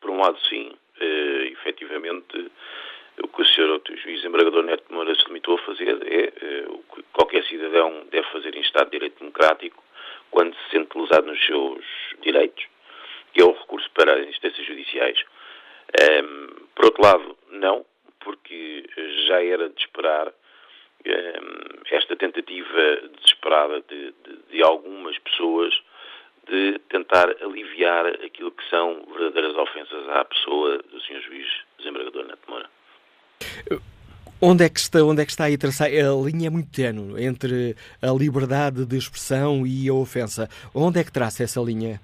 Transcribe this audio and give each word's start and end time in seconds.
Por 0.01 0.09
um 0.09 0.17
lado, 0.17 0.37
sim. 0.49 0.71
Uh, 0.99 1.53
efetivamente, 1.53 2.51
o 3.23 3.27
que 3.27 3.41
o 3.41 3.45
Sr. 3.45 3.79
Juiz 4.03 4.25
Embragador 4.25 4.63
Neto 4.63 4.87
de 4.89 4.95
Moura 4.95 5.13
se 5.13 5.25
limitou 5.27 5.59
a 5.59 5.61
fazer 5.61 5.95
é 6.07 6.65
o 6.69 6.79
que 6.95 7.03
qualquer 7.13 7.43
cidadão 7.45 8.07
deve 8.11 8.27
fazer 8.31 8.55
em 8.55 8.61
Estado 8.61 8.85
de 8.85 8.97
Direito 8.97 9.19
Democrático 9.19 9.83
quando 10.31 10.55
se 10.55 10.71
sente 10.71 10.97
lesado 10.97 11.27
nos 11.27 11.45
seus 11.45 11.85
direitos, 12.21 12.65
que 13.33 13.41
é 13.41 13.43
o 13.43 13.51
recurso 13.51 13.89
para 13.91 14.13
as 14.19 14.27
instâncias 14.27 14.65
judiciais 14.65 15.19
um, 15.97 16.47
por 16.75 16.85
outro 16.85 17.03
lado, 17.03 17.37
não, 17.51 17.85
porque 18.19 18.85
já 19.27 19.43
era 19.43 19.69
de 19.69 19.79
esperar 19.79 20.27
um, 20.27 21.95
esta 21.95 22.15
tentativa 22.15 23.01
desesperada 23.17 23.81
de, 23.89 24.13
de, 24.23 24.39
de, 24.51 24.63
algumas 24.63 25.17
pessoas 25.19 25.73
de 26.47 26.79
tentar 26.89 27.29
aliviar 27.41 28.07
aquilo 28.07 28.51
que 28.51 28.67
são 28.69 29.05
verdadeiras 29.15 29.55
ofensas 29.55 30.09
à 30.09 30.25
pessoa 30.25 30.77
do 30.77 30.99
Sr. 31.01 31.21
Juiz 31.21 31.47
Desembargador 31.77 32.25
Neto 32.25 32.49
Moura. 32.49 32.69
Onde 34.41 34.63
é, 34.63 34.69
que 34.69 34.79
está, 34.79 35.03
onde 35.03 35.21
é 35.21 35.25
que 35.25 35.31
está 35.31 35.45
aí 35.45 35.57
traçar? 35.57 35.87
A 35.89 36.25
linha 36.25 36.47
é 36.47 36.49
muito 36.49 36.71
tenue 36.71 37.21
entre 37.25 37.75
a 38.01 38.07
liberdade 38.07 38.85
de 38.85 38.97
expressão 38.97 39.67
e 39.67 39.89
a 39.89 39.93
ofensa. 39.93 40.47
Onde 40.73 40.99
é 40.99 41.03
que 41.03 41.11
traça 41.11 41.43
essa 41.43 41.59
linha? 41.59 41.99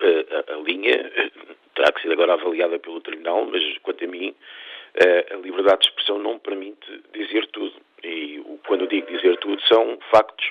A, 0.00 0.52
a, 0.52 0.54
a 0.54 0.62
linha 0.62 1.10
terá 1.74 1.92
que 1.92 2.02
ser 2.02 2.12
agora 2.12 2.34
avaliada 2.56 2.78
pelo 2.78 3.00
Tribunal, 3.00 3.46
mas 3.46 3.78
quanto 3.78 4.04
a 4.04 4.08
mim, 4.08 4.34
eh, 4.94 5.26
a 5.32 5.36
liberdade 5.36 5.82
de 5.82 5.88
expressão 5.88 6.18
não 6.18 6.38
permite 6.38 7.02
dizer 7.12 7.46
tudo. 7.48 7.74
E 8.02 8.42
quando 8.66 8.86
digo 8.86 9.06
dizer 9.10 9.36
tudo, 9.38 9.60
são 9.62 9.98
factos 10.10 10.50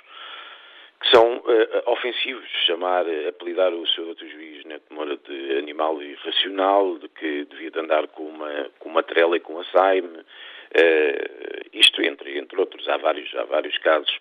que 1.02 1.10
são 1.10 1.38
uh, 1.38 1.92
ofensivos. 1.92 2.48
Chamar, 2.66 3.06
apelidar 3.30 3.74
o 3.74 3.86
Sr. 3.88 4.16
Dr. 4.16 4.26
Juiz 4.26 4.66
Neto 4.66 4.94
Moura 4.94 5.18
de 5.18 5.58
animal 5.58 6.02
irracional, 6.02 6.98
de 6.98 7.08
que 7.10 7.46
devia 7.46 7.72
de 7.72 7.80
andar 7.80 8.08
com 8.08 8.24
uma, 8.24 8.70
com 8.80 8.90
uma 8.90 9.04
trela 9.04 9.38
e 9.38 9.40
com 9.40 9.60
a 9.60 9.66
saime, 9.66 10.18
uh, 10.18 11.70
isto 11.74 12.02
entre, 12.02 12.38
entre 12.38 12.60
outros. 12.60 12.88
Há 12.90 12.98
vários, 12.98 13.34
há 13.36 13.44
vários 13.44 13.78
casos 13.80 14.20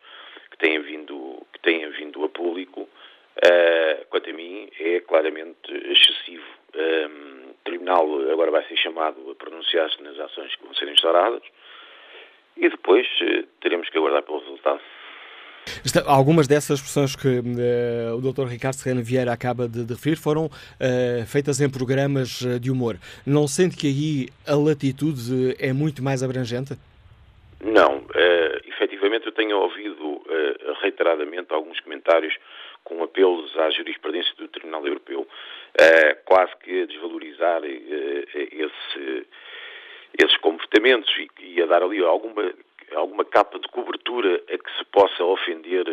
que 0.50 0.58
têm 0.58 0.80
vindo, 0.80 1.46
que 1.52 1.60
têm 1.60 1.88
vindo 1.90 2.24
a 2.24 2.28
público. 2.28 2.88
Uh, 3.36 4.04
quanto 4.10 4.30
a 4.30 4.32
mim, 4.32 4.70
é 4.78 5.00
claramente 5.00 5.72
excessivo 5.72 6.44
um, 6.74 7.50
o 7.50 7.54
Tribunal 7.64 8.30
agora 8.32 8.50
vai 8.50 8.66
ser 8.66 8.76
chamado 8.76 9.30
a 9.30 9.34
pronunciar-se 9.34 10.02
nas 10.02 10.18
ações 10.18 10.54
que 10.56 10.64
vão 10.64 10.74
ser 10.74 10.88
instauradas 10.88 11.42
e 12.56 12.68
depois 12.68 13.06
uh, 13.22 13.46
teremos 13.60 13.88
que 13.88 13.96
aguardar 13.96 14.22
pelo 14.22 14.40
resultado. 14.40 14.80
Algumas 16.06 16.46
dessas 16.46 16.78
expressões 16.78 17.16
que 17.16 17.38
uh, 17.38 18.16
o 18.16 18.20
Dr. 18.20 18.46
Ricardo 18.46 18.74
Serrano 18.74 19.02
Vieira 19.02 19.32
acaba 19.32 19.66
de, 19.66 19.84
de 19.84 19.94
referir 19.94 20.16
foram 20.16 20.46
uh, 20.46 21.26
feitas 21.26 21.60
em 21.60 21.70
programas 21.70 22.44
de 22.60 22.70
humor. 22.70 22.98
Não 23.26 23.48
sente 23.48 23.76
que 23.76 23.86
aí 23.86 24.28
a 24.46 24.56
latitude 24.56 25.56
é 25.58 25.72
muito 25.72 26.02
mais 26.02 26.22
abrangente? 26.22 26.74
Não. 27.62 27.98
Uh, 27.98 28.68
efetivamente, 28.68 29.26
eu 29.26 29.32
tenho 29.32 29.56
ouvido 29.58 30.04
reiteradamente 30.82 31.52
alguns 31.52 31.80
comentários 31.80 32.34
com 32.84 33.02
apelos 33.02 33.56
à 33.58 33.70
jurisprudência 33.70 34.32
do 34.36 34.46
Tribunal 34.48 34.86
Europeu, 34.86 35.22
uh, 35.22 36.24
quase 36.26 36.54
que 36.58 36.82
a 36.82 36.86
desvalorizar 36.86 37.62
uh, 37.62 37.66
esse, 37.66 39.26
esses 40.22 40.36
comportamentos 40.38 41.10
e, 41.40 41.62
a 41.62 41.66
dar 41.66 41.82
ali 41.82 42.04
alguma, 42.04 42.52
alguma 42.94 43.24
capa 43.24 43.58
de 43.58 43.66
cobertura 43.68 44.42
a 44.52 44.58
que 44.58 44.78
se 44.78 44.84
possa 44.92 45.24
ofender, 45.24 45.84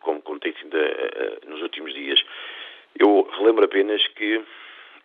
como, 0.00 0.20
como 0.20 0.40
tem 0.40 0.52
sido 0.54 0.76
nos 1.46 1.62
últimos 1.62 1.94
dias. 1.94 2.20
Eu 2.98 3.28
relembro 3.38 3.64
apenas 3.64 4.06
que 4.08 4.42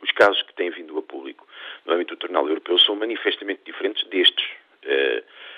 os 0.01 0.11
casos 0.11 0.41
que 0.43 0.53
têm 0.55 0.71
vindo 0.71 0.97
a 0.97 1.01
público 1.01 1.47
no 1.85 1.93
âmbito 1.93 2.15
do 2.15 2.19
Tribunal 2.19 2.47
Europeu 2.47 2.77
são 2.79 2.95
manifestamente 2.95 3.61
diferentes 3.65 4.05
destes. 4.07 4.45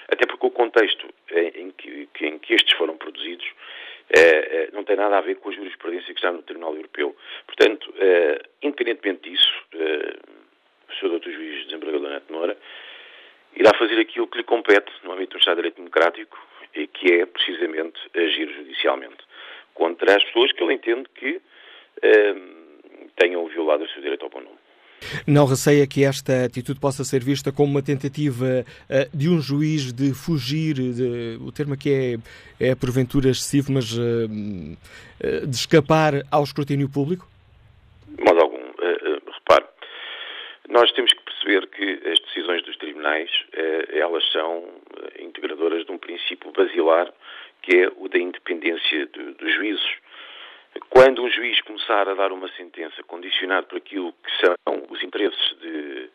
até 0.09 0.25
porque 0.27 0.45
o 0.45 0.51
contexto 0.51 1.07
em 1.31 1.71
que, 1.71 2.07
em 2.21 2.37
que 2.37 2.53
estes 2.53 2.77
foram 2.77 2.97
produzidos 2.97 3.45
é, 4.09 4.19
é, 4.19 4.69
não 4.71 4.83
tem 4.83 4.95
nada 4.95 5.17
a 5.17 5.21
ver 5.21 5.35
com 5.35 5.49
a 5.49 5.53
jurisprudência 5.53 6.13
que 6.13 6.19
está 6.19 6.31
no 6.31 6.43
Tribunal 6.43 6.75
Europeu. 6.75 7.15
Portanto, 7.45 7.93
é, 7.97 8.41
independentemente 8.61 9.29
disso, 9.29 9.51
o 9.73 10.93
Sr. 10.93 11.19
Dr. 11.19 11.31
Juiz 11.31 11.65
Desembargador 11.65 12.09
Neto 12.09 12.33
Moura 12.33 12.57
irá 13.55 13.71
fazer 13.77 13.99
aquilo 13.99 14.27
que 14.27 14.37
lhe 14.37 14.43
compete 14.43 14.91
no 15.03 15.13
âmbito 15.13 15.37
do 15.37 15.39
Estado 15.39 15.55
de 15.55 15.61
Direito 15.63 15.77
Democrático 15.77 16.47
e 16.75 16.87
que 16.87 17.13
é 17.13 17.25
precisamente 17.25 17.99
agir 18.13 18.51
judicialmente 18.53 19.23
contra 19.73 20.15
as 20.15 20.23
pessoas 20.25 20.51
que 20.51 20.63
ele 20.63 20.73
entende 20.73 21.07
que 21.15 21.41
tenham 23.15 23.47
violado 23.47 23.85
o 23.85 23.89
seu 23.89 24.01
direito 24.01 24.23
ao 24.23 24.29
bom 24.29 24.41
nome. 24.41 24.64
Não 25.27 25.45
receia 25.45 25.85
que 25.87 26.03
esta 26.03 26.45
atitude 26.45 26.79
possa 26.79 27.03
ser 27.03 27.23
vista 27.23 27.51
como 27.51 27.71
uma 27.71 27.81
tentativa 27.81 28.65
uh, 28.65 29.17
de 29.17 29.29
um 29.29 29.39
juiz 29.39 29.91
de 29.91 30.13
fugir, 30.13 30.75
de, 30.75 31.37
o 31.41 31.51
termo 31.51 31.73
aqui 31.73 32.19
é, 32.59 32.69
é 32.71 32.75
porventura 32.75 33.29
excessivo, 33.29 33.71
mas 33.71 33.91
uh, 33.97 35.47
de 35.47 35.55
escapar 35.55 36.13
ao 36.31 36.43
escrutínio 36.43 36.89
público? 36.89 37.27
De 38.07 38.23
modo 38.23 38.41
algum. 38.41 38.63
repare, 39.33 39.65
nós 40.69 40.91
temos 40.91 41.11
que 41.13 41.21
perceber 41.21 41.67
que 41.67 42.09
as 42.09 42.19
decisões 42.19 42.63
dos 42.63 42.77
tribunais, 42.77 43.29
elas 43.93 44.23
são 44.31 44.63
integradoras 45.19 45.85
de 45.85 45.91
um 45.91 45.97
princípio 45.97 46.51
basilar, 46.51 47.11
que 47.61 47.77
é 47.77 47.91
o 47.97 48.07
da 48.07 48.19
independência 48.19 49.07
dos 49.07 49.53
juízes 49.55 49.85
quando 50.89 51.23
um 51.23 51.29
juiz 51.29 51.59
começar 51.61 52.07
a 52.07 52.13
dar 52.13 52.31
uma 52.31 52.47
sentença 52.49 53.01
condicionada 53.03 53.67
por 53.67 53.77
aquilo 53.77 54.13
que 54.13 54.45
são 54.45 54.55
os 54.89 55.03
interesses 55.03 55.57
de, 55.59 56.09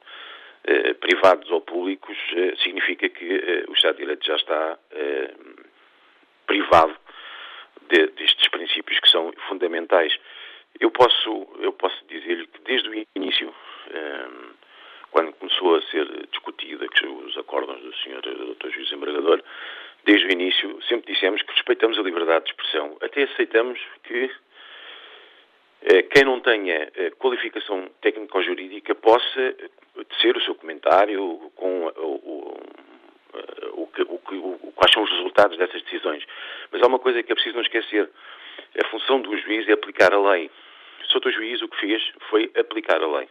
eh, 0.64 0.94
privados 0.94 1.50
ou 1.50 1.60
públicos, 1.60 2.16
eh, 2.36 2.54
significa 2.62 3.08
que 3.08 3.24
eh, 3.24 3.64
o 3.68 3.72
Estado 3.72 3.96
de 3.96 4.02
Direito 4.02 4.26
já 4.26 4.36
está 4.36 4.78
privado 6.46 6.96
de, 7.88 8.06
destes 8.08 8.48
princípios 8.48 9.00
que 9.00 9.10
são 9.10 9.32
fundamentais. 9.48 10.16
Eu 10.78 10.90
posso, 10.90 11.48
eu 11.60 11.72
posso 11.72 12.04
dizer-lhe 12.06 12.46
que 12.46 12.60
desde 12.62 12.88
o 12.88 13.06
início, 13.16 13.54
quando 15.10 15.32
começou 15.34 15.76
a 15.76 15.82
ser 15.82 16.06
discutida 16.28 16.86
os 16.86 17.38
acórdãos 17.38 17.80
do 17.80 17.92
Sr. 17.94 18.20
Dr. 18.20 18.70
Juiz 18.70 18.92
Embargador, 18.92 19.42
desde 20.04 20.26
o 20.26 20.32
início 20.32 20.80
sempre 20.82 21.12
dissemos 21.12 21.42
que 21.42 21.52
respeitamos 21.52 21.98
a 21.98 22.02
liberdade 22.02 22.44
de 22.44 22.50
expressão. 22.50 22.96
Até 23.00 23.24
aceitamos 23.24 23.78
que 24.04 24.24
eh, 24.24 24.30
quem 26.12 26.24
não 26.24 26.40
tenha 26.40 26.90
eh, 26.94 27.10
qualificação 27.18 27.88
técnico-jurídica 28.02 28.94
possa 28.94 29.54
tecer 30.10 30.36
o 30.36 30.42
seu 30.42 30.54
comentário 30.54 31.50
com 31.56 31.86
o, 31.86 32.60
o, 33.74 33.86
o, 33.86 34.72
quais 34.74 34.92
são 34.92 35.02
os 35.02 35.10
resultados 35.10 35.56
dessas 35.56 35.82
decisões. 35.82 36.24
Mas 36.70 36.82
há 36.82 36.86
uma 36.86 36.98
coisa 36.98 37.22
que 37.22 37.32
é 37.32 37.34
preciso 37.34 37.56
não 37.56 37.62
esquecer. 37.62 38.10
A 38.82 38.88
função 38.88 39.20
do 39.20 39.36
juiz 39.38 39.68
é 39.68 39.72
aplicar 39.72 40.12
a 40.12 40.30
lei. 40.32 40.50
O 41.02 41.12
Sr. 41.12 41.32
Juiz 41.32 41.62
o 41.62 41.68
que 41.68 41.80
fez 41.80 42.02
foi 42.28 42.50
aplicar 42.56 43.02
a 43.02 43.18
lei. 43.18 43.28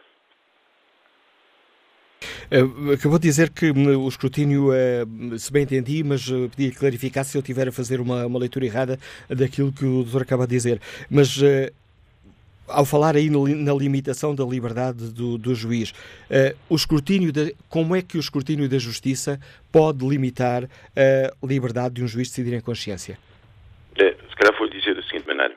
Acabou 2.92 3.18
de 3.18 3.28
dizer 3.28 3.50
que 3.50 3.70
hum, 3.70 4.04
o 4.04 4.08
escrutínio, 4.08 4.70
se 5.38 5.52
bem 5.52 5.62
entendi, 5.62 6.02
mas 6.02 6.28
pedia 6.50 6.70
que 6.70 6.78
clarificasse 6.78 7.30
se 7.30 7.38
eu 7.38 7.42
tiver 7.42 7.68
a 7.68 7.72
fazer 7.72 8.00
uma, 8.00 8.26
uma, 8.26 8.40
leitura 8.40 8.66
errada 8.66 8.98
daquilo 9.28 9.72
que 9.72 9.84
o 9.84 10.02
doutor 10.02 10.22
acaba 10.22 10.46
de 10.46 10.50
dizer. 10.50 10.80
Mas 11.08 11.40
ao 12.70 12.84
falar 12.84 13.16
aí 13.16 13.30
no, 13.30 13.46
na 13.48 13.74
limitação 13.74 14.34
da 14.34 14.44
liberdade 14.44 15.12
do, 15.12 15.36
do 15.36 15.54
juiz, 15.54 15.90
uh, 15.90 16.56
o 16.68 16.74
escrutínio 16.74 17.32
de, 17.32 17.54
como 17.68 17.94
é 17.94 18.02
que 18.02 18.16
o 18.16 18.20
escrutínio 18.20 18.68
da 18.68 18.78
justiça 18.78 19.38
pode 19.72 20.06
limitar 20.06 20.64
a 20.64 21.46
liberdade 21.46 21.94
de 21.94 22.04
um 22.04 22.08
juiz 22.08 22.28
decidir 22.28 22.54
em 22.54 22.60
consciência? 22.60 23.18
É, 23.98 24.14
se 24.14 24.36
calhar 24.36 24.56
vou 24.58 24.68
dizer 24.68 24.94
da 24.94 25.02
seguinte 25.02 25.26
maneira. 25.26 25.54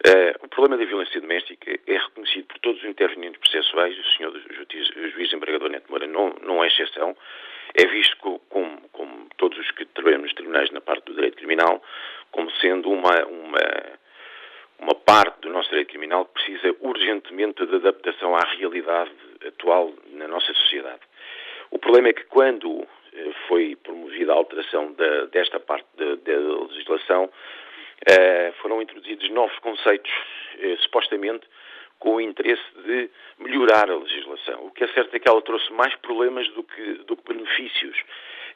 Uh, 0.00 0.32
o 0.42 0.48
problema 0.48 0.78
da 0.78 0.84
violência 0.86 1.20
doméstica 1.20 1.78
é 1.86 1.98
reconhecido 1.98 2.46
por 2.46 2.58
todos 2.60 2.82
os 2.82 2.88
intervenientes 2.88 3.38
processuais, 3.38 3.94
o 3.98 4.16
senhor 4.16 4.32
juiz, 4.32 5.12
juiz 5.14 5.32
embargador 5.32 5.68
Neto 5.68 5.90
Moura 5.90 6.06
não, 6.06 6.34
não 6.42 6.64
é 6.64 6.68
exceção, 6.68 7.14
é 7.74 7.86
visto 7.86 8.16
como, 8.48 8.80
como 8.92 9.28
todos 9.36 9.58
os 9.58 9.70
que 9.72 9.84
trabalham 9.84 10.22
nos 10.22 10.32
tribunais 10.32 10.70
na 10.70 10.80
parte 10.80 11.04
do 11.04 11.14
direito 11.14 11.36
criminal, 11.36 11.82
como 12.30 12.50
sendo 12.52 12.90
uma, 12.90 13.26
uma 13.26 13.60
uma 14.80 14.94
parte 14.94 15.40
do 15.42 15.50
nosso 15.50 15.68
direito 15.68 15.88
criminal 15.88 16.24
precisa 16.24 16.74
urgentemente 16.80 17.64
de 17.66 17.76
adaptação 17.76 18.34
à 18.34 18.40
realidade 18.58 19.12
atual 19.46 19.92
na 20.12 20.26
nossa 20.26 20.52
sociedade. 20.54 21.00
O 21.70 21.78
problema 21.78 22.08
é 22.08 22.12
que 22.14 22.24
quando 22.24 22.86
eh, 23.12 23.30
foi 23.46 23.76
promovida 23.76 24.32
a 24.32 24.36
alteração 24.36 24.94
desta 25.30 25.60
parte 25.60 25.86
da, 25.96 26.16
da 26.16 26.38
legislação, 26.64 27.30
eh, 28.06 28.52
foram 28.62 28.80
introduzidos 28.80 29.28
novos 29.30 29.56
conceitos, 29.58 30.10
eh, 30.58 30.76
supostamente 30.80 31.46
com 31.98 32.14
o 32.14 32.20
interesse 32.20 32.62
de 32.82 33.10
melhorar 33.38 33.90
a 33.90 33.96
legislação. 33.96 34.64
O 34.64 34.70
que 34.70 34.84
é 34.84 34.88
certo 34.88 35.14
é 35.14 35.18
que 35.18 35.28
ela 35.28 35.42
trouxe 35.42 35.70
mais 35.74 35.94
problemas 35.96 36.48
do 36.48 36.62
que, 36.62 36.92
do 37.04 37.16
que 37.16 37.34
benefícios. 37.34 37.96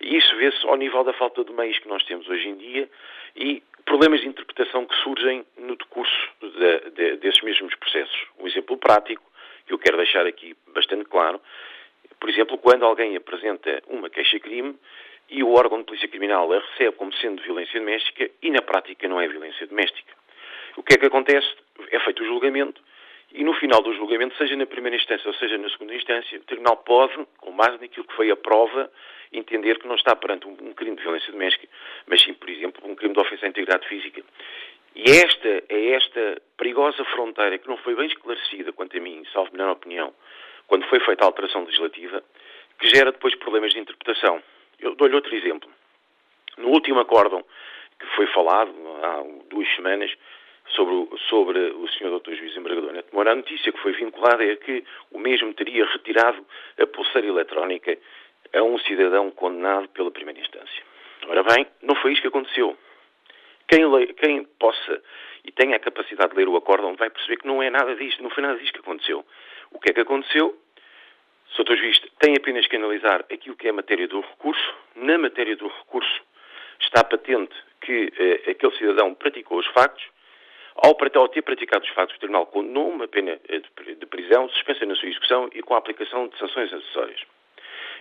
E 0.01 0.17
isso 0.17 0.35
vê-se 0.37 0.67
ao 0.67 0.77
nível 0.77 1.05
da 1.05 1.13
falta 1.13 1.45
de 1.45 1.53
meios 1.53 1.79
que 1.79 1.89
nós 1.89 2.03
temos 2.05 2.27
hoje 2.27 2.49
em 2.49 2.57
dia 2.57 2.89
e 3.37 3.63
problemas 3.85 4.21
de 4.21 4.29
interpretação 4.29 4.87
que 4.87 4.95
surgem 4.97 5.45
no 5.59 5.77
decurso 5.77 6.31
de, 6.41 6.91
de, 6.91 7.17
desses 7.17 7.43
mesmos 7.43 7.75
processos. 7.77 8.27
Um 8.39 8.47
exemplo 8.47 8.77
prático, 8.77 9.23
que 9.67 9.73
eu 9.73 9.79
quero 9.79 9.97
deixar 9.97 10.27
aqui 10.27 10.57
bastante 10.69 11.05
claro, 11.05 11.41
por 12.21 12.31
exemplo, 12.31 12.59
quando 12.59 12.85
alguém 12.85 13.17
apresenta 13.17 13.83
uma 13.89 14.09
queixa-crime 14.09 14.79
e 15.29 15.43
o 15.43 15.53
órgão 15.53 15.79
de 15.79 15.85
polícia 15.85 16.09
criminal 16.09 16.53
a 16.53 16.61
recebe 16.61 16.93
como 16.97 17.13
sendo 17.15 17.43
violência 17.43 17.79
doméstica 17.79 18.31
e 18.43 18.51
na 18.51 18.63
prática 18.63 19.09
não 19.09 19.21
é 19.21 19.29
violência 19.29 19.67
doméstica. 19.67 20.13
O 20.77 20.83
que 20.83 20.95
é 20.95 20.99
que 20.99 21.07
acontece? 21.07 21.47
É 21.91 21.99
feito 22.01 22.23
o 22.23 22.27
julgamento 22.27 22.81
e 23.35 23.43
no 23.43 23.53
final 23.55 23.83
do 23.83 23.93
julgamento, 23.95 24.37
seja 24.37 24.55
na 24.55 24.65
primeira 24.65 24.97
instância 24.97 25.27
ou 25.27 25.35
seja 25.35 25.59
na 25.59 25.69
segunda 25.69 25.93
instância, 25.93 26.39
o 26.39 26.45
Tribunal 26.45 26.77
pode, 26.79 27.27
com 27.39 27.51
base 27.51 27.81
naquilo 27.81 28.07
que 28.07 28.15
foi 28.15 28.31
a 28.31 28.37
prova, 28.37 28.89
entender 29.39 29.79
que 29.79 29.87
não 29.87 29.95
está 29.95 30.15
perante 30.17 30.47
um, 30.47 30.73
crime 30.73 30.97
de 30.97 31.03
violência 31.03 31.33
doméstica, 31.33 31.69
mas 32.07 32.23
sim, 32.23 32.35
por 32.35 32.49
exemplo, 32.49 32.89
um 32.89 32.95
crime 32.95 33.15
de 33.15 33.21
ofensa 33.21 33.47
à 33.47 33.49
integridade 33.49 33.87
física. 33.89 34.23
E 34.95 35.11
esta 35.11 35.49
é 35.69 35.91
esta 35.91 36.41
perigosa 36.57 37.05
fronteira 37.07 37.59
que 37.59 37.69
não 37.69 37.77
foi 37.79 37.95
bem 37.95 38.07
esclarecida, 38.07 38.73
quanto 38.73 38.97
a 38.97 39.01
mim, 39.01 39.25
salvo 39.33 39.51
melhor 39.53 39.71
opinião, 39.71 40.15
quando 40.67 40.87
foi 40.87 41.01
feita 41.01 41.25
a 41.25 41.27
alteração 41.27 41.65
legislativa, 41.65 42.23
que 42.79 42.89
gera 42.89 43.13
depois 43.13 43.35
problemas 43.37 43.73
de 43.73 43.81
interpretação. 43.81 44.43
Eu 44.79 44.95
dou-lhe 44.95 45.15
outro 45.15 45.35
exemplo. 45.35 45.69
No 46.59 46.69
último 46.69 47.01
acórdão 47.01 47.45
que 47.99 48.07
foi 48.15 48.27
falado, 48.29 48.73
há 49.03 49.25
duas 49.51 49.69
semanas, 49.75 50.11
sobre, 50.69 50.95
o, 50.95 51.19
sobre 51.29 51.59
o 51.59 51.89
Sr. 51.89 52.19
Dr. 52.19 52.35
Juiz 52.35 52.57
Embargador 52.57 52.93
Neto 52.93 53.15
Moura, 53.15 53.33
a 53.33 53.35
notícia 53.35 53.73
que 53.73 53.81
foi 53.81 53.93
vinculada 53.93 54.45
é 54.45 54.57
que 54.57 54.85
o 55.11 55.19
mesmo 55.19 55.53
teria 55.55 55.85
retirado 55.87 56.45
a 56.79 56.87
pulseira 56.87 57.27
eletrónica 57.27 57.97
a 58.55 58.63
um 58.63 58.79
cidadão 58.79 59.31
condenado 59.31 59.89
pela 59.89 60.11
primeira 60.11 60.41
instância. 60.41 60.83
Ora 61.27 61.43
bem, 61.43 61.67
não 61.83 61.95
foi 61.97 62.13
isso 62.13 62.23
que 62.23 62.29
aconteceu. 62.29 62.77
Quem, 63.67 63.83
quem 64.15 64.45
possa 64.59 65.03
e 65.45 65.53
tenha 65.53 65.77
a 65.77 65.81
capacidade 65.81 66.33
de 66.33 66.39
ler 66.39 66.49
o 66.49 66.57
acórdão 66.57 66.95
vai 66.97 67.11
perceber 67.11 67.39
que 67.39 67.47
não 67.47 67.63
é 67.63 67.71
nada 67.71 67.95
disto, 67.97 68.23
não 68.23 68.31
foi 68.31 68.43
nada 68.43 68.59
disto 68.59 68.75
que 68.75 68.81
aconteceu. 68.81 69.25
O 69.71 69.79
que 69.79 69.91
é 69.91 69.95
que 69.95 70.01
aconteceu? 70.01 70.59
Sr. 71.57 71.77
Juiz 71.77 72.01
tem 72.19 72.35
apenas 72.37 72.67
que 72.67 72.77
analisar 72.77 73.25
aquilo 73.33 73.57
que 73.57 73.67
é 73.67 73.71
a 73.71 73.75
matéria 73.75 74.09
do 74.09 74.21
recurso. 74.21 74.75
Na 74.97 75.19
matéria 75.19 75.57
do 75.57 75.69
recurso 75.69 76.23
está 76.81 77.05
patente 77.05 77.55
que 77.81 78.13
eh, 78.19 78.51
aquele 78.51 78.77
cidadão 78.77 79.15
praticou 79.15 79.59
os 79.59 79.67
factos 79.69 80.05
ao, 80.77 80.97
ao 81.15 81.29
ter 81.29 81.43
praticado 81.43 81.85
os 81.85 81.91
fatos, 81.91 82.17
o 82.17 82.19
Tribunal 82.19 82.47
condenou 82.47 82.89
uma 82.89 83.07
pena 83.07 83.39
eh, 83.49 83.61
de 83.95 84.07
prisão, 84.07 84.49
suspensa 84.49 84.85
na 84.85 84.97
sua 84.97 85.09
execução 85.09 85.49
e 85.55 85.63
com 85.63 85.75
a 85.75 85.79
aplicação 85.79 86.27
de 86.29 86.37
sanções 86.39 86.73
acessórias. 86.73 87.21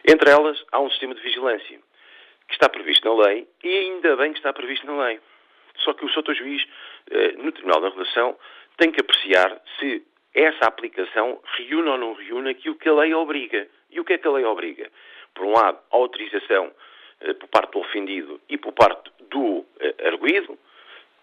Entre 0.05 0.29
elas, 0.29 0.61
há 0.71 0.79
um 0.79 0.89
sistema 0.89 1.15
de 1.15 1.21
vigilância 1.21 1.79
que 2.47 2.53
está 2.53 2.67
previsto 2.67 3.07
na 3.07 3.25
lei 3.25 3.47
e 3.63 3.69
ainda 3.69 4.15
bem 4.17 4.33
que 4.33 4.39
está 4.39 4.51
previsto 4.51 4.85
na 4.85 5.05
lei. 5.05 5.19
Só 5.79 5.93
que 5.93 6.05
o 6.05 6.09
Sr. 6.09 6.35
Juiz, 6.35 6.63
eh, 7.09 7.31
no 7.37 7.51
Tribunal 7.51 7.81
da 7.81 7.89
Relação, 7.89 8.37
tem 8.77 8.91
que 8.91 9.01
apreciar 9.01 9.61
se 9.79 10.05
essa 10.33 10.65
aplicação 10.65 11.41
reúne 11.57 11.89
ou 11.89 11.97
não 11.97 12.13
reúne 12.13 12.51
aquilo 12.51 12.75
que 12.75 12.89
a 12.89 12.93
lei 12.93 13.13
obriga. 13.13 13.67
E 13.89 13.99
o 13.99 14.05
que 14.05 14.13
é 14.13 14.17
que 14.17 14.27
a 14.27 14.31
lei 14.31 14.45
obriga? 14.45 14.91
Por 15.33 15.45
um 15.45 15.51
lado, 15.51 15.79
a 15.91 15.95
autorização 15.95 16.71
eh, 17.21 17.33
por 17.33 17.47
parte 17.47 17.71
do 17.71 17.79
ofendido 17.79 18.41
e 18.49 18.57
por 18.57 18.73
parte 18.73 19.11
do 19.29 19.65
arguído, 20.05 20.57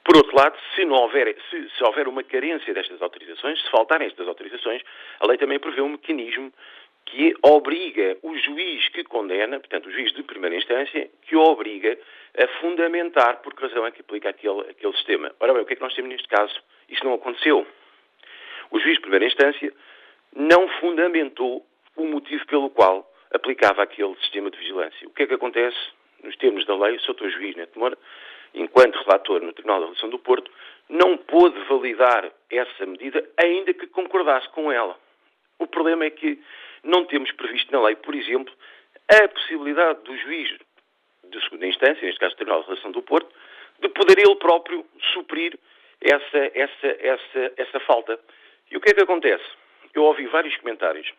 por 0.04 0.16
outro 0.16 0.34
lado, 0.36 0.58
se, 0.74 0.84
não 0.84 0.96
houver, 0.96 1.36
se, 1.50 1.70
se, 1.70 1.84
houver 1.84 2.08
uma 2.08 2.22
carência 2.22 2.72
destas 2.72 3.00
autorizações, 3.02 3.60
se 3.62 3.70
faltarem 3.70 4.08
estas 4.08 4.26
autorizações, 4.26 4.82
a 5.20 5.26
lei 5.26 5.36
também 5.36 5.58
prevê 5.58 5.82
um 5.82 5.90
mecanismo 5.90 6.52
que 7.10 7.34
obriga 7.42 8.16
o 8.22 8.36
juiz 8.36 8.88
que 8.88 9.04
condena, 9.04 9.58
portanto, 9.58 9.86
o 9.86 9.92
juiz 9.92 10.12
de 10.12 10.22
primeira 10.22 10.56
instância, 10.56 11.10
que 11.22 11.36
o 11.36 11.40
obriga 11.40 11.98
a 12.38 12.46
fundamentar 12.60 13.42
por 13.42 13.54
que 13.54 13.62
razão 13.62 13.86
é 13.86 13.90
que 13.90 14.00
aplica 14.00 14.30
aquele, 14.30 14.60
aquele 14.70 14.92
sistema. 14.94 15.32
Ora 15.40 15.52
bem, 15.52 15.62
o 15.62 15.66
que 15.66 15.72
é 15.72 15.76
que 15.76 15.82
nós 15.82 15.94
temos 15.94 16.10
neste 16.10 16.28
caso? 16.28 16.54
Isso 16.88 17.04
não 17.04 17.14
aconteceu. 17.14 17.66
O 18.70 18.78
juiz 18.78 18.94
de 18.94 19.00
primeira 19.00 19.26
instância 19.26 19.72
não 20.34 20.68
fundamentou 20.80 21.66
o 21.96 22.04
motivo 22.04 22.46
pelo 22.46 22.70
qual 22.70 23.10
aplicava 23.32 23.82
aquele 23.82 24.14
sistema 24.16 24.50
de 24.50 24.58
vigilância. 24.58 25.08
O 25.08 25.10
que 25.10 25.24
é 25.24 25.26
que 25.26 25.34
acontece? 25.34 25.78
Nos 26.22 26.36
termos 26.36 26.64
da 26.66 26.76
lei, 26.76 26.96
o 26.96 27.00
Sr. 27.00 27.30
Juiz 27.30 27.56
Neto 27.56 27.78
Moura 27.78 27.98
enquanto 28.54 28.98
relator 29.02 29.40
no 29.42 29.52
Tribunal 29.52 29.80
da 29.80 29.86
Relação 29.86 30.08
do 30.08 30.18
Porto, 30.18 30.50
não 30.88 31.16
pôde 31.16 31.58
validar 31.68 32.30
essa 32.50 32.86
medida, 32.86 33.24
ainda 33.36 33.72
que 33.72 33.86
concordasse 33.86 34.48
com 34.50 34.72
ela. 34.72 34.96
O 35.58 35.66
problema 35.66 36.04
é 36.04 36.10
que 36.10 36.40
não 36.82 37.04
temos 37.04 37.30
previsto 37.32 37.70
na 37.72 37.82
lei, 37.82 37.96
por 37.96 38.14
exemplo, 38.14 38.52
a 39.08 39.28
possibilidade 39.28 40.02
do 40.04 40.16
juiz 40.16 40.56
de 41.24 41.40
segunda 41.44 41.66
instância, 41.66 42.04
neste 42.04 42.20
caso 42.20 42.34
o 42.34 42.36
Tribunal 42.36 42.60
da 42.60 42.66
Relação 42.66 42.90
do 42.90 43.02
Porto, 43.02 43.28
de 43.80 43.88
poder 43.88 44.18
ele 44.18 44.36
próprio 44.36 44.84
suprir 45.12 45.58
essa, 46.00 46.38
essa, 46.54 46.86
essa, 46.86 47.52
essa 47.56 47.80
falta. 47.80 48.18
E 48.70 48.76
o 48.76 48.80
que 48.80 48.90
é 48.90 48.94
que 48.94 49.02
acontece? 49.02 49.44
Eu 49.94 50.04
ouvi 50.04 50.26
vários 50.26 50.56
comentários 50.58 51.10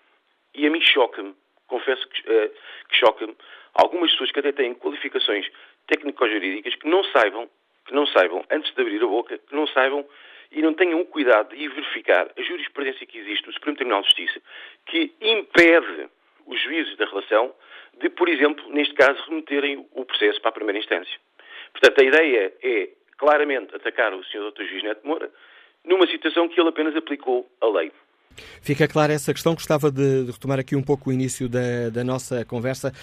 e 0.53 0.65
a 0.65 0.69
mim 0.69 0.81
choca-me, 0.81 1.35
confesso 1.67 2.07
que, 2.09 2.21
uh, 2.21 2.49
que 2.89 2.95
choca-me, 2.97 3.35
algumas 3.73 4.11
pessoas 4.11 4.31
que 4.31 4.39
até 4.39 4.51
têm 4.51 4.73
qualificações 4.73 5.49
técnico-jurídicas 5.87 6.75
que 6.75 6.87
não 6.87 7.03
saibam, 7.05 7.49
que 7.85 7.93
não 7.93 8.05
saibam, 8.07 8.45
antes 8.51 8.73
de 8.73 8.81
abrir 8.81 9.01
a 9.03 9.07
boca, 9.07 9.37
que 9.37 9.55
não 9.55 9.67
saibam 9.67 10.05
e 10.51 10.61
não 10.61 10.73
tenham 10.73 10.99
o 10.99 11.05
cuidado 11.05 11.55
de 11.55 11.63
ir 11.63 11.69
verificar 11.69 12.29
a 12.37 12.41
jurisprudência 12.41 13.05
que 13.05 13.17
existe 13.17 13.47
no 13.47 13.53
Supremo 13.53 13.77
Tribunal 13.77 14.01
de 14.01 14.07
Justiça, 14.07 14.41
que 14.85 15.13
impede 15.21 16.09
os 16.45 16.61
juízes 16.61 16.97
da 16.97 17.05
relação 17.05 17.53
de, 17.99 18.09
por 18.09 18.27
exemplo, 18.27 18.69
neste 18.69 18.93
caso, 18.93 19.21
remeterem 19.29 19.87
o 19.93 20.05
processo 20.05 20.41
para 20.41 20.49
a 20.49 20.53
primeira 20.53 20.79
instância. 20.79 21.17
Portanto, 21.71 22.01
a 22.01 22.03
ideia 22.03 22.53
é 22.61 22.89
claramente 23.17 23.75
atacar 23.75 24.13
o 24.13 24.23
Sr. 24.25 24.51
Dr. 24.51 24.63
Juiz 24.63 24.83
Neto 24.83 25.07
Moura 25.07 25.31
numa 25.85 26.07
situação 26.07 26.47
que 26.49 26.59
ele 26.59 26.69
apenas 26.69 26.95
aplicou 26.95 27.49
a 27.61 27.67
lei. 27.67 27.91
Fica 28.61 28.87
clara 28.87 29.13
essa 29.13 29.33
questão. 29.33 29.53
Gostava 29.53 29.91
de, 29.91 30.25
de, 30.25 30.31
retomar 30.31 30.59
aqui 30.59 30.75
um 30.75 30.81
pouco 30.81 31.09
o 31.09 31.13
início 31.13 31.49
da, 31.49 31.89
da 31.91 32.03
nossa 32.03 32.45
conversa. 32.45 32.93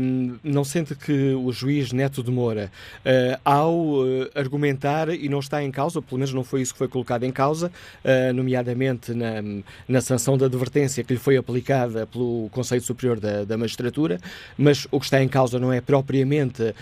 Um, 0.00 0.36
não 0.42 0.64
sente 0.64 0.94
que 0.94 1.34
o 1.34 1.50
juiz 1.52 1.92
Neto 1.92 2.22
de 2.22 2.30
Moura, 2.30 2.70
uh, 3.04 3.40
ao 3.44 3.74
uh, 3.74 4.30
argumentar, 4.34 5.08
e 5.08 5.28
não 5.28 5.40
está 5.40 5.62
em 5.62 5.70
causa, 5.70 6.00
pelo 6.00 6.18
menos 6.18 6.32
não 6.32 6.44
foi 6.44 6.62
isso 6.62 6.72
que 6.72 6.78
foi 6.78 6.88
colocado 6.88 7.24
em 7.24 7.32
causa, 7.32 7.72
uh, 8.04 8.32
nomeadamente 8.32 9.12
na, 9.12 9.42
na 9.88 10.00
sanção 10.00 10.38
da 10.38 10.46
advertência 10.46 11.02
que 11.02 11.14
lhe 11.14 11.18
foi 11.18 11.36
aplicada 11.36 12.06
pelo 12.06 12.48
Conselho 12.50 12.82
Superior 12.82 13.18
da, 13.18 13.44
da 13.44 13.56
Magistratura, 13.58 14.20
mas 14.56 14.86
o 14.90 14.98
que 14.98 15.06
está 15.06 15.22
em 15.22 15.28
causa 15.28 15.58
não 15.58 15.72
é 15.72 15.80
propriamente 15.80 16.74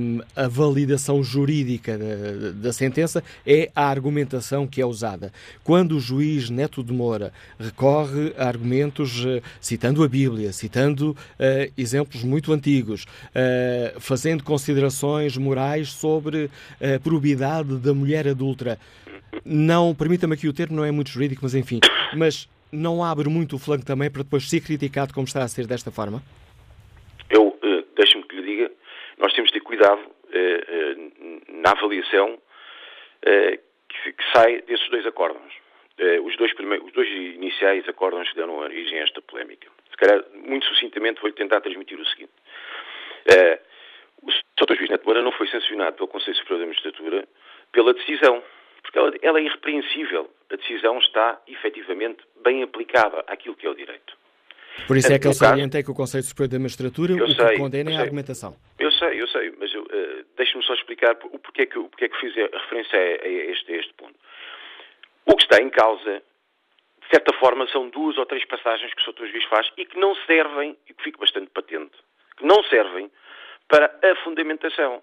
um, 0.00 0.20
a 0.34 0.48
validação 0.48 1.22
jurídica 1.22 1.98
da, 1.98 2.52
da 2.52 2.72
sentença, 2.72 3.22
é 3.46 3.70
a 3.74 3.88
argumentação 3.88 4.66
que 4.66 4.80
é 4.80 4.86
usada. 4.86 5.32
Quando 5.62 5.96
o 5.96 6.00
juiz 6.00 6.50
Neto 6.50 6.82
de 6.82 6.92
Moura 6.92 7.27
recorre 7.58 8.32
a 8.36 8.46
argumentos 8.46 9.24
uh, 9.24 9.42
citando 9.60 10.02
a 10.02 10.08
Bíblia, 10.08 10.52
citando 10.52 11.10
uh, 11.10 11.72
exemplos 11.76 12.22
muito 12.22 12.52
antigos, 12.52 13.04
uh, 13.04 14.00
fazendo 14.00 14.42
considerações 14.42 15.36
morais 15.36 15.90
sobre 15.90 16.50
a 16.80 16.98
probidade 17.00 17.76
da 17.78 17.92
mulher 17.94 18.26
adulta. 18.28 18.78
Não, 19.44 19.94
permita-me 19.94 20.34
aqui 20.34 20.48
o 20.48 20.52
termo, 20.52 20.76
não 20.76 20.84
é 20.84 20.90
muito 20.90 21.10
jurídico, 21.10 21.42
mas 21.44 21.54
enfim, 21.54 21.80
mas 22.16 22.48
não 22.72 23.02
abre 23.04 23.28
muito 23.28 23.56
o 23.56 23.58
flanco 23.58 23.84
também 23.84 24.10
para 24.10 24.22
depois 24.22 24.48
ser 24.48 24.60
criticado 24.60 25.12
como 25.12 25.26
está 25.26 25.42
a 25.42 25.48
ser 25.48 25.66
desta 25.66 25.90
forma? 25.90 26.22
Eu, 27.30 27.48
uh, 27.48 27.84
deixe-me 27.96 28.24
que 28.24 28.36
lhe 28.36 28.42
diga, 28.42 28.72
nós 29.18 29.32
temos 29.32 29.50
de 29.50 29.58
ter 29.58 29.64
cuidado 29.64 30.00
na 31.62 31.70
avaliação 31.72 32.38
que, 33.88 34.14
sai 34.32 34.62
desses 34.62 34.88
dois 34.90 35.06
acórdãos. 35.06 35.52
Eh, 35.98 36.20
os, 36.20 36.36
dois 36.36 36.52
primeiros, 36.54 36.86
os 36.86 36.92
dois 36.92 37.08
iniciais 37.08 37.88
acórdãos 37.88 38.28
que 38.28 38.36
deram 38.36 38.56
origem 38.58 39.00
a 39.00 39.02
esta 39.02 39.20
polémica. 39.20 39.68
Se 39.90 39.96
calhar, 39.96 40.24
muito 40.32 40.64
sucintamente, 40.66 41.20
vou-lhe 41.20 41.34
tentar 41.34 41.60
transmitir 41.60 41.98
o 41.98 42.06
seguinte. 42.06 42.32
Uh, 43.26 43.58
o 44.22 44.30
Sr. 44.30 44.76
Juiz 44.76 44.90
Neto 44.90 45.04
Moura 45.04 45.22
não 45.22 45.32
foi 45.32 45.48
sancionado 45.48 45.96
pelo 45.96 46.08
Conselho 46.08 46.36
Superior 46.36 46.60
da 46.60 46.66
Magistratura 46.66 47.28
pela 47.72 47.92
decisão, 47.92 48.42
porque 48.82 48.98
ela, 48.98 49.12
ela, 49.22 49.40
é 49.40 49.42
irrepreensível. 49.42 50.30
A 50.50 50.56
decisão 50.56 50.98
está, 50.98 51.40
efetivamente, 51.48 52.24
bem 52.44 52.62
aplicada 52.62 53.24
àquilo 53.26 53.56
que 53.56 53.66
é 53.66 53.70
o 53.70 53.74
direito. 53.74 54.16
Por 54.86 54.96
isso 54.96 55.12
é 55.12 55.18
que 55.18 55.26
ele 55.26 55.34
salienta 55.34 55.82
que 55.82 55.90
o 55.90 55.94
Conselho 55.94 56.22
Superior 56.22 56.48
da 56.52 56.58
Magistratura 56.60 57.12
o 57.12 57.30
sei, 57.32 57.48
que 57.48 57.56
condena 57.56 57.90
é 57.90 57.96
a 57.96 58.00
argumentação. 58.00 58.56
Eu 58.78 58.92
sei, 58.92 59.20
eu 59.20 59.26
sei, 59.26 59.52
mas 59.58 59.74
uh, 59.74 60.24
deixe-me 60.36 60.62
só 60.64 60.74
explicar 60.74 61.18
o 61.24 61.38
porquê 61.40 61.66
que, 61.66 61.78
o 61.78 61.88
porquê 61.88 62.08
que 62.08 62.20
fiz 62.20 62.32
a 62.38 62.56
referência 62.56 62.96
a, 62.96 63.02
a, 63.02 63.28
este, 63.28 63.72
a 63.72 63.76
este 63.76 63.92
ponto. 63.94 64.14
O 65.30 65.36
que 65.36 65.42
está 65.42 65.62
em 65.62 65.70
causa, 65.70 66.22
de 67.02 67.08
certa 67.10 67.32
forma, 67.34 67.66
são 67.68 67.88
duas 67.90 68.16
ou 68.16 68.26
três 68.26 68.44
passagens 68.46 68.92
que 68.94 69.00
o 69.02 69.04
Sr. 69.04 69.26
Juiz 69.26 69.44
faz 69.44 69.70
e 69.76 69.84
que 69.84 69.98
não 69.98 70.14
servem, 70.26 70.76
e 70.88 70.94
que 70.94 71.02
fica 71.02 71.18
bastante 71.18 71.50
patente, 71.50 71.96
que 72.36 72.46
não 72.46 72.62
servem 72.64 73.10
para 73.68 73.86
a 74.02 74.16
fundamentação. 74.24 75.02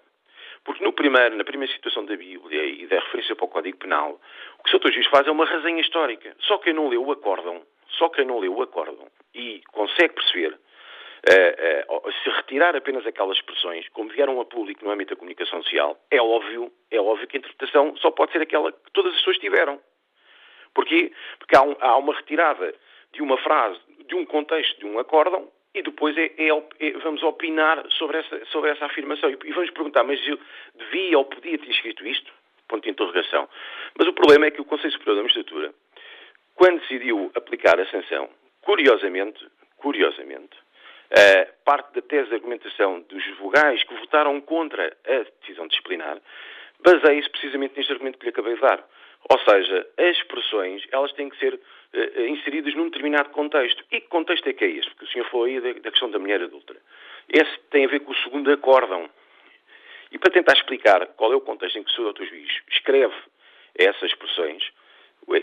Porque 0.64 0.82
no 0.82 0.92
primeiro, 0.92 1.36
na 1.36 1.44
primeira 1.44 1.72
situação 1.72 2.04
da 2.04 2.16
Bíblia 2.16 2.64
e 2.64 2.86
da 2.88 2.98
referência 2.98 3.36
para 3.36 3.44
o 3.44 3.48
Código 3.48 3.78
Penal, 3.78 4.20
o 4.58 4.62
que 4.64 4.76
o 4.76 4.80
Sr. 4.80 4.92
Juiz 4.92 5.06
faz 5.06 5.26
é 5.28 5.30
uma 5.30 5.46
resenha 5.46 5.80
histórica. 5.80 6.34
Só 6.40 6.58
quem 6.58 6.72
não 6.72 6.88
leu 6.88 7.04
o 7.04 7.12
acórdão, 7.12 7.62
só 7.90 8.08
quem 8.08 8.24
não 8.24 8.40
leu 8.40 8.52
o 8.52 8.62
acórdão 8.62 9.06
e 9.32 9.62
consegue 9.70 10.14
perceber, 10.14 10.54
uh, 10.54 11.96
uh, 11.96 12.12
se 12.24 12.30
retirar 12.30 12.74
apenas 12.74 13.06
aquelas 13.06 13.36
expressões, 13.36 13.88
como 13.90 14.10
vieram 14.10 14.40
a 14.40 14.44
público 14.44 14.84
no 14.84 14.90
âmbito 14.90 15.14
da 15.14 15.18
comunicação 15.18 15.62
social, 15.62 15.96
é 16.10 16.20
óbvio, 16.20 16.72
é 16.90 16.98
óbvio 16.98 17.28
que 17.28 17.36
a 17.36 17.40
interpretação 17.40 17.94
só 17.98 18.10
pode 18.10 18.32
ser 18.32 18.42
aquela 18.42 18.72
que 18.72 18.90
todas 18.92 19.12
as 19.12 19.18
pessoas 19.18 19.38
tiveram. 19.38 19.80
Porquê? 20.76 21.10
Porque 21.38 21.56
há, 21.56 21.62
um, 21.62 21.74
há 21.80 21.96
uma 21.96 22.14
retirada 22.14 22.74
de 23.14 23.22
uma 23.22 23.38
frase, 23.38 23.80
de 24.06 24.14
um 24.14 24.26
contexto, 24.26 24.78
de 24.78 24.84
um 24.84 24.98
acórdão, 24.98 25.50
e 25.74 25.82
depois 25.82 26.14
é, 26.18 26.30
é, 26.36 26.48
é, 26.80 26.90
vamos 26.98 27.22
opinar 27.22 27.82
sobre 27.92 28.18
essa, 28.18 28.44
sobre 28.46 28.70
essa 28.70 28.84
afirmação. 28.84 29.30
E, 29.30 29.38
e, 29.46 29.52
vamos 29.52 29.70
perguntar, 29.70 30.04
mas 30.04 30.20
eu 30.28 30.38
devia 30.74 31.18
ou 31.18 31.24
podia 31.24 31.58
ter 31.58 31.70
escrito 31.70 32.06
isto? 32.06 32.30
Ponto 32.68 32.84
de 32.84 32.90
interrogação. 32.90 33.48
Mas 33.98 34.06
o 34.06 34.12
problema 34.12 34.46
é 34.46 34.50
que 34.50 34.60
o 34.60 34.66
Conselho 34.66 34.92
Superior 34.92 35.16
da 35.16 35.22
Magistratura, 35.22 35.74
quando 36.54 36.80
decidiu 36.80 37.30
aplicar 37.34 37.80
a 37.80 37.86
sanção, 37.86 38.28
curiosamente, 38.60 39.46
curiosamente, 39.78 40.58
uh, 40.58 41.64
parte 41.64 41.94
da 41.94 42.02
tese 42.02 42.28
de 42.28 42.34
argumentação 42.34 43.00
dos 43.08 43.26
vogais 43.38 43.82
que 43.82 43.94
votaram 43.94 44.38
contra 44.42 44.94
a 45.06 45.24
decisão 45.40 45.66
disciplinar 45.68 46.20
baseia-se 46.84 47.30
precisamente 47.30 47.76
neste 47.76 47.92
argumento 47.92 48.18
que 48.18 48.24
lhe 48.24 48.30
acabei 48.30 48.54
de 48.54 48.60
dar. 48.60 48.84
Ou 49.28 49.38
seja, 49.40 49.86
as 49.98 50.16
expressões 50.16 50.82
elas 50.92 51.12
têm 51.12 51.28
que 51.28 51.38
ser 51.38 51.54
uh, 51.54 52.20
inseridas 52.26 52.74
num 52.74 52.84
determinado 52.84 53.30
contexto. 53.30 53.84
E 53.90 54.00
que 54.00 54.08
contexto 54.08 54.46
é 54.48 54.52
que 54.52 54.64
é 54.64 54.68
este? 54.68 54.90
Porque 54.90 55.04
o 55.04 55.08
senhor 55.08 55.28
falou 55.30 55.46
aí 55.46 55.60
da, 55.60 55.72
da 55.72 55.90
questão 55.90 56.10
da 56.10 56.18
mulher 56.18 56.42
adulta. 56.42 56.76
Esse 57.28 57.58
tem 57.70 57.84
a 57.84 57.88
ver 57.88 58.00
com 58.00 58.12
o 58.12 58.16
segundo 58.16 58.50
acórdão. 58.52 59.10
E 60.12 60.18
para 60.18 60.30
tentar 60.30 60.52
explicar 60.52 61.04
qual 61.16 61.32
é 61.32 61.36
o 61.36 61.40
contexto 61.40 61.78
em 61.78 61.82
que 61.82 61.90
o 61.90 61.94
Sr. 61.94 62.12
Dr. 62.12 62.24
Juiz 62.24 62.52
escreve 62.70 63.14
essas 63.76 64.10
expressões, 64.10 64.62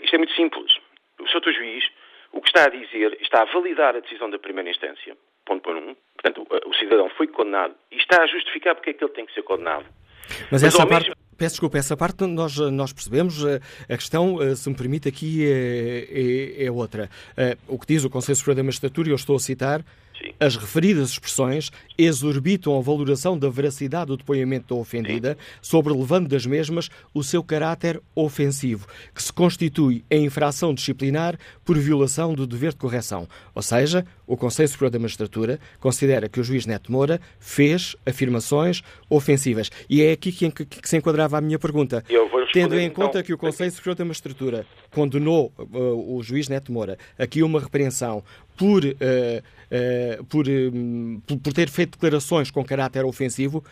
isto 0.02 0.14
é 0.14 0.18
muito 0.18 0.34
simples. 0.34 0.72
O 1.20 1.28
Sr. 1.28 1.40
Dr. 1.40 1.52
Juiz, 1.52 1.84
o 2.32 2.40
que 2.40 2.48
está 2.48 2.64
a 2.64 2.70
dizer, 2.70 3.18
está 3.20 3.42
a 3.42 3.44
validar 3.44 3.94
a 3.94 4.00
decisão 4.00 4.30
da 4.30 4.38
primeira 4.38 4.70
instância, 4.70 5.16
ponto 5.44 5.62
por 5.62 5.76
um. 5.76 5.94
Portanto, 6.14 6.46
o, 6.48 6.70
o 6.70 6.74
cidadão 6.74 7.10
foi 7.10 7.26
condenado 7.28 7.74
e 7.92 7.96
está 7.96 8.22
a 8.22 8.26
justificar 8.26 8.74
porque 8.74 8.90
é 8.90 8.92
que 8.94 9.04
ele 9.04 9.12
tem 9.12 9.26
que 9.26 9.34
ser 9.34 9.42
condenado. 9.42 9.86
Mas, 10.50 10.62
Mas 10.62 10.64
essa 10.64 10.86
parte... 10.86 11.12
Peço 11.36 11.54
desculpa, 11.54 11.78
essa 11.78 11.96
parte 11.96 12.24
nós, 12.26 12.56
nós 12.56 12.92
percebemos. 12.92 13.44
Eh, 13.44 13.60
a 13.88 13.96
questão, 13.96 14.40
eh, 14.42 14.54
se 14.54 14.68
me 14.68 14.74
permite, 14.74 15.08
aqui 15.08 15.44
é, 15.44 16.08
é, 16.60 16.64
é 16.66 16.70
outra. 16.70 17.10
O 17.68 17.78
que 17.78 17.86
diz 17.86 18.04
o 18.04 18.10
Conselho 18.10 18.36
Superior 18.36 18.56
da 18.56 18.62
Magistratura, 18.62 19.08
eu 19.08 19.14
estou 19.14 19.36
a 19.36 19.40
citar, 19.40 19.84
as 20.38 20.56
referidas 20.56 21.10
expressões 21.10 21.70
exorbitam 21.96 22.76
a 22.76 22.80
valoração 22.80 23.38
da 23.38 23.48
veracidade 23.48 24.06
do 24.06 24.16
depoimento 24.16 24.74
da 24.74 24.80
ofendida, 24.80 25.38
sobrelevando 25.60 26.28
das 26.28 26.46
mesmas 26.46 26.88
o 27.12 27.22
seu 27.22 27.42
caráter 27.42 28.00
ofensivo, 28.14 28.86
que 29.14 29.22
se 29.22 29.32
constitui 29.32 30.04
em 30.10 30.24
infração 30.24 30.74
disciplinar 30.74 31.38
por 31.64 31.78
violação 31.78 32.34
do 32.34 32.46
dever 32.46 32.70
de 32.70 32.78
correção. 32.78 33.28
Ou 33.54 33.62
seja, 33.62 34.04
o 34.26 34.36
Conselho 34.36 34.68
Superior 34.68 34.90
da 34.90 34.98
Magistratura 34.98 35.60
considera 35.78 36.28
que 36.28 36.40
o 36.40 36.44
juiz 36.44 36.66
Neto 36.66 36.90
Moura 36.90 37.20
fez 37.38 37.94
afirmações 38.06 38.82
ofensivas. 39.08 39.70
E 39.88 40.02
é 40.02 40.12
aqui 40.12 40.32
que, 40.32 40.50
que, 40.50 40.88
se 40.88 40.96
enquadrava 40.96 41.38
a 41.38 41.40
minha 41.40 41.58
pergunta. 41.58 42.04
Tendo 42.52 42.78
em 42.78 42.88
conta 42.88 43.18
então, 43.18 43.22
que 43.22 43.34
o 43.34 43.38
Conselho 43.38 43.70
Superior 43.70 43.96
da 43.96 44.04
Magistratura 44.04 44.66
condenou 44.90 45.52
uh, 45.58 46.16
o 46.16 46.22
juiz 46.22 46.48
Neto 46.48 46.72
Moura 46.72 46.96
aqui 47.18 47.42
uma 47.42 47.60
repreensão 47.60 48.22
por, 48.56 48.84
uh, 48.84 50.24
por, 50.30 50.46
um, 50.48 51.20
por, 51.20 51.52
ter 51.52 51.68
feito 51.68 51.92
declarações 51.92 52.50
com 52.50 52.64
caráter 52.64 53.04
ofensivo, 53.04 53.62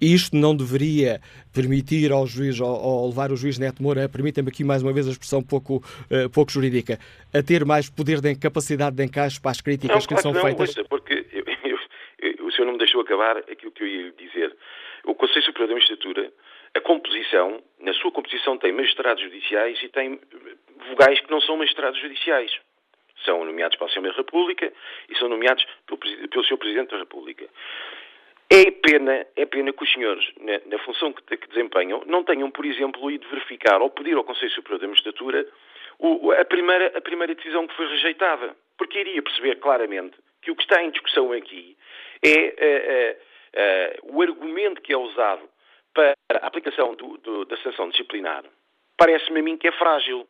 isto 0.00 0.36
não 0.36 0.56
deveria 0.56 1.20
permitir 1.52 2.12
ao 2.12 2.26
juiz, 2.26 2.60
ou, 2.60 3.08
levar 3.08 3.30
o 3.30 3.36
juiz 3.36 3.58
Neto 3.58 3.82
Moura, 3.82 4.08
permitam-me 4.08 4.50
aqui 4.50 4.64
mais 4.64 4.82
uma 4.82 4.92
vez 4.92 5.06
a 5.06 5.10
expressão 5.10 5.42
pouco, 5.42 5.76
uh, 5.76 6.28
pouco 6.30 6.50
jurídica, 6.50 6.98
a 7.32 7.42
ter 7.42 7.64
mais 7.64 7.88
poder 7.88 8.20
de 8.20 8.34
capacidade 8.34 8.96
de 8.96 9.04
encaixe 9.04 9.40
para 9.40 9.50
as 9.50 9.60
críticas 9.60 10.06
não, 10.06 10.16
que 10.16 10.22
são 10.22 10.32
não, 10.32 10.42
feitas? 10.42 10.74
porque 10.88 11.26
eu, 11.32 11.44
eu, 11.64 11.78
eu, 12.20 12.46
o 12.46 12.52
senhor 12.52 12.66
não 12.66 12.72
me 12.72 12.78
deixou 12.78 13.00
acabar 13.00 13.38
aquilo 13.38 13.72
que 13.72 13.82
eu 13.82 13.86
ia 13.86 14.12
dizer. 14.12 14.56
O 15.04 15.14
Conselho 15.14 15.44
Superior 15.44 15.68
da 15.68 15.74
Magistratura, 15.74 16.32
a 16.74 16.80
composição, 16.80 17.62
na 17.80 17.92
sua 17.94 18.10
composição 18.10 18.58
tem 18.58 18.72
magistrados 18.72 19.22
judiciais 19.22 19.78
e 19.82 19.88
tem 19.88 20.18
vogais 20.88 21.20
que 21.20 21.30
não 21.30 21.40
são 21.40 21.56
magistrados 21.56 22.00
judiciais 22.00 22.50
são 23.24 23.44
nomeados 23.44 23.76
pela 23.76 23.90
Assembleia 23.90 24.14
da 24.14 24.22
República 24.22 24.72
e 25.08 25.16
são 25.16 25.28
nomeados 25.28 25.64
pelo, 25.86 25.98
pelo 26.28 26.44
seu 26.44 26.58
Presidente 26.58 26.90
da 26.90 26.98
República. 26.98 27.48
É 28.50 28.70
pena, 28.70 29.26
é 29.36 29.46
pena 29.46 29.72
que 29.72 29.82
os 29.82 29.92
senhores, 29.92 30.24
na, 30.38 30.60
na 30.66 30.78
função 30.84 31.12
que, 31.12 31.36
que, 31.36 31.48
desempenham, 31.48 32.02
não 32.06 32.22
tenham, 32.22 32.50
por 32.50 32.64
exemplo, 32.64 33.10
ido 33.10 33.26
verificar 33.28 33.80
ou 33.80 33.90
pedir 33.90 34.16
ao 34.16 34.24
Conselho 34.24 34.50
Superior 34.52 34.80
da 34.80 34.88
Magistratura 34.88 35.46
o, 35.98 36.30
a, 36.32 36.44
primeira, 36.44 36.92
a 36.96 37.00
primeira 37.00 37.34
decisão 37.34 37.66
que 37.66 37.74
foi 37.74 37.88
rejeitada. 37.88 38.54
Porque 38.76 38.98
iria 38.98 39.22
perceber 39.22 39.56
claramente 39.56 40.16
que 40.42 40.50
o 40.50 40.56
que 40.56 40.62
está 40.62 40.82
em 40.82 40.90
discussão 40.90 41.32
aqui 41.32 41.76
é 42.22 43.16
uh, 44.02 44.10
uh, 44.10 44.12
uh, 44.12 44.16
o 44.16 44.22
argumento 44.22 44.82
que 44.82 44.92
é 44.92 44.96
usado 44.96 45.48
para 45.94 46.14
a 46.30 46.46
aplicação 46.46 46.94
do, 46.94 47.16
do, 47.18 47.44
da 47.44 47.56
sanção 47.58 47.88
disciplinar. 47.88 48.44
Parece-me 48.96 49.40
a 49.40 49.42
mim 49.42 49.56
que 49.56 49.68
é 49.68 49.72
frágil. 49.72 50.26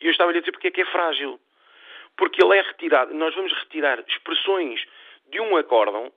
E 0.00 0.06
eu 0.06 0.12
estava-lhe 0.12 0.38
a 0.38 0.40
dizer 0.40 0.52
porque 0.52 0.68
é 0.68 0.70
que 0.70 0.80
é 0.80 0.86
frágil 0.86 1.38
porque 2.16 2.42
ele 2.42 2.58
é 2.58 2.62
retirado. 2.62 3.14
Nós 3.14 3.34
vamos 3.34 3.52
retirar 3.52 4.02
expressões 4.06 4.84
de 5.30 5.40
um 5.40 5.56
acórdão 5.56 6.12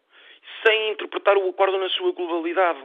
sem 0.66 0.92
interpretar 0.92 1.38
o 1.38 1.50
acórdão 1.50 1.80
na 1.80 1.90
sua 1.90 2.12
globalidade. 2.12 2.84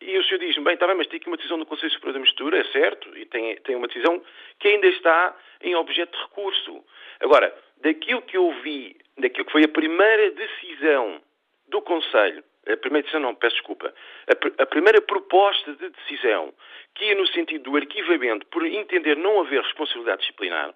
E 0.00 0.18
o 0.18 0.24
senhor 0.24 0.38
diz-me, 0.38 0.64
bem, 0.64 0.74
está 0.74 0.86
bem, 0.86 0.96
mas 0.96 1.06
tem 1.06 1.18
aqui 1.18 1.26
uma 1.26 1.36
decisão 1.36 1.58
do 1.58 1.64
Conselho 1.64 1.90
Superior 1.90 2.14
da 2.14 2.20
Mistura, 2.20 2.58
é 2.58 2.64
certo, 2.64 3.16
e 3.16 3.24
tem, 3.26 3.56
tem 3.56 3.76
uma 3.76 3.86
decisão 3.86 4.22
que 4.58 4.68
ainda 4.68 4.86
está 4.88 5.34
em 5.62 5.74
objeto 5.74 6.16
de 6.16 6.22
recurso. 6.24 6.84
Agora, 7.20 7.54
daquilo 7.78 8.20
que 8.22 8.36
eu 8.36 8.50
vi, 8.62 8.96
daquilo 9.16 9.46
que 9.46 9.52
foi 9.52 9.64
a 9.64 9.68
primeira 9.68 10.30
decisão 10.32 11.20
do 11.68 11.80
Conselho, 11.80 12.44
a 12.68 12.76
primeira 12.76 13.04
decisão 13.04 13.20
não, 13.20 13.34
peço 13.34 13.56
desculpa, 13.56 13.92
a, 14.28 14.62
a, 14.62 14.66
primeira 14.66 15.00
proposta 15.00 15.72
de 15.72 15.88
decisão, 15.88 16.52
que 16.94 17.06
ia 17.06 17.14
no 17.14 17.26
sentido 17.28 17.70
do 17.70 17.76
arquivamento 17.76 18.46
por 18.48 18.66
entender 18.66 19.16
não 19.16 19.40
haver 19.40 19.62
responsabilidade 19.62 20.20
disciplinar, 20.20 20.74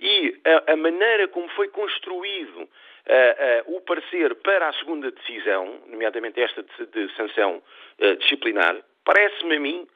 E 0.00 0.40
a, 0.44 0.72
a 0.72 0.76
maneira 0.76 1.28
como 1.28 1.48
foi 1.50 1.68
construído 1.68 2.62
uh, 2.62 3.70
uh, 3.70 3.76
o 3.76 3.80
parecer 3.80 4.34
para 4.36 4.68
a 4.68 4.72
segunda 4.74 5.10
decisão, 5.10 5.80
nomeadamente 5.88 6.40
esta 6.40 6.62
de, 6.62 6.86
de 6.86 7.16
sanção 7.16 7.62
uh, 8.00 8.16
disciplinar, 8.16 8.76
parece-me 9.04 9.56
a 9.56 9.60
mim 9.60 9.86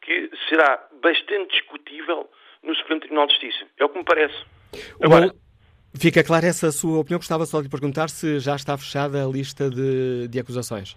que 0.00 0.30
será 0.48 0.88
bastante 1.02 1.52
discutível 1.52 2.30
no 2.62 2.74
Supremo 2.74 3.00
Tribunal 3.00 3.26
de 3.26 3.34
Justiça. 3.34 3.66
É 3.78 3.84
o 3.84 3.88
que 3.88 3.98
me 3.98 4.04
parece. 4.04 4.36
Agora, 5.02 5.30
Fica 5.94 6.22
clara 6.22 6.46
essa 6.46 6.70
sua 6.70 7.00
opinião. 7.00 7.18
Gostava 7.18 7.44
só 7.46 7.60
de 7.60 7.68
perguntar 7.68 8.08
se 8.08 8.38
já 8.38 8.54
está 8.54 8.78
fechada 8.78 9.24
a 9.24 9.26
lista 9.26 9.68
de, 9.68 10.28
de 10.28 10.38
acusações. 10.38 10.96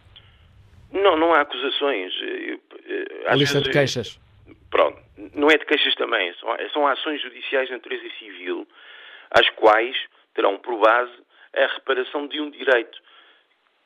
Não, 0.91 1.17
não 1.17 1.34
há 1.34 1.41
acusações. 1.41 2.13
a 3.25 3.36
lista 3.36 3.58
vezes, 3.58 3.63
de 3.63 3.72
queixas. 3.72 4.20
Pronto. 4.69 5.00
Não 5.35 5.50
é 5.50 5.57
de 5.57 5.65
queixas 5.65 5.95
também. 5.95 6.33
São, 6.35 6.50
são 6.71 6.88
ações 6.88 7.21
judiciais 7.21 7.67
de 7.67 7.73
natureza 7.73 8.09
civil, 8.17 8.67
as 9.31 9.50
quais 9.51 9.95
terão 10.33 10.57
por 10.57 10.77
base 10.79 11.13
a 11.55 11.67
reparação 11.67 12.27
de 12.27 12.41
um 12.41 12.50
direito 12.50 13.00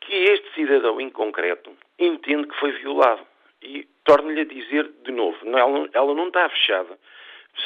que 0.02 0.14
este 0.14 0.54
cidadão 0.54 1.02
em 1.02 1.10
concreto 1.10 1.76
entende 2.00 2.48
que 2.48 2.60
foi 2.60 2.72
violado. 2.72 3.26
E 3.62 3.88
torno-lhe 4.06 4.42
a 4.42 4.46
dizer 4.46 4.90
de 5.04 5.12
novo, 5.12 5.38
ela, 5.46 5.90
ela 5.94 6.14
não 6.14 6.28
está 6.28 6.48
fechada. 6.50 6.98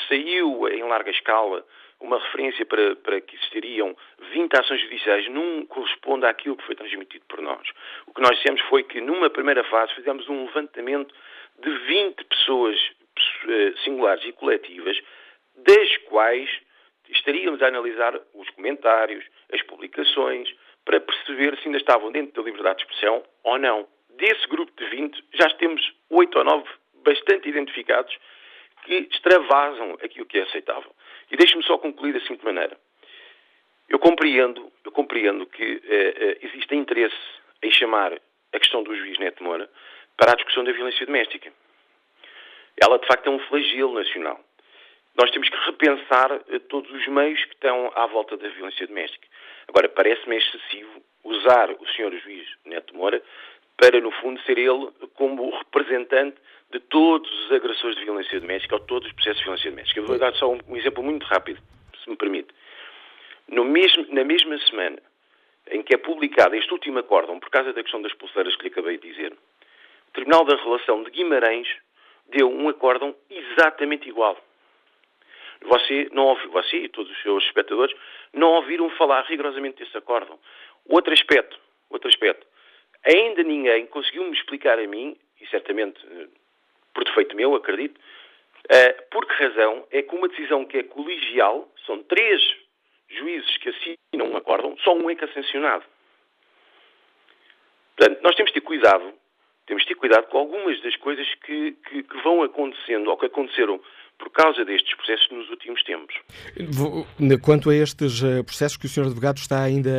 Saiu 0.07 0.67
em 0.69 0.83
larga 0.83 1.12
escala 1.12 1.65
uma 2.00 2.17
referência 2.17 2.65
para, 2.65 2.95
para, 2.95 3.21
que 3.21 3.36
existiriam 3.36 3.95
20 4.33 4.60
ações 4.60 4.81
judiciais 4.81 5.27
não 5.29 5.65
corresponde 5.67 6.25
àquilo 6.25 6.57
que 6.57 6.65
foi 6.65 6.75
transmitido 6.75 7.24
por 7.27 7.41
nós. 7.41 7.67
O 8.07 8.13
que 8.13 8.21
nós 8.21 8.36
dissemos 8.38 8.62
foi 8.62 8.83
que, 8.83 9.00
numa 9.00 9.29
primeira 9.29 9.63
fase, 9.65 9.93
fizemos 9.93 10.27
um 10.27 10.45
levantamento 10.45 11.13
de 11.62 11.77
20 11.88 12.24
pessoas 12.25 12.77
eh, 13.48 13.74
singulares 13.84 14.24
e 14.25 14.32
coletivas, 14.32 14.98
das 15.56 15.98
quais 16.10 16.50
estaríamos 17.10 17.62
a 17.62 17.68
analisar 17.68 18.20
os 18.34 18.50
comentários, 18.51 19.24
as 19.51 19.62
publicações, 19.63 20.50
para 20.86 21.00
perceber 21.00 21.58
se 21.58 21.68
ainda 21.68 21.77
estavam 21.77 22.12
dentro 22.12 22.41
da 22.41 22.50
liberdade 22.50 22.77
de 22.77 22.84
expressão 22.84 23.24
ou 23.44 23.58
não. 23.58 23.88
Desse 24.18 24.48
grupo 24.48 24.72
de 24.77 24.89
20, 24.89 25.24
já 25.34 25.50
temos 25.51 25.82
8 26.10 26.38
ou 26.38 26.44
9 26.44 26.70
bastante 27.03 27.50
identificados 27.50 28.15
que 28.84 29.08
extravasam 29.12 29.98
aquilo 30.03 30.25
que 30.25 30.39
é 30.39 30.44
aceitável. 30.44 30.91
E 31.30 31.38
deixe-me 31.38 31.63
só 31.63 31.77
concluir 31.77 32.13
da 32.13 32.22
seguinte 32.22 32.44
maneira. 32.44 32.77
Eu 33.88 34.00
compreendo, 34.00 34.72
eu 34.84 34.91
compreendo 34.91 35.46
que 35.46 35.63
eh, 35.63 36.13
eh, 36.18 36.38
existe 36.41 36.75
interesse 36.75 37.15
em 37.62 37.72
chamar 37.72 38.13
a 38.53 38.60
questão 38.60 38.84
do 38.84 38.96
juiz 38.96 39.18
Neto 39.20 39.44
Moura 39.44 39.70
para 40.18 40.34
a 40.34 40.36
discussão 40.36 40.63
da 40.63 40.72
violência 40.72 41.06
doméstica. 41.06 41.51
Ela, 42.82 42.98
de 43.00 43.08
facto, 43.08 43.27
é 43.27 43.30
um 43.30 43.39
flagelo 43.39 43.94
nacional. 43.94 44.39
Nós 45.15 45.30
temos 45.32 45.50
que 45.50 45.58
repensar 45.65 46.32
eh, 46.50 46.60
todos 46.60 46.89
os 46.91 47.08
meios 47.08 47.44
que 47.46 47.53
estão 47.53 47.91
à 47.96 48.06
volta 48.08 48.38
da 48.38 48.48
violência 48.50 48.88
doméstica. 48.88 49.27
Agora, 49.68 49.89
parece-me 49.89 50.38
excessivo 50.38 51.03
usar 51.24 51.70
o 51.72 51.88
senhor 51.89 52.13
juiz 52.18 52.48
Neto 52.65 52.96
Moura 52.96 53.22
para, 53.77 54.00
no 54.00 54.12
fundo, 54.12 54.41
ser 54.44 54.58
ele 54.58 54.89
como 55.15 55.50
representante 55.58 56.38
de 56.72 56.80
todos 56.80 57.30
os 57.46 57.51
agressores 57.51 57.98
de 57.98 58.06
violência 58.06 58.39
doméstica 58.39 58.75
ou 58.75 58.82
todos 58.82 59.08
os 59.08 59.13
processos 59.13 59.39
de 59.39 59.44
violência 59.44 59.72
doméstica. 59.72 60.00
Eu 60.00 60.06
vou 60.06 60.18
dar 60.18 60.34
só 60.36 60.51
um, 60.51 60.60
um 60.68 60.77
exemplo 60.77 61.03
muito 61.03 61.25
rápido, 61.25 61.62
se 62.01 62.10
me 62.10 62.15
permite. 62.15 62.53
Mesmo, 63.48 64.06
na 64.10 64.24
mesma 64.24 64.58
semana 64.60 64.98
em 65.70 65.84
que 65.84 65.94
é 65.94 65.98
publicado 65.98 66.56
este 66.56 66.72
último 66.72 67.00
acórdão, 67.00 67.39
por 67.39 67.50
causa 67.50 67.74
da 67.74 67.82
questão 67.82 68.01
das 68.01 68.13
pulseiras 68.13 68.56
que 68.56 68.63
lhe 68.63 68.70
acabei 68.70 68.98
de 68.98 69.10
dizer, 69.10 69.34
o 70.12 70.13
Tribunal 70.13 70.44
da 70.44 70.58
Relação 70.58 71.03
de 71.03 71.12
Guimarães 71.12 71.68
deu 72.27 72.51
um 72.51 72.68
acórdão 72.68 73.15
exatamente 73.30 74.10
igual. 74.10 74.38
Você, 75.62 76.10
não 76.12 76.25
ouviu, 76.25 76.51
você 76.51 76.77
e 76.77 76.89
todos 76.89 77.10
os 77.10 77.22
seus 77.22 77.44
espectadores 77.46 77.96
não 78.34 78.50
ouviram 78.50 78.89
falar 78.91 79.22
rigorosamente 79.22 79.82
desse 79.82 79.98
acórdão. 79.98 80.38
Outro 80.86 81.13
aspecto, 81.13 81.58
outro 81.89 82.10
aspecto. 82.10 82.46
Ainda 83.06 83.41
ninguém 83.44 83.86
conseguiu 83.86 84.25
me 84.25 84.36
explicar 84.36 84.77
a 84.77 84.85
mim, 84.85 85.16
e 85.40 85.48
certamente 85.48 86.05
eh, 86.05 86.27
por 86.94 87.05
defeito 87.05 87.33
meu, 87.35 87.55
acredito, 87.55 87.98
uh, 87.98 89.09
por 89.09 89.25
que 89.25 89.44
razão 89.44 89.88
é 89.92 90.01
que 90.01 90.14
uma 90.14 90.27
decisão 90.27 90.66
que 90.66 90.77
é 90.77 90.83
colegial, 90.83 91.72
são 91.85 92.03
três 92.03 92.42
juízes 93.07 93.57
que 93.57 93.70
assinam 93.70 94.31
um 94.31 94.38
acórdão, 94.38 94.75
só 94.83 94.94
um 94.94 95.09
é 95.09 95.16
que 95.16 95.24
é 95.24 95.27
sancionado. 95.29 95.85
Portanto, 97.96 98.22
nós 98.24 98.35
temos 98.35 98.51
de 98.51 98.59
ter 98.59 98.66
cuidado, 98.66 99.21
temos 99.65 99.83
de 99.83 99.89
ter 99.89 99.95
cuidado 99.95 100.27
com 100.27 100.37
algumas 100.37 100.81
das 100.81 100.95
coisas 100.97 101.27
que, 101.45 101.75
que, 101.89 102.03
que 102.03 102.24
vão 102.24 102.43
acontecendo 102.43 103.09
ou 103.09 103.17
que 103.17 103.25
aconteceram 103.25 103.79
por 104.17 104.29
causa 104.31 104.63
destes 104.63 104.95
processos 104.95 105.29
nos 105.31 105.50
últimos 105.50 105.81
tempos. 105.83 106.15
Quanto 107.43 107.69
a 107.69 107.75
estes 107.75 108.24
eh, 108.24 108.43
processos 108.43 108.77
que 108.77 108.85
o 108.85 108.89
Sr. 108.89 109.07
Advogado 109.07 109.37
está 109.37 109.63
ainda 109.63 109.89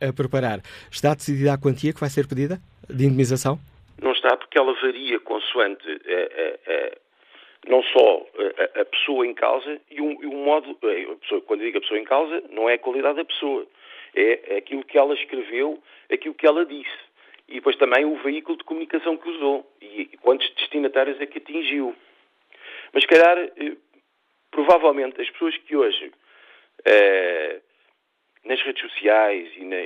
a 0.00 0.12
preparar, 0.12 0.60
está 0.90 1.14
decidida 1.14 1.54
a 1.54 1.58
quantia 1.58 1.92
que 1.94 2.00
vai 2.00 2.10
ser 2.10 2.28
pedida 2.28 2.60
de 2.88 3.06
indemnização? 3.06 3.58
Não 4.02 4.12
está, 4.12 4.36
porque 4.36 4.58
ela 4.58 4.74
varia 4.74 5.18
consoante 5.20 5.88
eh, 5.88 6.00
eh, 6.06 6.60
eh, 6.66 6.98
não 7.68 7.82
só 7.84 8.26
a, 8.76 8.80
a, 8.80 8.84
pessoa 8.84 9.26
em 9.26 9.32
causa 9.32 9.80
e 9.90 10.00
o, 10.00 10.22
e 10.22 10.26
o 10.26 10.32
modo. 10.32 10.74
Pessoa, 11.20 11.40
quando 11.42 11.60
digo 11.60 11.78
a 11.78 11.80
pessoa 11.80 12.00
em 12.00 12.04
causa, 12.04 12.42
não 12.50 12.68
é 12.68 12.74
a 12.74 12.78
qualidade 12.78 13.16
da 13.16 13.24
pessoa, 13.24 13.64
é 14.14 14.56
aquilo 14.58 14.84
que 14.84 14.98
ela 14.98 15.14
escreveu, 15.14 15.80
aquilo 16.12 16.34
que 16.34 16.46
ela 16.46 16.66
disse. 16.66 17.11
E 17.52 17.56
depois 17.56 17.76
também 17.76 18.06
o 18.06 18.16
veículo 18.16 18.56
de 18.56 18.64
comunicação 18.64 19.18
que 19.18 19.28
usou 19.28 19.70
e, 19.78 20.06
quantos 20.22 20.48
destinatários 20.54 21.20
é 21.20 21.26
que 21.26 21.36
atingiu. 21.36 21.94
Mas, 22.94 23.02
se 23.02 23.08
calhar, 23.08 23.36
provavelmente 24.50 25.20
as 25.20 25.28
pessoas 25.28 25.54
que 25.58 25.76
hoje 25.76 26.10
nas 28.44 28.60
redes 28.62 28.82
sociais 28.82 29.50
e 29.54 29.64
na, 29.64 29.76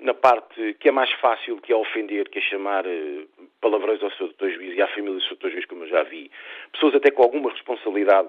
na, 0.00 0.14
parte 0.14 0.74
que 0.80 0.88
é 0.88 0.92
mais 0.92 1.10
fácil, 1.14 1.60
que 1.60 1.72
é 1.72 1.76
ofender, 1.76 2.28
que 2.30 2.38
é 2.38 2.42
chamar 2.42 2.86
uh, 2.86 3.28
palavrões 3.60 4.02
ao 4.02 4.10
seu 4.12 4.28
doutor 4.28 4.50
juiz 4.50 4.76
e 4.76 4.80
à 4.80 4.86
família 4.88 5.14
do 5.14 5.20
seu 5.22 5.30
doutor 5.30 5.50
juiz, 5.50 5.66
como 5.66 5.84
eu 5.84 5.88
já 5.88 6.04
vi, 6.04 6.30
pessoas 6.72 6.94
até 6.94 7.10
com 7.10 7.22
alguma 7.22 7.50
responsabilidade 7.50 8.28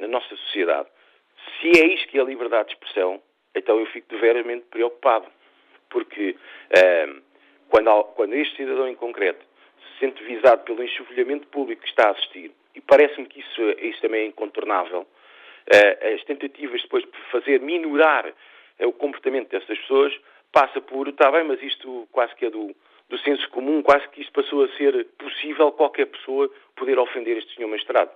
na 0.00 0.08
nossa 0.08 0.34
sociedade. 0.36 0.88
Se 1.60 1.80
é 1.80 1.86
isto 1.94 2.08
que 2.08 2.18
é 2.18 2.20
a 2.20 2.24
liberdade 2.24 2.68
de 2.68 2.74
expressão, 2.74 3.20
então 3.54 3.78
eu 3.80 3.86
fico 3.86 4.08
deveramente 4.08 4.66
preocupado. 4.70 5.26
Porque 5.90 6.30
uh, 6.30 7.27
quando, 7.68 8.04
quando 8.14 8.34
este 8.34 8.56
cidadão 8.56 8.88
em 8.88 8.94
concreto 8.94 9.44
se 9.80 10.00
sente 10.00 10.22
visado 10.24 10.62
pelo 10.64 10.82
enxovalhamento 10.82 11.46
público 11.48 11.82
que 11.82 11.88
está 11.88 12.08
a 12.08 12.10
assistir, 12.12 12.50
e 12.74 12.80
parece-me 12.80 13.26
que 13.26 13.40
isso, 13.40 13.62
isso 13.80 14.00
também 14.00 14.22
é 14.22 14.26
incontornável, 14.26 15.06
eh, 15.70 16.14
as 16.14 16.24
tentativas 16.24 16.80
depois 16.82 17.04
de 17.04 17.10
fazer 17.30 17.60
minorar 17.60 18.32
eh, 18.78 18.86
o 18.86 18.92
comportamento 18.92 19.50
dessas 19.50 19.78
pessoas 19.78 20.14
passa 20.50 20.80
por, 20.80 21.08
está 21.08 21.30
bem, 21.30 21.44
mas 21.44 21.62
isto 21.62 22.08
quase 22.10 22.34
que 22.36 22.46
é 22.46 22.50
do, 22.50 22.74
do 23.10 23.18
senso 23.18 23.48
comum, 23.50 23.82
quase 23.82 24.08
que 24.08 24.22
isto 24.22 24.32
passou 24.32 24.64
a 24.64 24.68
ser 24.76 25.06
possível 25.18 25.70
qualquer 25.72 26.06
pessoa 26.06 26.50
poder 26.74 26.98
ofender 26.98 27.36
este 27.36 27.54
senhor 27.54 27.68
magistrado. 27.68 28.10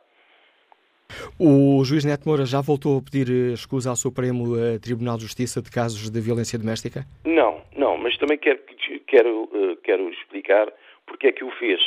O 1.38 1.84
juiz 1.84 2.06
Neto 2.06 2.26
Moura 2.26 2.46
já 2.46 2.62
voltou 2.62 2.98
a 2.98 3.02
pedir 3.02 3.28
eh, 3.28 3.52
escusa 3.52 3.90
ao 3.90 3.96
Supremo 3.96 4.54
Tribunal 4.80 5.16
de 5.18 5.24
Justiça 5.24 5.60
de 5.60 5.70
casos 5.70 6.08
de 6.08 6.20
violência 6.20 6.58
doméstica? 6.58 7.04
Não, 7.22 7.60
não, 7.76 7.98
mas 7.98 8.16
também 8.16 8.38
quero, 8.38 8.60
quero, 9.06 9.48
quero 9.82 10.08
explicar 10.10 10.72
porque 11.06 11.28
é 11.28 11.32
que 11.32 11.44
o 11.44 11.50
fez. 11.52 11.80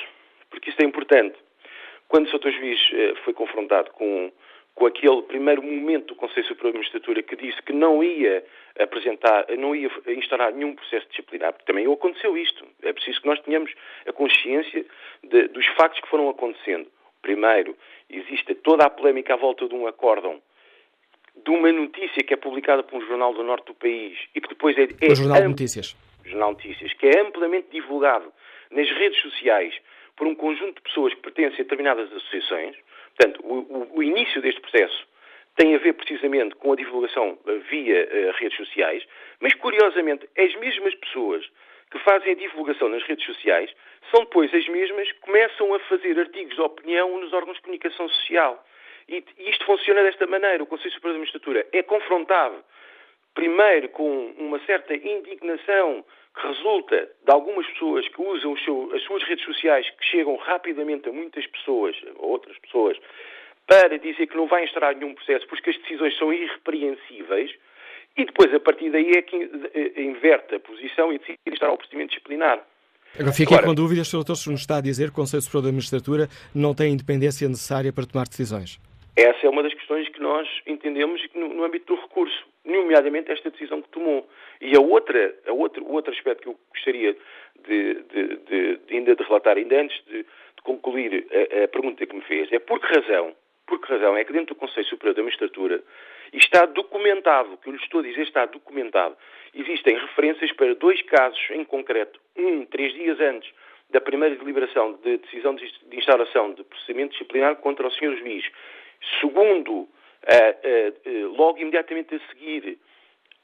Porque 0.50 0.70
isto 0.70 0.82
é 0.82 0.86
importante. 0.86 1.36
Quando 2.08 2.28
o 2.28 2.30
Sr. 2.30 2.52
Juiz 2.52 2.80
foi 3.24 3.34
confrontado 3.34 3.92
com 3.92 4.32
com 4.76 4.86
aquele 4.86 5.22
primeiro 5.22 5.64
momento 5.64 6.08
do 6.08 6.16
Conselho 6.16 6.46
Superior 6.46 6.74
de 6.74 6.80
Magistratura 6.80 7.24
que 7.24 7.36
disse 7.38 7.62
que 7.62 7.72
não 7.72 8.04
ia 8.04 8.44
apresentar, 8.78 9.46
não 9.58 9.74
ia 9.74 9.90
instaurar 10.08 10.54
nenhum 10.54 10.76
processo 10.76 11.08
disciplinar, 11.10 11.54
porque 11.54 11.66
também 11.66 11.92
aconteceu 11.92 12.38
isto. 12.38 12.66
É 12.84 12.92
preciso 12.92 13.22
que 13.22 13.28
nós 13.28 13.40
tenhamos 13.40 13.72
a 14.06 14.12
consciência 14.12 14.86
de, 15.24 15.48
dos 15.48 15.66
factos 15.78 16.02
que 16.02 16.10
foram 16.10 16.30
acontecendo. 16.30 16.88
Primeiro, 17.22 17.76
existe 18.10 18.54
toda 18.56 18.86
a 18.86 18.90
polémica 18.90 19.34
à 19.34 19.38
volta 19.38 19.66
de 19.66 19.74
um 19.74 19.88
acórdão, 19.88 20.42
de 21.34 21.50
uma 21.50 21.72
notícia 21.72 22.22
que 22.22 22.34
é 22.34 22.38
publicada 22.38 22.84
por 22.84 23.02
um 23.02 23.08
jornal 23.08 23.34
do 23.34 23.44
norte 23.44 23.68
do 23.68 23.74
país 23.76 24.18
e 24.36 24.42
que 24.42 24.50
depois 24.50 24.78
é. 24.78 24.84
é 25.02 25.12
o 25.12 25.16
Jornal 25.16 25.42
de 25.42 25.48
Notícias. 25.48 25.96
Jornal 26.30 26.52
Notícias, 26.52 26.94
que 26.94 27.08
é 27.08 27.20
amplamente 27.22 27.68
divulgado 27.72 28.32
nas 28.72 28.90
redes 28.92 29.22
sociais 29.22 29.74
por 30.16 30.28
um 30.28 30.36
conjunto 30.36 30.76
de 30.76 30.82
pessoas 30.82 31.14
que 31.14 31.22
pertencem 31.22 31.60
a 31.60 31.64
determinadas 31.64 32.12
associações, 32.12 32.76
Portanto, 33.18 33.42
o, 33.44 33.54
o, 33.54 33.98
o, 33.98 34.04
início 34.04 34.42
deste 34.42 34.60
processo 34.60 35.08
tem 35.56 35.74
a 35.74 35.78
ver 35.78 35.94
precisamente 35.94 36.54
com 36.56 36.74
a 36.74 36.76
divulgação 36.76 37.38
eh, 37.48 37.58
via 37.70 38.04
uh, 38.04 38.32
redes 38.38 38.58
sociais, 38.58 39.04
mas 39.40 39.54
curiosamente 39.54 40.28
as 40.38 40.54
mesmas 40.56 40.94
pessoas 40.96 41.50
que 41.92 42.00
fazem 42.00 42.34
a 42.34 42.36
divulgação 42.36 42.90
nas 42.90 43.04
redes 43.04 43.26
sociais 43.26 43.74
são 44.12 44.26
depois 44.26 44.54
as 44.54 44.68
mesmas 44.68 45.10
que 45.14 45.20
começam 45.22 45.74
a 45.74 45.80
fazer 45.80 46.20
artigos 46.20 46.56
de 46.56 46.62
opinião 46.62 47.20
nos 47.22 47.32
órgãos 47.32 47.56
de 47.56 47.62
comunicação 47.62 48.10
social. 48.10 48.66
E, 49.08 49.24
e 49.38 49.50
isto 49.50 49.66
funciona 49.66 50.04
desta 50.04 50.28
maneira. 50.28 50.62
O 50.62 50.68
Conselho 50.68 50.92
Superior 50.92 51.14
da 51.14 51.20
Magistratura 51.20 51.68
é 51.72 51.84
confrontado 51.84 52.62
primeiro 53.36 53.90
com 53.90 54.34
uma 54.38 54.60
certa 54.66 54.96
indignação 54.96 56.04
que 56.34 56.48
resulta 56.48 57.10
de 57.26 57.32
algumas 57.32 57.68
pessoas 57.68 58.08
que 58.08 58.22
usam 58.22 58.58
seu, 58.58 58.92
as 58.94 59.04
suas 59.04 59.24
redes 59.24 59.46
sociais, 59.46 59.88
que 59.92 60.06
chegam 60.06 60.36
rapidamente 60.38 61.08
a 61.08 61.12
muitas 61.12 61.46
pessoas, 61.48 61.96
a 62.18 62.26
outras 62.26 62.58
pessoas, 62.60 62.98
para 63.68 64.00
dizer 64.00 64.28
que 64.28 64.36
não 64.36 64.48
vai 64.48 64.64
instaurar 64.64 64.96
nenhum 64.96 65.14
processo 65.14 65.48
porque 65.48 65.70
as 65.70 65.78
decisões 65.78 66.18
são 66.18 66.34
irrepreensíveis 66.34 67.52
e 68.18 68.26
depois, 68.26 68.54
a 68.54 68.60
partir 68.60 68.90
daí, 68.92 69.12
é 69.12 69.22
que 69.22 69.36
eh, 69.36 70.02
inverte 70.02 70.56
a 70.56 70.60
posição 70.60 71.12
e 71.12 71.20
decide 71.20 71.38
instaurar 71.46 71.76
o 71.76 71.78
procedimento 71.78 72.10
disciplinar. 72.12 72.66
Agora, 73.16 73.34
fiquei 73.34 73.56
Agora, 73.56 73.68
com 73.68 73.76
dúvidas, 73.76 74.08
Sr. 74.08 74.18
Doutor, 74.18 74.36
se 74.36 74.50
nos 74.50 74.62
está 74.62 74.78
a 74.78 74.82
dizer 74.82 75.06
que 75.06 75.12
o 75.12 75.16
Conselho 75.16 75.42
Superior 75.42 75.64
da 75.64 75.72
Magistratura 75.74 76.28
não 76.54 76.74
tem 76.74 76.88
a 76.88 76.90
independência 76.90 77.48
necessária 77.48 77.92
para 77.92 78.06
tomar 78.06 78.28
decisões. 78.28 78.80
Essa 79.16 79.48
é 79.48 79.50
uma 79.50 79.64
das 79.64 79.74
questões 79.74 80.05
que 80.16 80.22
nós 80.22 80.48
entendemos 80.66 81.22
no, 81.36 81.50
no 81.50 81.64
âmbito 81.66 81.94
do 81.94 82.02
recurso, 82.02 82.48
nomeadamente 82.64 83.32
esta 83.32 83.52
decisão 83.52 83.82
que 83.82 83.90
tomou. 83.90 84.28
E 84.62 84.76
a 84.76 84.80
outra, 84.80 85.36
a 85.46 85.52
outra, 85.52 85.84
o 85.84 85.92
outro 85.92 86.14
aspecto 86.14 86.44
que 86.44 86.48
eu 86.48 86.60
gostaria 86.70 87.16
de, 87.68 87.94
de, 87.96 88.28
de, 88.38 88.78
de 88.78 88.96
ainda 88.96 89.16
de 89.16 89.24
relatar, 89.24 89.58
ainda 89.58 89.82
antes 89.82 90.02
de, 90.06 90.26
concluir 90.64 91.28
a, 91.32 91.66
a, 91.66 91.68
pergunta 91.68 92.04
que 92.08 92.16
me 92.16 92.22
fez, 92.24 92.52
é 92.52 92.58
por 92.58 92.80
que 92.80 92.88
razão, 92.88 93.36
por 93.68 93.80
que 93.80 93.92
razão 93.92 94.18
é 94.18 94.24
que 94.24 94.34
dentro 94.34 94.56
do 94.56 94.60
Conselho 94.60 94.88
Superior 94.88 95.14
da 95.14 95.22
Magistratura 95.22 95.84
está 96.34 96.66
documentado, 96.66 97.54
o 97.54 97.58
que 97.58 97.70
eu 97.70 97.74
lhe 97.74 97.80
estou 97.80 98.00
a 98.00 98.04
dizer 98.04 98.24
está 98.24 98.48
documentado, 98.48 99.16
existem 99.54 99.96
referências 99.96 100.52
para 100.54 100.74
dois 100.74 101.00
casos 101.04 101.40
em 101.52 101.64
concreto, 101.64 102.20
um 102.36 102.66
três 102.66 102.94
dias 102.94 103.20
antes 103.20 103.54
da 103.92 104.02
primeira 104.02 104.36
deliberação 104.36 104.94
de 105.04 105.18
decisão 105.18 105.54
de 105.54 105.72
instauração 105.92 106.54
de 106.54 106.64
procedimento 106.64 107.12
disciplinar 107.12 107.58
contra 107.58 107.86
o 107.86 107.92
Sr. 107.92 108.18
Juiz 108.18 108.46
Segundo, 109.20 109.88
logo 111.36 111.60
imediatamente 111.60 112.16
a 112.16 112.20
seguir 112.30 112.78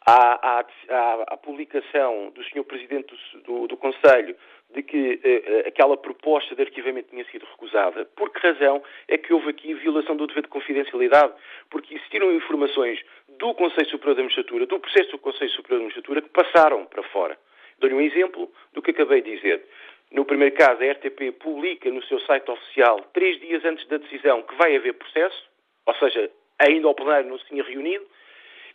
à, 0.06 0.60
à, 0.60 1.24
à, 1.34 1.38
publicação 1.38 2.32
do 2.32 2.44
Sr. 2.44 2.63
Presidente 2.63 3.13
do, 3.36 3.41
do, 3.41 3.67
do 3.67 3.78
Conselho 3.78 4.36
de 4.74 4.82
que 4.84 5.20
aquela 5.67 5.98
proposta 5.98 6.56
de 6.56 6.62
arquivamento 6.62 7.10
tinha 7.10 7.26
sido 7.26 7.46
recusada. 7.46 8.06
Por 8.15 8.32
que 8.32 8.39
razão 8.39 8.82
é 9.08 9.17
que 9.17 9.34
houve 9.34 9.50
aqui 9.50 9.74
violação 9.74 10.15
do 10.15 10.26
dever 10.28 10.44
de 10.44 10.50
confidencialidade? 10.50 11.34
Porque 11.70 11.94
existiram 11.94 12.32
informações 12.34 13.00
do 13.38 13.54
Conselho 13.54 13.89
Superior 13.89 14.15
da 14.15 14.24
Magistratura, 14.24 14.65
do 14.65 14.80
processo 14.80 15.12
do 15.12 15.20
Conselho 15.20 15.52
Superior 15.52 15.80
da 15.80 15.84
Magistratura, 15.84 16.22
que 16.22 16.30
passaram 16.30 16.86
para 16.86 17.04
fora. 17.04 17.38
Dou-lhe 17.80 17.96
um 17.96 18.02
exemplo 18.02 18.50
do 18.74 18.82
que 18.82 18.91
acabei 18.91 19.22
de 19.22 19.36
dizer. 19.36 19.65
No 20.12 20.26
primeiro 20.26 20.56
caso, 20.56 20.82
a 20.84 20.91
RTP 20.91 21.32
publica 21.39 21.89
no 21.89 22.04
seu 22.04 22.20
site 22.22 22.50
oficial, 22.50 23.00
três 23.13 23.39
dias 23.39 23.63
antes 23.65 23.88
da 23.88 23.98
decisão, 23.98 24.41
que 24.44 24.56
vai 24.56 24.76
haver 24.76 24.94
processo, 24.94 25.50
ou 25.86 25.96
seja, 25.96 26.30
ainda 26.67 26.88
o 26.88 26.95
plenário 26.95 27.30
não 27.30 27.39
se 27.39 27.45
tinha 27.45 27.63
reunido, 27.63 28.06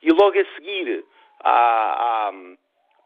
e 0.03 0.11
logo 0.11 0.39
a 0.39 0.45
seguir 0.55 1.05
à, 1.41 2.33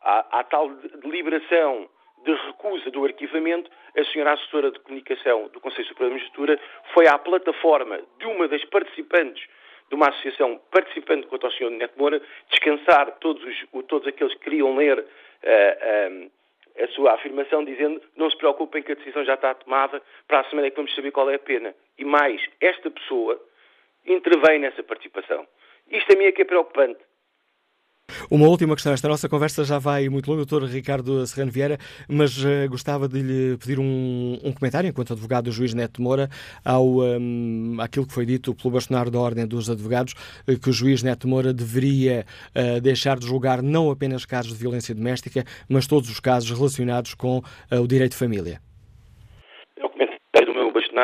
à, 0.03 0.39
à, 0.41 0.45
tal 0.45 0.69
deliberação 1.03 1.89
de 2.25 2.33
recusa 2.33 2.91
do 2.91 3.05
arquivamento, 3.05 3.71
a 3.97 4.05
senhora 4.05 4.33
assessora 4.33 4.71
de 4.71 4.79
comunicação 4.81 5.49
do 5.49 5.61
Conselho 5.61 5.89
Superior 5.89 6.11
de 6.11 6.15
Magistratura 6.15 6.61
foi 6.93 7.07
à 7.09 7.19
plataforma 7.19 8.01
de 8.19 8.27
uma 8.27 8.47
das 8.49 8.65
participantes 8.67 9.47
de 9.89 9.97
uma 9.97 10.09
associação 10.09 10.61
participante 10.71 11.27
contra 11.27 11.49
o 11.49 11.53
Sr. 11.53 11.71
Neto 11.71 11.99
Moura 11.99 12.23
descansar 12.51 13.19
todos, 13.19 13.43
os, 13.43 13.87
todos 13.87 14.07
aqueles 14.07 14.33
que 14.35 14.45
queriam 14.45 14.77
ler 14.77 14.99
uh, 15.01 15.03
uh, 15.03 16.31
a 16.79 16.89
sua 16.89 17.15
afirmação 17.15 17.65
dizendo 17.65 18.01
não 18.17 18.31
se 18.31 18.37
preocupem 18.37 18.83
que 18.83 18.93
a 18.93 18.95
decisão 18.95 19.25
já 19.25 19.35
está 19.35 19.53
tomada, 19.55 20.01
para 20.29 20.41
a 20.41 20.45
semana 20.45 20.69
é 20.69 20.71
que 20.71 20.77
vamos 20.77 20.95
saber 20.95 21.11
qual 21.11 21.29
é 21.29 21.35
a 21.35 21.41
pena. 21.41 21.75
E 21.99 22.05
mais, 22.05 22.41
esta 22.61 22.91
pessoa 22.91 23.41
intervém 24.07 24.61
nessa 24.61 24.83
participação. 24.83 25.47
Isto 25.91 26.13
a 26.13 26.17
mim 26.17 26.25
é 26.25 26.33
que 26.33 26.43
é 26.43 26.45
preocupante. 26.45 27.01
Uma 28.31 28.49
última 28.49 28.75
questão. 28.75 28.93
Esta 28.93 29.09
nossa 29.09 29.29
conversa 29.29 29.65
já 29.65 29.79
vai 29.79 30.09
muito 30.09 30.29
longa, 30.29 30.45
doutor 30.45 30.69
Ricardo 30.69 31.27
Serrano 31.27 31.53
Vieira, 31.53 31.79
mas 32.09 32.37
uh, 32.39 32.69
gostava 32.69 33.09
de 33.09 33.21
lhe 33.21 33.57
pedir 33.57 33.79
um, 33.79 34.39
um, 34.43 34.53
comentário, 34.53 34.89
enquanto 34.89 35.13
advogado 35.13 35.45
do 35.45 35.53
juiz 35.53 35.75
Neto 35.75 36.03
Moura, 36.03 36.29
ao, 36.65 37.01
um, 37.01 37.77
àquilo 37.79 38.07
que 38.07 38.13
foi 38.13 38.27
dito 38.27 38.55
pelo 38.55 38.75
bastonário 38.75 39.11
da 39.11 39.19
Ordem 39.19 39.47
dos 39.47 39.71
Advogados, 39.71 40.15
uh, 40.49 40.59
que 40.59 40.71
o 40.71 40.73
juiz 40.73 41.03
Neto 41.03 41.29
Moura 41.29 41.53
deveria 41.53 42.27
uh, 42.55 42.81
deixar 42.81 43.19
de 43.19 43.27
julgar 43.27 43.63
não 43.63 43.91
apenas 43.91 44.25
casos 44.25 44.53
de 44.53 44.59
violência 44.59 44.95
doméstica, 44.95 45.45
mas 45.69 45.87
todos 45.87 46.11
os 46.11 46.21
casos 46.21 46.51
relacionados 46.51 47.15
com 47.15 47.43
o 47.71 47.87
direito 47.87 48.13
de 48.13 48.19
família. 48.19 48.61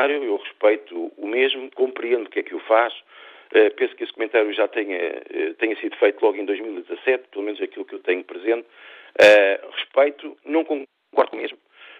Eu 0.05 0.37
respeito 0.37 1.11
o 1.17 1.27
mesmo, 1.27 1.69
compreendo 1.71 2.27
o 2.27 2.29
que 2.29 2.39
é 2.39 2.43
que 2.43 2.55
o 2.55 2.59
faz, 2.61 2.93
Uh, 3.47 3.73
penso 3.75 3.95
que 3.95 4.03
esse 4.03 4.13
comentário 4.13 4.51
já 4.53 4.67
tenha, 4.67 4.97
uh, 4.97 5.53
tenha 5.55 5.75
sido 5.77 5.95
feito 5.95 6.21
logo 6.23 6.37
em 6.37 6.45
2017, 6.45 7.29
pelo 7.29 7.45
menos 7.45 7.61
aquilo 7.61 7.85
que 7.85 7.95
eu 7.95 7.99
tenho 7.99 8.23
presente. 8.23 8.67
Uh, 9.15 9.71
respeito, 9.71 10.37
não 10.43 10.65
concordo 10.65 11.37
mesmo. 11.37 11.57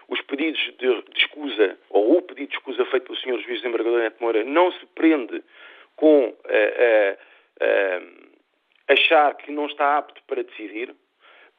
Os 0.08 0.20
pedidos 0.22 0.60
de, 0.78 1.02
de 1.02 1.18
escusa, 1.18 1.78
ou 1.88 2.18
o 2.18 2.22
pedido 2.22 2.50
de 2.50 2.56
escusa 2.56 2.84
feito 2.86 3.04
pelo 3.04 3.18
Sr. 3.18 3.42
Juiz 3.42 3.60
Desembargador 3.60 3.98
Neto 3.98 4.22
Moura, 4.22 4.44
não 4.44 4.70
se 4.72 4.86
prende 4.94 5.42
com 5.96 6.34
achar 8.88 9.34
que 9.34 9.50
não 9.50 9.66
está 9.66 9.98
apto 9.98 10.22
para 10.26 10.42
decidir, 10.42 10.94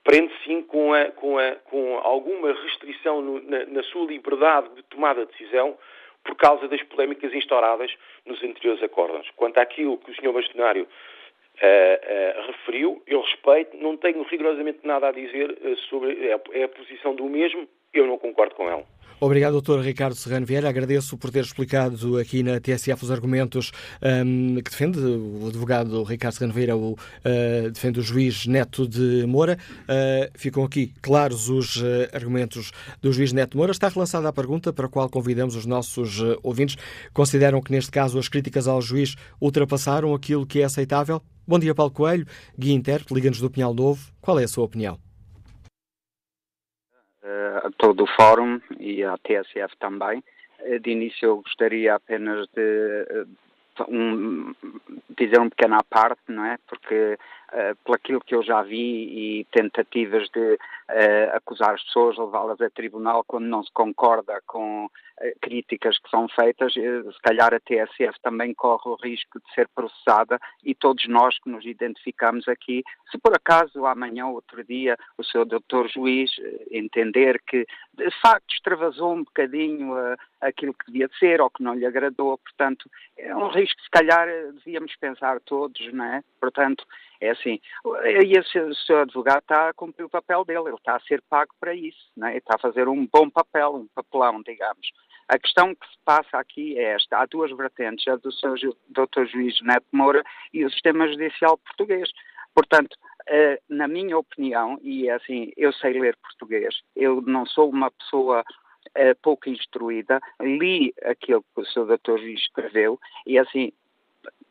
prende 0.04 0.34
sim 0.44 0.64
com, 0.64 0.94
a, 0.94 1.12
com, 1.12 1.38
a, 1.38 1.56
com 1.66 1.98
alguma 1.98 2.54
restrição 2.54 3.22
no, 3.22 3.42
na, 3.42 3.66
na 3.66 3.84
sua 3.84 4.08
liberdade 4.08 4.74
de 4.76 4.84
tomada 4.84 5.26
de 5.26 5.32
decisão, 5.34 5.78
por 6.24 6.36
causa 6.36 6.68
das 6.68 6.82
polémicas 6.84 7.34
instauradas 7.34 7.92
nos 8.26 8.44
anteriores 8.44 8.84
acordos. 8.84 9.30
Quanto 9.36 9.58
àquilo 9.58 9.98
que 9.98 10.12
o 10.12 10.16
Sr. 10.16 10.32
Bastonário 10.32 10.84
uh, 10.84 10.88
uh, 10.88 12.48
referiu, 12.48 13.04
eu 13.08 13.22
respeito, 13.22 13.78
não 13.78 13.98
tenho 13.98 14.22
rigorosamente 14.24 14.80
nada 14.84 15.10
a 15.10 15.12
dizer 15.12 15.52
uh, 15.52 15.76
sobre 15.90 16.32
a, 16.32 16.40
é 16.52 16.64
a 16.64 16.70
posição 16.70 17.16
do 17.16 17.26
mesmo, 17.26 17.68
eu 17.94 18.06
não 18.06 18.18
concordo 18.18 18.56
com 18.56 18.70
ela. 18.70 18.86
Obrigado, 19.22 19.62
Dr. 19.62 19.80
Ricardo 19.82 20.16
Serrano 20.16 20.46
Vieira. 20.46 20.70
Agradeço 20.70 21.18
por 21.18 21.30
ter 21.30 21.44
explicado 21.44 22.18
aqui 22.18 22.42
na 22.42 22.58
TSF 22.58 23.04
os 23.04 23.12
argumentos 23.12 23.74
um, 24.02 24.56
que 24.56 24.72
defende 24.72 24.98
o 24.98 25.48
advogado 25.48 26.02
Ricardo 26.04 26.36
Serrano 26.36 26.54
Vieira, 26.54 26.78
o, 26.78 26.94
uh, 26.94 27.70
defende 27.70 28.00
o 28.00 28.02
juiz 28.02 28.46
Neto 28.46 28.88
de 28.88 29.26
Moura. 29.28 29.58
Uh, 29.82 30.32
ficam 30.36 30.64
aqui 30.64 30.94
claros 31.02 31.50
os 31.50 31.76
uh, 31.76 32.08
argumentos 32.14 32.72
do 33.02 33.12
juiz 33.12 33.34
Neto 33.34 33.52
de 33.52 33.58
Moura. 33.58 33.74
Está 33.74 33.90
relançada 33.90 34.30
a 34.30 34.34
pergunta 34.34 34.72
para 34.72 34.86
a 34.86 34.90
qual 34.90 35.10
convidamos 35.10 35.54
os 35.54 35.66
nossos 35.66 36.22
ouvintes. 36.42 36.78
Consideram 37.14 37.62
que, 37.62 37.74
neste 37.74 37.92
caso, 37.92 38.18
as 38.18 38.30
críticas 38.30 38.70
ao 38.70 38.82
juiz 38.82 39.16
ultrapassaram 39.42 40.14
aquilo 40.14 40.46
que 40.46 40.62
é 40.62 40.64
aceitável? 40.64 41.22
Bom 41.46 41.60
dia, 41.60 41.76
Paulo 41.76 41.92
Coelho, 41.92 42.26
guia 42.58 42.74
intérprete, 42.74 43.14
Liga-nos 43.14 43.42
do 43.42 43.50
Pinhal 43.50 43.74
Novo. 43.74 44.00
Qual 44.22 44.40
é 44.40 44.46
a 44.46 44.48
sua 44.48 44.64
opinião? 44.64 45.09
A 47.64 47.70
todo 47.78 48.04
o 48.04 48.08
fórum 48.08 48.60
e 48.80 49.04
à 49.04 49.18
TSF 49.18 49.76
também. 49.80 50.24
Eh, 50.60 50.80
de 50.80 50.92
início 50.92 51.26
eu 51.26 51.38
gostaria 51.38 51.96
apenas 51.96 52.48
de 52.56 53.06
eh, 53.10 53.26
um, 53.88 54.54
dizer 55.18 55.40
um 55.40 55.50
pequeno 55.50 55.76
à 55.76 55.84
parte, 55.84 56.22
não 56.28 56.46
é? 56.46 56.58
Porque 56.68 57.18
uh, 57.54 57.76
por 57.84 57.96
aquilo 57.96 58.22
que 58.22 58.36
eu 58.36 58.44
já 58.44 58.62
vi 58.62 59.40
e 59.40 59.48
tentativas 59.52 60.30
de 60.30 60.54
uh, 60.54 61.36
acusar 61.36 61.74
as 61.74 61.84
pessoas, 61.84 62.18
levá-las 62.18 62.62
a 62.62 62.70
tribunal 62.70 63.24
quando 63.26 63.46
não 63.46 63.64
se 63.64 63.72
concorda 63.72 64.42
com 64.46 64.86
uh, 64.86 64.90
críticas 65.42 65.98
que 66.00 66.10
são 66.10 66.28
feitas, 66.30 66.74
se 66.74 67.22
calhar 67.22 67.54
a 67.54 67.60
TSF 67.60 68.20
também 68.22 68.54
corre 68.54 68.90
o 68.90 68.96
risco 68.96 69.40
de 69.40 69.54
ser 69.54 69.68
processada 69.70 70.40
e 70.64 70.74
todos 70.74 71.08
nós 71.08 71.38
que 71.40 71.50
nos 71.50 71.66
identificamos 71.66 72.48
aqui, 72.48 72.84
se 73.12 73.18
por 73.18 73.36
acaso 73.36 73.86
amanhã 73.86 74.28
ou 74.28 74.36
outro 74.36 74.64
dia 74.64 74.98
o 75.18 75.24
seu 75.24 75.46
doutor 75.46 75.88
juiz 75.90 76.32
entender 76.72 77.42
que 77.46 77.66
de 77.94 78.12
facto 78.22 78.52
extravasou 78.54 79.14
um 79.14 79.24
bocadinho 79.24 79.94
aquilo 80.42 80.74
que 80.74 80.86
devia 80.92 81.10
ser 81.20 81.42
ou 81.42 81.50
que 81.50 81.64
não 81.64 81.74
lhe 81.74 81.86
agradou, 81.86 82.38
portanto 82.38 82.90
é 83.18 83.36
um 83.36 83.50
risco 83.50 83.78
que 83.78 83.84
se 83.84 83.90
calhar 83.90 84.28
devíamos 84.54 84.96
pensar 84.96 85.40
todos, 85.42 85.92
não 85.94 86.06
é? 86.06 86.24
Portanto, 86.40 86.86
é 87.22 87.32
assim, 87.40 87.60
e 88.26 88.40
o 88.40 88.76
seu 88.76 89.00
advogado 89.00 89.40
está 89.40 89.70
a 89.70 89.74
cumprir 89.74 90.06
o 90.06 90.10
papel 90.10 90.44
dele, 90.46 90.68
ele 90.68 90.76
está 90.76 90.96
a 90.96 91.00
ser 91.02 91.22
pago 91.30 91.52
para 91.60 91.74
isso, 91.74 92.12
né? 92.16 92.38
está 92.38 92.56
a 92.56 92.60
fazer 92.60 92.88
um 92.88 93.08
bom 93.12 93.30
papel, 93.30 93.76
um 93.76 93.88
papelão, 93.96 94.42
digamos. 94.42 94.92
A 95.28 95.38
questão 95.38 95.76
que 95.76 95.88
se 95.88 95.98
passa 96.04 96.38
aqui 96.38 96.78
é 96.78 96.96
esta, 96.96 97.20
há 97.20 97.26
duas 97.26 97.56
vertentes, 97.56 98.08
a 98.08 98.16
do 98.16 98.32
seu 98.32 98.56
doutor 98.90 99.28
juiz 99.28 99.62
Neto 99.62 99.86
Moura 99.92 100.24
e 100.54 100.66
o 100.66 100.72
sistema 100.72 101.08
judicial 101.08 101.58
português. 101.58 102.10
Portanto, 102.54 102.98
eh, 103.28 103.62
na 103.70 103.88
minha 103.88 104.18
opinião, 104.18 104.80
e 104.82 105.08
é 105.08 105.14
assim, 105.14 105.52
eu 105.56 105.72
sei 105.74 106.00
ler 106.00 106.18
português, 106.18 106.76
eu 106.96 107.22
não 107.22 107.46
sou 107.46 107.70
uma 107.70 107.92
pessoa 107.92 108.44
eh, 108.96 109.14
pouco 109.14 109.50
instruída, 109.50 110.20
li 110.42 110.94
aquilo 111.04 111.44
que 111.54 111.62
o 111.62 111.66
seu 111.66 111.86
doutor 111.86 112.18
juiz 112.20 112.40
escreveu 112.42 113.00
e 113.28 113.38
assim, 113.38 113.72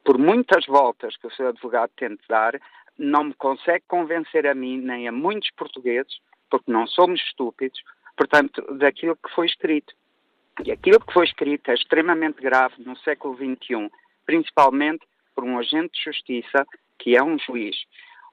por 0.08 0.16
muitas 0.16 0.64
voltas 0.64 1.18
que 1.18 1.26
o 1.26 1.30
seu 1.32 1.48
advogado 1.48 1.90
tente 1.94 2.22
dar, 2.26 2.58
não 2.96 3.24
me 3.24 3.34
consegue 3.34 3.84
convencer 3.86 4.46
a 4.46 4.54
mim 4.54 4.78
nem 4.78 5.06
a 5.06 5.12
muitos 5.12 5.50
portugueses, 5.50 6.18
porque 6.48 6.72
não 6.72 6.86
somos 6.86 7.20
estúpidos, 7.20 7.78
portanto, 8.16 8.62
daquilo 8.78 9.16
que 9.16 9.30
foi 9.34 9.44
escrito. 9.44 9.94
E 10.64 10.72
aquilo 10.72 10.98
que 10.98 11.12
foi 11.12 11.26
escrito 11.26 11.70
é 11.70 11.74
extremamente 11.74 12.40
grave 12.40 12.76
no 12.78 12.96
século 12.96 13.36
XXI, 13.36 13.90
principalmente 14.24 15.06
por 15.34 15.44
um 15.44 15.58
agente 15.58 15.98
de 15.98 16.04
justiça 16.04 16.66
que 16.98 17.14
é 17.14 17.22
um 17.22 17.38
juiz. 17.38 17.76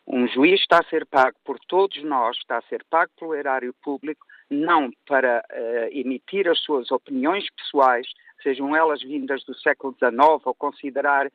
Um 0.07 0.29
juiz 0.29 0.61
está 0.61 0.79
a 0.79 0.89
ser 0.89 1.05
pago 1.05 1.35
por 1.43 1.59
todos 1.67 2.01
nós, 2.05 2.38
está 2.38 2.57
a 2.57 2.67
ser 2.69 2.85
pago 2.89 3.11
pelo 3.19 3.35
erário 3.35 3.75
público, 3.83 4.25
não 4.49 4.91
para 5.08 5.43
uh, 5.51 5.89
emitir 5.91 6.47
as 6.47 6.60
suas 6.60 6.91
opiniões 6.91 7.45
pessoais, 7.55 8.08
sejam 8.43 8.75
elas 8.75 9.01
vindas 9.01 9.43
do 9.43 9.55
século 9.55 9.93
XIX, 9.93 10.45
ou 10.45 10.53
considerar 10.53 11.27
uh, 11.27 11.31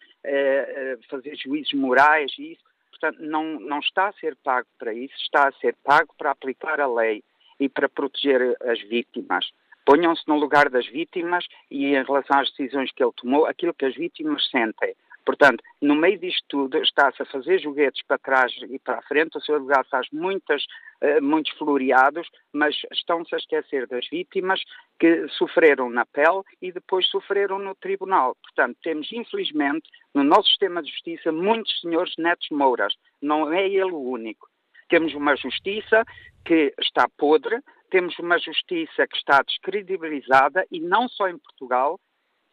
fazer 1.09 1.37
juízos 1.37 1.73
morais 1.75 2.33
e 2.39 2.53
isso. 2.53 2.63
Portanto, 2.91 3.19
não, 3.21 3.59
não 3.59 3.79
está 3.79 4.09
a 4.09 4.13
ser 4.13 4.37
pago 4.37 4.69
para 4.79 4.93
isso, 4.93 5.15
está 5.17 5.49
a 5.49 5.53
ser 5.53 5.75
pago 5.83 6.15
para 6.19 6.31
aplicar 6.31 6.81
a 6.81 6.87
lei 6.87 7.23
e 7.59 7.69
para 7.69 7.89
proteger 7.89 8.57
as 8.63 8.81
vítimas. 8.83 9.51
Ponham-se 9.85 10.23
no 10.29 10.37
lugar 10.37 10.69
das 10.69 10.87
vítimas 10.87 11.45
e, 11.71 11.87
em 11.87 12.05
relação 12.05 12.39
às 12.39 12.51
decisões 12.51 12.93
que 12.93 13.03
ele 13.03 13.13
tomou, 13.17 13.47
aquilo 13.47 13.75
que 13.75 13.87
as 13.87 13.95
vítimas 13.95 14.49
sentem. 14.51 14.95
Portanto, 15.25 15.63
no 15.81 15.95
meio 15.95 16.19
disto 16.19 16.45
tudo, 16.49 16.79
está-se 16.79 17.23
a 17.23 17.27
fazer 17.27 17.61
joguetes 17.61 18.03
para 18.07 18.19
trás 18.19 18.53
e 18.69 18.79
para 18.79 18.99
a 18.99 19.03
frente. 19.03 19.37
O 19.37 19.41
seu 19.41 19.57
advogado 19.57 19.89
faz 19.89 20.07
muitas, 20.13 20.65
uh, 21.03 21.23
muitos 21.23 21.53
floreados, 21.59 22.29
mas 22.53 22.75
estão-se 22.93 23.35
a 23.35 23.39
esquecer 23.39 23.87
das 23.87 24.07
vítimas 24.09 24.61
que 24.99 25.27
sofreram 25.29 25.91
na 25.91 26.05
pele 26.07 26.43
e 26.61 26.73
depois 26.73 27.07
sofreram 27.09 27.59
no 27.59 27.75
tribunal. 27.75 28.37
Portanto, 28.43 28.77
temos, 28.83 29.11
infelizmente, 29.13 29.89
no 30.15 30.23
nosso 30.23 30.49
sistema 30.49 30.83
de 30.83 30.91
justiça, 30.91 31.33
muitos 31.33 31.81
senhores 31.81 32.15
netos 32.19 32.49
Mouras. 32.51 32.95
Não 33.21 33.53
é 33.53 33.67
ele 33.67 33.93
o 33.93 34.01
único. 34.01 34.49
Temos 34.89 35.15
uma 35.15 35.37
justiça 35.37 36.05
que 36.45 36.75
está 36.81 37.09
podre, 37.17 37.61
temos 37.91 38.19
uma 38.19 38.39
justiça 38.39 39.07
que 39.07 39.17
está 39.17 39.41
descredibilizada 39.43 40.67
e 40.71 40.81
não 40.81 41.09
só 41.09 41.29
em 41.29 41.39
Portugal, 41.39 41.99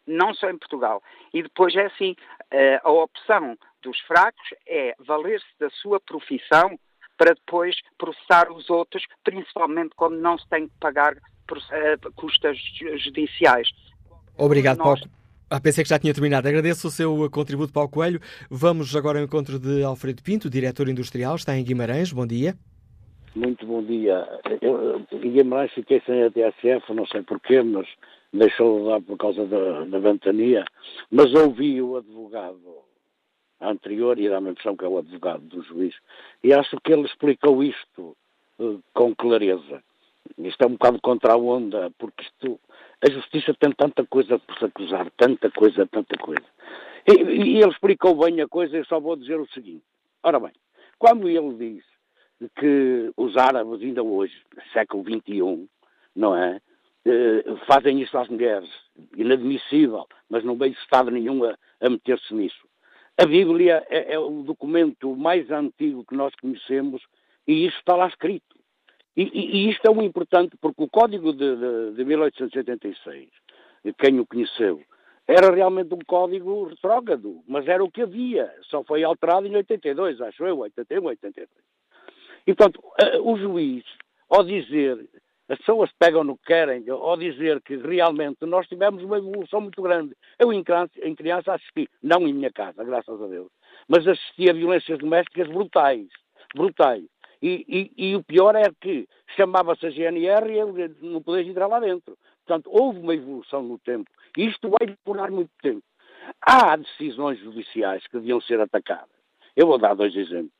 não 0.06 0.34
só 0.34 0.50
em 0.50 0.58
Portugal. 0.58 1.02
E 1.34 1.44
depois 1.44 1.76
é 1.76 1.86
assim, 1.86 2.16
eh, 2.52 2.80
a 2.84 2.92
opção 2.92 3.58
dos 3.84 4.00
fracos 4.02 4.50
é 4.68 4.96
valer-se 5.00 5.48
da 5.60 5.70
sua 5.70 6.00
profissão 6.00 6.78
para 7.18 7.34
depois 7.34 7.76
processar 7.98 8.52
os 8.52 8.70
outros, 8.70 9.04
principalmente 9.24 9.92
quando 9.96 10.18
não 10.18 10.38
se 10.38 10.48
tem 10.50 10.68
que 10.68 10.74
pagar 10.80 11.18
eh, 11.72 11.98
custas 12.16 12.58
judiciais. 13.04 13.70
Obrigado, 14.38 14.78
Nós... 14.78 15.00
Paulo. 15.00 15.18
Ah, 15.50 15.62
pensei 15.62 15.82
que 15.82 15.90
já 15.90 15.98
tinha 15.98 16.14
terminado. 16.14 16.48
Agradeço 16.48 16.90
o 16.90 16.92
seu 16.92 17.30
contributo, 17.32 17.72
Paulo 17.72 17.90
Coelho. 17.90 18.20
Vamos 18.52 18.94
agora 18.96 19.18
ao 19.20 19.24
encontro 19.24 19.58
de 19.58 19.82
Alfredo 19.82 20.22
Pinto, 20.22 20.50
diretor 20.50 20.90
industrial, 20.90 21.36
está 21.36 21.58
em 21.58 21.64
Guimarães. 21.64 22.12
Bom 22.12 22.28
dia. 22.28 22.54
Muito 23.34 23.66
bom 23.66 23.82
dia. 23.82 24.28
Eu, 24.62 25.06
em 25.12 25.32
Guimarães 25.32 25.72
fiquei 25.72 26.02
sem 26.06 26.24
a 26.24 26.32
TSF, 26.32 26.94
não 26.94 27.06
sei 27.06 27.22
porquê, 27.24 27.62
mas 27.62 27.88
deixou 28.34 28.80
de 28.80 28.90
dar 28.90 29.02
por 29.02 29.18
causa 29.18 29.46
da, 29.46 29.86
da 29.86 30.00
ventania, 30.00 30.66
mas 31.10 31.34
ouvi 31.34 31.82
o 31.82 31.96
advogado 31.96 32.60
anterior, 33.62 34.20
e 34.20 34.30
dá-me 34.30 34.50
a 34.50 34.52
impressão 34.52 34.76
que 34.76 34.86
é 34.86 34.88
o 34.88 34.98
advogado 34.98 35.42
do 35.42 35.64
juiz, 35.64 35.96
e 36.44 36.54
acho 36.54 36.78
que 36.82 36.94
ele 36.94 37.06
explicou 37.06 37.64
isto 37.64 38.16
uh, 38.60 38.82
com 38.94 39.16
clareza. 39.16 39.84
Isto 40.38 40.64
é 40.64 40.68
um 40.68 40.72
bocado 40.72 41.00
contra 41.02 41.34
a 41.34 41.38
onda, 41.38 41.90
porque 41.98 42.24
isto, 42.24 42.60
a 43.02 43.10
justiça 43.10 43.54
tem 43.54 43.72
tanta 43.72 44.06
coisa 44.06 44.38
por 44.38 44.58
se 44.58 44.66
acusar, 44.66 45.10
tanta 45.18 45.50
coisa, 45.52 45.88
tanta 45.88 46.18
coisa. 46.18 46.46
E, 47.08 47.14
e 47.14 47.58
ele 47.62 47.72
explicou 47.72 48.16
bem 48.16 48.42
a 48.42 48.48
coisa, 48.48 48.76
eu 48.76 48.86
só 48.86 49.00
vou 49.00 49.16
dizer 49.16 49.40
o 49.40 49.48
seguinte. 49.48 49.84
Ora 50.22 50.40
bem, 50.40 50.52
quando 51.00 51.30
ele 51.30 51.54
diz 51.54 51.86
que 52.60 53.12
os 53.16 53.38
árabes 53.38 53.82
ainda 53.82 54.04
hoje, 54.04 54.36
século 54.74 55.04
XXI, 55.04 55.68
não 56.16 56.36
é? 56.36 56.60
Eh, 57.06 57.44
fazem 57.66 58.02
isso 58.02 58.18
às 58.18 58.28
mulheres. 58.28 58.70
Inadmissível, 59.16 60.06
mas 60.30 60.44
não 60.44 60.58
vejo 60.58 60.78
Estado 60.80 61.10
nenhum 61.10 61.46
a, 61.46 61.58
a 61.80 61.90
meter-se 61.90 62.34
nisso. 62.34 62.68
A 63.20 63.26
Bíblia 63.26 63.84
é, 63.90 64.14
é, 64.14 64.20
o 64.20 64.44
documento 64.44 65.16
mais 65.16 65.50
antigo 65.50 66.06
que 66.06 66.16
nós 66.16 66.34
conhecemos 66.36 67.02
e 67.48 67.66
isso 67.66 67.78
está 67.80 67.96
lá 67.96 68.08
escrito. 68.08 68.56
E, 69.16 69.24
e, 69.24 69.58
e 69.58 69.70
isto 69.72 69.88
é 69.88 69.94
muito 69.94 70.10
importante 70.10 70.56
porque 70.62 70.84
o 70.84 70.90
Código 70.90 71.34
de, 71.34 71.56
de, 71.56 71.96
de 71.96 72.06
1886, 72.06 73.30
quem 73.98 74.20
o 74.20 74.26
conheceu, 74.28 74.82
era 75.28 75.54
realmente 75.54 75.94
um 75.94 76.00
código 76.06 76.66
retrógrado, 76.66 77.42
mas 77.48 77.68
era 77.68 77.84
o 77.84 77.92
que 77.92 78.04
havia. 78.04 78.54
Só 78.70 78.84
foi 78.84 79.04
alterado 79.04 79.48
em 79.48 79.56
82, 79.56 80.22
acho 80.22 80.46
eu, 80.46 80.60
81, 80.60 81.04
82. 81.04 81.50
E, 82.46 82.54
portanto, 82.54 82.82
o 83.24 83.36
juiz, 83.36 83.84
ao 84.30 84.44
dizer 84.44 85.10
as 85.50 85.58
pessoas 85.60 85.90
pegam 85.98 86.24
no 86.24 86.38
que 86.38 86.46
querem, 86.46 86.84
ao 86.90 87.16
dizer 87.16 87.62
que 87.62 87.78
realmente 87.78 88.46
nós 88.46 88.68
tivemos 88.68 89.02
uma 89.04 89.18
evolução 89.18 89.62
muito 89.62 89.82
grande. 89.82 90.14
Eu, 90.38 90.52
em 90.52 90.64
criança, 90.64 91.54
assisti, 91.54 91.90
não 92.04 92.28
em 92.28 92.34
minha 92.34 92.52
casa, 92.52 92.84
graças 92.84 93.22
a 93.22 93.28
Deus, 93.28 93.50
mas 93.88 94.06
assisti 94.08 94.50
a 94.50 94.54
violências 94.54 95.00
domésticas 95.00 95.48
brutais, 95.48 96.08
brutais. 96.54 97.06
E, 97.42 97.92
e, 97.98 98.10
e 98.10 98.16
o 98.16 98.24
pior 98.24 98.56
é 98.56 98.66
que 98.82 99.08
chamava-se 99.36 99.86
a 99.86 99.90
GNR 99.90 100.52
e 100.52 100.60
ele 100.60 100.96
não 101.02 101.22
podia 101.22 101.50
entrar 101.50 101.68
lá 101.68 101.80
dentro. 101.80 102.18
Portanto, 102.46 102.70
houve 102.74 103.00
uma 103.00 103.14
evolução 103.14 103.62
no 103.62 103.78
tempo. 103.80 104.10
Isto 104.36 104.70
vai 104.70 104.96
demorar 105.06 105.30
muito 105.30 105.52
tempo. 105.62 105.84
Há 106.42 106.76
decisões 106.76 107.40
judiciais 107.40 108.06
que 108.08 108.18
deviam 108.18 108.42
ser 108.42 108.60
atacadas. 108.60 109.10
Eu 109.56 109.68
vou 109.68 109.78
dar 109.78 109.94
dois 109.94 110.16
exemplos. 110.16 110.52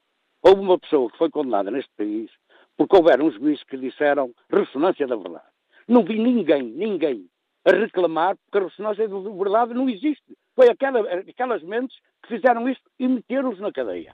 Houve 0.42 0.62
uma 0.62 0.80
pessoa 0.80 1.10
que 1.10 1.18
foi 1.18 1.30
condenada 1.30 1.72
neste 1.72 1.92
país 1.98 2.30
porque 2.78 2.96
houveram 2.96 3.32
juízes 3.32 3.64
que 3.64 3.78
disseram 3.78 4.32
ressonância 4.50 5.08
da 5.08 5.16
verdade. 5.16 5.46
Não 5.88 6.04
vi 6.04 6.20
ninguém, 6.20 6.64
ninguém, 6.64 7.28
a 7.66 7.72
reclamar 7.72 8.38
porque 8.38 8.58
a 8.60 8.70
ressonância 8.70 9.08
da 9.08 9.18
verdade 9.18 9.74
não 9.74 9.90
existe. 9.90 10.38
Foi 10.56 10.70
aquela, 10.70 11.02
aquelas 11.20 11.64
mentes 11.64 11.98
que 12.22 12.30
fizeram 12.30 12.70
isto 12.70 12.90
e 13.00 13.08
meteram-os 13.08 13.60
na 13.60 13.72
cadeia. 13.72 14.14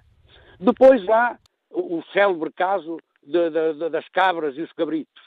Depois 0.60 1.08
há 1.10 1.38
o 1.71 2.02
célebre 2.13 2.52
caso 2.52 2.97
de, 3.21 3.49
de, 3.49 3.73
de, 3.73 3.89
das 3.89 4.08
cabras 4.10 4.58
e 4.58 4.62
os 4.62 4.71
cabritos. 4.73 5.21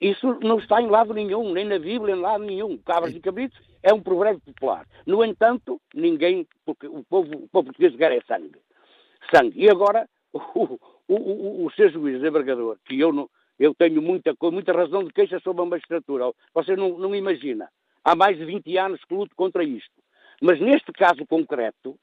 Isso 0.00 0.38
não 0.42 0.58
está 0.58 0.80
em 0.80 0.88
lado 0.88 1.12
nenhum, 1.12 1.52
nem 1.52 1.66
na 1.66 1.78
Bíblia, 1.78 2.14
em 2.14 2.20
lado 2.20 2.44
nenhum. 2.44 2.78
Cabras 2.78 3.14
e 3.14 3.20
cabritos 3.20 3.60
é 3.82 3.92
um 3.92 4.00
provérbio 4.00 4.40
popular. 4.40 4.86
No 5.06 5.22
entanto, 5.24 5.80
ninguém, 5.94 6.46
porque 6.64 6.86
o 6.86 7.04
povo, 7.04 7.34
o 7.34 7.48
povo 7.48 7.66
português 7.66 7.94
quer 7.96 8.12
é 8.12 8.20
sangue. 8.22 8.58
Sangue. 9.32 9.60
E 9.60 9.68
agora, 9.68 10.08
o, 10.32 10.78
o, 11.14 11.62
o, 11.62 11.66
o 11.66 11.70
ser 11.72 11.90
juiz 11.90 12.20
desembargador, 12.20 12.78
que 12.84 12.98
eu, 12.98 13.12
não, 13.12 13.28
eu 13.58 13.74
tenho 13.74 14.00
muita, 14.00 14.34
muita 14.40 14.72
razão 14.72 15.04
de 15.04 15.12
queixa 15.12 15.40
sobre 15.40 15.62
a 15.62 15.66
magistratura, 15.66 16.32
você 16.54 16.76
não, 16.76 16.96
não 16.98 17.14
imagina. 17.14 17.68
Há 18.04 18.14
mais 18.14 18.38
de 18.38 18.44
20 18.44 18.78
anos 18.78 19.04
que 19.04 19.14
luto 19.14 19.34
contra 19.34 19.64
isto. 19.64 19.92
Mas 20.40 20.60
neste 20.60 20.92
caso 20.92 21.26
concreto, 21.26 21.98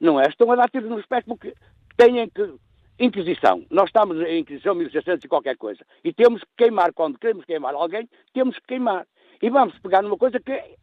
não 0.00 0.20
é? 0.20 0.28
Estão 0.28 0.50
a 0.50 0.56
dar 0.56 0.70
tiros 0.70 0.88
no 0.88 0.98
espectro 0.98 1.36
porque 1.36 1.54
têm 1.96 2.28
que. 2.28 2.54
Inquisição. 2.98 3.62
Nós 3.70 3.90
estamos 3.90 4.18
em 4.22 4.38
Inquisição 4.38 4.74
1600 4.74 5.22
e 5.22 5.28
qualquer 5.28 5.54
coisa. 5.58 5.84
E 6.02 6.14
temos 6.14 6.40
que 6.42 6.48
queimar. 6.56 6.94
Quando 6.94 7.18
queremos 7.18 7.44
queimar 7.44 7.74
alguém, 7.74 8.08
temos 8.32 8.58
que 8.58 8.68
queimar. 8.68 9.06
E 9.42 9.50
vamos 9.50 9.78
pegar 9.80 10.00
numa 10.00 10.16
coisa 10.16 10.40
que 10.40 10.50
é, 10.50 10.76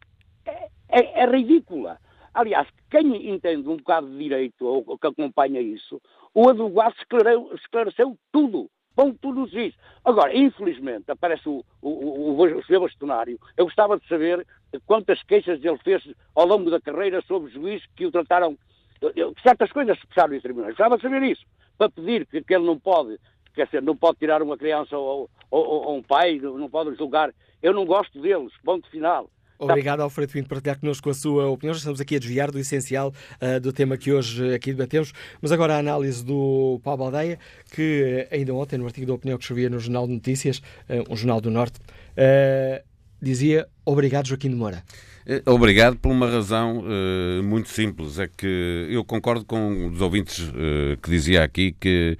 é, 0.46 1.22
é 1.22 1.26
ridícula. 1.26 1.98
Aliás, 2.32 2.68
quem 2.88 3.30
entende 3.30 3.68
um 3.68 3.78
bocado 3.78 4.08
de 4.08 4.16
direito 4.16 4.64
ou 4.64 4.96
que 4.96 5.08
acompanha 5.08 5.60
isso, 5.60 6.00
o 6.34 6.48
advogado 6.48 6.94
esclareceu, 7.54 8.18
tudo. 8.32 8.68
Bom, 8.96 9.12
tudo 9.12 9.46
isso. 9.58 9.76
Agora, 10.04 10.36
infelizmente, 10.36 11.10
aparece 11.10 11.48
o, 11.48 11.64
o, 11.82 11.88
o, 11.88 12.58
o 12.58 12.64
seu 12.64 12.80
bastonário. 12.80 13.38
Eu 13.56 13.64
gostava 13.64 13.98
de 13.98 14.06
saber 14.06 14.46
quantas 14.86 15.22
queixas 15.24 15.64
ele 15.64 15.78
fez 15.78 16.02
ao 16.34 16.46
longo 16.46 16.70
da 16.70 16.80
carreira 16.80 17.20
sobre 17.22 17.50
juízes 17.50 17.86
que 17.96 18.06
o 18.06 18.12
trataram. 18.12 18.56
Certas 19.42 19.72
coisas 19.72 19.98
se 19.98 20.06
puxaram 20.06 20.34
em 20.34 20.40
tribunais. 20.40 20.72
Gostava 20.74 20.96
de 20.96 21.02
saber 21.02 21.22
isso. 21.22 21.44
Para 21.76 21.90
pedir 21.90 22.26
que, 22.26 22.42
que 22.42 22.54
ele 22.54 22.64
não 22.64 22.78
pode, 22.78 23.18
quer 23.54 23.66
dizer, 23.66 23.82
não 23.82 23.96
pode 23.96 24.18
tirar 24.18 24.42
uma 24.42 24.56
criança 24.56 24.96
ou, 24.96 25.28
ou, 25.50 25.64
ou 25.64 25.96
um 25.96 26.02
pai, 26.02 26.38
não 26.38 26.70
pode 26.70 26.96
julgar. 26.96 27.32
Eu 27.60 27.72
não 27.72 27.84
gosto 27.84 28.20
deles. 28.20 28.52
Ponto 28.64 28.88
final. 28.90 29.28
Obrigado, 29.58 30.00
Alfredo 30.00 30.32
Pinto, 30.32 30.48
por 30.48 30.56
partilhar 30.56 30.78
connosco 30.78 31.10
a 31.10 31.14
sua 31.14 31.46
opinião. 31.48 31.74
Já 31.74 31.78
estamos 31.78 32.00
aqui 32.00 32.16
a 32.16 32.18
desviar 32.18 32.50
do 32.50 32.58
essencial 32.58 33.12
uh, 33.40 33.60
do 33.60 33.72
tema 33.72 33.96
que 33.96 34.12
hoje 34.12 34.54
aqui 34.54 34.72
debatemos, 34.72 35.12
mas 35.40 35.52
agora 35.52 35.76
a 35.76 35.78
análise 35.78 36.24
do 36.24 36.80
Paulo 36.82 37.04
Baldeia, 37.04 37.38
que 37.70 38.26
ainda 38.30 38.52
ontem, 38.54 38.78
no 38.78 38.86
artigo 38.86 39.06
da 39.06 39.14
opinião 39.14 39.38
que 39.38 39.44
escrevia 39.44 39.70
no 39.70 39.78
Jornal 39.78 40.06
de 40.06 40.14
Notícias, 40.14 40.58
uh, 40.88 41.12
um 41.12 41.16
jornal 41.16 41.40
do 41.40 41.50
Norte, 41.50 41.78
uh, 41.78 42.84
dizia 43.22 43.66
obrigado, 43.84 44.26
Joaquim 44.26 44.50
de 44.50 44.56
Moura. 44.56 44.82
Obrigado 45.46 45.96
por 45.96 46.12
uma 46.12 46.28
razão 46.28 46.80
uh, 46.80 47.42
muito 47.42 47.70
simples. 47.70 48.18
É 48.18 48.28
que 48.28 48.86
eu 48.90 49.02
concordo 49.02 49.42
com 49.44 49.56
um 49.56 49.90
dos 49.90 50.02
ouvintes 50.02 50.38
uh, 50.50 50.98
que 51.02 51.08
dizia 51.08 51.42
aqui 51.42 51.74
que 51.80 52.18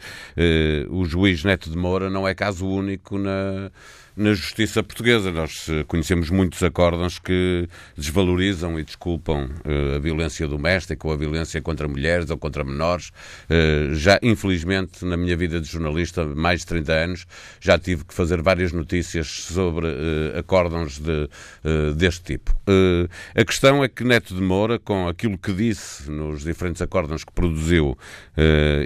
uh, 0.88 0.96
o 0.96 1.04
juiz 1.04 1.44
Neto 1.44 1.68
de 1.68 1.76
Moura 1.76 2.08
não 2.08 2.26
é 2.26 2.34
caso 2.34 2.66
único 2.66 3.18
na, 3.18 3.70
na 4.16 4.32
justiça 4.32 4.82
portuguesa. 4.82 5.30
Nós 5.32 5.68
eh, 5.68 5.84
conhecemos 5.84 6.30
muitos 6.30 6.62
acórdãos 6.62 7.18
que 7.18 7.68
desvalorizam 7.96 8.78
e 8.78 8.84
desculpam 8.84 9.46
uh, 9.46 9.96
a 9.96 9.98
violência 9.98 10.46
doméstica 10.46 11.06
ou 11.06 11.12
a 11.12 11.16
violência 11.16 11.60
contra 11.60 11.88
mulheres 11.88 12.30
ou 12.30 12.38
contra 12.38 12.64
menores. 12.64 13.08
Uh, 13.50 13.94
já, 13.94 14.18
infelizmente, 14.22 15.04
na 15.04 15.16
minha 15.16 15.36
vida 15.36 15.60
de 15.60 15.68
jornalista, 15.68 16.24
mais 16.24 16.60
de 16.60 16.66
30 16.66 16.92
anos, 16.92 17.26
já 17.60 17.78
tive 17.78 18.04
que 18.04 18.14
fazer 18.14 18.40
várias 18.40 18.72
notícias 18.72 19.26
sobre 19.28 19.86
uh, 19.86 20.38
acórdãos 20.38 20.98
de, 20.98 21.28
deste 21.96 22.22
tipo. 22.22 22.54
a 23.34 23.44
questão 23.44 23.82
é 23.82 23.88
que 23.88 24.04
Neto 24.04 24.34
de 24.34 24.40
Moura, 24.40 24.78
com 24.78 25.08
aquilo 25.08 25.36
que 25.36 25.52
disse 25.52 26.10
nos 26.10 26.42
diferentes 26.44 26.80
acórdãos 26.82 27.24
que 27.24 27.32
produziu 27.32 27.96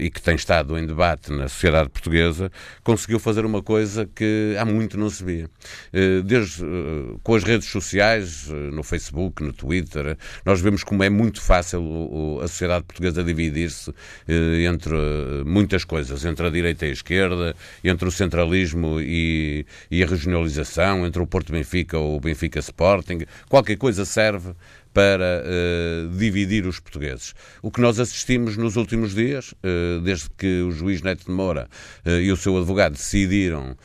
e 0.01 0.11
que 0.11 0.21
tem 0.21 0.35
estado 0.35 0.79
em 0.79 0.87
debate 0.87 1.33
na 1.33 1.49
sociedade 1.49 1.89
portuguesa, 1.89 2.51
conseguiu 2.83 3.19
fazer 3.19 3.45
uma 3.45 3.63
coisa 3.63 4.09
que 4.15 4.57
há 4.59 4.65
muito 4.65 4.99
não 4.99 5.11
se 5.11 5.18
via. 5.25 5.51
Eh, 5.93 6.23
desde 6.25 6.65
eh, 6.65 7.17
com 7.23 7.35
as 7.35 7.45
redes 7.45 7.69
sociais, 7.69 8.49
eh, 8.51 8.71
no 8.73 8.83
Facebook, 8.83 9.43
no 9.43 9.53
Twitter, 9.53 10.17
nós 10.45 10.61
vemos 10.61 10.85
como 10.85 11.03
é 11.03 11.11
muito 11.11 11.41
fácil 11.41 12.41
a 12.43 12.49
sociedade 12.49 12.85
portuguesa 12.85 13.23
dividir-se 13.23 13.93
entre 14.29 14.97
muitas 15.45 15.85
coisas, 15.85 16.25
entre 16.25 16.47
a 16.47 16.51
direita 16.51 16.87
e 16.87 16.91
a 16.91 16.93
esquerda, 16.93 17.57
entre 17.83 18.09
o 18.09 18.11
centralismo 18.11 19.01
e, 19.01 19.67
e 19.91 20.03
a 20.03 20.07
regionalização, 20.07 21.07
entre 21.07 21.23
o 21.23 21.27
Porto 21.27 21.53
Benfica 21.53 21.99
ou 21.99 22.17
o 22.17 22.21
Benfica 22.21 22.59
Sporting. 22.59 23.21
Qualquer 23.49 23.77
coisa 23.77 24.05
serve 24.05 24.55
para 24.93 25.43
uh, 25.45 26.17
dividir 26.17 26.67
os 26.67 26.81
portugueses. 26.81 27.35
O 27.63 27.71
que 27.71 27.81
nós 27.81 28.01
assistimos 28.01 28.57
nos 28.57 28.77
últimos 28.77 29.15
dias, 29.15 29.53
uh, 29.53 30.01
desde 30.01 30.29
que 30.37 30.63
o 30.63 30.71
juiz 30.71 31.03
Neto 31.03 31.27
de 31.27 31.31
Moura 31.31 31.69
uh, 32.05 32.11
e 32.11 32.33
o 32.33 32.37
seu 32.37 32.57
advogado 32.57 32.93
decidiram 32.93 33.77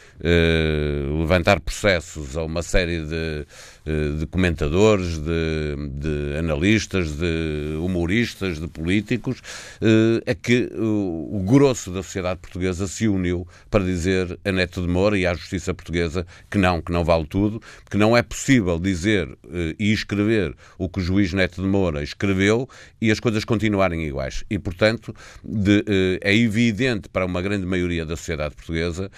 levantar 1.19 1.59
processos 1.59 2.37
a 2.37 2.43
uma 2.43 2.61
série 2.61 3.05
de 3.05 3.45
de 3.85 4.25
comentadores, 4.27 5.17
de, 5.19 5.75
de, 5.91 6.37
analistas, 6.37 7.17
de 7.17 7.75
humoristas, 7.81 8.59
de 8.59 8.67
políticos, 8.67 9.41
eh, 9.81 10.21
é 10.25 10.33
que 10.33 10.71
o, 10.73 11.29
o 11.33 11.43
grosso 11.45 11.91
da 11.91 12.01
sociedade 12.01 12.39
portuguesa 12.39 12.87
se 12.87 13.07
uniu 13.07 13.45
para 13.69 13.83
dizer 13.83 14.39
a 14.45 14.51
Neto 14.51 14.81
de 14.81 14.87
Moura 14.87 15.17
e 15.17 15.25
à 15.25 15.33
justiça 15.33 15.73
portuguesa 15.73 16.25
que 16.49 16.57
não, 16.57 16.81
que 16.81 16.91
não 16.93 17.03
vale 17.03 17.25
tudo, 17.25 17.61
que 17.89 17.97
não 17.97 18.15
é 18.15 18.23
possível 18.23 18.79
dizer 18.79 19.27
eh, 19.51 19.75
e 19.77 19.91
escrever 19.91 20.55
o 20.77 20.87
que 20.87 20.99
o 20.99 21.03
juiz 21.03 21.33
Neto 21.33 21.61
de 21.61 21.67
Moura 21.67 22.01
escreveu 22.01 22.69
e 23.01 23.11
as 23.11 23.19
coisas 23.19 23.43
continuarem 23.43 24.05
iguais. 24.05 24.45
E, 24.49 24.57
portanto, 24.57 25.13
de, 25.43 25.83
é 26.21 26.33
evidente 26.33 27.09
para 27.09 27.25
uma 27.25 27.41
grande 27.41 27.65
maioria 27.65 28.05
da 28.05 28.15
sociedade 28.15 28.55
portuguesa 28.55 29.11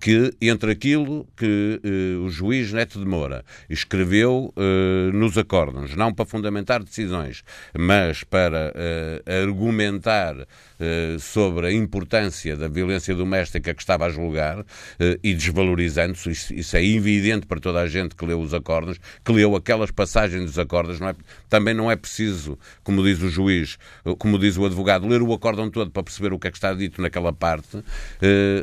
que 0.00 0.32
entre 0.40 0.72
aquilo 0.72 1.26
que 1.36 1.80
o 2.24 2.30
juiz 2.30 2.72
Neto 2.72 2.98
de 2.98 3.04
Moura 3.04 3.44
escreveu 3.68 3.97
escreveu 3.98 4.54
uh, 4.56 5.12
nos 5.12 5.36
acórdãos, 5.36 5.96
não 5.96 6.14
para 6.14 6.24
fundamentar 6.24 6.82
decisões, 6.82 7.42
mas 7.76 8.22
para 8.22 8.72
uh, 8.72 9.44
argumentar 9.44 10.36
uh, 10.36 11.18
sobre 11.18 11.66
a 11.66 11.72
importância 11.72 12.56
da 12.56 12.68
violência 12.68 13.14
doméstica 13.14 13.74
que 13.74 13.82
estava 13.82 14.06
a 14.06 14.10
julgar 14.10 14.64
e 15.22 15.34
desvalorizando-se. 15.34 16.30
Isso, 16.30 16.54
isso, 16.54 16.76
é 16.76 16.84
evidente 16.84 17.46
para 17.46 17.58
toda 17.60 17.80
a 17.80 17.86
gente 17.86 18.14
que 18.14 18.24
leu 18.24 18.40
os 18.40 18.54
acórdãos, 18.54 18.98
que 19.24 19.32
leu 19.32 19.56
aquelas 19.56 19.90
passagens 19.90 20.44
dos 20.44 20.58
acórdãos. 20.58 21.00
Não 21.00 21.08
é, 21.08 21.14
também 21.48 21.74
não 21.74 21.90
é 21.90 21.96
preciso, 21.96 22.58
como 22.84 23.02
diz 23.02 23.20
o 23.22 23.28
juiz, 23.28 23.78
como 24.18 24.38
diz 24.38 24.56
o 24.56 24.64
advogado, 24.64 25.06
ler 25.06 25.22
o 25.22 25.32
acórdão 25.32 25.70
todo 25.70 25.90
para 25.90 26.02
perceber 26.02 26.32
o 26.32 26.38
que 26.38 26.48
é 26.48 26.50
que 26.50 26.56
está 26.56 26.72
dito 26.72 27.00
naquela 27.02 27.32
parte, 27.32 27.82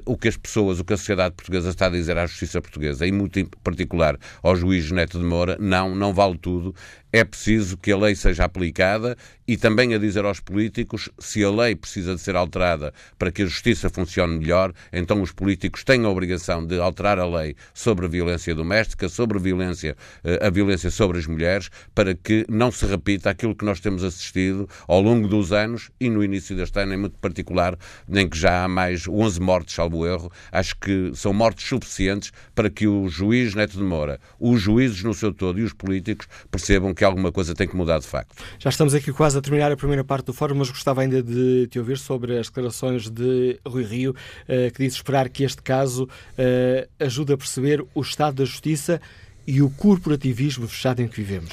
o 0.05 0.17
que 0.17 0.27
as 0.27 0.37
pessoas, 0.37 0.79
o 0.79 0.85
que 0.85 0.93
a 0.93 0.97
sociedade 0.97 1.35
portuguesa 1.35 1.69
está 1.69 1.87
a 1.87 1.89
dizer 1.89 2.17
à 2.17 2.25
justiça 2.25 2.61
portuguesa, 2.61 3.05
e 3.05 3.11
muito 3.11 3.45
particular 3.63 4.17
ao 4.41 4.55
juiz 4.55 4.91
Neto 4.91 5.17
de 5.17 5.24
Moura, 5.25 5.57
não, 5.59 5.95
não 5.95 6.13
vale 6.13 6.37
tudo. 6.37 6.73
É 7.11 7.23
preciso 7.23 7.77
que 7.77 7.91
a 7.91 7.97
lei 7.97 8.15
seja 8.15 8.45
aplicada 8.45 9.17
e 9.47 9.57
também 9.57 9.93
a 9.93 9.97
dizer 9.97 10.25
aos 10.25 10.39
políticos 10.39 11.09
se 11.19 11.43
a 11.43 11.49
lei 11.49 11.75
precisa 11.75 12.15
de 12.15 12.21
ser 12.21 12.35
alterada 12.35 12.93
para 13.17 13.31
que 13.31 13.43
a 13.43 13.45
justiça 13.45 13.89
funcione 13.89 14.39
melhor, 14.39 14.73
então 14.91 15.21
os 15.21 15.31
políticos 15.31 15.83
têm 15.83 16.03
a 16.05 16.09
obrigação 16.09 16.65
de 16.65 16.79
alterar 16.79 17.19
a 17.19 17.25
lei 17.25 17.55
sobre 17.73 18.05
a 18.05 18.09
violência 18.09 18.55
doméstica, 18.55 19.07
sobre 19.07 19.37
a 19.37 19.41
violência, 19.41 19.95
eh, 20.23 20.39
a 20.41 20.49
violência 20.49 20.89
sobre 20.89 21.19
as 21.19 21.27
mulheres, 21.27 21.69
para 21.93 22.15
que 22.15 22.45
não 22.49 22.71
se 22.71 22.85
repita 22.85 23.29
aquilo 23.29 23.55
que 23.55 23.65
nós 23.65 23.79
temos 23.79 24.03
assistido 24.03 24.67
ao 24.87 25.01
longo 25.01 25.27
dos 25.27 25.51
anos 25.51 25.91
e 25.99 26.09
no 26.09 26.23
início 26.23 26.55
deste 26.55 26.79
ano 26.79 26.93
em 26.93 26.97
muito 26.97 27.19
particular, 27.19 27.77
em 28.09 28.27
que 28.27 28.37
já 28.37 28.63
há 28.63 28.67
mais 28.67 29.07
11 29.07 29.39
mortes, 29.39 29.75
salvo 29.75 30.05
erro. 30.05 30.31
Acho 30.51 30.75
que 30.77 31.11
são 31.13 31.33
mortes 31.33 31.67
suficientes 31.67 32.31
para 32.53 32.69
que 32.69 32.87
o 32.87 33.07
juiz 33.07 33.53
Neto 33.53 33.77
de 33.77 33.83
Moura, 33.83 34.19
os 34.39 34.61
juízes 34.61 35.03
no 35.03 35.13
seu 35.13 35.33
todo 35.33 35.59
e 35.59 35.63
os 35.63 35.73
políticos 35.73 36.27
percebam 36.49 36.93
que 36.93 37.03
alguma 37.03 37.31
coisa 37.31 37.53
tem 37.53 37.67
que 37.67 37.75
mudar 37.75 37.99
de 37.99 38.07
facto. 38.07 38.35
Já 38.59 38.69
estamos 38.69 38.93
aqui 38.93 39.11
quase 39.11 39.34
a 39.35 39.41
terminar 39.41 39.71
a 39.71 39.77
primeira 39.77 40.03
parte 40.03 40.25
do 40.25 40.33
fórum, 40.33 40.55
mas 40.55 40.69
gostava 40.69 41.01
ainda 41.01 41.21
de 41.21 41.67
te 41.67 41.79
ouvir 41.79 41.97
sobre 41.97 42.37
as 42.37 42.47
declarações 42.47 43.09
de 43.09 43.59
Rui 43.65 43.83
Rio, 43.83 44.15
eh, 44.47 44.71
que 44.71 44.83
disse 44.83 44.97
esperar 44.97 45.29
que 45.29 45.43
este 45.43 45.61
caso 45.61 46.07
eh, 46.37 46.87
ajude 46.99 47.33
a 47.33 47.37
perceber 47.37 47.85
o 47.93 48.01
estado 48.01 48.35
da 48.35 48.45
justiça 48.45 49.01
e 49.47 49.61
o 49.61 49.69
corporativismo 49.69 50.67
fechado 50.67 51.01
em 51.01 51.07
que 51.07 51.15
vivemos. 51.15 51.51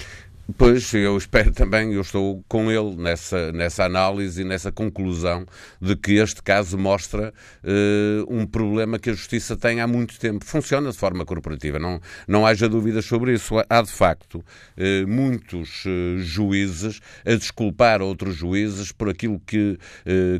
Pois, 0.59 0.93
eu 0.93 1.17
espero 1.17 1.53
também, 1.53 1.93
eu 1.93 2.01
estou 2.01 2.45
com 2.49 2.71
ele 2.71 2.97
nessa, 2.97 3.53
nessa 3.53 3.85
análise 3.85 4.43
e 4.43 4.45
nessa 4.45 4.73
conclusão 4.73 5.47
de 5.81 5.95
que 5.95 6.15
este 6.15 6.43
caso 6.43 6.77
mostra 6.77 7.33
uh, 7.63 8.27
um 8.29 8.45
problema 8.45 8.99
que 8.99 9.11
a 9.11 9.13
Justiça 9.13 9.57
tem 9.57 9.81
há 9.81 9.87
muito 9.87 10.19
tempo. 10.19 10.45
Funciona 10.45 10.91
de 10.91 10.99
forma 10.99 11.25
corporativa, 11.25 11.79
não, 11.79 12.01
não 12.27 12.45
haja 12.45 12.69
dúvidas 12.69 13.05
sobre 13.05 13.35
isso. 13.35 13.55
Há, 13.69 13.83
de 13.83 13.93
facto, 13.93 14.45
uh, 14.77 15.09
muitos 15.09 15.85
uh, 15.85 16.19
juízes 16.19 17.01
a 17.25 17.35
desculpar 17.37 18.03
outros 18.03 18.35
juízes 18.35 18.91
por 18.91 19.09
aquilo 19.09 19.41
que, 19.47 19.79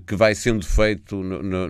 que 0.07 0.17
vai 0.17 0.35
sendo 0.35 0.67
feito 0.67 1.23
na, 1.23 1.69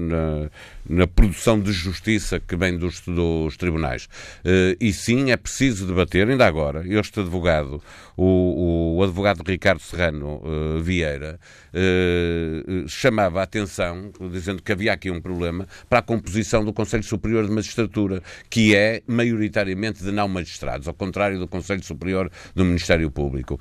na 0.00 0.50
na 0.88 1.06
produção 1.06 1.60
de 1.60 1.72
justiça 1.72 2.40
que 2.40 2.56
vem 2.56 2.76
dos, 2.76 3.00
dos 3.00 3.56
tribunais. 3.56 4.06
Uh, 4.44 4.76
e 4.80 4.92
sim, 4.92 5.30
é 5.30 5.36
preciso 5.36 5.86
debater, 5.86 6.28
ainda 6.28 6.46
agora, 6.46 6.84
este 6.86 7.20
advogado, 7.20 7.82
o, 8.16 8.96
o 8.98 9.02
advogado 9.02 9.42
Ricardo 9.46 9.80
Serrano 9.80 10.42
uh, 10.44 10.82
Vieira, 10.82 11.38
uh, 11.72 12.88
chamava 12.88 13.40
a 13.40 13.44
atenção, 13.44 14.12
dizendo 14.30 14.62
que 14.62 14.72
havia 14.72 14.92
aqui 14.92 15.10
um 15.10 15.20
problema, 15.20 15.66
para 15.88 16.00
a 16.00 16.02
composição 16.02 16.64
do 16.64 16.72
Conselho 16.72 17.04
Superior 17.04 17.46
de 17.46 17.52
Magistratura, 17.52 18.22
que 18.50 18.74
é 18.74 19.02
maioritariamente 19.06 20.02
de 20.02 20.10
não 20.10 20.28
magistrados, 20.28 20.88
ao 20.88 20.94
contrário 20.94 21.38
do 21.38 21.46
Conselho 21.46 21.82
Superior 21.82 22.30
do 22.54 22.64
Ministério 22.64 23.10
Público. 23.10 23.58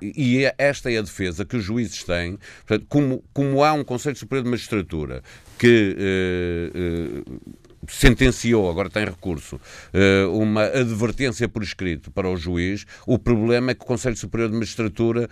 e 0.00 0.44
é, 0.44 0.54
esta 0.58 0.90
é 0.90 0.98
a 0.98 1.02
defesa 1.02 1.44
que 1.44 1.56
os 1.56 1.64
juízes 1.64 2.04
têm, 2.04 2.38
portanto, 2.66 2.86
como, 2.88 3.24
como 3.32 3.64
há 3.64 3.72
um 3.72 3.84
Conselho 3.84 4.16
Superior 4.16 4.44
de 4.44 4.50
Magistratura 4.50 5.22
que 5.60 5.94
uh, 6.74 7.28
uh, 7.28 7.40
sentenciou, 7.86 8.70
agora 8.70 8.88
tem 8.88 9.04
recurso, 9.04 9.56
uh, 9.56 10.34
uma 10.34 10.64
advertência 10.64 11.46
por 11.50 11.62
escrito 11.62 12.10
para 12.10 12.26
o 12.26 12.34
juiz, 12.34 12.86
o 13.06 13.18
problema 13.18 13.72
é 13.72 13.74
que 13.74 13.82
o 13.82 13.86
Conselho 13.86 14.16
Superior 14.16 14.48
de 14.48 14.56
Magistratura 14.56 15.28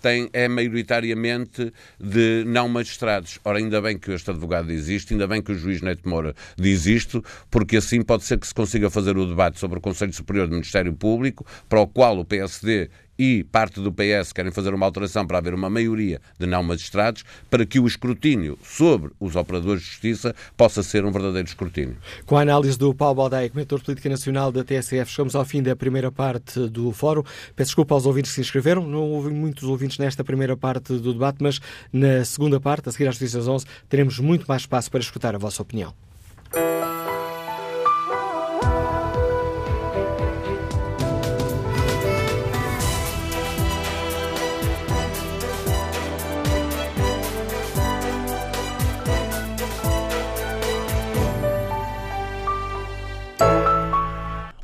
tem, 0.00 0.30
é 0.32 0.48
maioritariamente 0.48 1.70
de 2.00 2.44
não 2.46 2.68
magistrados. 2.68 3.38
Ora, 3.44 3.58
ainda 3.58 3.82
bem 3.82 3.98
que 3.98 4.10
este 4.12 4.30
advogado 4.30 4.70
existe, 4.70 5.12
ainda 5.12 5.26
bem 5.26 5.42
que 5.42 5.52
o 5.52 5.54
juiz 5.54 5.82
Neto 5.82 6.08
Moura 6.08 6.34
diz 6.56 6.86
isto, 6.86 7.22
porque 7.50 7.76
assim 7.76 8.00
pode 8.00 8.24
ser 8.24 8.38
que 8.38 8.46
se 8.46 8.54
consiga 8.54 8.88
fazer 8.88 9.18
o 9.18 9.26
debate 9.26 9.58
sobre 9.58 9.78
o 9.78 9.82
Conselho 9.82 10.12
Superior 10.14 10.46
do 10.46 10.54
Ministério 10.54 10.94
Público, 10.94 11.44
para 11.68 11.80
o 11.80 11.86
qual 11.86 12.18
o 12.18 12.24
PSD 12.24 12.88
e 13.18 13.44
parte 13.44 13.80
do 13.80 13.92
PS 13.92 14.32
querem 14.32 14.50
fazer 14.50 14.74
uma 14.74 14.86
alteração 14.86 15.26
para 15.26 15.38
haver 15.38 15.54
uma 15.54 15.70
maioria 15.70 16.20
de 16.38 16.46
não 16.46 16.62
magistrados, 16.62 17.24
para 17.50 17.64
que 17.64 17.78
o 17.78 17.86
escrutínio 17.86 18.58
sobre 18.62 19.12
os 19.18 19.36
operadores 19.36 19.82
de 19.82 19.88
justiça 19.88 20.34
possa 20.56 20.82
ser 20.82 21.04
um 21.04 21.10
verdadeiro 21.10 21.48
escrutínio. 21.48 21.96
Com 22.24 22.36
a 22.36 22.42
análise 22.42 22.78
do 22.78 22.94
Paulo 22.94 23.16
Baldaia, 23.16 23.48
comentador 23.48 23.78
de 23.78 23.84
política 23.84 24.08
nacional 24.08 24.52
da 24.52 24.64
TSF, 24.64 25.10
chegamos 25.10 25.34
ao 25.34 25.44
fim 25.44 25.62
da 25.62 25.74
primeira 25.74 26.10
parte 26.10 26.68
do 26.68 26.92
fórum. 26.92 27.22
Peço 27.54 27.68
desculpa 27.68 27.94
aos 27.94 28.06
ouvintes 28.06 28.30
que 28.30 28.36
se 28.36 28.40
inscreveram, 28.40 28.86
não 28.86 29.02
houve 29.10 29.30
muitos 29.30 29.64
ouvintes 29.64 29.98
nesta 29.98 30.22
primeira 30.22 30.56
parte 30.56 30.94
do 30.94 31.12
debate, 31.12 31.38
mas 31.40 31.60
na 31.92 32.24
segunda 32.24 32.60
parte, 32.60 32.88
a 32.88 32.92
seguir 32.92 33.08
às 33.08 33.16
notícias 33.16 33.48
11, 33.48 33.66
teremos 33.88 34.18
muito 34.18 34.46
mais 34.46 34.62
espaço 34.62 34.90
para 34.90 35.00
escutar 35.00 35.34
a 35.34 35.38
vossa 35.38 35.62
opinião. 35.62 35.92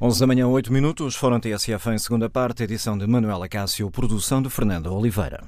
11 0.05 0.19
da 0.19 0.27
manhã, 0.27 0.49
8 0.49 0.73
minutos, 0.73 1.15
Fórum 1.15 1.39
TSF 1.39 1.91
em 1.91 1.97
segunda 1.97 2.29
parte, 2.29 2.65
edição 2.65 2.99
de 2.99 3.07
Manuela 3.07 3.49
Cássio, 3.49 3.89
produção 3.89 4.43
de 4.43 4.51
Fernanda 4.51 4.91
Oliveira. 4.91 5.45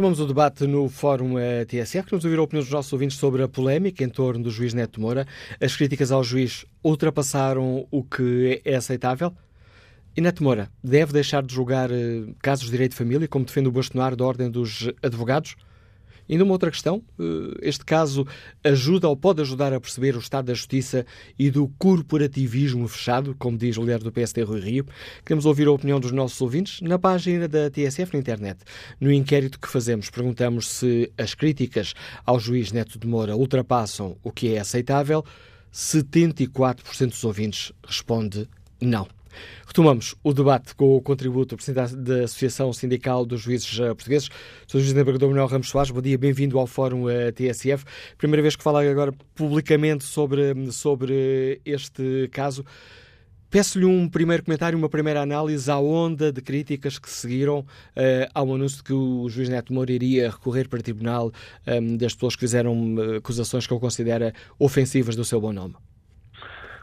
Retomamos 0.00 0.18
o 0.18 0.26
debate 0.26 0.66
no 0.66 0.88
Fórum 0.88 1.34
TSF. 1.68 2.04
Queremos 2.04 2.24
ouvir 2.24 2.38
a 2.38 2.42
opinião 2.42 2.62
dos 2.62 2.72
nossos 2.72 2.90
ouvintes 2.90 3.18
sobre 3.18 3.42
a 3.42 3.48
polémica 3.48 4.02
em 4.02 4.08
torno 4.08 4.42
do 4.42 4.50
juiz 4.50 4.72
Neto 4.72 4.98
Moura. 4.98 5.26
As 5.60 5.76
críticas 5.76 6.10
ao 6.10 6.24
juiz 6.24 6.64
ultrapassaram 6.82 7.86
o 7.90 8.02
que 8.02 8.62
é 8.64 8.76
aceitável? 8.76 9.30
E 10.16 10.22
Neto 10.22 10.42
Moura 10.42 10.70
deve 10.82 11.12
deixar 11.12 11.42
de 11.42 11.54
julgar 11.54 11.90
eh, 11.90 12.24
casos 12.40 12.64
de 12.64 12.70
direito 12.70 12.92
de 12.92 12.96
família, 12.96 13.28
como 13.28 13.44
defende 13.44 13.68
o 13.68 13.72
bastonar 13.72 14.16
da 14.16 14.24
Ordem 14.24 14.50
dos 14.50 14.90
Advogados? 15.02 15.54
Ainda 16.30 16.44
uma 16.44 16.52
outra 16.52 16.70
questão, 16.70 17.02
eh, 17.18 17.58
este 17.62 17.84
caso 17.84 18.24
ajuda 18.62 19.08
ou 19.08 19.16
pode 19.16 19.40
ajudar 19.40 19.72
a 19.72 19.80
perceber 19.80 20.14
o 20.14 20.20
estado 20.20 20.46
da 20.46 20.54
justiça 20.54 21.04
e 21.36 21.50
do 21.50 21.66
corporativismo 21.76 22.86
fechado, 22.86 23.34
como 23.36 23.58
diz 23.58 23.76
o 23.76 23.80
líder 23.80 23.98
do 23.98 24.12
PSD 24.12 24.42
Rui 24.42 24.60
Rio. 24.60 24.86
Queremos 25.24 25.44
ouvir 25.44 25.66
a 25.66 25.72
opinião 25.72 25.98
dos 25.98 26.12
nossos 26.12 26.40
ouvintes 26.40 26.80
na 26.82 27.00
página 27.00 27.48
da 27.48 27.68
TSF 27.68 28.14
na 28.14 28.20
internet. 28.20 28.60
No 29.00 29.12
inquérito 29.12 29.58
que 29.58 29.66
fazemos, 29.66 30.08
perguntamos 30.08 30.68
se 30.68 31.12
as 31.18 31.34
críticas 31.34 31.94
ao 32.24 32.38
juiz 32.38 32.70
Neto 32.70 32.96
de 32.96 33.08
Moura 33.08 33.36
ultrapassam 33.36 34.16
o 34.22 34.30
que 34.30 34.54
é 34.54 34.60
aceitável. 34.60 35.24
74% 35.72 37.08
dos 37.08 37.24
ouvintes 37.24 37.72
responde 37.84 38.48
não. 38.80 39.19
Retomamos 39.66 40.14
o 40.22 40.32
debate 40.32 40.74
com 40.74 40.96
o 40.96 41.00
contributo 41.00 41.54
do 41.54 41.56
Presidente 41.56 41.96
da 41.96 42.24
Associação 42.24 42.72
Sindical 42.72 43.24
dos 43.24 43.40
Juízes 43.40 43.78
eh, 43.78 43.94
Portugueses, 43.94 44.28
Sr. 44.66 44.78
Juiz 44.78 44.92
Desembargador 44.92 45.28
Manuel 45.28 45.46
Ramos 45.46 45.68
Soares. 45.68 45.90
Bom 45.90 46.00
dia, 46.00 46.18
bem-vindo 46.18 46.58
ao 46.58 46.66
Fórum 46.66 47.08
eh, 47.08 47.32
TSF. 47.32 47.84
Primeira 48.18 48.42
vez 48.42 48.56
que 48.56 48.62
fala 48.62 48.82
agora 48.82 49.12
publicamente 49.34 50.04
sobre, 50.04 50.70
sobre 50.72 51.60
este 51.64 52.28
caso. 52.32 52.64
Peço-lhe 53.50 53.84
um 53.84 54.08
primeiro 54.08 54.44
comentário, 54.44 54.78
uma 54.78 54.88
primeira 54.88 55.20
análise 55.20 55.68
à 55.68 55.76
onda 55.76 56.32
de 56.32 56.40
críticas 56.40 57.00
que 57.00 57.10
seguiram 57.10 57.58
uh, 57.58 57.66
ao 58.32 58.54
anúncio 58.54 58.76
de 58.76 58.84
que 58.84 58.92
o 58.92 59.28
juiz 59.28 59.48
Neto 59.48 59.72
Moura 59.72 59.90
iria 59.90 60.30
recorrer 60.30 60.68
para 60.68 60.78
o 60.78 60.82
tribunal 60.82 61.32
um, 61.66 61.96
das 61.96 62.14
pessoas 62.14 62.36
que 62.36 62.40
fizeram 62.40 62.94
acusações 63.16 63.66
que 63.66 63.72
ele 63.72 63.80
considera 63.80 64.32
ofensivas 64.56 65.16
do 65.16 65.24
seu 65.24 65.40
bom 65.40 65.52
nome. 65.52 65.74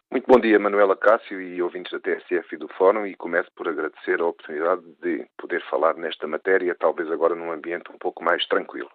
Muito 0.09 0.25
bom 0.25 0.39
dia, 0.39 0.57
Manuela 0.57 0.95
Cássio 0.95 1.41
e 1.41 1.61
ouvintes 1.61 1.91
da 1.91 1.99
TSF 1.99 2.55
e 2.55 2.57
do 2.57 2.69
Fórum, 2.69 3.05
e 3.05 3.13
começo 3.13 3.51
por 3.53 3.67
agradecer 3.67 4.21
a 4.21 4.25
oportunidade 4.25 4.81
de 5.01 5.27
poder 5.37 5.61
falar 5.69 5.95
nesta 5.95 6.25
matéria, 6.25 6.73
talvez 6.79 7.11
agora 7.11 7.35
num 7.35 7.51
ambiente 7.51 7.91
um 7.91 7.97
pouco 7.97 8.23
mais 8.23 8.45
tranquilo. 8.47 8.89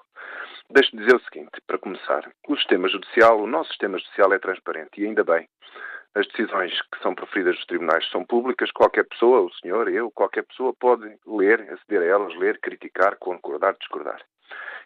Deixe-me 0.70 1.02
dizer 1.02 1.16
o 1.16 1.24
seguinte, 1.24 1.60
para 1.66 1.76
começar, 1.76 2.32
o 2.48 2.56
sistema 2.56 2.88
judicial, 2.88 3.38
o 3.42 3.46
nosso 3.46 3.68
sistema 3.68 3.98
judicial 3.98 4.32
é 4.32 4.38
transparente, 4.38 5.02
e 5.02 5.04
ainda 5.04 5.22
bem. 5.22 5.46
As 6.14 6.26
decisões 6.28 6.72
que 6.90 7.02
são 7.02 7.14
proferidas 7.14 7.56
nos 7.56 7.66
tribunais 7.66 8.08
são 8.10 8.24
públicas, 8.24 8.72
qualquer 8.72 9.04
pessoa, 9.04 9.42
o 9.42 9.52
senhor, 9.56 9.88
eu, 9.88 10.10
qualquer 10.10 10.44
pessoa 10.44 10.72
pode 10.72 11.14
ler, 11.26 11.60
aceder 11.72 12.02
a 12.02 12.06
elas, 12.06 12.34
ler, 12.36 12.58
criticar, 12.58 13.18
concordar, 13.18 13.76
discordar. 13.78 14.18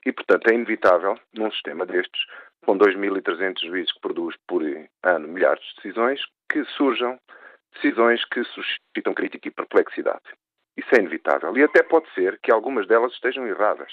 E, 0.05 0.13
portanto, 0.13 0.49
é 0.49 0.55
inevitável, 0.55 1.19
num 1.35 1.51
sistema 1.51 1.87
destes, 1.87 2.21
com 2.65 2.77
2.300 2.77 3.61
juízes 3.67 3.93
que 3.93 4.01
produz 4.01 4.37
por 4.47 4.63
ano 5.03 5.29
milhares 5.29 5.63
de 5.63 5.77
decisões, 5.77 6.21
que 6.51 6.65
surjam 6.77 7.19
decisões 7.75 8.25
que 8.27 8.43
suscitam 8.45 9.15
crítica 9.15 9.49
e 9.49 9.51
perplexidade. 9.51 10.25
Isso 10.77 10.95
é 10.95 10.99
inevitável. 10.99 11.57
E 11.57 11.63
até 11.63 11.83
pode 11.83 12.13
ser 12.15 12.39
que 12.43 12.53
algumas 12.53 12.87
delas 12.87 13.13
estejam 13.13 13.47
erradas. 13.47 13.93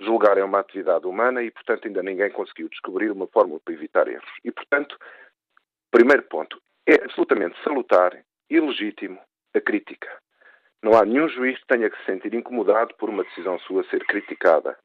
Julgar 0.00 0.38
é 0.38 0.44
uma 0.44 0.60
atividade 0.60 1.06
humana 1.06 1.42
e, 1.42 1.50
portanto, 1.50 1.86
ainda 1.86 2.02
ninguém 2.02 2.30
conseguiu 2.30 2.68
descobrir 2.68 3.10
uma 3.10 3.26
fórmula 3.26 3.60
para 3.64 3.74
evitar 3.74 4.08
erros. 4.08 4.30
E, 4.44 4.50
portanto, 4.50 4.96
primeiro 5.90 6.22
ponto, 6.22 6.60
é 6.86 6.94
absolutamente 7.04 7.62
salutar 7.62 8.16
e 8.48 8.58
legítimo 8.58 9.20
a 9.54 9.60
crítica. 9.60 10.08
Não 10.82 10.94
há 10.94 11.04
nenhum 11.04 11.28
juiz 11.28 11.58
que 11.58 11.66
tenha 11.66 11.90
que 11.90 11.98
se 11.98 12.06
sentir 12.06 12.32
incomodado 12.34 12.94
por 12.94 13.10
uma 13.10 13.24
decisão 13.24 13.58
sua 13.60 13.84
ser 13.84 14.04
criticada 14.06 14.76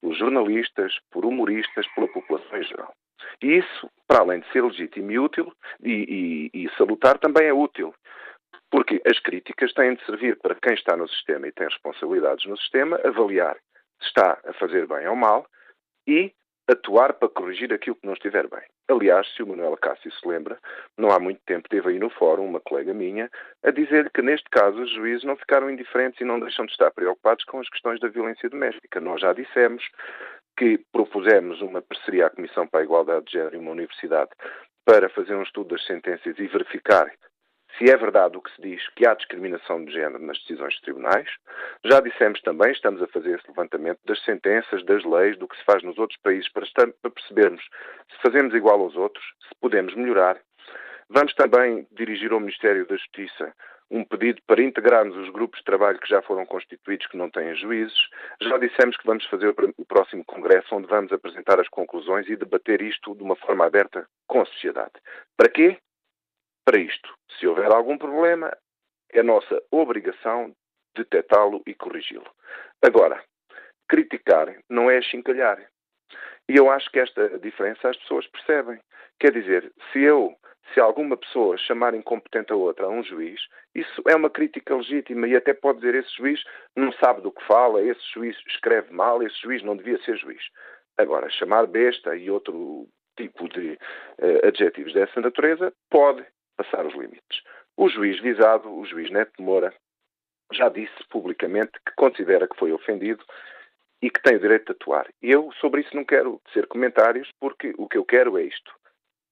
por 0.00 0.14
jornalistas, 0.14 0.98
por 1.10 1.24
humoristas, 1.24 1.86
pela 1.94 2.08
população 2.08 2.58
em 2.58 2.64
geral. 2.64 2.94
E 3.42 3.58
isso, 3.58 3.90
para 4.06 4.20
além 4.20 4.40
de 4.40 4.52
ser 4.52 4.62
legítimo 4.62 5.10
e 5.10 5.18
útil, 5.18 5.52
e, 5.82 6.50
e, 6.54 6.64
e 6.64 6.70
salutar, 6.76 7.18
também 7.18 7.46
é 7.46 7.52
útil. 7.52 7.94
Porque 8.70 9.00
as 9.06 9.18
críticas 9.20 9.72
têm 9.72 9.94
de 9.94 10.04
servir 10.04 10.38
para 10.38 10.54
quem 10.56 10.74
está 10.74 10.96
no 10.96 11.08
sistema 11.08 11.46
e 11.46 11.52
tem 11.52 11.68
responsabilidades 11.68 12.44
no 12.46 12.56
sistema, 12.58 13.00
avaliar 13.04 13.56
se 14.00 14.08
está 14.08 14.38
a 14.44 14.52
fazer 14.54 14.86
bem 14.86 15.06
ou 15.06 15.16
mal 15.16 15.46
e 16.06 16.32
atuar 16.68 17.14
para 17.14 17.28
corrigir 17.28 17.72
aquilo 17.72 17.96
que 17.96 18.06
não 18.06 18.14
estiver 18.14 18.48
bem. 18.48 18.62
Aliás, 18.88 19.26
se 19.34 19.42
o 19.42 19.46
Manuel 19.46 19.76
Cássio 19.78 20.12
se 20.12 20.28
lembra, 20.28 20.58
não 20.98 21.10
há 21.10 21.18
muito 21.18 21.40
tempo 21.46 21.68
teve 21.70 21.88
aí 21.88 21.98
no 21.98 22.10
fórum 22.10 22.44
uma 22.44 22.60
colega 22.60 22.92
minha 22.92 23.30
a 23.62 23.70
dizer-lhe 23.70 24.10
que 24.10 24.20
neste 24.20 24.48
caso 24.50 24.82
os 24.82 24.92
juízes 24.92 25.24
não 25.24 25.36
ficaram 25.36 25.70
indiferentes 25.70 26.20
e 26.20 26.24
não 26.24 26.38
deixam 26.38 26.66
de 26.66 26.72
estar 26.72 26.90
preocupados 26.90 27.44
com 27.44 27.60
as 27.60 27.68
questões 27.70 27.98
da 27.98 28.08
violência 28.08 28.48
doméstica. 28.50 29.00
Nós 29.00 29.22
já 29.22 29.32
dissemos 29.32 29.82
que 30.56 30.78
propusemos 30.92 31.62
uma 31.62 31.80
parceria 31.80 32.26
à 32.26 32.30
Comissão 32.30 32.66
para 32.66 32.80
a 32.80 32.84
Igualdade 32.84 33.24
de 33.24 33.32
Género 33.32 33.56
e 33.56 33.58
uma 33.58 33.70
universidade 33.70 34.30
para 34.84 35.08
fazer 35.08 35.34
um 35.34 35.42
estudo 35.42 35.70
das 35.70 35.84
sentenças 35.86 36.38
e 36.38 36.46
verificar 36.46 37.10
se 37.78 37.90
é 37.90 37.96
verdade 37.96 38.36
o 38.36 38.42
que 38.42 38.54
se 38.54 38.62
diz 38.62 38.88
que 38.90 39.06
há 39.06 39.14
discriminação 39.14 39.84
de 39.84 39.92
género 39.92 40.24
nas 40.24 40.38
decisões 40.40 40.74
de 40.74 40.82
tribunais. 40.82 41.28
Já 41.84 42.00
dissemos 42.00 42.40
também, 42.42 42.72
estamos 42.72 43.02
a 43.02 43.06
fazer 43.08 43.38
esse 43.38 43.48
levantamento 43.48 44.00
das 44.04 44.22
sentenças, 44.24 44.84
das 44.84 45.04
leis, 45.04 45.36
do 45.38 45.48
que 45.48 45.56
se 45.56 45.64
faz 45.64 45.82
nos 45.82 45.98
outros 45.98 46.18
países, 46.20 46.50
para, 46.52 46.64
estar, 46.64 46.86
para 47.02 47.10
percebermos 47.10 47.62
se 48.10 48.22
fazemos 48.22 48.54
igual 48.54 48.80
aos 48.80 48.96
outros, 48.96 49.24
se 49.48 49.54
podemos 49.60 49.94
melhorar. 49.94 50.38
Vamos 51.08 51.34
também 51.34 51.86
dirigir 51.92 52.32
ao 52.32 52.40
Ministério 52.40 52.86
da 52.86 52.96
Justiça 52.96 53.52
um 53.90 54.04
pedido 54.04 54.40
para 54.46 54.62
integrarmos 54.62 55.16
os 55.16 55.30
grupos 55.30 55.58
de 55.58 55.64
trabalho 55.64 55.98
que 55.98 56.08
já 56.08 56.22
foram 56.22 56.46
constituídos, 56.46 57.06
que 57.06 57.16
não 57.16 57.30
têm 57.30 57.54
juízes. 57.54 57.96
Já 58.40 58.58
dissemos 58.58 58.96
que 58.96 59.06
vamos 59.06 59.24
fazer 59.26 59.54
o 59.78 59.84
próximo 59.84 60.24
congresso, 60.24 60.74
onde 60.74 60.88
vamos 60.88 61.12
apresentar 61.12 61.60
as 61.60 61.68
conclusões 61.68 62.28
e 62.28 62.36
debater 62.36 62.80
isto 62.80 63.14
de 63.14 63.22
uma 63.22 63.36
forma 63.36 63.66
aberta 63.66 64.06
com 64.26 64.40
a 64.40 64.46
sociedade. 64.46 64.92
Para 65.36 65.48
quê? 65.48 65.78
Para 66.64 66.78
isto. 66.78 67.14
Se 67.38 67.46
houver 67.46 67.70
algum 67.70 67.98
problema, 67.98 68.56
é 69.12 69.22
nossa 69.22 69.62
obrigação 69.70 70.54
detectá-lo 70.96 71.62
e 71.66 71.74
corrigi-lo. 71.74 72.30
Agora, 72.82 73.22
criticar 73.88 74.54
não 74.68 74.90
é 74.90 75.00
chincalhar. 75.02 75.58
E 76.48 76.56
eu 76.56 76.70
acho 76.70 76.90
que 76.90 77.00
esta 77.00 77.38
diferença 77.38 77.88
as 77.88 77.96
pessoas 77.96 78.26
percebem. 78.28 78.78
Quer 79.18 79.32
dizer, 79.32 79.72
se 79.92 80.00
eu, 80.00 80.34
se 80.72 80.80
alguma 80.80 81.16
pessoa 81.16 81.56
chamar 81.56 81.94
incompetente 81.94 82.52
a 82.52 82.56
outra, 82.56 82.86
a 82.86 82.88
um 82.88 83.02
juiz, 83.02 83.40
isso 83.74 84.02
é 84.06 84.14
uma 84.14 84.30
crítica 84.30 84.74
legítima 84.74 85.26
e 85.26 85.36
até 85.36 85.54
pode 85.54 85.78
dizer 85.80 85.94
esse 85.94 86.14
juiz 86.16 86.42
não 86.76 86.92
sabe 86.92 87.22
do 87.22 87.32
que 87.32 87.44
fala, 87.46 87.82
esse 87.82 88.02
juiz 88.12 88.36
escreve 88.46 88.92
mal, 88.92 89.22
esse 89.22 89.40
juiz 89.40 89.62
não 89.62 89.76
devia 89.76 89.98
ser 90.04 90.16
juiz. 90.18 90.42
Agora, 90.98 91.30
chamar 91.30 91.66
besta 91.66 92.14
e 92.14 92.30
outro 92.30 92.86
tipo 93.16 93.48
de 93.48 93.72
uh, 93.72 94.46
adjetivos 94.46 94.92
dessa 94.92 95.20
natureza 95.20 95.72
pode 95.90 96.24
passar 96.56 96.86
os 96.86 96.94
limites. 96.94 97.42
O 97.76 97.88
juiz 97.88 98.20
visado, 98.20 98.72
o 98.72 98.84
juiz 98.84 99.10
Neto 99.10 99.42
Moura, 99.42 99.74
já 100.52 100.68
disse 100.68 101.04
publicamente 101.10 101.72
que 101.86 101.94
considera 101.96 102.46
que 102.46 102.56
foi 102.56 102.72
ofendido 102.72 103.24
e 104.00 104.10
que 104.10 104.22
tem 104.22 104.36
o 104.36 104.40
direito 104.40 104.66
de 104.66 104.72
atuar. 104.72 105.08
Eu, 105.22 105.50
sobre 105.60 105.80
isso, 105.80 105.96
não 105.96 106.04
quero 106.04 106.40
ser 106.52 106.66
comentários, 106.66 107.28
porque 107.40 107.74
o 107.78 107.88
que 107.88 107.98
eu 107.98 108.04
quero 108.04 108.38
é 108.38 108.42
isto: 108.42 108.72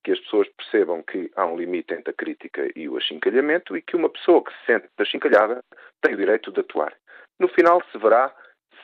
que 0.02 0.12
as 0.12 0.20
pessoas 0.20 0.48
percebam 0.56 1.02
que 1.02 1.30
há 1.36 1.46
um 1.46 1.56
limite 1.56 1.94
entre 1.94 2.10
a 2.10 2.14
crítica 2.14 2.68
e 2.74 2.88
o 2.88 2.96
achincalhamento 2.96 3.76
e 3.76 3.82
que 3.82 3.96
uma 3.96 4.08
pessoa 4.08 4.42
que 4.42 4.52
se 4.52 4.66
sente 4.66 4.88
achincalhada 4.98 5.62
tem 6.00 6.14
o 6.14 6.16
direito 6.16 6.50
de 6.50 6.60
atuar. 6.60 6.96
No 7.38 7.48
final 7.48 7.82
se 7.90 7.98
verá 7.98 8.34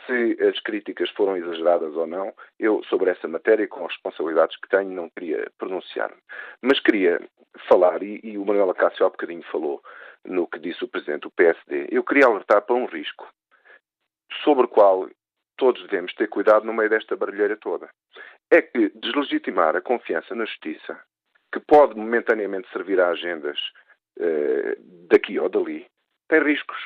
se 0.09 0.43
as 0.43 0.59
críticas 0.61 1.11
foram 1.11 1.37
exageradas 1.37 1.95
ou 1.95 2.07
não, 2.07 2.33
eu, 2.59 2.83
sobre 2.85 3.11
essa 3.11 3.29
matéria, 3.29 3.69
com 3.69 3.85
as 3.85 3.93
responsabilidades 3.93 4.57
que 4.57 4.69
tenho, 4.69 4.91
não 4.91 5.11
queria 5.11 5.51
pronunciar-me. 5.59 6.17
Mas 6.63 6.81
queria 6.81 7.21
falar, 7.69 8.03
e, 8.03 8.19
e 8.25 8.39
o 8.39 8.45
Manuel 8.45 8.71
Acácio 8.71 9.05
há 9.05 9.11
bocadinho 9.11 9.43
falou 9.53 9.83
no 10.25 10.47
que 10.47 10.59
disse 10.59 10.83
o 10.83 10.89
Presidente 10.89 11.23
do 11.23 11.31
PSD, 11.31 11.89
eu 11.91 12.03
queria 12.03 12.27
alertar 12.27 12.63
para 12.63 12.75
um 12.75 12.87
risco 12.87 13.29
sobre 14.43 14.65
o 14.65 14.69
qual 14.69 15.09
todos 15.57 15.83
devemos 15.83 16.15
ter 16.15 16.29
cuidado 16.29 16.65
no 16.65 16.73
meio 16.73 16.89
desta 16.89 17.17
barulheira 17.17 17.57
toda. 17.57 17.89
É 18.51 18.63
que 18.63 18.91
deslegitimar 18.95 19.77
a 19.77 19.81
confiança 19.81 20.35
na 20.35 20.47
justiça, 20.47 20.99
que 21.53 21.61
pode 21.61 21.95
momentaneamente 21.95 22.69
servir 22.73 23.01
a 23.01 23.09
agendas 23.09 23.59
eh, 24.19 24.77
daqui 25.11 25.39
ou 25.39 25.49
dali, 25.49 25.87
tem 26.29 26.43
riscos. 26.43 26.79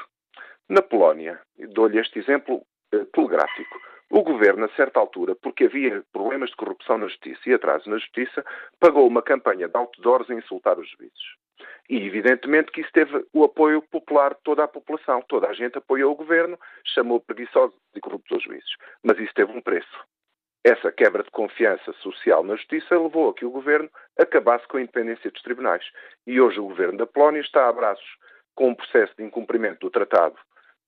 Na 0.68 0.82
Polónia, 0.82 1.40
dou-lhe 1.70 1.98
este 1.98 2.18
exemplo 2.18 2.64
telegráfico. 3.12 3.80
O 4.10 4.22
governo, 4.22 4.66
a 4.66 4.76
certa 4.76 5.00
altura, 5.00 5.34
porque 5.34 5.64
havia 5.64 6.04
problemas 6.12 6.50
de 6.50 6.56
corrupção 6.56 6.98
na 6.98 7.08
justiça 7.08 7.40
e 7.46 7.54
atraso 7.54 7.88
na 7.88 7.96
justiça, 7.96 8.44
pagou 8.78 9.06
uma 9.06 9.22
campanha 9.22 9.68
de 9.68 9.76
outdoors 9.76 10.30
a 10.30 10.34
insultar 10.34 10.78
os 10.78 10.86
juízes. 10.90 11.42
E, 11.88 11.96
evidentemente, 12.06 12.70
que 12.70 12.82
isso 12.82 12.92
teve 12.92 13.24
o 13.32 13.44
apoio 13.44 13.80
popular 13.80 14.34
de 14.34 14.40
toda 14.44 14.64
a 14.64 14.68
população. 14.68 15.22
Toda 15.28 15.48
a 15.48 15.54
gente 15.54 15.78
apoiou 15.78 16.12
o 16.12 16.16
governo, 16.16 16.58
chamou 16.84 17.20
preguiçosos 17.20 17.74
e 17.94 18.00
corruptos 18.00 18.36
os 18.36 18.44
juízes. 18.44 18.70
Mas 19.02 19.18
isso 19.18 19.32
teve 19.34 19.50
um 19.50 19.62
preço. 19.62 20.04
Essa 20.64 20.92
quebra 20.92 21.22
de 21.22 21.30
confiança 21.30 21.92
social 21.94 22.44
na 22.44 22.54
justiça 22.56 22.98
levou 22.98 23.30
a 23.30 23.34
que 23.34 23.44
o 23.44 23.50
governo 23.50 23.90
acabasse 24.18 24.66
com 24.68 24.76
a 24.76 24.82
independência 24.82 25.30
dos 25.30 25.42
tribunais. 25.42 25.84
E 26.26 26.40
hoje 26.40 26.60
o 26.60 26.68
governo 26.68 26.98
da 26.98 27.06
Polónia 27.06 27.40
está 27.40 27.66
a 27.66 27.72
braços 27.72 28.16
com 28.54 28.68
um 28.68 28.74
processo 28.74 29.14
de 29.16 29.24
incumprimento 29.24 29.80
do 29.80 29.90
Tratado 29.90 30.36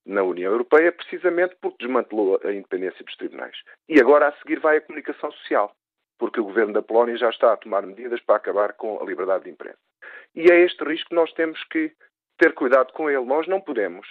na 0.07 0.23
União 0.23 0.53
Europeia, 0.53 0.93
precisamente 0.93 1.57
porque 1.61 1.85
desmantelou 1.85 2.41
a 2.45 2.53
independência 2.53 3.05
dos 3.05 3.17
tribunais. 3.17 3.57
E 3.89 4.01
agora 4.01 4.29
a 4.29 4.33
seguir 4.39 4.61
vai 4.61 4.77
a 4.77 4.81
comunicação 4.81 5.33
social, 5.33 5.75
porque 6.19 6.41
o 6.41 6.45
governo 6.45 6.73
da 6.73 6.83
Polónia 6.83 7.17
já 7.17 7.31
está 7.31 7.53
a 7.53 7.57
tomar 7.57 7.83
medidas 7.87 8.21
para 8.21 8.37
acabar 8.37 8.75
com 8.75 9.01
a 9.01 9.05
liberdade 9.05 9.45
de 9.45 9.51
imprensa. 9.51 9.79
E 10.35 10.51
é 10.51 10.61
este 10.61 10.85
risco 10.85 11.09
que 11.09 11.15
nós 11.15 11.33
temos 11.33 11.63
que 11.65 11.93
ter 12.39 12.53
cuidado 12.55 12.93
com 12.93 13.09
ele. 13.09 13.25
Nós 13.25 13.47
não 13.47 13.61
podemos, 13.61 14.07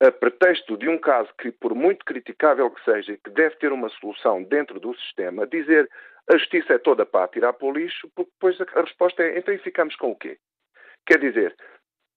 a 0.00 0.10
pretexto 0.10 0.76
de 0.76 0.88
um 0.88 0.98
caso 0.98 1.30
que, 1.38 1.50
por 1.50 1.74
muito 1.74 2.04
criticável 2.04 2.70
que 2.70 2.84
seja, 2.84 3.18
que 3.22 3.30
deve 3.30 3.56
ter 3.56 3.72
uma 3.72 3.88
solução 3.88 4.42
dentro 4.42 4.78
do 4.78 4.94
sistema, 4.94 5.46
dizer 5.46 5.88
a 6.32 6.36
justiça 6.36 6.74
é 6.74 6.78
toda 6.78 7.04
para 7.04 7.28
tirar 7.28 7.52
para 7.52 7.66
o 7.66 7.72
lixo, 7.72 8.08
porque 8.14 8.30
depois 8.32 8.60
a 8.60 8.80
resposta 8.80 9.22
é 9.22 9.38
então 9.38 9.52
e 9.52 9.58
ficamos 9.58 9.96
com 9.96 10.12
o 10.12 10.16
quê? 10.16 10.38
Quer 11.06 11.18
dizer, 11.18 11.56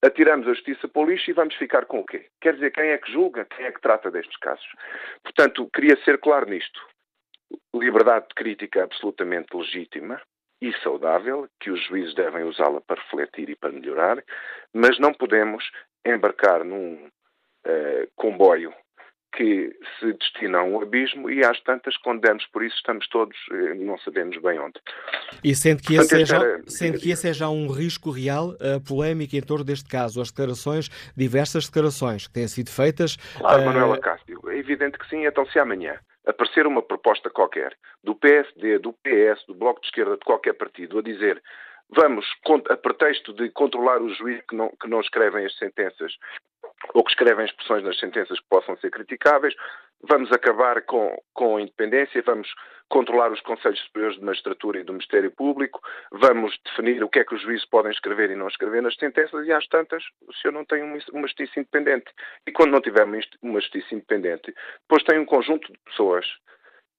atiramos 0.04 0.48
a 0.48 0.54
justiça 0.54 0.88
para 0.88 1.02
o 1.02 1.06
lixo 1.06 1.30
e 1.30 1.34
vamos 1.34 1.56
ficar 1.56 1.86
com 1.86 2.00
o 2.00 2.06
quê? 2.06 2.28
Quer 2.42 2.56
dizer, 2.56 2.72
quem 2.72 2.90
é 2.90 2.98
que 2.98 3.12
julga, 3.12 3.46
quem 3.46 3.66
é 3.66 3.72
que 3.72 3.82
trata 3.82 4.12
destes 4.12 4.38
casos? 4.38 4.68
Portanto, 5.24 5.70
queria 5.74 5.96
ser 6.04 6.20
claro 6.20 6.50
nisto. 6.50 6.80
Liberdade 7.74 8.28
de 8.28 8.36
crítica 8.36 8.84
absolutamente 8.84 9.56
legítima 9.56 10.22
e 10.62 10.74
saudável, 10.82 11.48
que 11.60 11.72
os 11.72 11.84
juízes 11.86 12.16
devem 12.16 12.44
usá-la 12.44 12.82
para 12.82 13.02
refletir 13.02 13.50
e 13.50 13.56
para 13.56 13.72
melhorar, 13.72 14.24
mas 14.74 14.98
não 15.00 15.14
podemos 15.14 15.70
embarcar 16.06 16.64
num 16.64 17.06
uh, 17.06 18.08
comboio 18.16 18.74
que 19.36 19.76
se 20.00 20.14
destina 20.14 20.60
a 20.60 20.64
um 20.64 20.82
abismo 20.82 21.30
e 21.30 21.44
às 21.44 21.60
tantas, 21.62 21.98
quando 21.98 22.22
demos 22.22 22.46
por 22.48 22.64
isso, 22.64 22.76
estamos 22.76 23.08
todos, 23.08 23.36
eh, 23.52 23.74
não 23.74 23.98
sabemos 24.00 24.38
bem 24.42 24.60
onde. 24.60 24.80
E 25.44 25.56
sente 25.56 25.84
que, 25.84 25.96
esse, 25.96 26.10
Portanto, 26.10 26.28
seja, 26.28 26.36
era... 26.38 26.64
sente 26.68 27.00
que 27.00 27.12
esse 27.12 27.30
é 27.30 27.34
já 27.34 27.50
um 27.50 27.68
risco 27.68 28.12
real, 28.12 28.52
a 28.62 28.80
polémica 28.80 29.36
em 29.36 29.42
torno 29.42 29.66
deste 29.66 29.90
caso, 29.90 30.22
as 30.22 30.30
declarações, 30.30 30.90
diversas 31.18 31.66
declarações 31.68 32.28
que 32.28 32.34
têm 32.34 32.48
sido 32.48 32.70
feitas... 32.70 33.18
Claro, 33.38 33.62
uh... 33.62 33.66
Manuela 33.66 33.98
Cássio, 34.00 34.40
é 34.50 34.58
evidente 34.58 34.98
que 34.98 35.08
sim, 35.10 35.26
então 35.26 35.46
se 35.48 35.60
amanhã 35.60 35.98
aparecer 36.26 36.66
uma 36.66 36.82
proposta 36.82 37.30
qualquer 37.30 37.76
do 38.04 38.16
PSD, 38.16 38.80
do 38.80 38.94
PS, 38.94 39.46
do 39.48 39.54
Bloco 39.54 39.82
de 39.82 39.88
Esquerda, 39.88 40.18
de 40.18 40.26
qualquer 40.26 40.54
partido, 40.54 41.00
a 41.00 41.02
dizer 41.02 41.42
vamos, 41.96 42.26
a 42.70 42.78
pretexto 42.78 43.34
de 43.34 43.50
controlar 43.50 44.02
os 44.02 44.18
juízes 44.18 44.44
que 44.48 44.56
não, 44.56 44.70
que 44.70 44.88
não 44.88 45.02
escrevem 45.02 45.46
as 45.46 45.58
sentenças 45.58 46.14
ou 46.94 47.04
que 47.04 47.12
escrevem 47.12 47.46
expressões 47.46 47.84
nas 47.84 47.98
sentenças 48.00 48.40
que 48.40 48.46
possam 48.50 48.76
ser 48.78 48.92
criticáveis, 48.92 49.56
vamos 50.02 50.32
acabar 50.32 50.82
com, 50.82 51.16
com 51.34 51.56
a 51.56 51.62
independência, 51.62 52.22
vamos 52.26 52.48
controlar 52.90 53.32
os 53.32 53.40
Conselhos 53.42 53.80
Superiores 53.80 54.18
de 54.20 54.26
Magistratura 54.26 54.80
e 54.80 54.84
do 54.84 54.94
Ministério 54.94 55.32
Público, 55.32 55.80
vamos 56.12 56.58
definir 56.66 57.04
o 57.04 57.10
que 57.10 57.20
é 57.20 57.24
que 57.24 57.34
os 57.34 57.42
juízes 57.42 57.66
podem 57.66 57.92
escrever 57.92 58.30
e 58.30 58.36
não 58.36 58.48
escrever 58.48 58.82
nas 58.82 58.96
sentenças, 58.96 59.48
e 59.48 59.52
às 59.52 59.66
tantas 59.68 60.04
o 60.28 60.34
senhor 60.34 60.54
não 60.54 60.66
tem 60.66 60.84
uma 60.84 61.28
justiça 61.28 61.60
independente. 61.60 62.12
E 62.46 62.52
quando 62.52 62.72
não 62.72 62.82
tiver 62.82 63.06
uma 63.42 63.62
justiça 63.62 63.96
independente, 63.96 64.54
depois 64.82 65.04
tem 65.04 65.18
um 65.20 65.26
conjunto 65.26 65.72
de 65.72 65.80
pessoas 65.86 66.26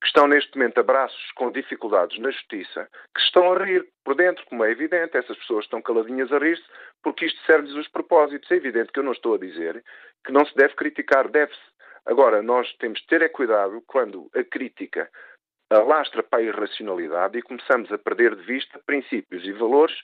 que 0.01 0.07
estão 0.07 0.27
neste 0.27 0.57
momento 0.57 0.79
a 0.79 0.83
braços 0.83 1.31
com 1.35 1.51
dificuldades 1.51 2.19
na 2.19 2.31
justiça, 2.31 2.87
que 3.13 3.21
estão 3.21 3.53
a 3.53 3.63
rir 3.63 3.87
por 4.03 4.15
dentro, 4.15 4.45
como 4.45 4.63
é 4.63 4.71
evidente, 4.71 5.17
essas 5.17 5.37
pessoas 5.37 5.65
estão 5.65 5.81
caladinhas 5.81 6.31
a 6.31 6.37
rir-se, 6.37 6.65
porque 7.03 7.25
isto 7.25 7.39
serve-lhes 7.45 7.75
os 7.75 7.87
propósitos. 7.87 8.49
É 8.51 8.55
evidente 8.55 8.91
que 8.91 8.99
eu 8.99 9.03
não 9.03 9.13
estou 9.13 9.35
a 9.35 9.39
dizer 9.39 9.83
que 10.25 10.31
não 10.31 10.45
se 10.45 10.55
deve 10.55 10.75
criticar, 10.75 11.29
deve-se. 11.29 11.61
Agora, 12.05 12.41
nós 12.41 12.71
temos 12.77 12.99
de 13.01 13.07
ter 13.07 13.21
é 13.21 13.29
cuidado 13.29 13.81
quando 13.87 14.29
a 14.35 14.43
crítica 14.43 15.09
alastra 15.69 16.23
para 16.23 16.39
a 16.39 16.43
irracionalidade 16.43 17.37
e 17.37 17.41
começamos 17.41 17.91
a 17.91 17.97
perder 17.97 18.35
de 18.35 18.43
vista 18.43 18.79
princípios 18.85 19.43
e 19.45 19.51
valores 19.51 19.95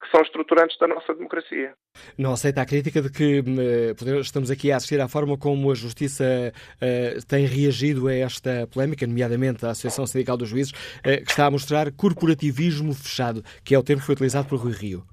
que 0.00 0.10
são 0.10 0.22
estruturantes 0.22 0.78
da 0.78 0.88
nossa 0.88 1.14
democracia. 1.14 1.74
Não 2.16 2.32
aceita 2.32 2.62
a 2.62 2.66
crítica 2.66 3.02
de 3.02 3.12
que 3.12 3.40
uh, 3.40 4.20
estamos 4.20 4.50
aqui 4.50 4.72
a 4.72 4.76
assistir 4.76 4.98
à 5.00 5.08
forma 5.08 5.36
como 5.36 5.70
a 5.70 5.74
Justiça 5.74 6.24
uh, 6.54 7.26
tem 7.26 7.44
reagido 7.44 8.08
a 8.08 8.14
esta 8.14 8.66
polémica, 8.72 9.06
nomeadamente 9.06 9.66
a 9.66 9.70
Associação 9.70 10.06
Sindical 10.06 10.38
dos 10.38 10.48
Juízes, 10.48 10.72
uh, 10.72 11.22
que 11.22 11.30
está 11.30 11.46
a 11.46 11.50
mostrar 11.50 11.92
corporativismo 11.92 12.94
fechado, 12.94 13.42
que 13.62 13.74
é 13.74 13.78
o 13.78 13.82
termo 13.82 14.00
que 14.00 14.06
foi 14.06 14.14
utilizado 14.14 14.48
por 14.48 14.58
Rui 14.58 14.72
Rio. 14.72 15.04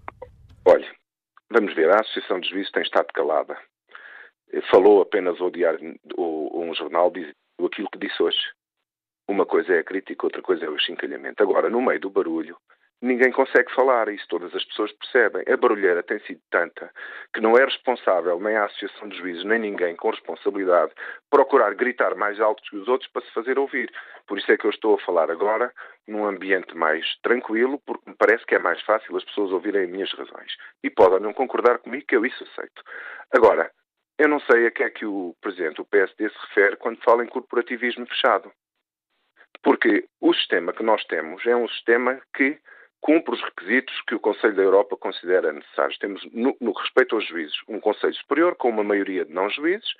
Olha, 0.66 0.90
vamos 1.52 1.76
ver, 1.76 1.90
a 1.90 2.00
Associação 2.00 2.40
dos 2.40 2.50
Juízes 2.50 2.72
tem 2.72 2.84
estado 2.84 3.08
calada. 3.14 3.58
Falou 4.72 5.02
apenas 5.02 5.40
ao 5.42 5.52
diário, 5.52 6.00
ou 6.16 6.64
um 6.64 6.74
jornal, 6.74 7.12
diz 7.12 7.28
aquilo 7.60 7.90
que 7.92 8.00
disse 8.00 8.24
hoje. 8.24 8.38
Uma 9.28 9.46
coisa 9.46 9.74
é 9.74 9.80
a 9.80 9.84
crítica, 9.84 10.26
outra 10.26 10.42
coisa 10.42 10.66
é 10.66 10.70
o 10.70 10.80
chincalhamento. 10.80 11.44
Agora, 11.44 11.70
no 11.70 11.82
meio 11.82 12.00
do 12.00 12.10
barulho, 12.10 12.58
ninguém 13.02 13.32
consegue 13.32 13.74
falar, 13.74 14.08
isso 14.10 14.26
todas 14.28 14.54
as 14.56 14.64
pessoas 14.66 14.92
percebem. 14.94 15.44
A 15.52 15.58
barulheira 15.58 16.02
tem 16.02 16.20
sido 16.20 16.40
tanta 16.50 16.90
que 17.34 17.42
não 17.42 17.58
é 17.58 17.66
responsável 17.66 18.40
nem 18.40 18.56
a 18.56 18.66
Associação 18.66 19.10
de 19.10 19.18
Juízes, 19.18 19.44
nem 19.44 19.60
ninguém 19.60 19.96
com 19.96 20.10
responsabilidade 20.10 20.94
procurar 21.30 21.76
gritar 21.76 22.16
mais 22.16 22.40
alto 22.40 22.64
que 22.64 22.78
os 22.78 22.88
outros 22.88 23.10
para 23.12 23.22
se 23.24 23.34
fazer 23.34 23.60
ouvir. 23.60 23.92
Por 24.26 24.38
isso 24.38 24.52
é 24.52 24.58
que 24.58 24.66
eu 24.66 24.72
estou 24.72 24.96
a 24.96 25.00
falar 25.00 25.30
agora 25.30 25.74
num 26.08 26.26
ambiente 26.26 26.76
mais 26.76 27.06
tranquilo, 27.22 27.82
porque 27.86 28.10
me 28.10 28.16
parece 28.16 28.46
que 28.46 28.56
é 28.56 28.60
mais 28.60 28.82
fácil 28.84 29.16
as 29.18 29.26
pessoas 29.26 29.52
ouvirem 29.52 29.84
as 29.84 29.90
minhas 29.90 30.12
razões. 30.14 30.56
E 30.84 30.90
podem 30.90 31.20
não 31.20 31.34
concordar 31.34 31.80
comigo, 31.80 32.06
que 32.08 32.16
eu 32.16 32.26
isso 32.26 32.44
aceito. 32.44 32.82
Agora, 33.34 33.70
eu 34.18 34.28
não 34.28 34.40
sei 34.40 34.66
a 34.66 34.72
que 34.72 34.84
é 34.84 34.90
que 34.90 35.06
o 35.06 35.36
Presidente 35.42 35.76
do 35.76 35.86
PSD 35.86 36.30
se 36.30 36.38
refere 36.48 36.78
quando 36.78 37.04
fala 37.04 37.24
em 37.24 37.28
corporativismo 37.28 38.08
fechado. 38.08 38.52
Porque 39.64 40.06
o 40.22 40.34
sistema 40.34 40.74
que 40.74 40.84
nós 40.84 41.04
temos 41.06 41.46
é 41.46 41.56
um 41.56 41.68
sistema 41.70 42.22
que 42.36 42.58
cumpre 43.02 43.36
os 43.36 43.42
requisitos 43.42 43.94
que 44.08 44.16
o 44.16 44.20
Conselho 44.20 44.56
da 44.56 44.64
Europa 44.64 44.98
considera 44.98 45.52
necessários. 45.54 45.98
Temos, 45.98 46.24
no, 46.34 46.56
no 46.60 46.72
respeito 46.72 47.16
aos 47.16 47.28
juízes, 47.28 47.56
um 47.68 47.80
Conselho 47.80 48.14
Superior 48.16 48.56
com 48.56 48.70
uma 48.70 48.84
maioria 48.84 49.26
de 49.26 49.34
não-juízes 49.34 49.94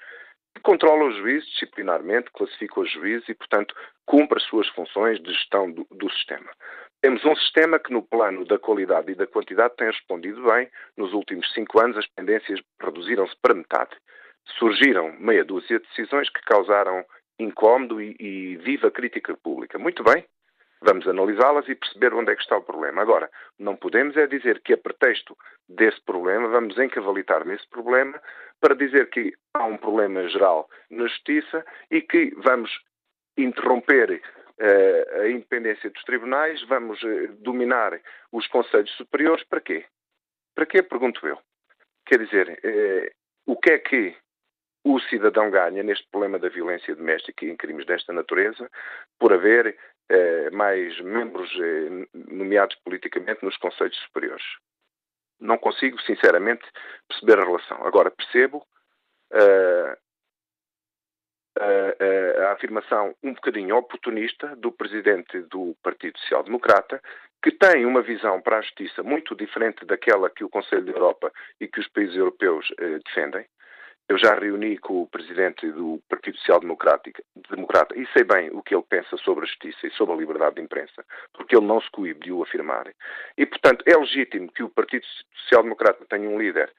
que 0.58 0.62
controla 0.62 1.06
os 1.10 1.16
juízes 1.18 1.48
disciplinarmente, 1.50 2.32
classifica 2.32 2.80
os 2.80 2.92
juízes 2.92 3.30
e, 3.30 3.36
portanto, 3.36 3.76
cumpre 4.06 4.40
as 4.40 4.44
suas 4.46 4.68
funções 4.70 5.22
de 5.22 5.32
gestão 5.32 5.72
do, 5.72 5.88
do 5.92 6.10
sistema. 6.12 6.50
Temos 7.02 7.24
um 7.26 7.36
sistema 7.36 7.78
que, 7.78 7.94
no 7.94 8.02
plano 8.02 8.44
da 8.44 8.58
qualidade 8.58 9.12
e 9.12 9.16
da 9.16 9.28
quantidade, 9.28 9.76
tem 9.78 9.88
respondido 9.88 10.42
bem. 10.44 10.68
Nos 10.98 11.14
últimos 11.14 11.52
cinco 11.54 11.80
anos, 11.80 11.98
as 11.98 12.08
pendências 12.08 12.60
reduziram-se 12.82 13.36
para 13.42 13.54
metade. 13.54 13.96
Surgiram 14.58 15.16
meia 15.20 15.46
dúzia 15.46 15.80
de 15.80 15.88
decisões 15.88 16.30
que 16.30 16.42
causaram 16.42 17.06
incómodo 17.40 18.02
e, 18.02 18.16
e 18.20 18.58
viva 18.58 18.90
crítica 18.92 19.36
pública. 19.38 19.78
Muito 19.78 20.04
bem, 20.04 20.26
Vamos 20.82 21.08
analisá-las 21.08 21.68
e 21.68 21.76
perceber 21.76 22.14
onde 22.14 22.32
é 22.32 22.36
que 22.36 22.42
está 22.42 22.56
o 22.58 22.62
problema. 22.62 23.02
Agora, 23.02 23.30
não 23.58 23.76
podemos 23.76 24.16
é 24.16 24.28
dizer 24.28 24.62
que 24.62 24.74
a 24.74 24.78
pretexto 24.78 25.36
desse 25.68 26.00
problema 26.02 26.48
vamos 26.50 26.78
encavalitar 26.78 27.46
nesse 27.46 27.68
problema 27.70 28.22
para 28.60 28.76
dizer 28.76 29.10
que 29.10 29.34
há 29.56 29.66
um 29.66 29.78
problema 29.78 30.28
geral 30.30 30.70
na 30.90 31.08
justiça 31.08 31.66
e 31.90 32.02
que 32.02 32.32
vamos 32.38 32.72
interromper 33.36 34.22
uh, 34.22 35.22
a 35.22 35.30
independência 35.30 35.90
dos 35.90 36.04
tribunais, 36.04 36.62
vamos 36.68 37.02
uh, 37.02 37.34
dominar 37.40 38.00
os 38.32 38.46
conselhos 38.48 38.92
superiores. 38.98 39.44
Para 39.46 39.62
quê? 39.62 39.86
Para 40.54 40.66
quê? 40.66 40.84
Pergunto 40.84 41.26
eu. 41.26 41.40
Quer 42.06 42.20
dizer, 42.24 42.50
uh, 42.50 43.52
o 43.52 43.58
que 43.58 43.72
é 43.72 43.80
que 43.80 44.16
o 44.94 45.00
cidadão 45.02 45.52
ganha 45.52 45.84
neste 45.84 46.08
problema 46.10 46.40
da 46.40 46.50
violência 46.50 46.96
doméstica 46.96 47.46
e 47.46 47.50
em 47.50 47.58
crimes 47.58 47.86
desta 47.86 48.14
natureza 48.14 48.70
por 49.20 49.34
haver 49.34 49.78
eh, 50.10 50.50
mais 50.52 50.98
membros 51.02 51.52
eh, 51.60 52.08
nomeados 52.14 52.76
politicamente 52.78 53.44
nos 53.44 53.58
conselhos 53.58 53.98
superiores. 54.06 54.46
Não 55.40 55.58
consigo, 55.58 56.02
sinceramente, 56.02 56.66
perceber 57.08 57.40
a 57.40 57.46
relação. 57.46 57.86
Agora, 57.86 58.10
percebo 58.10 58.66
uh, 59.34 59.98
a, 61.60 62.44
a, 62.44 62.52
afirmação 62.54 63.14
um 63.22 63.34
bocadinho 63.34 63.76
oportunista 63.76 64.56
do 64.56 64.72
presidente 64.72 65.40
do 65.42 65.76
Partido 65.84 66.18
Social 66.20 66.44
Democrata, 66.44 67.00
que 67.44 67.52
tem 67.52 67.86
uma 67.86 68.02
visão 68.02 68.42
para 68.42 68.58
a 68.58 68.62
justiça 68.62 69.04
muito 69.04 69.36
diferente 69.36 69.86
daquela 69.86 70.30
que 70.30 70.44
o 70.44 70.50
Conselho 70.50 70.86
da 70.86 70.92
Europa 70.94 71.32
e 71.62 71.68
que 71.68 71.80
os 71.80 71.88
países 71.90 72.16
europeus 72.16 72.68
uh, 72.72 73.00
defendem. 73.06 73.46
Eu 74.10 74.18
já 74.18 74.36
reuni 74.36 74.78
com 74.78 75.02
o 75.02 75.08
presidente 75.08 75.70
do 75.70 76.02
Partido 76.08 76.38
Social 76.38 76.62
Democrata 76.62 77.12
e 77.96 78.08
sei 78.14 78.24
bem 78.24 78.50
o 78.52 78.64
que 78.64 78.74
ele 78.74 78.86
pensa 78.88 79.18
sobre 79.18 79.44
a 79.44 79.48
justiça 79.48 79.86
e 79.86 79.92
sobre 79.92 80.16
a 80.16 80.18
liberdade 80.18 80.56
de 80.56 80.62
imprensa, 80.62 81.04
porque 81.34 81.56
ele 81.56 81.66
não 81.66 81.82
se 81.82 81.92
coíbe 81.92 82.22
de 82.22 82.32
o 82.32 82.42
afirmar. 82.42 82.90
E, 83.38 83.46
portanto, 83.46 83.84
é 83.86 83.98
legítimo 83.98 84.52
que 84.52 84.64
o 84.64 84.70
Partido 84.70 85.06
Social 85.44 85.64
Democrata 85.64 86.06
tenha 86.10 86.30
um 86.30 86.40
líder 86.40 86.72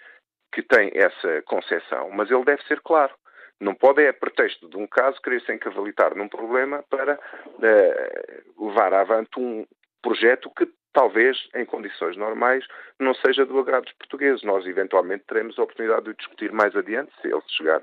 que 0.52 0.62
tem 0.62 0.90
essa 0.94 1.42
concepção, 1.42 2.10
mas 2.10 2.30
ele 2.30 2.44
deve 2.44 2.62
ser 2.62 2.80
claro. 2.80 3.14
Não 3.60 3.74
pode, 3.74 4.02
é 4.02 4.12
pretexto 4.12 4.68
de 4.68 4.76
um 4.76 4.86
caso, 4.86 5.20
querer 5.20 5.42
se 5.42 5.52
encavalitar 5.52 6.14
num 6.14 6.28
problema 6.28 6.82
para 6.88 7.18
uh, 7.18 8.66
levar 8.66 8.94
avante 8.94 9.38
um 9.38 9.66
projeto 10.00 10.50
que 10.56 10.66
talvez, 10.92 11.48
em 11.54 11.64
condições 11.64 12.16
normais, 12.16 12.64
não 12.98 13.14
seja 13.14 13.44
do 13.46 13.58
agrado 13.58 13.84
dos 13.84 13.92
portugueses. 13.94 14.42
Nós, 14.42 14.66
eventualmente, 14.66 15.24
teremos 15.26 15.58
a 15.58 15.62
oportunidade 15.62 16.06
de 16.06 16.14
discutir 16.14 16.52
mais 16.52 16.74
adiante, 16.74 17.12
se 17.20 17.28
ele 17.28 17.42
chegar 17.48 17.80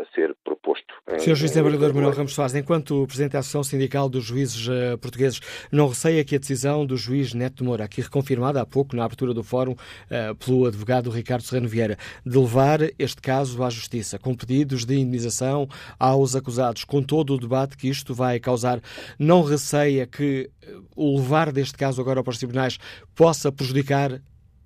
a, 0.00 0.14
ser 0.14 0.36
proposto. 0.44 0.94
Sr. 1.18 1.34
Juiz 1.34 1.50
Desembargador 1.52 1.94
Manuel 1.94 2.12
Ramos 2.12 2.32
Soares, 2.32 2.54
enquanto 2.54 3.06
Presidente 3.06 3.32
da 3.32 3.40
Associação 3.40 3.62
Sindical 3.62 4.08
dos 4.08 4.24
Juízes 4.24 4.66
uh, 4.68 4.98
Portugueses, 4.98 5.40
não 5.70 5.88
receia 5.88 6.24
que 6.24 6.36
a 6.36 6.38
decisão 6.38 6.86
do 6.86 6.96
juiz 6.96 7.34
Neto 7.34 7.58
de 7.58 7.64
Moura, 7.64 7.84
aqui 7.84 8.00
reconfirmada 8.00 8.60
há 8.60 8.66
pouco 8.66 8.96
na 8.96 9.04
abertura 9.04 9.34
do 9.34 9.42
fórum 9.42 9.72
uh, 9.72 10.34
pelo 10.36 10.66
advogado 10.66 11.10
Ricardo 11.10 11.42
Serrano 11.42 11.68
Vieira, 11.68 11.96
de 12.24 12.38
levar 12.38 12.80
este 12.98 13.20
caso 13.20 13.62
à 13.62 13.70
Justiça, 13.70 14.18
com 14.18 14.34
pedidos 14.34 14.84
de 14.84 14.96
indenização 14.96 15.68
aos 15.98 16.34
acusados, 16.34 16.84
com 16.84 17.02
todo 17.02 17.34
o 17.34 17.38
debate 17.38 17.76
que 17.76 17.88
isto 17.88 18.14
vai 18.14 18.38
causar, 18.40 18.80
não 19.18 19.42
receia 19.42 20.06
que 20.06 20.50
o 20.96 21.16
levar 21.16 21.52
deste 21.52 21.76
caso 21.76 22.00
agora 22.00 22.22
para 22.22 22.30
os 22.30 22.38
tribunais 22.38 22.78
possa 23.14 23.50
prejudicar 23.50 24.20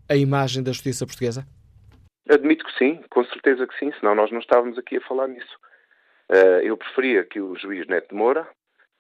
a 0.09 0.17
imagem 0.17 0.63
da 0.63 0.73
justiça 0.73 1.07
portuguesa? 1.07 1.47
Admito 2.29 2.65
que 2.65 2.79
sim, 2.79 3.03
com 3.11 3.23
certeza 3.25 3.67
que 3.67 3.79
sim, 3.79 3.93
senão 4.01 4.15
nós 4.15 4.31
não 4.31 4.39
estávamos 4.39 4.79
aqui 4.79 4.97
a 4.97 5.01
falar 5.03 5.29
nisso. 5.29 5.59
Uh, 6.31 6.61
eu 6.63 6.77
preferia 6.77 7.23
que 7.23 7.39
o 7.39 7.55
juiz 7.55 7.87
Neto 7.87 8.09
de 8.09 8.15
Moura, 8.15 8.49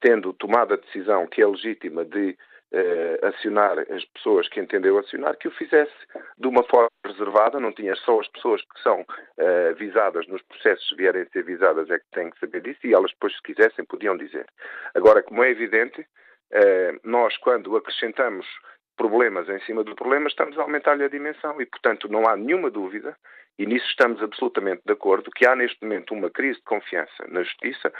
tendo 0.00 0.32
tomado 0.34 0.74
a 0.74 0.76
decisão 0.76 1.26
que 1.26 1.40
é 1.40 1.46
legítima 1.46 2.04
de 2.04 2.36
uh, 2.72 3.26
acionar 3.26 3.78
as 3.78 4.04
pessoas 4.04 4.46
que 4.48 4.60
entendeu 4.60 4.98
acionar, 4.98 5.38
que 5.38 5.48
o 5.48 5.52
fizesse 5.52 5.94
de 6.36 6.46
uma 6.46 6.62
forma 6.64 6.90
reservada, 7.06 7.58
não 7.58 7.72
tinha 7.72 7.96
só 7.96 8.20
as 8.20 8.28
pessoas 8.28 8.60
que 8.60 8.82
são 8.82 9.00
uh, 9.00 9.74
visadas 9.76 10.26
nos 10.28 10.42
processos, 10.42 10.86
se 10.86 10.94
vierem 10.94 11.22
a 11.22 11.26
ser 11.30 11.44
visadas, 11.44 11.88
é 11.88 11.98
que 11.98 12.04
têm 12.12 12.28
que 12.28 12.38
saber 12.38 12.60
disso, 12.60 12.86
e 12.86 12.92
elas 12.92 13.10
depois, 13.12 13.34
se 13.34 13.42
quisessem, 13.42 13.86
podiam 13.86 14.18
dizer. 14.18 14.44
Agora, 14.94 15.22
como 15.22 15.42
é 15.42 15.50
evidente, 15.50 16.06
nós, 17.02 17.36
quando 17.38 17.76
acrescentamos 17.76 18.46
problemas 18.96 19.48
em 19.48 19.60
cima 19.60 19.84
do 19.84 19.94
problema, 19.94 20.28
estamos 20.28 20.58
a 20.58 20.62
aumentar-lhe 20.62 21.04
a 21.04 21.08
dimensão 21.08 21.60
e, 21.60 21.66
portanto, 21.66 22.08
não 22.08 22.28
há 22.28 22.36
nenhuma 22.36 22.70
dúvida, 22.70 23.16
e 23.58 23.66
nisso 23.66 23.86
estamos 23.86 24.22
absolutamente 24.22 24.82
de 24.84 24.92
acordo, 24.92 25.30
que 25.30 25.46
há 25.46 25.54
neste 25.54 25.80
momento 25.82 26.12
uma 26.12 26.30
crise 26.30 26.58
de 26.58 26.64
confiança 26.64 27.24
na 27.28 27.42
justiça. 27.42 27.92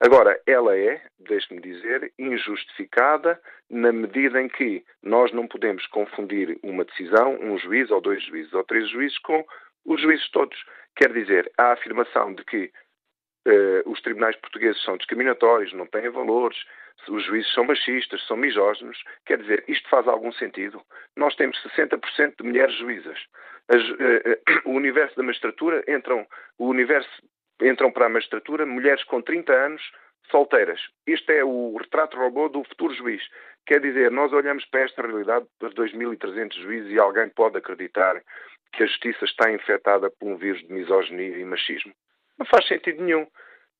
Agora, 0.00 0.40
ela 0.46 0.76
é, 0.76 1.02
deixe-me 1.18 1.60
dizer, 1.60 2.12
injustificada 2.18 3.40
na 3.70 3.92
medida 3.92 4.40
em 4.40 4.48
que 4.48 4.84
nós 5.02 5.30
não 5.32 5.46
podemos 5.46 5.86
confundir 5.88 6.58
uma 6.62 6.84
decisão, 6.84 7.38
um 7.40 7.58
juiz 7.58 7.90
ou 7.90 8.00
dois 8.00 8.22
juízes 8.24 8.52
ou 8.54 8.64
três 8.64 8.88
juízes 8.88 9.18
com 9.18 9.44
os 9.84 10.00
juízes 10.00 10.30
todos. 10.30 10.58
Quer 10.96 11.12
dizer, 11.12 11.50
a 11.58 11.72
afirmação 11.72 12.34
de 12.34 12.44
que 12.44 12.72
uh, 13.46 13.90
os 13.90 14.00
tribunais 14.00 14.36
portugueses 14.36 14.82
são 14.82 14.96
discriminatórios, 14.96 15.72
não 15.72 15.86
têm 15.86 16.08
valores, 16.08 16.58
os 17.08 17.24
juízes 17.24 17.52
são 17.52 17.64
machistas, 17.64 18.24
são 18.26 18.36
misóginos. 18.36 18.98
Quer 19.26 19.38
dizer, 19.38 19.64
isto 19.68 19.88
faz 19.88 20.06
algum 20.06 20.32
sentido? 20.32 20.80
Nós 21.16 21.34
temos 21.34 21.56
60% 21.62 22.34
de 22.38 22.44
mulheres 22.44 22.76
juízas. 22.78 23.18
As, 23.68 23.82
uh, 23.82 23.94
uh, 23.94 24.70
o 24.70 24.72
universo 24.72 25.16
da 25.16 25.22
magistratura 25.22 25.82
entram, 25.88 26.26
o 26.58 26.68
universo, 26.68 27.10
entram 27.60 27.90
para 27.90 28.06
a 28.06 28.08
magistratura 28.08 28.66
mulheres 28.66 29.02
com 29.04 29.20
30 29.20 29.52
anos 29.52 29.82
solteiras. 30.30 30.80
Este 31.06 31.32
é 31.32 31.44
o 31.44 31.76
retrato 31.76 32.16
robô 32.16 32.48
do 32.48 32.64
futuro 32.64 32.94
juiz. 32.94 33.22
Quer 33.66 33.80
dizer, 33.80 34.10
nós 34.10 34.32
olhamos 34.32 34.64
para 34.66 34.80
esta 34.80 35.02
realidade 35.02 35.46
dos 35.60 35.74
2.300 35.74 36.54
juízes 36.62 36.90
e 36.90 36.98
alguém 36.98 37.28
pode 37.28 37.58
acreditar 37.58 38.20
que 38.72 38.82
a 38.82 38.86
justiça 38.86 39.24
está 39.24 39.52
infectada 39.52 40.10
por 40.10 40.28
um 40.28 40.36
vírus 40.36 40.60
de 40.62 40.72
misoginia 40.72 41.36
e 41.36 41.44
machismo. 41.44 41.92
Não 42.38 42.46
faz 42.46 42.66
sentido 42.66 43.02
nenhum. 43.02 43.26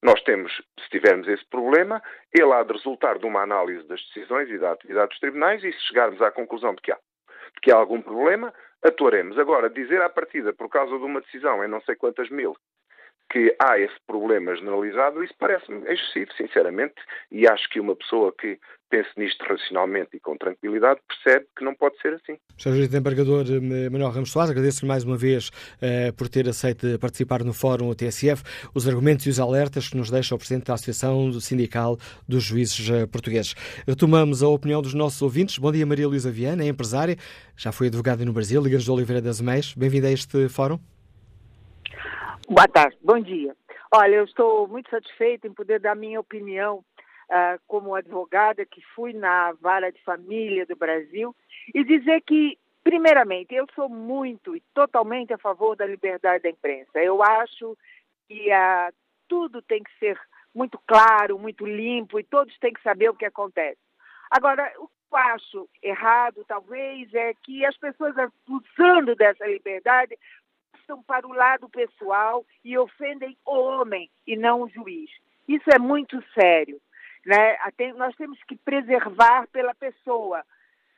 Nós 0.02 0.20
temos, 0.22 0.52
se 0.80 0.88
tivermos 0.90 1.28
esse 1.28 1.44
problema, 1.44 2.02
ele 2.32 2.52
há 2.52 2.62
de 2.64 2.72
resultar 2.72 3.18
de 3.18 3.26
uma 3.26 3.42
análise 3.42 3.86
das 3.86 4.02
decisões 4.06 4.50
e 4.50 4.58
da 4.58 4.72
atividade 4.72 5.10
dos 5.10 5.20
tribunais 5.20 5.62
e 5.62 5.72
se 5.72 5.80
chegarmos 5.86 6.20
à 6.20 6.30
conclusão 6.30 6.74
de 6.74 6.82
que 6.82 6.90
há, 6.90 6.96
de 6.96 7.60
que 7.62 7.70
há 7.70 7.76
algum 7.76 8.02
problema, 8.02 8.52
atuaremos. 8.82 9.38
Agora, 9.38 9.70
dizer 9.70 10.02
à 10.02 10.08
partida, 10.08 10.52
por 10.52 10.68
causa 10.68 10.98
de 10.98 11.04
uma 11.04 11.20
decisão 11.20 11.64
em 11.64 11.68
não 11.68 11.80
sei 11.82 11.94
quantas 11.94 12.28
mil, 12.30 12.56
que 13.32 13.56
há 13.58 13.78
esse 13.78 13.96
problema 14.06 14.54
generalizado, 14.54 15.24
isso 15.24 15.32
parece-me 15.38 15.80
excessivo, 15.90 16.30
sinceramente, 16.36 16.96
e 17.30 17.48
acho 17.48 17.66
que 17.70 17.80
uma 17.80 17.96
pessoa 17.96 18.30
que 18.38 18.60
pense 18.90 19.08
nisto 19.16 19.42
racionalmente 19.42 20.10
e 20.12 20.20
com 20.20 20.36
tranquilidade 20.36 21.00
percebe 21.08 21.46
que 21.56 21.64
não 21.64 21.74
pode 21.74 21.98
ser 22.02 22.12
assim. 22.12 22.38
Sr. 22.58 22.74
Juiz 22.74 22.88
Desembargador 22.90 23.46
eh, 23.48 23.88
Manuel 23.88 24.10
Ramos 24.10 24.30
Soares, 24.30 24.50
agradeço-lhe 24.50 24.86
mais 24.86 25.02
uma 25.02 25.16
vez 25.16 25.48
uh, 25.48 26.12
por 26.14 26.28
ter 26.28 26.46
aceito 26.46 26.98
participar 26.98 27.42
no 27.42 27.54
Fórum 27.54 27.94
TSF, 27.94 28.42
os 28.74 28.86
argumentos 28.86 29.24
e 29.24 29.30
os 29.30 29.40
alertas 29.40 29.88
que 29.88 29.96
nos 29.96 30.10
deixa 30.10 30.34
o 30.34 30.38
Presidente 30.38 30.66
da 30.66 30.74
Associação 30.74 31.32
Sindical 31.40 31.96
dos 32.28 32.44
Juízes 32.44 32.90
eh, 32.90 33.06
Portugueses. 33.06 33.54
Retomamos 33.88 34.42
a 34.42 34.48
opinião 34.48 34.82
dos 34.82 34.92
nossos 34.92 35.22
ouvintes. 35.22 35.56
Bom 35.56 35.72
dia, 35.72 35.86
Maria 35.86 36.06
Luísa 36.06 36.30
Viana, 36.30 36.62
é 36.62 36.68
empresária, 36.68 37.16
já 37.56 37.72
foi 37.72 37.86
advogada 37.86 38.22
no 38.26 38.32
Brasil, 38.34 38.60
Ligas 38.60 38.84
de 38.84 38.90
Oliveira 38.90 39.22
das 39.22 39.40
Meias. 39.40 39.72
Bem-vinda 39.74 40.08
a 40.08 40.12
este 40.12 40.50
Fórum. 40.50 40.78
Boa 42.48 42.66
tarde, 42.66 42.98
bom 43.02 43.20
dia. 43.20 43.54
Olha, 43.94 44.16
eu 44.16 44.24
estou 44.24 44.66
muito 44.66 44.90
satisfeita 44.90 45.46
em 45.46 45.52
poder 45.52 45.78
dar 45.78 45.94
minha 45.94 46.18
opinião 46.18 46.78
uh, 46.78 47.60
como 47.66 47.94
advogada 47.94 48.66
que 48.66 48.82
fui 48.94 49.12
na 49.12 49.52
vara 49.52 49.92
de 49.92 50.02
família 50.02 50.66
do 50.66 50.74
Brasil 50.74 51.34
e 51.74 51.84
dizer 51.84 52.20
que, 52.22 52.58
primeiramente, 52.82 53.54
eu 53.54 53.66
sou 53.74 53.88
muito 53.88 54.56
e 54.56 54.62
totalmente 54.74 55.32
a 55.32 55.38
favor 55.38 55.76
da 55.76 55.86
liberdade 55.86 56.42
da 56.42 56.50
imprensa. 56.50 56.98
Eu 56.98 57.22
acho 57.22 57.76
que 58.28 58.50
uh, 58.50 58.92
tudo 59.28 59.62
tem 59.62 59.82
que 59.82 59.98
ser 59.98 60.18
muito 60.54 60.78
claro, 60.86 61.38
muito 61.38 61.64
limpo 61.64 62.18
e 62.18 62.24
todos 62.24 62.58
têm 62.58 62.72
que 62.72 62.82
saber 62.82 63.08
o 63.08 63.14
que 63.14 63.24
acontece. 63.24 63.78
Agora, 64.30 64.72
o 64.78 64.88
que 64.88 64.94
eu 65.12 65.16
acho 65.18 65.68
errado, 65.82 66.44
talvez, 66.48 67.12
é 67.14 67.34
que 67.42 67.64
as 67.64 67.76
pessoas, 67.76 68.14
usando 68.48 69.14
dessa 69.14 69.46
liberdade, 69.46 70.18
passam 70.72 71.02
para 71.02 71.26
o 71.26 71.32
lado 71.32 71.68
pessoal 71.68 72.44
e 72.64 72.76
ofendem 72.76 73.36
o 73.46 73.52
homem 73.52 74.10
e 74.26 74.36
não 74.36 74.62
o 74.62 74.68
juiz. 74.68 75.10
Isso 75.46 75.68
é 75.72 75.78
muito 75.78 76.22
sério. 76.34 76.80
Né? 77.24 77.56
Nós 77.96 78.14
temos 78.16 78.42
que 78.44 78.56
preservar 78.56 79.46
pela 79.48 79.74
pessoa. 79.74 80.44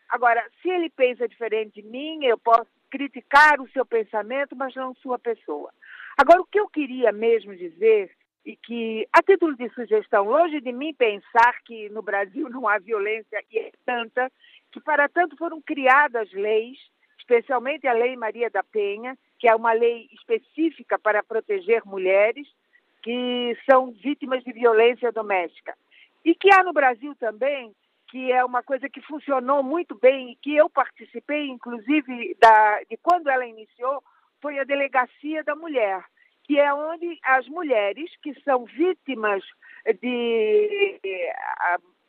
Agora, 0.08 0.44
se 0.62 0.68
ele 0.68 0.88
pensa 0.90 1.28
diferente 1.28 1.82
de 1.82 1.88
mim, 1.88 2.24
eu 2.24 2.38
posso 2.38 2.70
criticar 2.90 3.60
o 3.60 3.68
seu 3.70 3.84
pensamento, 3.84 4.54
mas 4.54 4.74
não 4.74 4.94
sua 4.94 5.18
pessoa. 5.18 5.72
Agora, 6.16 6.40
o 6.40 6.46
que 6.46 6.60
eu 6.60 6.68
queria 6.68 7.10
mesmo 7.10 7.54
dizer, 7.56 8.10
e 8.44 8.56
que, 8.56 9.08
a 9.12 9.22
título 9.22 9.56
de 9.56 9.68
sugestão, 9.70 10.24
longe 10.24 10.60
de 10.60 10.70
mim 10.70 10.94
pensar 10.94 11.60
que 11.64 11.88
no 11.88 12.02
Brasil 12.02 12.48
não 12.50 12.68
há 12.68 12.78
violência 12.78 13.42
e 13.50 13.58
é 13.58 13.70
tanta, 13.84 14.30
que 14.70 14.80
para 14.80 15.08
tanto 15.08 15.36
foram 15.36 15.60
criadas 15.62 16.30
leis, 16.32 16.78
especialmente 17.18 17.86
a 17.86 17.92
Lei 17.92 18.16
Maria 18.16 18.50
da 18.50 18.62
Penha, 18.62 19.16
que 19.44 19.48
é 19.48 19.54
uma 19.54 19.74
lei 19.74 20.08
específica 20.10 20.98
para 20.98 21.22
proteger 21.22 21.82
mulheres 21.84 22.48
que 23.02 23.54
são 23.70 23.90
vítimas 23.90 24.42
de 24.42 24.50
violência 24.54 25.12
doméstica. 25.12 25.76
E 26.24 26.34
que 26.34 26.48
há 26.50 26.64
no 26.64 26.72
Brasil 26.72 27.14
também, 27.16 27.70
que 28.08 28.32
é 28.32 28.42
uma 28.42 28.62
coisa 28.62 28.88
que 28.88 29.02
funcionou 29.02 29.62
muito 29.62 29.98
bem 30.00 30.30
e 30.30 30.36
que 30.36 30.56
eu 30.56 30.70
participei, 30.70 31.46
inclusive, 31.48 32.34
da, 32.40 32.80
de 32.88 32.96
quando 32.96 33.28
ela 33.28 33.44
iniciou, 33.44 34.02
foi 34.40 34.58
a 34.58 34.64
Delegacia 34.64 35.44
da 35.44 35.54
Mulher, 35.54 36.02
que 36.44 36.58
é 36.58 36.72
onde 36.72 37.18
as 37.22 37.46
mulheres 37.46 38.10
que 38.22 38.32
são 38.44 38.64
vítimas 38.64 39.44
de 40.00 40.98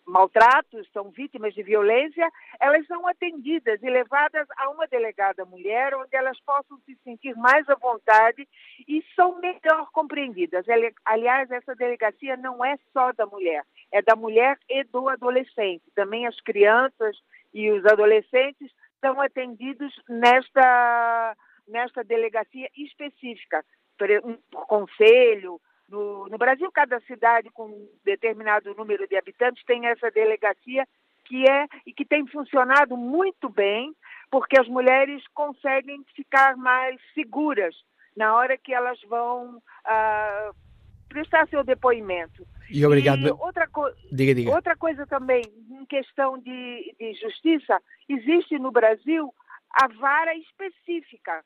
maltratos, 0.05 0.87
são 0.93 1.09
vítimas 1.09 1.53
de 1.53 1.63
violência, 1.63 2.29
elas 2.59 2.85
são 2.87 3.07
atendidas 3.07 3.81
e 3.81 3.89
levadas 3.89 4.47
a 4.57 4.69
uma 4.69 4.87
delegada 4.87 5.45
mulher, 5.45 5.95
onde 5.95 6.15
elas 6.15 6.39
possam 6.41 6.77
se 6.85 6.95
sentir 7.03 7.35
mais 7.35 7.67
à 7.69 7.75
vontade 7.75 8.47
e 8.87 9.03
são 9.15 9.39
melhor 9.39 9.89
compreendidas. 9.91 10.65
Aliás, 11.03 11.49
essa 11.49 11.75
delegacia 11.75 12.37
não 12.37 12.63
é 12.63 12.77
só 12.93 13.11
da 13.13 13.25
mulher, 13.25 13.63
é 13.91 14.01
da 14.01 14.15
mulher 14.15 14.57
e 14.69 14.83
do 14.83 15.09
adolescente. 15.09 15.83
Também 15.95 16.27
as 16.27 16.39
crianças 16.41 17.17
e 17.53 17.71
os 17.71 17.85
adolescentes 17.85 18.71
são 19.01 19.19
atendidos 19.19 19.93
nesta, 20.07 21.35
nesta 21.67 22.03
delegacia 22.03 22.69
específica, 22.77 23.63
por, 23.97 24.07
conselho, 24.67 25.59
no, 25.89 26.27
no 26.27 26.37
Brasil, 26.37 26.71
cada 26.71 26.99
cidade 27.01 27.49
com 27.51 27.65
um 27.65 27.89
determinado 28.03 28.73
número 28.75 29.07
de 29.07 29.15
habitantes 29.15 29.63
tem 29.65 29.85
essa 29.87 30.09
delegacia 30.11 30.87
que 31.25 31.49
é 31.49 31.67
e 31.85 31.93
que 31.93 32.05
tem 32.05 32.25
funcionado 32.27 32.95
muito 32.95 33.49
bem, 33.49 33.93
porque 34.29 34.59
as 34.59 34.67
mulheres 34.67 35.23
conseguem 35.33 36.03
ficar 36.15 36.55
mais 36.55 36.99
seguras 37.13 37.75
na 38.15 38.35
hora 38.35 38.57
que 38.57 38.73
elas 38.73 38.99
vão 39.09 39.57
uh, 39.57 40.55
prestar 41.09 41.47
seu 41.47 41.63
depoimento. 41.63 42.47
E 42.69 42.85
obrigado. 42.85 43.27
E 43.27 43.31
outra, 43.31 43.67
co 43.67 43.91
diga, 44.11 44.33
diga. 44.33 44.51
outra 44.51 44.75
coisa 44.75 45.05
também, 45.05 45.43
em 45.69 45.85
questão 45.85 46.37
de, 46.37 46.95
de 46.99 47.13
justiça, 47.15 47.81
existe 48.07 48.57
no 48.57 48.71
Brasil 48.71 49.33
a 49.71 49.87
vara 49.87 50.35
específica 50.35 51.43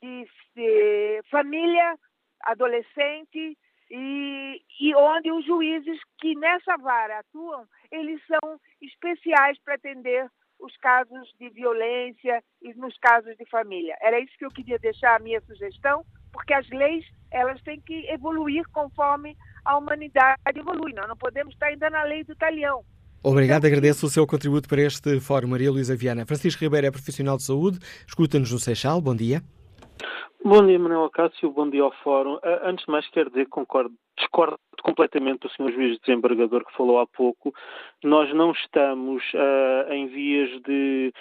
de, 0.00 0.26
de 0.54 1.22
família, 1.30 1.96
adolescente 2.42 3.56
e, 3.92 4.62
e 4.80 4.94
onde 4.94 5.30
os 5.30 5.44
juízes 5.44 6.00
que 6.18 6.34
nessa 6.34 6.78
vara 6.78 7.18
atuam, 7.18 7.66
eles 7.90 8.18
são 8.26 8.58
especiais 8.80 9.58
para 9.62 9.74
atender 9.74 10.26
os 10.58 10.74
casos 10.78 11.28
de 11.38 11.50
violência 11.50 12.42
e 12.62 12.72
nos 12.74 12.96
casos 12.98 13.36
de 13.36 13.44
família. 13.50 13.94
Era 14.00 14.18
isso 14.18 14.32
que 14.38 14.46
eu 14.46 14.50
queria 14.50 14.78
deixar 14.78 15.16
a 15.16 15.22
minha 15.22 15.40
sugestão 15.42 16.02
porque 16.32 16.54
as 16.54 16.66
leis 16.70 17.04
elas 17.30 17.60
têm 17.62 17.80
que 17.80 18.06
evoluir 18.10 18.64
conforme 18.72 19.36
a 19.64 19.76
humanidade 19.76 20.40
evolui. 20.56 20.94
Nós 20.94 21.08
não 21.08 21.16
podemos 21.16 21.52
estar 21.52 21.66
ainda 21.66 21.90
na 21.90 22.02
lei 22.04 22.24
do 22.24 22.34
talhão. 22.34 22.82
Obrigado, 23.22 23.66
agradeço 23.66 24.06
o 24.06 24.10
seu 24.10 24.26
contributo 24.26 24.68
para 24.68 24.80
este 24.80 25.20
fórum, 25.20 25.48
Maria 25.48 25.70
Luísa 25.70 25.94
Viana. 25.94 26.26
Francisco 26.26 26.64
Ribeiro 26.64 26.86
é 26.86 26.90
profissional 26.90 27.36
de 27.36 27.44
saúde, 27.44 27.78
escuta-nos 28.06 28.50
no 28.50 28.58
Seixal, 28.58 29.00
bom 29.00 29.14
dia. 29.14 29.42
Bom 30.44 30.66
dia, 30.66 30.76
Manuel 30.76 31.04
Acácio, 31.04 31.52
bom 31.52 31.70
dia 31.70 31.84
ao 31.84 31.92
Fórum. 32.02 32.34
Uh, 32.34 32.40
antes 32.64 32.84
de 32.84 32.90
mais, 32.90 33.08
quero 33.10 33.30
dizer 33.30 33.44
que 33.44 33.50
concordo, 33.50 33.94
discordo 34.18 34.58
completamente 34.82 35.42
do 35.42 35.48
Sr. 35.50 35.72
Juiz 35.72 36.00
Desembargador 36.00 36.64
que 36.64 36.76
falou 36.76 36.98
há 36.98 37.06
pouco. 37.06 37.54
Nós 38.02 38.34
não 38.34 38.50
estamos 38.50 39.22
uh, 39.34 39.92
em 39.92 40.08
vias 40.08 40.50
de 40.62 41.14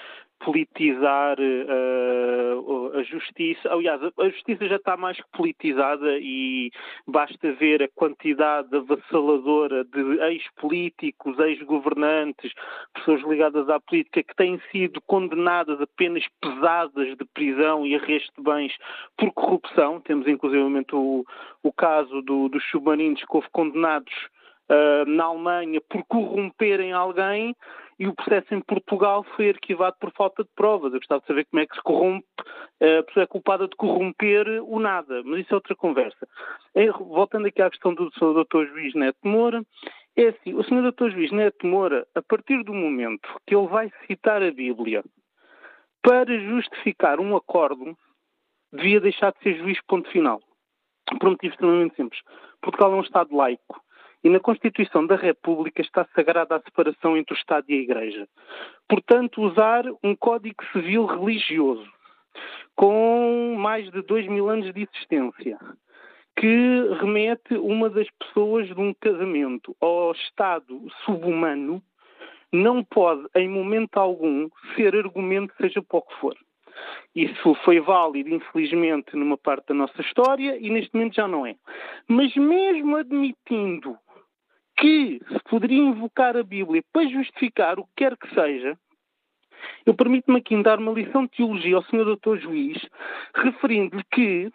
politizar 0.43 1.37
uh, 1.39 2.97
a 2.97 3.03
justiça. 3.03 3.71
Aliás, 3.71 4.01
a 4.03 4.29
justiça 4.29 4.67
já 4.67 4.75
está 4.75 4.97
mais 4.97 5.17
que 5.17 5.31
politizada 5.31 6.17
e 6.19 6.71
basta 7.07 7.51
ver 7.53 7.83
a 7.83 7.89
quantidade 7.89 8.75
avassaladora 8.75 9.83
de 9.85 10.19
ex-políticos, 10.21 11.37
ex-governantes, 11.39 12.51
pessoas 12.93 13.21
ligadas 13.21 13.69
à 13.69 13.79
política 13.79 14.23
que 14.23 14.35
têm 14.35 14.59
sido 14.71 14.99
condenadas 15.01 15.79
a 15.79 15.87
penas 15.95 16.25
pesadas 16.41 17.17
de 17.17 17.25
prisão 17.33 17.85
e 17.85 17.95
arresto 17.95 18.33
de 18.37 18.43
bens 18.43 18.73
por 19.17 19.31
corrupção. 19.33 20.01
Temos 20.01 20.27
inclusive 20.27 20.61
o, 20.93 21.25
o 21.63 21.73
caso 21.73 22.21
do, 22.21 22.49
dos 22.49 22.63
submarinos 22.69 23.21
que 23.21 23.35
houve 23.35 23.47
condenados 23.51 24.13
uh, 24.69 25.05
na 25.07 25.25
Alemanha 25.25 25.81
por 25.87 26.03
corromperem 26.05 26.93
alguém 26.93 27.55
e 28.01 28.07
o 28.07 28.15
processo 28.15 28.55
em 28.55 28.61
Portugal 28.61 29.23
foi 29.35 29.51
arquivado 29.51 29.95
por 29.99 30.11
falta 30.13 30.43
de 30.43 30.49
provas. 30.55 30.91
Eu 30.91 30.97
gostava 30.97 31.21
de 31.21 31.27
saber 31.27 31.45
como 31.45 31.61
é 31.61 31.67
que 31.67 31.75
se 31.75 31.81
corrompe, 31.83 32.25
eh, 32.79 32.97
a 32.97 33.03
pessoa 33.03 33.23
é 33.25 33.27
culpada 33.27 33.67
de 33.67 33.75
corromper 33.75 34.47
o 34.63 34.79
nada, 34.79 35.21
mas 35.23 35.41
isso 35.41 35.53
é 35.53 35.55
outra 35.55 35.75
conversa. 35.75 36.27
Voltando 36.97 37.45
aqui 37.45 37.61
à 37.61 37.69
questão 37.69 37.93
do 37.93 38.11
Sr. 38.13 38.43
Dr. 38.43 38.65
Juiz 38.71 38.95
Neto 38.95 39.19
Moura, 39.23 39.63
é 40.15 40.29
assim, 40.29 40.55
o 40.55 40.63
Sr. 40.63 40.91
Dr. 40.91 41.11
Juiz 41.11 41.31
Neto 41.31 41.67
Moura, 41.67 42.07
a 42.15 42.23
partir 42.23 42.63
do 42.63 42.73
momento 42.73 43.29
que 43.45 43.55
ele 43.55 43.67
vai 43.67 43.91
citar 44.07 44.41
a 44.41 44.49
Bíblia 44.49 45.03
para 46.01 46.39
justificar 46.39 47.19
um 47.19 47.35
acordo, 47.35 47.95
devia 48.73 48.99
deixar 48.99 49.31
de 49.31 49.43
ser 49.43 49.59
juiz 49.59 49.79
ponto 49.87 50.09
final. 50.09 50.41
Por 51.19 51.27
um 51.27 51.31
motivo 51.33 51.53
extremamente 51.53 51.95
simples. 51.97 52.19
Portugal 52.63 52.93
é 52.93 52.95
um 52.95 53.01
Estado 53.01 53.35
laico. 53.35 53.79
E 54.23 54.29
na 54.29 54.39
Constituição 54.39 55.05
da 55.05 55.15
República 55.15 55.81
está 55.81 56.05
sagrada 56.15 56.55
a 56.55 56.61
separação 56.61 57.17
entre 57.17 57.33
o 57.33 57.37
Estado 57.37 57.65
e 57.69 57.73
a 57.73 57.81
Igreja. 57.81 58.27
Portanto, 58.87 59.41
usar 59.41 59.83
um 60.03 60.15
Código 60.15 60.63
Civil 60.71 61.05
religioso 61.05 61.89
com 62.75 63.55
mais 63.57 63.89
de 63.91 64.01
dois 64.01 64.27
mil 64.27 64.49
anos 64.49 64.73
de 64.73 64.81
existência, 64.81 65.57
que 66.35 66.87
remete 66.99 67.55
uma 67.55 67.89
das 67.89 68.07
pessoas 68.19 68.67
de 68.67 68.79
um 68.79 68.93
casamento 68.93 69.75
ao 69.79 70.11
estado 70.13 70.87
subhumano, 71.05 71.81
não 72.51 72.83
pode, 72.83 73.27
em 73.35 73.47
momento 73.47 73.97
algum, 73.97 74.49
ser 74.75 74.95
argumento, 74.95 75.53
seja 75.57 75.81
para 75.81 75.99
o 75.99 76.01
que 76.01 76.15
for. 76.15 76.35
Isso 77.15 77.53
foi 77.63 77.79
válido, 77.79 78.29
infelizmente, 78.29 79.15
numa 79.15 79.37
parte 79.37 79.67
da 79.67 79.73
nossa 79.73 80.01
história 80.01 80.57
e 80.59 80.69
neste 80.69 80.93
momento 80.93 81.15
já 81.15 81.27
não 81.27 81.45
é. 81.45 81.55
Mas 82.07 82.33
mesmo 82.35 82.95
admitindo 82.95 83.97
que 84.81 85.21
se 85.27 85.39
poderia 85.47 85.77
invocar 85.77 86.35
a 86.35 86.41
Bíblia 86.41 86.83
para 86.91 87.07
justificar 87.07 87.77
o 87.77 87.83
que 87.83 87.91
quer 87.97 88.17
que 88.17 88.33
seja, 88.33 88.75
eu 89.85 89.93
permito-me 89.93 90.39
aqui 90.39 90.59
dar 90.63 90.79
uma 90.79 90.91
lição 90.91 91.25
de 91.25 91.37
teologia 91.37 91.75
ao 91.75 91.83
Sr. 91.83 92.15
Dr. 92.15 92.39
Juiz, 92.39 92.89
referindo-lhe 93.35 94.03
que 94.11 94.51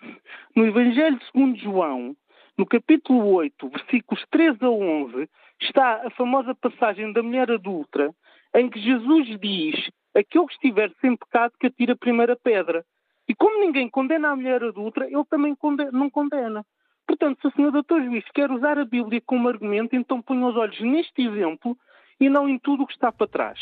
no 0.56 0.66
Evangelho 0.66 1.20
segundo 1.26 1.56
João, 1.58 2.16
no 2.58 2.66
capítulo 2.66 3.24
8, 3.34 3.68
versículos 3.68 4.24
13 4.32 4.58
a 4.62 4.68
11, 4.68 5.28
está 5.62 6.04
a 6.04 6.10
famosa 6.10 6.56
passagem 6.56 7.12
da 7.12 7.22
mulher 7.22 7.48
adulta, 7.52 8.12
em 8.52 8.68
que 8.68 8.80
Jesus 8.80 9.28
diz: 9.38 9.90
Aquele 10.12 10.46
que 10.46 10.54
estiver 10.54 10.90
sem 11.00 11.16
pecado 11.16 11.52
que 11.60 11.68
atira 11.68 11.92
a 11.92 11.96
primeira 11.96 12.34
pedra. 12.34 12.84
E 13.28 13.34
como 13.34 13.60
ninguém 13.60 13.88
condena 13.88 14.30
a 14.30 14.36
mulher 14.36 14.64
adulta, 14.64 15.04
ele 15.04 15.24
também 15.30 15.54
condena, 15.54 15.92
não 15.92 16.10
condena. 16.10 16.64
Portanto, 17.06 17.40
se 17.40 17.46
o 17.46 17.50
Sr. 17.52 17.70
Dr. 17.70 18.02
Juiz 18.04 18.24
quer 18.34 18.50
usar 18.50 18.78
a 18.78 18.84
Bíblia 18.84 19.22
como 19.24 19.48
argumento, 19.48 19.94
então 19.94 20.20
ponha 20.20 20.46
os 20.46 20.56
olhos 20.56 20.80
neste 20.80 21.22
exemplo 21.22 21.76
e 22.20 22.28
não 22.28 22.48
em 22.48 22.58
tudo 22.58 22.82
o 22.82 22.86
que 22.86 22.94
está 22.94 23.12
para 23.12 23.26
trás. 23.26 23.58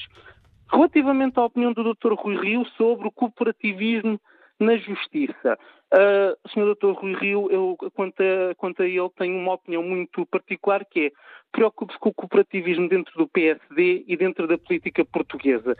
Relativamente 0.70 1.38
à 1.38 1.44
opinião 1.44 1.72
do 1.72 1.94
Dr. 1.94 2.14
Rui 2.14 2.36
Rio 2.36 2.64
sobre 2.76 3.06
o 3.06 3.12
cooperativismo 3.12 4.18
na 4.58 4.76
justiça, 4.76 5.58
uh, 5.92 6.38
o 6.44 6.48
Sr. 6.48 6.74
Dr. 6.74 6.92
Rui 6.92 7.14
Rio, 7.14 7.50
eu, 7.50 7.76
quanto, 7.92 8.20
a, 8.22 8.54
quanto 8.54 8.82
a 8.82 8.86
ele, 8.86 9.10
tenho 9.16 9.36
uma 9.36 9.54
opinião 9.54 9.82
muito 9.82 10.24
particular 10.26 10.84
que 10.84 11.06
é 11.06 11.12
preocupe-se 11.52 11.98
com 11.98 12.08
o 12.08 12.14
cooperativismo 12.14 12.88
dentro 12.88 13.16
do 13.16 13.28
PSD 13.28 14.04
e 14.08 14.16
dentro 14.16 14.48
da 14.48 14.58
política 14.58 15.04
portuguesa. 15.04 15.76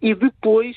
E 0.00 0.14
depois 0.14 0.76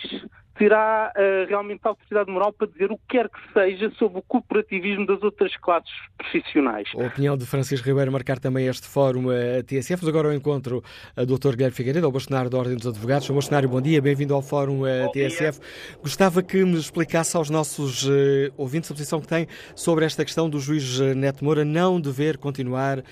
terá 0.59 1.13
uh, 1.15 1.47
realmente 1.47 1.79
a 1.85 1.89
autoridade 1.89 2.29
moral 2.29 2.51
para 2.51 2.67
dizer 2.67 2.91
o 2.91 2.97
que 2.97 3.03
quer 3.07 3.29
que 3.29 3.39
seja 3.53 3.89
sobre 3.91 4.19
o 4.19 4.21
cooperativismo 4.21 5.05
das 5.05 5.23
outras 5.23 5.55
classes 5.55 5.89
profissionais. 6.17 6.89
A 6.93 7.05
opinião 7.05 7.37
de 7.37 7.45
Francisco 7.45 7.87
Ribeiro 7.87 8.11
marcar 8.11 8.37
também 8.39 8.67
este 8.67 8.85
fórum 8.85 9.29
a 9.29 9.63
TSF. 9.63 10.01
Mas 10.01 10.09
agora 10.09 10.27
ao 10.27 10.33
encontro 10.33 10.83
a 11.15 11.23
Dr. 11.23 11.51
Guilherme 11.51 11.71
Figueiredo, 11.71 12.05
ao 12.05 12.11
bastonário 12.11 12.49
da 12.49 12.57
Ordem 12.57 12.75
dos 12.75 12.85
Advogados. 12.85 13.25
Sr. 13.25 13.35
Bastonário, 13.35 13.69
bom 13.69 13.79
dia, 13.79 14.01
bem-vindo 14.01 14.35
ao 14.35 14.41
fórum 14.41 14.83
a 14.83 15.09
TSF. 15.11 15.59
Dia. 15.61 15.69
Gostava 16.01 16.43
que 16.43 16.65
me 16.65 16.77
explicasse 16.77 17.37
aos 17.37 17.49
nossos 17.49 18.05
uh, 18.05 18.11
ouvintes 18.57 18.91
a 18.91 18.93
posição 18.93 19.21
que 19.21 19.27
tem 19.27 19.47
sobre 19.73 20.03
esta 20.03 20.25
questão 20.25 20.49
do 20.49 20.59
juiz 20.59 20.99
eh, 20.99 21.13
Neto 21.13 21.45
Moura 21.45 21.63
não 21.63 22.01
dever 22.01 22.37
continuar 22.37 22.99
uh, 22.99 23.03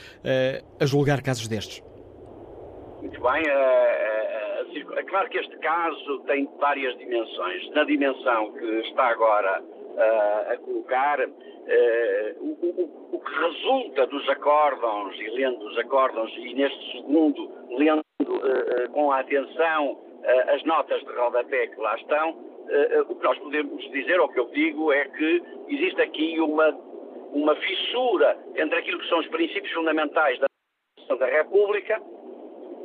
a 0.81 0.85
julgar 0.85 1.21
casos 1.21 1.47
destes. 1.47 1.81
Muito 3.01 3.21
bem, 3.21 3.43
é 4.95 5.03
claro 5.03 5.29
que 5.29 5.37
este 5.37 5.57
caso 5.57 6.19
tem 6.21 6.47
várias 6.59 6.97
dimensões. 6.97 7.69
Na 7.71 7.83
dimensão 7.83 8.51
que 8.53 8.65
está 8.87 9.07
agora 9.07 9.61
uh, 9.61 10.53
a 10.53 10.57
colocar, 10.57 11.19
uh, 11.19 11.31
o, 12.39 12.57
o, 12.61 13.15
o, 13.15 13.19
que 13.19 13.33
resulta 13.33 14.07
dos 14.07 14.27
acórdãos, 14.29 15.15
e 15.19 15.29
lendo 15.29 15.65
os 15.65 15.77
acórdãos, 15.77 16.31
e 16.37 16.53
neste 16.53 16.91
segundo, 16.93 17.51
lendo 17.69 18.01
uh, 18.21 18.89
com 18.91 19.11
atenção 19.11 20.01
as 20.49 20.61
notas 20.65 20.99
de 21.05 21.13
rodapé 21.13 21.67
que 21.67 21.79
lá 21.79 21.95
estão, 21.95 22.31
o 23.07 23.15
que 23.15 23.23
nós 23.23 23.37
podemos 23.37 23.91
dizer, 23.91 24.19
ou 24.19 24.25
o 24.25 24.29
que 24.29 24.39
eu 24.39 24.49
digo, 24.49 24.91
é 24.91 25.05
que 25.05 25.41
existe 25.69 26.01
aqui 26.01 26.37
uma, 26.41 26.69
uma 27.31 27.55
fissura 27.55 28.37
entre 28.57 28.77
aquilo 28.77 28.99
que 28.99 29.07
são 29.07 29.19
os 29.19 29.27
princípios 29.27 29.71
fundamentais 29.71 30.37
da 30.39 30.47
da 31.15 31.25
República, 31.27 32.01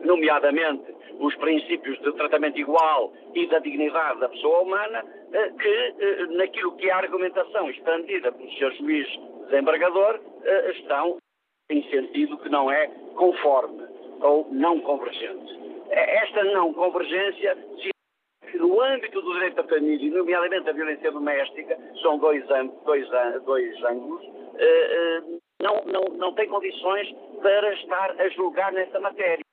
nomeadamente 0.05 0.85
os 1.19 1.35
princípios 1.37 1.99
de 2.01 2.13
tratamento 2.13 2.59
igual 2.59 3.13
e 3.35 3.47
da 3.47 3.59
dignidade 3.59 4.21
da 4.21 4.29
pessoa 4.29 4.61
humana, 4.63 5.05
eh, 5.33 5.51
que 5.51 5.69
eh, 5.69 6.27
naquilo 6.31 6.77
que 6.77 6.89
é 6.89 6.93
a 6.93 6.99
argumentação 6.99 7.71
expandida 7.71 8.33
pelo 8.33 8.51
Sr. 8.53 8.73
Juiz 8.77 9.09
desembargador 9.49 10.21
eh, 10.45 10.71
estão 10.73 11.19
em 11.71 11.83
sentido 11.91 12.39
que 12.39 12.49
não 12.49 12.71
é 12.71 12.87
conforme 13.15 13.87
ou 14.21 14.49
não 14.51 14.81
convergente. 14.81 15.61
Esta 15.91 16.45
não 16.45 16.73
convergência 16.73 17.57
no 18.55 18.81
âmbito 18.81 19.21
do 19.21 19.33
direito 19.35 19.57
da 19.57 19.65
família, 19.65 20.11
nomeadamente 20.11 20.69
a 20.69 20.73
violência 20.73 21.11
doméstica, 21.11 21.79
são 22.03 22.19
dois, 22.19 22.45
dois, 22.85 23.09
dois 23.45 23.85
ângulos, 23.85 24.23
não, 25.61 25.83
não, 25.87 26.17
não 26.17 26.35
tem 26.35 26.49
condições 26.49 27.09
para 27.41 27.73
estar 27.75 28.21
a 28.21 28.29
julgar 28.31 28.73
nessa 28.73 28.99
matéria. 29.01 29.45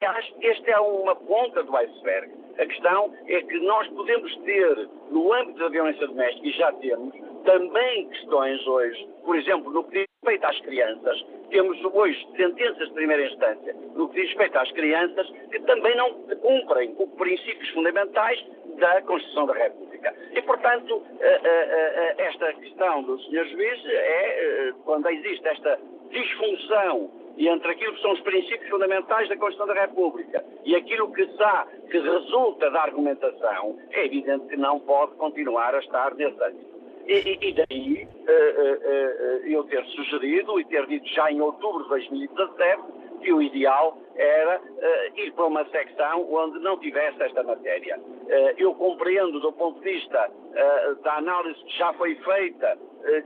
Que 0.00 0.46
esta 0.46 0.70
é 0.70 0.78
uma 0.78 1.16
ponta 1.16 1.62
do 1.64 1.76
iceberg. 1.76 2.32
A 2.56 2.66
questão 2.66 3.12
é 3.26 3.40
que 3.42 3.58
nós 3.60 3.88
podemos 3.88 4.34
ter, 4.38 4.88
no 5.10 5.32
âmbito 5.32 5.58
da 5.58 5.68
violência 5.68 6.06
doméstica, 6.06 6.46
e 6.46 6.52
já 6.52 6.72
temos, 6.74 7.14
também 7.44 8.08
questões 8.08 8.64
hoje, 8.66 9.08
por 9.24 9.36
exemplo, 9.36 9.72
no 9.72 9.82
que 9.84 9.98
diz 9.98 10.06
respeito 10.22 10.46
às 10.46 10.60
crianças, 10.60 11.26
temos 11.50 11.84
hoje 11.84 12.28
sentenças 12.36 12.88
de 12.88 12.94
primeira 12.94 13.26
instância 13.26 13.74
no 13.94 14.08
que 14.08 14.20
diz 14.20 14.28
respeito 14.28 14.58
às 14.58 14.70
crianças 14.72 15.28
que 15.50 15.60
também 15.62 15.96
não 15.96 16.12
cumprem 16.42 16.94
os 16.96 17.10
princípios 17.16 17.68
fundamentais 17.70 18.44
da 18.76 19.02
Constituição 19.02 19.46
da 19.46 19.54
República. 19.54 20.14
E, 20.32 20.42
portanto, 20.42 21.02
eh, 21.20 21.40
eh, 21.42 22.14
eh, 22.18 22.24
esta 22.26 22.52
questão 22.54 23.02
do 23.02 23.18
Sr. 23.22 23.46
Juiz 23.48 23.84
é, 23.86 24.72
quando 24.84 25.08
existe 25.08 25.48
esta 25.48 25.78
disfunção 26.10 27.10
e 27.38 27.48
entre 27.48 27.70
aquilo 27.70 27.94
que 27.94 28.02
são 28.02 28.12
os 28.12 28.20
princípios 28.20 28.68
fundamentais 28.68 29.28
da 29.28 29.36
Constituição 29.36 29.72
da 29.72 29.80
República 29.80 30.44
e 30.64 30.74
aquilo 30.74 31.12
que, 31.12 31.22
está, 31.22 31.66
que 31.88 31.98
resulta 31.98 32.68
da 32.68 32.82
argumentação, 32.82 33.78
é 33.92 34.04
evidente 34.04 34.48
que 34.48 34.56
não 34.56 34.80
pode 34.80 35.14
continuar 35.14 35.72
a 35.72 35.78
estar 35.78 36.14
nesse 36.16 36.42
âmbito. 36.42 36.78
E, 37.06 37.38
e, 37.40 37.54
daí 37.54 38.04
uh, 38.04 38.28
uh, 38.28 39.46
uh, 39.46 39.46
eu 39.46 39.64
ter 39.64 39.82
sugerido 39.86 40.60
e 40.60 40.64
ter 40.66 40.84
dito 40.86 41.08
já 41.08 41.30
em 41.30 41.40
outubro 41.40 41.84
de 41.84 41.88
2017 41.88 42.82
que 43.18 43.32
o 43.32 43.42
ideal 43.42 43.98
era 44.16 44.60
uh, 44.60 45.18
ir 45.18 45.32
para 45.32 45.46
uma 45.46 45.64
secção 45.66 46.26
onde 46.32 46.58
não 46.58 46.76
tivesse 46.78 47.22
esta 47.22 47.42
matéria. 47.42 47.98
Uh, 47.98 48.54
eu 48.58 48.74
compreendo 48.74 49.38
do 49.40 49.52
ponto 49.52 49.80
de 49.80 49.92
vista 49.92 50.28
uh, 50.28 50.94
da 51.02 51.18
análise 51.18 51.62
que 51.64 51.78
já 51.78 51.92
foi 51.94 52.14
feita 52.16 52.78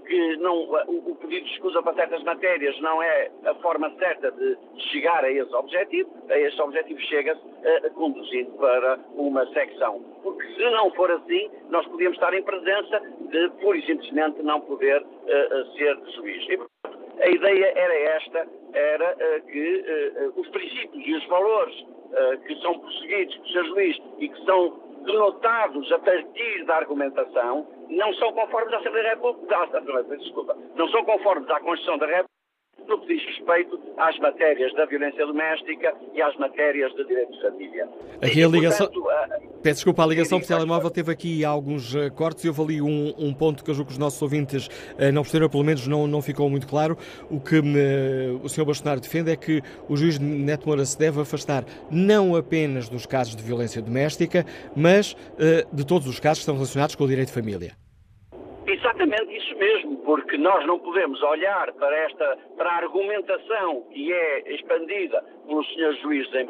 que 0.06 0.36
não, 0.36 0.54
o, 0.54 1.10
o, 1.10 1.16
pedido 1.16 1.46
de 1.46 1.52
escusa 1.54 1.82
para 1.82 1.94
certas 1.94 2.22
matérias 2.22 2.78
não 2.80 3.02
é 3.02 3.30
a 3.46 3.54
forma 3.56 3.90
certa 3.98 4.30
de 4.30 4.56
chegar 4.90 5.24
a 5.24 5.32
esse 5.32 5.52
objetivo. 5.54 6.10
A 6.28 6.38
esse 6.38 6.60
objetivo 6.60 7.00
chega-se 7.00 7.90
conduzindo 7.94 8.52
para 8.58 9.00
uma 9.16 9.44
secção. 9.46 10.00
Porque 10.22 10.46
se 10.54 10.70
não 10.70 10.90
for 10.92 11.10
assim, 11.10 11.50
nós 11.70 11.84
podíamos 11.86 12.16
estar 12.16 12.32
em 12.34 12.42
presença 12.42 13.00
de, 13.20 13.48
pura 13.60 13.78
e 13.78 13.86
simplesmente, 13.86 14.42
não 14.42 14.60
poder 14.60 15.04
ser 15.74 15.98
juiz. 16.14 16.48
E, 16.50 16.60
a 17.22 17.28
ideia 17.28 17.72
era 17.76 17.94
esta, 18.16 18.48
era 18.72 19.14
uh, 19.14 19.46
que 19.46 19.84
uh, 20.26 20.40
os 20.40 20.48
princípios 20.48 21.06
e 21.06 21.14
os 21.14 21.26
valores 21.26 21.92
que 22.46 22.54
são 22.60 22.78
perseguidos 22.78 23.34
por 23.38 23.48
ser 23.48 23.64
juiz 23.64 23.98
e 24.18 24.28
que 24.28 24.44
são 24.44 24.78
denotados 25.06 25.90
a 25.92 25.98
partir 25.98 26.64
da 26.66 26.76
argumentação 26.76 27.66
não 27.88 28.12
são 28.16 28.30
conformes 28.34 28.74
à 28.74 28.78
Assembleia 28.80 29.14
República, 29.14 29.66
desculpa, 30.18 30.54
não 30.76 30.88
são 30.88 31.02
conformes 31.06 31.48
à 31.48 31.58
Constituição 31.60 31.96
da 31.96 32.04
República 32.04 32.41
no 32.88 33.00
que 33.00 33.14
diz 33.14 33.24
respeito 33.24 33.80
às 33.96 34.18
matérias 34.18 34.72
da 34.74 34.86
violência 34.86 35.26
doméstica 35.26 35.94
e 36.14 36.22
às 36.22 36.36
matérias 36.36 36.92
de 36.94 37.04
direito 37.04 37.32
de 37.32 37.42
família. 37.42 37.88
Aqui 38.20 38.42
a 38.42 38.48
ligação... 38.48 38.88
Portanto, 38.88 39.52
Peço 39.62 39.76
desculpa, 39.76 40.02
a 40.02 40.06
ligação 40.06 40.40
por 40.40 40.46
telemóvel 40.46 40.90
teve 40.90 41.12
aqui 41.12 41.44
alguns 41.44 41.94
uh, 41.94 42.10
cortes 42.12 42.44
e 42.44 42.48
houve 42.48 42.62
ali 42.62 42.82
um, 42.82 43.14
um, 43.16 43.32
ponto 43.32 43.62
que 43.62 43.70
eu 43.70 43.74
julgo 43.74 43.90
que 43.90 43.92
os 43.92 43.98
nossos 43.98 44.20
ouvintes 44.20 44.66
uh, 44.66 45.12
não 45.12 45.22
perceberam, 45.22 45.48
pelo 45.48 45.62
menos 45.62 45.86
não, 45.86 46.08
não 46.08 46.20
ficou 46.20 46.50
muito 46.50 46.66
claro. 46.66 46.98
O 47.30 47.38
que 47.38 47.60
uh, 47.60 48.40
o 48.42 48.48
Sr. 48.48 48.64
Bolsonaro 48.64 49.00
defende 49.00 49.30
é 49.30 49.36
que 49.36 49.62
o 49.88 49.96
juiz 49.96 50.18
Neto 50.18 50.66
Moura 50.66 50.84
se 50.84 50.98
deve 50.98 51.20
afastar 51.20 51.64
não 51.92 52.34
apenas 52.34 52.88
dos 52.88 53.06
casos 53.06 53.36
de 53.36 53.42
violência 53.42 53.80
doméstica, 53.80 54.44
mas 54.74 55.16
de 55.72 55.86
todos 55.86 56.08
os 56.08 56.18
casos 56.18 56.38
que 56.38 56.42
estão 56.42 56.54
relacionados 56.54 56.94
com 56.96 57.04
o 57.04 57.08
direito 57.08 57.28
de 57.28 57.34
família. 57.34 57.81
Exatamente 58.82 59.36
isso 59.36 59.56
mesmo, 59.58 59.96
porque 59.98 60.36
nós 60.36 60.66
não 60.66 60.76
podemos 60.76 61.22
olhar 61.22 61.72
para 61.74 61.96
esta 61.98 62.36
para 62.56 62.68
a 62.68 62.76
argumentação 62.78 63.82
que 63.92 64.12
é 64.12 64.54
expandida 64.54 65.22
pelo 65.46 65.62
Sr. 65.62 65.92
Juiz 66.02 66.28
de 66.32 66.44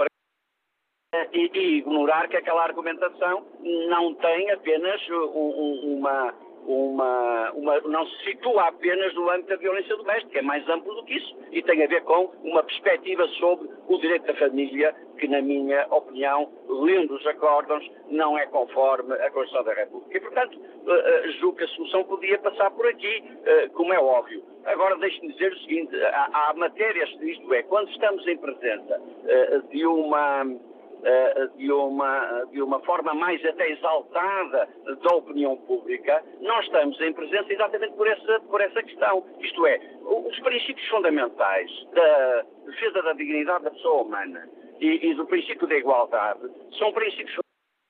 e, 1.35 1.51
e, 1.53 1.79
ignorar 1.79 2.27
que 2.29 2.39
aquela 2.39 2.63
argumentação 2.63 3.47
não 3.61 4.15
tem 4.15 4.51
apenas 4.51 4.99
um, 5.11 5.99
uma, 5.99 6.35
uma, 6.67 7.53
uma, 7.53 7.81
não 7.81 8.07
se 8.07 8.25
situa 8.25 8.69
apenas 8.69 9.15
no 9.15 9.29
âmbito 9.31 9.49
da 9.49 9.57
violência 9.57 9.97
doméstica, 9.97 10.39
é 10.39 10.43
mais 10.43 10.69
amplo 10.69 10.95
do 10.95 11.05
que 11.05 11.15
isso 11.15 11.37
e 11.51 11.63
tem 11.63 11.83
a 11.83 11.87
ver 11.87 12.03
com 12.03 12.31
uma 12.43 12.63
perspectiva 12.63 13.27
sobre 13.29 13.69
o 13.89 13.99
direito 13.99 14.27
da 14.27 14.35
família 14.35 14.95
que, 15.19 15.29
na 15.29 15.41
minha 15.41 15.87
opinião, 15.91 16.51
lendo 16.69 17.15
os 17.15 17.27
acórdãos, 17.27 17.89
não 18.09 18.39
é 18.39 18.47
conforme 18.47 19.15
a 19.15 19.31
Constituição 19.31 19.65
da 19.65 19.75
República. 19.75 20.17
E, 20.17 20.21
portanto, 20.21 20.59
uh, 20.59 21.33
julgo 21.41 21.59
que 21.59 21.65
a 21.65 21.69
solução 21.69 22.05
podia 22.05 22.39
passar 22.39 22.71
por 22.71 22.87
aqui, 22.87 23.23
uh, 23.23 23.71
como 23.73 23.93
é 23.93 23.99
óbvio. 23.99 24.43
Agora, 24.65 24.97
deixe-me 24.97 25.33
dizer 25.33 25.53
o 25.53 25.59
seguinte, 25.61 25.97
há, 26.05 26.31
há 26.33 26.55
matérias, 26.55 27.11
isto 27.21 27.53
é, 27.55 27.63
quando 27.65 27.91
estamos 27.91 28.27
em 28.27 28.37
presença 28.37 29.01
de 29.71 29.87
uma 29.87 30.45
eh, 30.45 30.72
de 31.57 31.73
uma, 31.73 32.45
de 32.53 32.63
uma 32.63 32.81
forma 32.81 33.15
mais 33.15 33.45
até 33.45 33.71
exaltada 33.71 34.69
da 35.03 35.15
opinião 35.17 35.57
pública, 35.57 36.23
nós 36.41 36.65
estamos 36.65 37.01
em 37.01 37.13
presença 37.13 37.53
exatamente 37.53 37.95
por 37.95 38.07
essa, 38.07 38.41
por 38.41 38.61
essa 38.61 38.83
questão. 38.83 39.25
Isto 39.41 39.67
é, 39.67 39.81
os 40.05 40.39
princípios 40.41 40.87
fundamentais 40.89 41.71
da 41.93 42.45
defesa 42.67 43.03
da 43.03 43.13
dignidade 43.13 43.65
da 43.65 43.71
pessoa 43.71 44.03
humana 44.03 44.49
e, 44.81 45.11
e 45.11 45.15
do 45.15 45.27
princípio 45.27 45.67
da 45.67 45.77
igualdade 45.77 46.41
são 46.79 46.93
princípios 46.93 47.39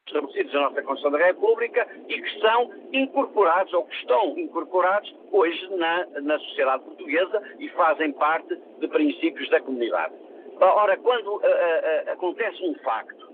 estabelecidos 0.06 0.52
na 0.52 0.60
nossa 0.62 0.82
Constituição 0.82 1.10
da 1.10 1.26
República 1.26 1.88
e 2.08 2.20
que 2.20 2.40
são 2.40 2.70
incorporados 2.92 3.72
ou 3.72 3.84
que 3.84 3.94
estão 3.96 4.38
incorporados 4.38 5.14
hoje 5.30 5.68
na, 5.76 6.06
na 6.20 6.38
sociedade 6.38 6.84
portuguesa 6.84 7.42
e 7.58 7.68
fazem 7.70 8.12
parte 8.12 8.54
de 8.78 8.88
princípios 8.88 9.48
da 9.48 9.60
comunidade. 9.60 10.14
Ora, 10.60 10.96
quando 10.98 11.34
uh, 11.34 11.38
uh, 11.38 12.12
acontece 12.12 12.62
um 12.62 12.74
facto 12.76 13.32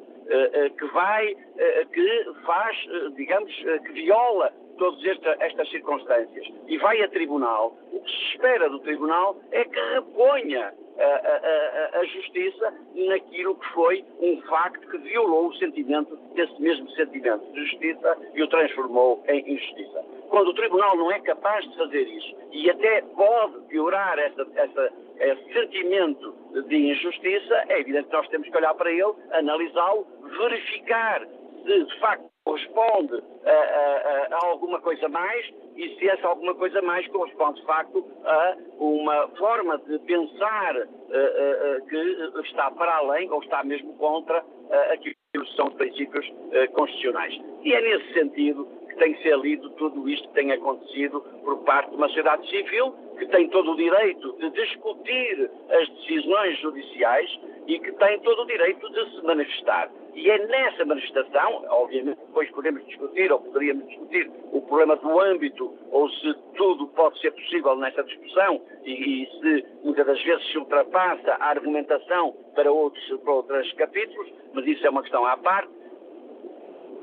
que 0.79 0.85
vai, 0.89 1.35
que 1.91 2.25
faz, 2.45 2.77
digamos, 3.17 3.51
que 3.55 3.93
viola 3.93 4.53
todas 4.77 5.03
esta, 5.05 5.37
estas 5.41 5.71
circunstâncias 5.71 6.47
e 6.67 6.77
vai 6.77 7.03
a 7.03 7.09
tribunal, 7.09 7.75
o 7.93 8.01
que 8.01 8.11
se 8.11 8.33
espera 8.33 8.69
do 8.69 8.79
tribunal 8.81 9.39
é 9.53 9.65
que 9.65 9.81
reponha 9.95 10.75
a, 11.01 12.05
justiça 12.05 12.75
naquilo 12.95 13.55
que 13.57 13.69
foi 13.73 14.05
um 14.21 14.41
facto 14.43 14.87
que 14.89 14.99
violou 14.99 15.49
o 15.49 15.55
sentimento, 15.57 16.17
desse 16.35 16.61
mesmo 16.61 16.91
sentimento 16.91 17.45
de 17.53 17.61
justiça 17.65 18.17
e 18.35 18.43
o 18.43 18.49
transformou 18.49 19.23
em 19.29 19.53
injustiça. 19.53 20.05
Quando 20.29 20.49
o 20.49 20.55
tribunal 20.55 20.97
não 20.97 21.11
é 21.13 21.21
capaz 21.21 21.69
de 21.69 21.77
fazer 21.77 22.03
isso 22.03 22.37
e 22.53 22.71
até 22.71 23.03
pode 23.03 23.61
piorar 23.69 24.19
essa, 24.19 24.47
essa, 24.57 24.93
esse 25.19 25.53
sentimento 25.53 26.35
de 26.69 26.77
injustiça, 26.77 27.65
é 27.69 27.81
evidente 27.81 28.09
que 28.09 28.17
nós 28.17 28.29
temos 28.29 28.49
que 28.49 28.57
olhar 28.57 28.75
para 28.75 28.91
ele, 28.91 29.15
analisá-lo, 29.33 30.07
verificar 30.39 31.27
se 31.65 31.85
de 31.85 31.99
facto 32.01 32.29
corresponde 32.49 33.23
a, 33.45 33.51
a, 33.51 34.29
a, 34.31 34.47
alguma 34.47 34.81
coisa 34.81 35.07
mais 35.09 35.47
e 35.77 35.95
se 35.99 36.09
essa 36.09 36.27
alguma 36.27 36.55
coisa 36.55 36.81
mais 36.81 37.07
corresponde 37.09 37.61
de 37.61 37.67
facto 37.67 38.05
a 38.25 38.57
uma 38.79 39.29
forma 39.37 39.77
de 39.79 39.99
pensar 40.01 40.77
uh, 40.77 40.81
uh, 40.81 41.87
que 41.87 42.41
está 42.47 42.71
para 42.71 42.97
além 42.97 43.31
ou 43.31 43.43
está 43.43 43.63
mesmo 43.63 43.93
contra 43.99 44.43
uh, 44.43 44.93
aquilo 44.95 45.15
que 45.35 45.57
são 45.57 45.69
os 45.69 45.75
princípios 45.75 46.27
constitucionais. 46.73 47.39
E 47.63 47.75
é 47.75 47.81
nesse 47.83 48.15
sentido 48.15 48.67
tem 48.99 49.15
que 49.15 49.23
ser 49.23 49.39
lido 49.39 49.71
tudo 49.71 50.09
isto 50.09 50.29
que 50.29 50.35
tem 50.35 50.53
acontecido 50.53 51.21
por 51.43 51.59
parte 51.65 51.91
de 51.91 51.97
uma 51.97 52.09
sociedade 52.09 52.49
civil 52.49 52.95
que 53.19 53.27
tem 53.27 53.49
todo 53.49 53.73
o 53.73 53.77
direito 53.77 54.33
de 54.39 54.51
discutir 54.51 55.51
as 55.71 55.89
decisões 55.89 56.59
judiciais 56.61 57.41
e 57.67 57.79
que 57.79 57.93
tem 57.93 58.21
todo 58.21 58.43
o 58.43 58.47
direito 58.47 58.89
de 58.91 59.11
se 59.11 59.23
manifestar. 59.25 59.91
E 60.15 60.31
é 60.31 60.47
nessa 60.47 60.85
manifestação, 60.85 61.65
obviamente 61.69 62.19
depois 62.19 62.51
podemos 62.51 62.85
discutir, 62.87 63.31
ou 63.31 63.41
poderíamos 63.41 63.87
discutir, 63.89 64.31
o 64.53 64.61
problema 64.63 64.97
do 64.97 65.21
âmbito, 65.21 65.73
ou 65.91 66.09
se 66.11 66.35
tudo 66.57 66.89
pode 66.89 67.21
ser 67.21 67.31
possível 67.33 67.77
nessa 67.77 68.03
discussão, 68.03 68.61
e, 68.85 68.93
e 69.23 69.27
se 69.27 69.67
muitas 69.85 70.07
das 70.07 70.23
vezes 70.23 70.51
se 70.51 70.59
ultrapassa 70.59 71.35
a 71.35 71.51
argumentação 71.51 72.35
para 72.55 72.73
outros, 72.73 73.07
para 73.21 73.33
outros 73.33 73.73
capítulos, 73.75 74.29
mas 74.53 74.67
isso 74.67 74.87
é 74.87 74.91
uma 74.91 75.03
questão 75.03 75.25
à 75.25 75.37
parte. 75.37 75.78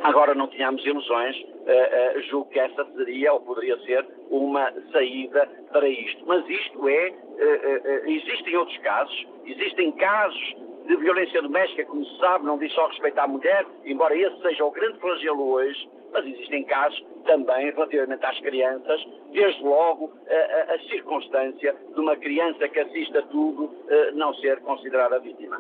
Agora 0.02 0.36
não 0.36 0.48
tínhamos 0.48 0.86
ilusões, 0.86 1.36
uh, 1.38 2.18
uh, 2.18 2.22
julgo 2.24 2.50
que 2.50 2.60
essa 2.60 2.86
seria 2.96 3.34
ou 3.34 3.40
poderia 3.40 3.78
ser 3.80 4.06
uma 4.30 4.72
saída 4.92 5.50
para 5.72 5.88
isto. 5.88 6.24
Mas 6.26 6.48
isto 6.50 6.88
é, 6.88 7.10
uh, 7.10 8.10
existem 8.10 8.56
outros 8.58 8.78
casos, 8.80 9.28
existem 9.46 9.92
casos 9.94 10.56
de 10.86 10.96
violência 10.98 11.42
doméstica, 11.42 11.86
como 11.86 12.06
se 12.06 12.20
sabe, 12.20 12.46
não 12.46 12.58
diz 12.58 12.72
só 12.74 12.88
respeito 12.88 13.18
à 13.18 13.28
mulher, 13.28 13.66
embora 13.86 14.16
esse 14.16 14.40
seja 14.42 14.64
o 14.64 14.72
grande 14.72 15.00
flagelo 15.00 15.50
hoje, 15.54 15.90
mas 16.14 16.26
existem 16.28 16.64
casos 16.66 17.04
também 17.26 17.72
relativamente 17.72 18.24
às 18.24 18.40
crianças, 18.40 19.04
desde 19.32 19.64
logo 19.64 20.14
a, 20.30 20.72
a, 20.72 20.76
a 20.76 20.80
circunstância 20.88 21.76
de 21.94 22.00
uma 22.00 22.16
criança 22.16 22.68
que 22.70 22.80
assista 22.80 23.24
tudo 23.24 23.72
não 24.14 24.34
ser 24.36 24.60
considerada 24.62 25.20
vítima. 25.20 25.60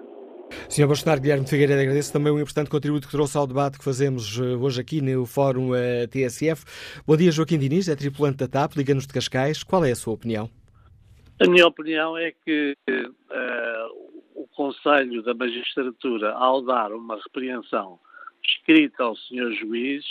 Sr. 0.69 0.87
Bolsonaro 0.87 1.21
Guilherme 1.21 1.47
Figueiredo, 1.47 1.81
agradeço 1.81 2.13
também 2.13 2.31
o 2.31 2.39
importante 2.39 2.69
contributo 2.69 3.07
que 3.07 3.11
trouxe 3.11 3.37
ao 3.37 3.47
debate 3.47 3.77
que 3.77 3.83
fazemos 3.83 4.39
eh, 4.39 4.55
hoje 4.55 4.81
aqui 4.81 5.01
no 5.01 5.25
Fórum 5.25 5.75
eh, 5.75 6.07
TSF. 6.07 6.63
Bom 7.05 7.17
dia, 7.17 7.31
Joaquim 7.31 7.57
Diniz, 7.57 7.87
é 7.87 7.95
tripulante 7.95 8.37
da 8.37 8.47
TAP, 8.47 8.75
liga-nos 8.75 9.07
de 9.07 9.13
Cascais. 9.13 9.63
Qual 9.63 9.83
é 9.83 9.91
a 9.91 9.95
sua 9.95 10.13
opinião? 10.13 10.49
A 11.41 11.49
minha 11.49 11.67
opinião 11.67 12.17
é 12.17 12.31
que 12.31 12.75
uh, 12.89 14.15
o 14.35 14.47
Conselho 14.55 15.21
da 15.23 15.33
Magistratura, 15.33 16.31
ao 16.33 16.61
dar 16.61 16.93
uma 16.93 17.17
repreensão 17.17 17.99
escrita 18.43 19.03
ao 19.03 19.15
Sr. 19.15 19.51
Juiz, 19.59 20.05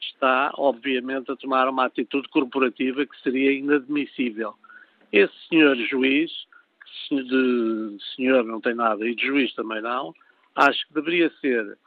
está, 0.00 0.52
obviamente, 0.56 1.32
a 1.32 1.36
tomar 1.36 1.68
uma 1.68 1.86
atitude 1.86 2.28
corporativa 2.28 3.04
que 3.04 3.20
seria 3.22 3.52
inadmissível. 3.52 4.54
Esse 5.12 5.34
Sr. 5.48 5.76
Juiz 5.88 6.30
de 7.10 7.96
senhor 8.14 8.44
não 8.44 8.60
tem 8.60 8.74
nada 8.74 9.06
e 9.06 9.14
de 9.14 9.26
juiz 9.26 9.54
também 9.54 9.80
não, 9.80 10.14
acho 10.54 10.86
que 10.88 10.94
deveria 10.94 11.30
ser 11.40 11.78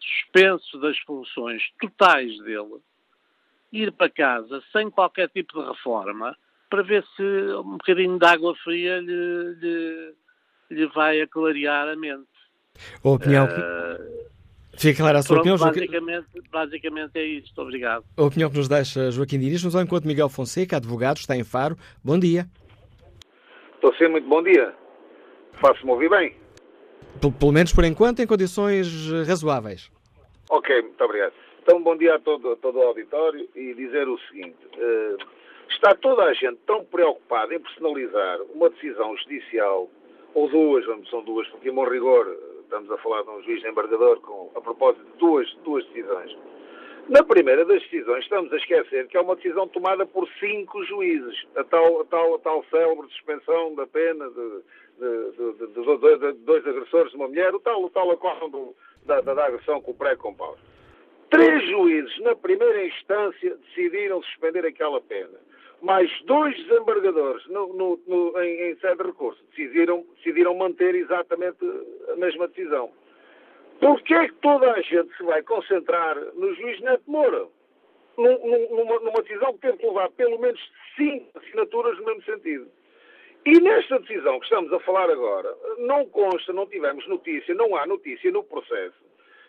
suspenso 0.00 0.78
das 0.80 0.98
funções 1.00 1.62
totais 1.80 2.36
dele, 2.40 2.80
ir 3.72 3.92
para 3.92 4.10
casa 4.10 4.62
sem 4.72 4.90
qualquer 4.90 5.28
tipo 5.30 5.60
de 5.60 5.68
reforma, 5.68 6.36
para 6.70 6.82
ver 6.82 7.04
se 7.16 7.22
um 7.22 7.72
bocadinho 7.76 8.18
de 8.18 8.26
água 8.26 8.54
fria 8.56 9.00
lhe, 9.00 9.54
lhe, 9.60 10.14
lhe 10.70 10.86
vai 10.88 11.20
aclarear 11.20 11.88
a 11.88 11.96
mente. 11.96 12.26
A 13.02 13.08
opinião. 13.08 13.46
Uh, 13.46 14.24
Fica 14.76 15.02
clara 15.02 15.20
a 15.20 15.22
sua 15.22 15.40
pronto, 15.40 15.54
opinião, 15.54 15.72
basicamente, 15.72 16.26
Joaquim... 16.32 16.50
basicamente 16.50 17.18
é 17.18 17.24
isto. 17.24 17.62
Obrigado. 17.62 18.04
A 18.16 18.22
opinião 18.22 18.50
que 18.50 18.56
nos 18.56 18.68
deixa 18.68 19.10
Joaquim 19.10 19.38
Diniz, 19.38 19.62
nos 19.62 19.74
enquanto 19.76 20.04
Miguel 20.04 20.28
Fonseca, 20.28 20.76
advogado, 20.76 21.18
está 21.18 21.36
em 21.36 21.44
Faro. 21.44 21.78
Bom 22.02 22.18
dia. 22.18 22.48
Estou 23.84 23.94
a 23.94 23.98
ser 23.98 24.08
muito 24.08 24.26
bom 24.26 24.42
dia. 24.42 24.74
Faço-me 25.60 25.92
ouvir 25.92 26.08
bem? 26.08 26.34
Pelo 27.38 27.52
menos 27.52 27.70
por 27.70 27.84
enquanto, 27.84 28.20
em 28.20 28.26
condições 28.26 28.88
razoáveis. 29.28 29.92
Ok, 30.48 30.80
muito 30.80 31.04
obrigado. 31.04 31.34
Então, 31.62 31.82
bom 31.82 31.94
dia 31.94 32.14
a 32.14 32.18
todo, 32.18 32.52
a 32.52 32.56
todo 32.56 32.78
o 32.78 32.82
auditório 32.82 33.46
e 33.54 33.74
dizer 33.74 34.08
o 34.08 34.18
seguinte: 34.20 34.56
uh, 34.78 35.18
está 35.68 35.94
toda 35.96 36.22
a 36.22 36.32
gente 36.32 36.56
tão 36.66 36.82
preocupada 36.86 37.54
em 37.54 37.60
personalizar 37.60 38.40
uma 38.54 38.70
decisão 38.70 39.14
judicial, 39.18 39.86
ou 40.32 40.48
duas, 40.48 40.86
são 41.10 41.22
duas, 41.22 41.46
porque, 41.48 41.68
em 41.68 41.74
bom 41.74 41.84
rigor, 41.84 42.34
estamos 42.62 42.90
a 42.90 42.96
falar 42.96 43.20
de 43.24 43.28
um 43.28 43.42
juiz 43.42 43.62
embargador 43.66 44.18
com, 44.22 44.50
a 44.56 44.62
propósito 44.62 45.04
de 45.04 45.18
duas, 45.18 45.54
duas 45.62 45.84
decisões. 45.88 46.34
Na 47.08 47.22
primeira 47.22 47.66
das 47.66 47.82
decisões, 47.82 48.24
estamos 48.24 48.50
a 48.50 48.56
esquecer 48.56 49.06
que 49.08 49.16
é 49.16 49.20
uma 49.20 49.36
decisão 49.36 49.68
tomada 49.68 50.06
por 50.06 50.26
cinco 50.40 50.82
juízes, 50.84 51.44
a 51.54 51.62
tal, 51.62 52.00
a 52.00 52.04
tal, 52.06 52.34
a 52.34 52.38
tal 52.38 52.64
célebre 52.70 53.06
suspensão 53.08 53.74
da 53.74 53.86
pena 53.86 54.26
de, 54.30 54.62
de, 54.98 55.56
de, 55.56 56.32
de, 56.32 56.32
dois 56.44 56.66
agressores 56.66 57.10
de 57.10 57.16
uma 57.16 57.28
mulher, 57.28 57.54
o 57.54 57.60
tal, 57.60 57.84
o 57.84 57.90
tal 57.90 58.10
acordo 58.10 58.74
da, 59.04 59.20
da, 59.20 59.34
da, 59.34 59.46
agressão 59.46 59.82
com 59.82 59.90
o 59.90 59.94
pré-compausto. 59.94 60.64
Três 61.28 61.68
juízes, 61.68 62.18
na 62.20 62.34
primeira 62.34 62.86
instância, 62.86 63.54
decidiram 63.56 64.22
suspender 64.22 64.64
aquela 64.64 65.00
pena. 65.00 65.38
Mais 65.82 66.10
dois 66.24 66.56
desembargadores, 66.64 67.46
no, 67.48 67.74
no, 67.74 68.00
no, 68.06 68.40
em, 68.40 68.70
em 68.70 68.76
sede 68.76 68.96
de 68.96 69.02
recurso, 69.02 69.44
decidiram, 69.50 70.06
decidiram 70.16 70.54
manter 70.54 70.94
exatamente 70.94 71.58
a 72.10 72.16
mesma 72.16 72.48
decisão. 72.48 72.90
Porquê 73.80 74.14
é 74.14 74.28
que 74.28 74.34
toda 74.34 74.72
a 74.72 74.80
gente 74.80 75.16
se 75.16 75.22
vai 75.22 75.42
concentrar 75.42 76.16
no 76.34 76.54
juiz 76.54 76.80
Neto 76.80 77.02
Moura? 77.06 77.46
Numa, 78.16 79.00
numa 79.00 79.22
decisão 79.22 79.52
que 79.54 79.60
teve 79.60 79.78
que 79.78 79.86
levar 79.86 80.08
pelo 80.12 80.38
menos 80.38 80.60
cinco 80.96 81.38
assinaturas 81.38 81.98
no 81.98 82.04
mesmo 82.04 82.22
sentido. 82.22 82.70
E 83.44 83.60
nesta 83.60 83.98
decisão 83.98 84.38
que 84.38 84.46
estamos 84.46 84.72
a 84.72 84.80
falar 84.80 85.10
agora, 85.10 85.54
não 85.78 86.06
consta, 86.06 86.52
não 86.52 86.66
tivemos 86.66 87.06
notícia, 87.08 87.54
não 87.54 87.76
há 87.76 87.86
notícia 87.86 88.30
no 88.30 88.42
processo, 88.42 88.96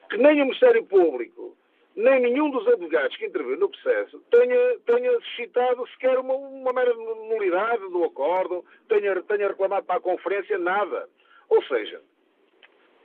que 0.10 0.18
nem 0.18 0.42
o 0.42 0.46
Ministério 0.46 0.84
Público, 0.84 1.56
nem 1.96 2.20
nenhum 2.20 2.50
dos 2.50 2.68
advogados 2.68 3.16
que 3.16 3.26
interviu 3.26 3.58
no 3.58 3.70
processo 3.70 4.20
tenha, 4.30 4.80
tenha 4.86 5.12
suscitado 5.22 5.88
sequer 5.92 6.20
uma, 6.20 6.34
uma 6.34 6.74
mera 6.74 6.94
nulidade 6.94 7.90
do 7.90 8.04
acordo, 8.04 8.66
tenha, 8.90 9.22
tenha 9.24 9.48
reclamado 9.48 9.86
para 9.86 9.96
a 9.96 10.02
conferência, 10.02 10.58
nada. 10.58 11.08
Ou 11.48 11.64
seja, 11.64 12.02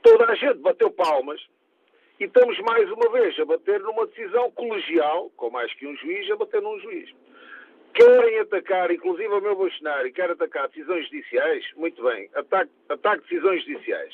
toda 0.01 0.31
a 0.31 0.35
gente 0.35 0.59
bateu 0.59 0.91
palmas 0.91 1.41
e 2.19 2.25
estamos 2.25 2.59
mais 2.59 2.89
uma 2.91 3.11
vez 3.11 3.39
a 3.39 3.45
bater 3.45 3.79
numa 3.79 4.05
decisão 4.07 4.51
colegial, 4.51 5.31
com 5.35 5.49
mais 5.49 5.73
que 5.73 5.87
um 5.87 5.95
juiz, 5.97 6.29
a 6.29 6.35
bater 6.35 6.61
num 6.61 6.79
juiz. 6.79 7.09
Querem 7.93 8.39
atacar, 8.39 8.91
inclusive 8.91 9.27
o 9.27 9.41
meu 9.41 9.55
Bolsonaro, 9.55 10.11
quer 10.13 10.29
atacar 10.31 10.67
decisões 10.69 11.05
judiciais, 11.05 11.65
muito 11.75 12.01
bem, 12.03 12.29
ataque, 12.35 12.71
ataque 12.89 13.23
decisões 13.23 13.63
judiciais. 13.65 14.13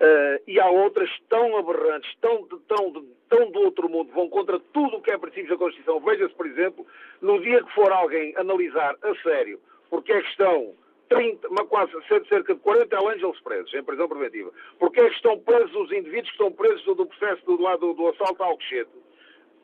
Uh, 0.00 0.40
e 0.46 0.58
há 0.58 0.66
outras 0.70 1.10
tão 1.28 1.58
aberrantes, 1.58 2.10
tão, 2.22 2.46
tão, 2.66 3.06
tão 3.28 3.50
do 3.50 3.60
outro 3.60 3.86
mundo, 3.86 4.10
vão 4.12 4.30
contra 4.30 4.58
tudo 4.72 4.96
o 4.96 5.02
que 5.02 5.10
é 5.10 5.18
princípios 5.18 5.50
da 5.50 5.58
Constituição. 5.58 6.00
Veja-se, 6.00 6.34
por 6.34 6.46
exemplo, 6.46 6.86
no 7.20 7.38
dia 7.42 7.62
que 7.62 7.74
for 7.74 7.92
alguém 7.92 8.34
analisar 8.36 8.96
a 9.02 9.14
sério 9.16 9.60
porque 9.90 10.12
é 10.12 10.22
que 10.22 10.28
estão 10.28 10.74
30, 11.10 11.48
uma 11.48 11.66
quase 11.66 11.92
cerca 12.28 12.54
de 12.54 12.60
40 12.60 12.96
Angels 12.96 13.40
presos, 13.40 13.74
em 13.74 13.82
prisão 13.82 14.08
preventiva. 14.08 14.50
Porque 14.78 15.00
é 15.00 15.08
que 15.08 15.16
estão 15.16 15.38
presos 15.40 15.74
os 15.74 15.92
indivíduos 15.92 16.28
que 16.28 16.36
estão 16.36 16.52
presos 16.52 16.84
do 16.84 17.04
processo 17.04 17.44
do 17.44 17.60
lado 17.60 17.92
do 17.92 18.08
assalto 18.08 18.42
ao 18.42 18.50
Alcochete? 18.50 18.90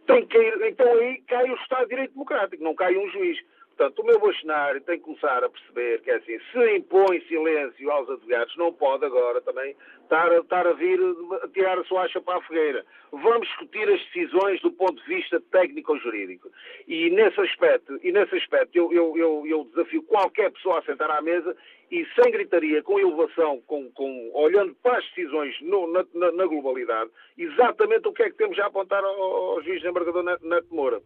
Tem 0.07 0.27
que 0.27 0.37
ir, 0.37 0.63
então 0.63 0.87
aí 0.93 1.23
cai 1.27 1.49
o 1.51 1.55
Estado 1.57 1.85
de 1.85 1.91
Direito 1.91 2.13
Democrático, 2.13 2.63
não 2.63 2.75
cai 2.75 2.97
um 2.97 3.09
juiz. 3.11 3.39
Portanto, 3.77 3.99
o 4.01 4.07
meu 4.07 4.19
Bolsonaro 4.19 4.81
tem 4.81 4.99
que 4.99 5.05
começar 5.05 5.45
a 5.45 5.51
perceber 5.51 6.01
que 6.01 6.11
é 6.11 6.15
assim, 6.15 6.39
se 6.51 6.77
impõe 6.77 7.21
silêncio 7.29 7.91
aos 7.91 8.09
advogados, 8.09 8.57
não 8.57 8.73
pode 8.73 9.05
agora 9.05 9.39
também 9.43 9.77
estar, 10.03 10.33
estar 10.33 10.67
a 10.67 10.73
vir 10.73 10.99
a 11.43 11.49
tirar 11.49 11.79
a 11.79 11.85
sua 11.85 12.05
acha 12.05 12.19
para 12.19 12.39
a 12.39 12.41
fogueira. 12.41 12.87
Vamos 13.13 13.47
discutir 13.47 13.87
as 13.87 14.01
decisões 14.07 14.63
do 14.63 14.73
ponto 14.73 14.95
de 15.03 15.07
vista 15.07 15.43
técnico-jurídico. 15.53 16.51
E 16.89 17.11
nesse 17.11 17.39
aspecto, 17.39 18.01
e 18.03 18.11
nesse 18.13 18.37
aspecto 18.37 18.75
eu, 18.75 18.91
eu, 18.95 19.15
eu, 19.19 19.47
eu, 19.47 19.65
desafio 19.65 20.03
qualquer 20.05 20.51
pessoa 20.53 20.79
a 20.79 20.83
sentar 20.83 21.11
à 21.11 21.21
mesa 21.21 21.55
e 21.91 22.07
sem 22.15 22.33
gritaria, 22.33 22.83
com 22.83 22.99
elevação, 22.99 23.61
com, 23.67 23.91
com, 23.93 24.31
olhando 24.33 24.75
para 24.83 24.97
as 24.97 25.05
decisões 25.11 25.55
no, 25.61 25.87
na, 25.93 26.05
na, 26.15 26.33
na, 26.33 26.47
globalidade, 26.47 27.11
exatamente 27.37 28.09
o 28.09 28.13
que 28.13 28.23
é 28.23 28.31
que 28.31 28.37
temos 28.37 28.59
a 28.59 28.67
apontar 28.67 29.05
ao, 29.05 29.23
ao 29.23 29.63
juiz 29.63 29.83
desembargador 29.83 30.23
Neto 30.25 30.75
Moura. 30.75 31.03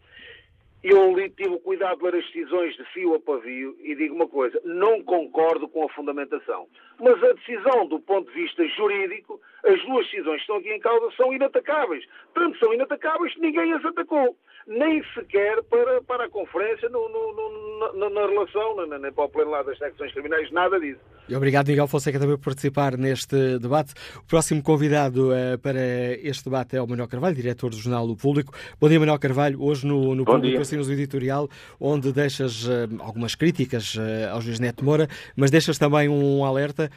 Eu 0.82 1.14
tive 1.36 1.50
o 1.50 1.60
cuidado 1.60 1.98
de 1.98 2.04
ler 2.04 2.14
as 2.16 2.24
decisões 2.26 2.74
de 2.74 2.84
fio 2.86 3.14
a 3.14 3.20
pavio 3.20 3.76
e 3.80 3.94
digo 3.94 4.14
uma 4.14 4.26
coisa, 4.26 4.58
não 4.64 5.02
concordo 5.02 5.68
com 5.68 5.84
a 5.84 5.88
fundamentação. 5.90 6.66
Mas 6.98 7.22
a 7.22 7.32
decisão 7.34 7.86
do 7.86 8.00
ponto 8.00 8.32
de 8.32 8.42
vista 8.42 8.66
jurídico, 8.66 9.38
as 9.62 9.78
duas 9.84 10.06
decisões 10.06 10.36
que 10.36 10.42
estão 10.42 10.56
aqui 10.56 10.72
em 10.72 10.80
causa 10.80 11.14
são 11.16 11.34
inatacáveis. 11.34 12.06
Tanto 12.34 12.58
são 12.58 12.72
inatacáveis 12.72 13.34
que 13.34 13.40
ninguém 13.40 13.74
as 13.74 13.84
atacou. 13.84 14.34
Nem 14.66 15.02
sequer 15.14 15.62
para, 15.64 16.02
para 16.02 16.24
a 16.26 16.28
conferência 16.28 16.88
no, 16.88 17.08
no, 17.08 17.32
no, 17.32 17.98
na, 17.98 18.10
na, 18.10 18.26
relação, 18.26 18.86
nem 18.86 19.12
para 19.12 19.24
o 19.24 19.28
pleno 19.28 19.50
lá 19.50 19.62
das 19.62 19.78
secções 19.78 20.12
criminais, 20.12 20.50
nada 20.52 20.78
disso. 20.78 21.00
E 21.28 21.34
obrigado, 21.34 21.68
Miguel 21.68 21.86
Fonseca, 21.86 22.18
também 22.18 22.36
por 22.36 22.44
participar 22.44 22.96
neste 22.96 23.58
debate. 23.58 23.94
O 24.18 24.24
próximo 24.24 24.62
convidado 24.62 25.30
uh, 25.30 25.58
para 25.58 25.80
este 26.22 26.44
debate 26.44 26.76
é 26.76 26.82
o 26.82 26.86
Manuel 26.86 27.08
Carvalho, 27.08 27.34
diretor 27.34 27.70
do 27.70 27.76
Jornal 27.76 28.06
do 28.06 28.16
Público. 28.16 28.52
Bom 28.80 28.88
dia, 28.88 28.98
Manuel 28.98 29.18
Carvalho. 29.18 29.62
Hoje 29.62 29.86
no, 29.86 30.14
no 30.14 30.24
Público 30.24 30.60
assinas 30.60 30.88
o 30.88 30.92
editorial, 30.92 31.48
onde 31.78 32.12
deixas 32.12 32.66
uh, 32.66 32.88
algumas 33.00 33.34
críticas 33.34 33.94
uh, 33.94 34.32
ao 34.32 34.40
juiz 34.40 34.60
Neto 34.60 34.84
Moura, 34.84 35.08
mas 35.36 35.50
deixas 35.50 35.78
também 35.78 36.08
um 36.08 36.44
alerta. 36.44 36.90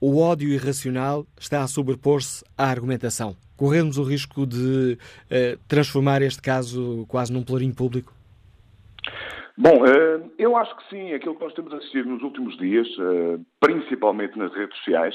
O 0.00 0.20
ódio 0.20 0.48
irracional 0.48 1.26
está 1.38 1.62
a 1.62 1.66
sobrepor-se 1.66 2.44
à 2.58 2.68
argumentação. 2.68 3.36
Corremos 3.56 3.98
o 3.98 4.02
risco 4.02 4.46
de 4.46 4.98
transformar 5.68 6.22
este 6.22 6.42
caso 6.42 7.04
quase 7.08 7.32
num 7.32 7.42
pelourinho 7.42 7.74
público? 7.74 8.12
Bom, 9.56 9.86
eh, 9.86 10.20
eu 10.36 10.56
acho 10.56 10.76
que 10.76 10.88
sim, 10.90 11.12
aquilo 11.12 11.36
que 11.36 11.44
nós 11.44 11.54
temos 11.54 11.72
assistido 11.72 12.08
nos 12.08 12.22
últimos 12.22 12.56
dias, 12.58 12.88
eh, 12.98 13.38
principalmente 13.60 14.36
nas 14.36 14.52
redes 14.52 14.76
sociais, 14.78 15.14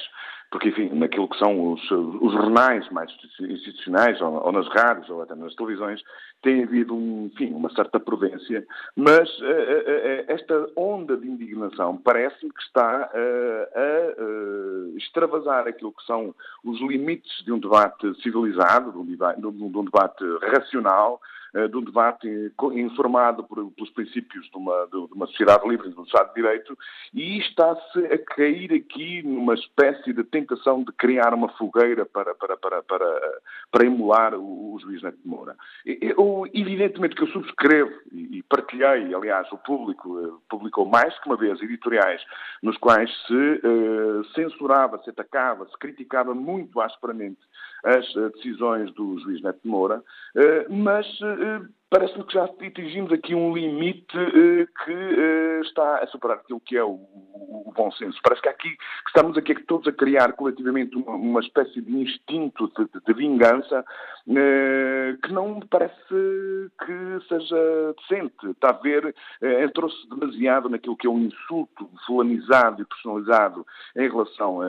porque, 0.52 0.70
enfim, 0.70 0.90
naquilo 0.94 1.28
que 1.28 1.38
são 1.38 1.74
os, 1.74 1.92
os 1.92 2.34
jornais 2.34 2.90
mais 2.90 3.12
institucionais, 3.40 4.20
ou, 4.20 4.46
ou, 4.46 4.52
nas 4.52 4.68
rádios, 4.70 5.10
ou 5.10 5.22
até 5.22 5.36
nas 5.36 5.54
televisões, 5.56 6.02
tem 6.42 6.64
havido, 6.64 6.96
um, 6.96 7.30
enfim, 7.32 7.54
uma 7.54 7.70
certa 7.70 8.00
prudência, 8.00 8.66
mas 8.96 9.30
uh, 9.40 9.44
uh, 9.44 10.26
esta 10.28 10.70
onda 10.76 11.18
de 11.18 11.28
indignação 11.28 11.98
parece-me 11.98 12.52
que 12.52 12.62
está 12.62 13.10
uh, 13.14 14.96
a 14.96 14.98
extravasar 14.98 15.68
aquilo 15.68 15.92
que 15.92 16.04
são 16.06 16.34
os 16.64 16.80
limites 16.82 17.44
de 17.44 17.52
um 17.52 17.60
debate 17.60 18.14
civilizado, 18.22 18.92
de 18.92 18.98
um 18.98 19.06
debate, 19.06 19.40
de 19.40 19.48
um 19.48 19.84
debate 19.84 20.24
racional, 20.54 21.22
de 21.54 21.78
um 21.78 21.84
debate 21.84 22.28
informado 22.74 23.44
por, 23.44 23.72
pelos 23.72 23.90
princípios 23.92 24.50
de 24.50 24.58
uma, 24.58 24.88
de 24.88 24.98
uma 25.14 25.26
sociedade 25.28 25.68
livre, 25.68 25.90
de 25.90 26.00
um 26.00 26.04
Estado 26.04 26.30
de 26.30 26.36
Direito, 26.36 26.78
e 27.14 27.40
está-se 27.40 28.06
a 28.06 28.18
cair 28.36 28.74
aqui 28.74 29.24
numa 29.24 29.56
espécie 29.56 30.14
de 30.14 30.24
tentação 30.24 30.84
de 30.84 30.92
criar 30.94 31.34
uma 31.34 31.50
fogueira 31.50 32.06
para, 32.06 32.36
para, 32.36 32.56
para, 32.58 32.84
para, 32.84 33.40
para 33.72 33.86
emular 33.86 34.36
o, 34.36 34.76
o 34.76 34.80
juiz 34.80 35.02
Neto 35.02 35.20
Moura. 35.26 35.56
Eu, 35.86 36.46
evidentemente 36.54 37.16
que 37.16 37.24
eu 37.24 37.28
subscrevo 37.28 37.92
e 38.12 38.44
partilhei, 38.44 39.14
aliás, 39.14 39.52
o 39.52 39.58
público 39.58 40.20
eh, 40.20 40.32
publicou 40.50 40.86
mais 40.86 41.18
que 41.20 41.28
uma 41.28 41.38
vez 41.38 41.62
editoriais 41.62 42.22
nos 42.62 42.78
quais 42.78 43.10
se 43.26 43.34
uh, 43.34 44.24
censurava, 44.34 45.02
se 45.04 45.10
atacava, 45.10 45.66
se 45.68 45.78
criticava 45.78 46.34
muito 46.34 46.80
asperamente 46.82 47.40
as 47.84 48.06
decisões 48.34 48.94
do 48.94 49.18
juiz 49.20 49.42
Neto 49.42 49.68
Moura, 49.68 49.98
uh, 50.00 50.74
mas 50.74 51.08
uh, 51.22 51.68
parece-me 51.90 52.24
que 52.24 52.34
já 52.34 52.46
atingimos 52.46 53.12
aqui 53.12 53.34
um 53.34 53.54
limite 53.54 54.18
uh, 54.18 54.68
que 54.86 54.94
uh, 54.94 55.62
está 55.62 55.98
a 55.98 56.08
superar 56.08 56.38
aquilo 56.38 56.60
que 56.60 56.78
é 56.78 56.84
o, 56.84 56.92
o, 56.92 57.70
o, 57.70 57.74
bom 57.76 57.92
senso. 57.92 58.20
Parece 58.24 58.42
que 58.42 58.50
aqui 58.50 58.78
estamos 59.08 59.38
aqui 59.38 59.56
todos 59.64 59.88
a 59.88 59.92
criar 59.92 60.34
coletivamente 60.34 60.96
uma, 60.96 61.16
uma 61.16 61.40
espécie 61.40 61.82
de 61.82 61.92
instinto 61.92 62.72
de, 62.78 62.86
de, 62.86 63.06
de 63.06 63.14
vingança 63.14 63.84
uh, 64.28 65.18
que 65.22 65.34
não 65.34 65.56
me 65.56 65.66
parece 65.66 65.96
que 66.10 67.28
seja 67.28 67.96
decente. 67.98 68.52
Está 68.52 68.70
a 68.70 68.74
ver, 68.74 69.16
entrou-se 69.42 70.08
demasiado 70.10 70.70
naquilo 70.70 70.96
que 70.96 71.08
é 71.08 71.10
um 71.10 71.20
insulto 71.20 71.90
fulanizado 72.06 72.82
e 72.82 72.86
personalizado 72.86 73.66
em 73.96 74.10
relação 74.10 74.60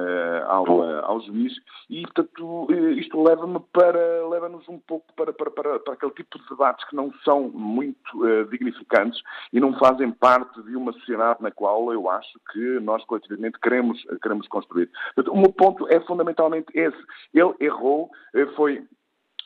ao, 0.47 0.83
ao 1.05 1.21
juiz 1.21 1.53
e, 1.89 2.03
portanto, 2.03 2.69
isto 2.97 3.23
leva-me 3.23 3.61
para, 3.73 4.29
leva-nos 4.29 4.69
um 4.69 4.79
pouco 4.79 5.13
para, 5.15 5.33
para, 5.33 5.51
para, 5.51 5.79
para 5.81 5.95
aquele 5.95 6.13
tipo 6.13 6.39
de 6.39 6.49
debates 6.49 6.89
que 6.89 6.97
não 6.97 7.10
são 7.25 7.51
muito 7.51 7.97
uh, 8.17 8.45
dignificantes 8.51 9.21
e 9.53 9.61
não 9.61 9.79
fazem 9.79 10.11
parte 10.11 10.63
de 10.63 10.77
uma 10.77 10.93
sociedade 10.93 11.43
na 11.43 11.51
qual 11.51 11.93
eu 11.93 12.09
acho 12.09 12.41
que 12.53 12.81
nós 12.81 13.05
coletivamente 13.05 13.59
queremos, 13.61 14.03
queremos 14.23 14.47
construir. 14.49 14.91
Portanto, 15.15 15.35
o 15.35 15.41
meu 15.41 15.53
ponto 15.53 15.87
é 15.89 16.01
fundamentalmente 16.01 16.67
esse. 16.75 16.99
Ele 17.35 17.55
errou, 17.61 18.11
eh, 18.35 18.47
foi 18.57 18.85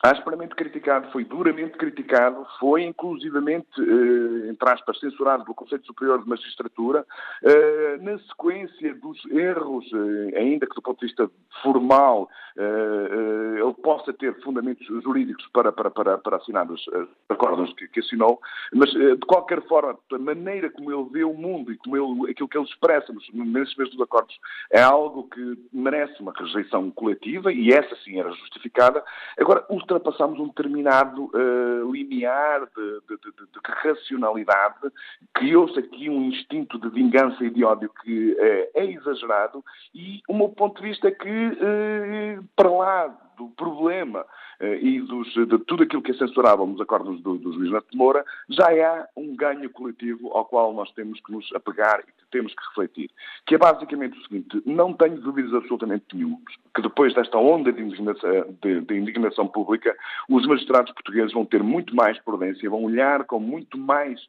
asperamente 0.03 0.55
criticado, 0.55 1.11
foi 1.11 1.23
duramente 1.25 1.77
criticado, 1.77 2.45
foi 2.59 2.83
inclusivamente, 2.83 3.67
eh, 3.79 4.49
entre 4.49 4.69
aspas, 4.69 4.99
censurado 4.99 5.43
pelo 5.43 5.55
Conselho 5.55 5.85
Superior 5.85 6.21
de 6.21 6.29
Magistratura, 6.29 7.05
eh, 7.43 7.97
na 8.01 8.17
sequência 8.19 8.93
dos 8.95 9.23
erros, 9.31 9.85
eh, 9.93 10.37
ainda 10.39 10.67
que 10.67 10.75
do 10.75 10.81
ponto 10.81 10.99
de 10.99 11.07
vista 11.07 11.29
formal 11.63 12.29
eh, 12.57 12.61
eh, 12.61 13.61
ele 13.61 13.73
possa 13.83 14.13
ter 14.13 14.33
fundamentos 14.41 14.85
jurídicos 15.03 15.45
para, 15.53 15.71
para, 15.71 15.89
para, 15.89 16.17
para 16.17 16.37
assinar 16.37 16.69
os 16.71 16.83
acordos 17.27 17.73
que, 17.73 17.87
que 17.87 17.99
assinou, 17.99 18.39
mas 18.73 18.93
eh, 18.95 19.15
de 19.15 19.25
qualquer 19.27 19.61
forma, 19.67 19.97
a 20.11 20.17
maneira 20.17 20.69
como 20.69 20.91
ele 20.91 21.09
vê 21.11 21.23
o 21.23 21.33
mundo 21.33 21.71
e 21.71 21.77
como 21.77 21.97
ele, 21.97 22.31
aquilo 22.31 22.47
que 22.47 22.57
ele 22.57 22.65
expressa 22.65 23.11
nos, 23.11 23.27
nesses 23.33 23.75
mesmos 23.75 24.01
acordos 24.01 24.37
é 24.71 24.81
algo 24.81 25.27
que 25.29 25.57
merece 25.73 26.21
uma 26.21 26.33
rejeição 26.33 26.89
coletiva 26.91 27.51
e 27.51 27.71
essa 27.71 27.95
sim 28.03 28.19
era 28.19 28.31
justificada. 28.31 29.03
Agora, 29.37 29.65
os 29.69 29.84
ultrapassamos 29.85 30.39
um 30.39 30.47
determinado 30.47 31.25
uh, 31.25 31.91
limiar 31.91 32.61
de, 32.75 32.99
de, 33.07 33.17
de, 33.17 33.31
de, 33.31 33.59
racionalidade, 33.65 34.91
criou-se 35.33 35.77
aqui 35.79 36.09
um 36.09 36.23
instinto 36.23 36.79
de 36.79 36.89
vingança 36.89 37.43
e 37.43 37.49
de 37.49 37.63
ódio 37.63 37.89
que 38.01 38.33
uh, 38.33 38.69
é 38.73 38.85
exagerado 38.85 39.63
e 39.93 40.21
o 40.27 40.35
meu 40.35 40.49
ponto 40.49 40.81
de 40.81 40.89
vista 40.89 41.07
é 41.07 41.11
que, 41.11 41.29
uh, 41.29 42.43
para 42.55 42.69
lá 42.69 43.24
do 43.37 43.49
problema 43.49 44.25
eh, 44.59 44.79
e 44.81 45.01
dos, 45.01 45.33
de 45.33 45.57
tudo 45.59 45.83
aquilo 45.83 46.01
que 46.01 46.11
é 46.11 46.15
censurável 46.15 46.65
nos 46.65 46.81
acordos 46.81 47.21
do, 47.21 47.37
do 47.37 47.53
juiz 47.53 47.71
Neto 47.71 47.95
Moura, 47.95 48.25
já 48.49 48.65
há 48.65 49.07
um 49.15 49.35
ganho 49.35 49.69
coletivo 49.69 50.31
ao 50.33 50.45
qual 50.45 50.73
nós 50.73 50.91
temos 50.91 51.19
que 51.21 51.31
nos 51.31 51.49
apegar 51.53 52.01
e 52.01 52.11
que 52.11 52.25
temos 52.31 52.53
que 52.53 52.63
refletir. 52.69 53.09
Que 53.45 53.55
é 53.55 53.57
basicamente 53.57 54.17
o 54.17 54.23
seguinte, 54.23 54.61
não 54.65 54.93
tenho 54.93 55.19
dúvidas 55.19 55.53
absolutamente 55.53 56.05
nenhuma 56.13 56.39
que 56.75 56.81
depois 56.81 57.13
desta 57.13 57.37
onda 57.37 57.71
de 57.71 57.81
indignação, 57.81 58.55
de, 58.61 58.81
de 58.81 58.95
indignação 58.95 59.47
pública, 59.47 59.95
os 60.29 60.45
magistrados 60.45 60.91
portugueses 60.91 61.31
vão 61.31 61.45
ter 61.45 61.63
muito 61.63 61.95
mais 61.95 62.19
prudência, 62.19 62.69
vão 62.69 62.83
olhar 62.83 63.23
com 63.23 63.39
muito 63.39 63.77
mais 63.77 64.19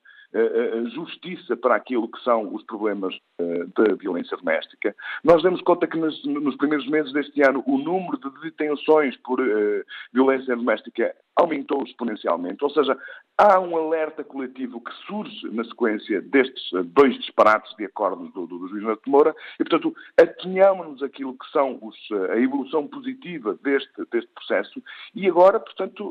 justiça 0.94 1.56
para 1.56 1.76
aquilo 1.76 2.10
que 2.10 2.22
são 2.22 2.54
os 2.54 2.62
problemas 2.64 3.14
uh, 3.40 3.66
da 3.76 3.94
violência 3.94 4.36
doméstica. 4.36 4.94
Nós 5.24 5.42
damos 5.42 5.62
conta 5.62 5.86
que 5.86 5.96
nos, 5.96 6.24
nos, 6.24 6.56
primeiros 6.56 6.86
meses 6.88 7.12
deste 7.12 7.42
ano 7.42 7.62
o 7.66 7.78
número 7.78 8.18
de 8.18 8.40
detenções 8.40 9.16
por 9.18 9.40
violência 10.12 10.56
doméstica 10.56 11.14
aumentou 11.36 11.82
exponencialmente, 11.84 12.64
ou 12.64 12.70
seja, 12.70 12.96
há 13.38 13.60
um 13.60 13.76
alerta 13.76 14.24
coletivo 14.24 14.80
que 14.80 14.92
surge 15.06 15.48
na 15.50 15.62
sequência 15.64 16.22
destes 16.22 16.70
dois 16.86 17.14
disparates 17.18 17.74
de 17.76 17.84
acordos 17.84 18.32
do, 18.32 18.46
do, 18.46 18.58
do 18.58 18.68
juiz 18.68 18.82
Neto 18.82 19.10
Moura 19.10 19.34
e, 19.60 19.64
portanto, 19.64 19.94
atenhamos-nos 20.18 21.02
aquilo 21.02 21.36
que 21.36 21.50
são 21.50 21.78
os, 21.82 21.96
a 22.30 22.38
evolução 22.38 22.86
positiva 22.88 23.58
deste, 23.62 23.92
deste 24.10 24.30
processo 24.34 24.82
e 25.14 25.28
agora, 25.28 25.60
portanto, 25.60 26.10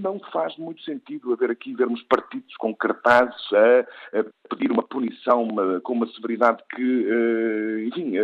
não 0.00 0.18
faz 0.32 0.56
muito 0.56 0.82
sentido 0.82 1.32
haver 1.32 1.50
aqui 1.50 1.74
vermos 1.74 2.02
partidos 2.04 2.56
com 2.56 2.74
cartazes 2.74 3.52
a, 3.52 4.20
a 4.20 4.24
pedir 4.48 4.72
uma 4.72 4.82
punição 4.82 5.42
uma, 5.42 5.80
com 5.80 5.92
uma 5.92 6.06
severidade 6.08 6.62
que, 6.74 7.86
enfim, 7.88 8.14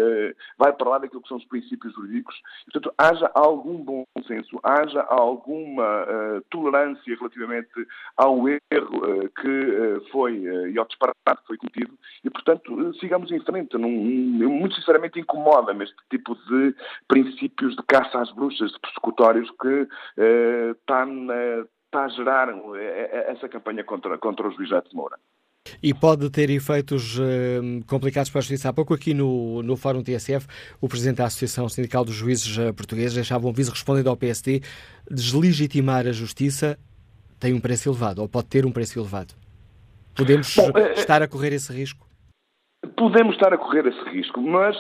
vai 0.57 0.73
para 0.73 0.89
lá 0.89 0.99
daquilo 0.99 1.23
que 1.23 1.29
são 1.29 1.37
os 1.37 1.45
princípios 1.45 1.93
jurídicos. 1.95 2.41
Portanto, 2.65 2.95
haja 2.97 3.31
algum 3.35 3.77
bom 3.77 4.05
senso, 4.27 4.59
haja 4.63 5.03
alguma 5.03 6.38
tolerância 6.51 7.17
relativamente 7.17 7.87
ao 8.17 8.49
erro 8.49 9.29
que 9.41 10.11
foi 10.11 10.35
e 10.73 10.79
ao 10.79 10.87
disparate 10.87 11.41
que 11.41 11.47
foi 11.47 11.57
cometido 11.57 11.99
e, 12.25 12.31
portanto, 12.31 12.95
sigamos 12.95 13.31
em 13.31 13.41
frente. 13.41 13.77
Num, 13.77 13.89
muito 13.89 14.75
sinceramente 14.75 15.21
incomoda-me 15.21 15.85
este 15.85 15.97
tipo 16.11 16.35
de 16.35 16.75
princípios 17.07 17.75
de 17.77 17.83
caça 17.87 18.21
às 18.21 18.33
bruxas, 18.33 18.73
de 18.73 18.81
persecutórios 18.81 19.51
que 19.61 19.89
está 20.81 21.07
está 21.89 22.05
a 22.05 22.09
gerar 22.09 22.49
essa 23.29 23.49
campanha 23.49 23.83
contra, 23.83 24.19
contra 24.19 24.47
os 24.47 24.55
juiz 24.57 24.69
de 24.69 24.95
Moura. 24.95 25.19
E 25.83 25.93
pode 25.95 26.29
ter 26.31 26.51
efeitos 26.51 27.19
uh, 27.19 27.85
complicados 27.87 28.31
para 28.31 28.39
a 28.39 28.43
justiça. 28.43 28.69
Há 28.69 28.73
pouco 28.73 28.95
aqui 28.95 29.15
no, 29.15 29.63
no 29.63 29.77
Fórum 29.77 30.03
TSF, 30.03 30.47
o 30.81 30.89
Presidente 30.89 31.17
da 31.17 31.27
Associação 31.27 31.69
Sindical 31.69 32.05
dos 32.05 32.15
Juízes 32.15 32.57
uh, 32.57 32.73
Portugueses 32.75 33.15
deixava 33.15 33.47
um 33.47 33.53
viso 33.53 33.71
respondendo 33.71 34.09
ao 34.09 34.17
PSD 34.17 34.63
deslegitimar 35.11 36.07
a 36.07 36.13
justiça 36.13 36.79
tem 37.41 37.55
um 37.55 37.61
preço 37.61 37.89
elevado, 37.89 38.21
ou 38.21 38.29
pode 38.29 38.49
ter 38.49 38.67
um 38.67 38.73
preço 38.73 38.99
elevado. 38.99 39.33
Podemos 40.17 40.57
Bom, 40.57 40.71
uh, 40.71 40.93
estar 40.99 41.23
a 41.23 41.29
correr 41.29 41.53
esse 41.53 41.73
risco? 41.73 42.07
Podemos 42.97 43.35
estar 43.37 43.53
a 43.53 43.59
correr 43.59 43.87
esse 43.87 44.03
risco, 44.11 44.41
mas 44.41 44.77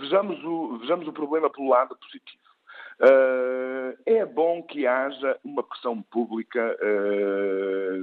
vejamos, 0.00 0.42
o, 0.44 0.78
vejamos 0.78 1.08
o 1.08 1.12
problema 1.12 1.48
pelo 1.50 1.68
lado 1.68 1.96
positivo. 1.96 2.48
Uh, 3.00 3.96
é 4.04 4.26
bom 4.26 4.60
que 4.60 4.84
haja 4.84 5.38
uma 5.44 5.62
pressão 5.62 6.02
pública 6.02 6.76
uh, 6.82 8.02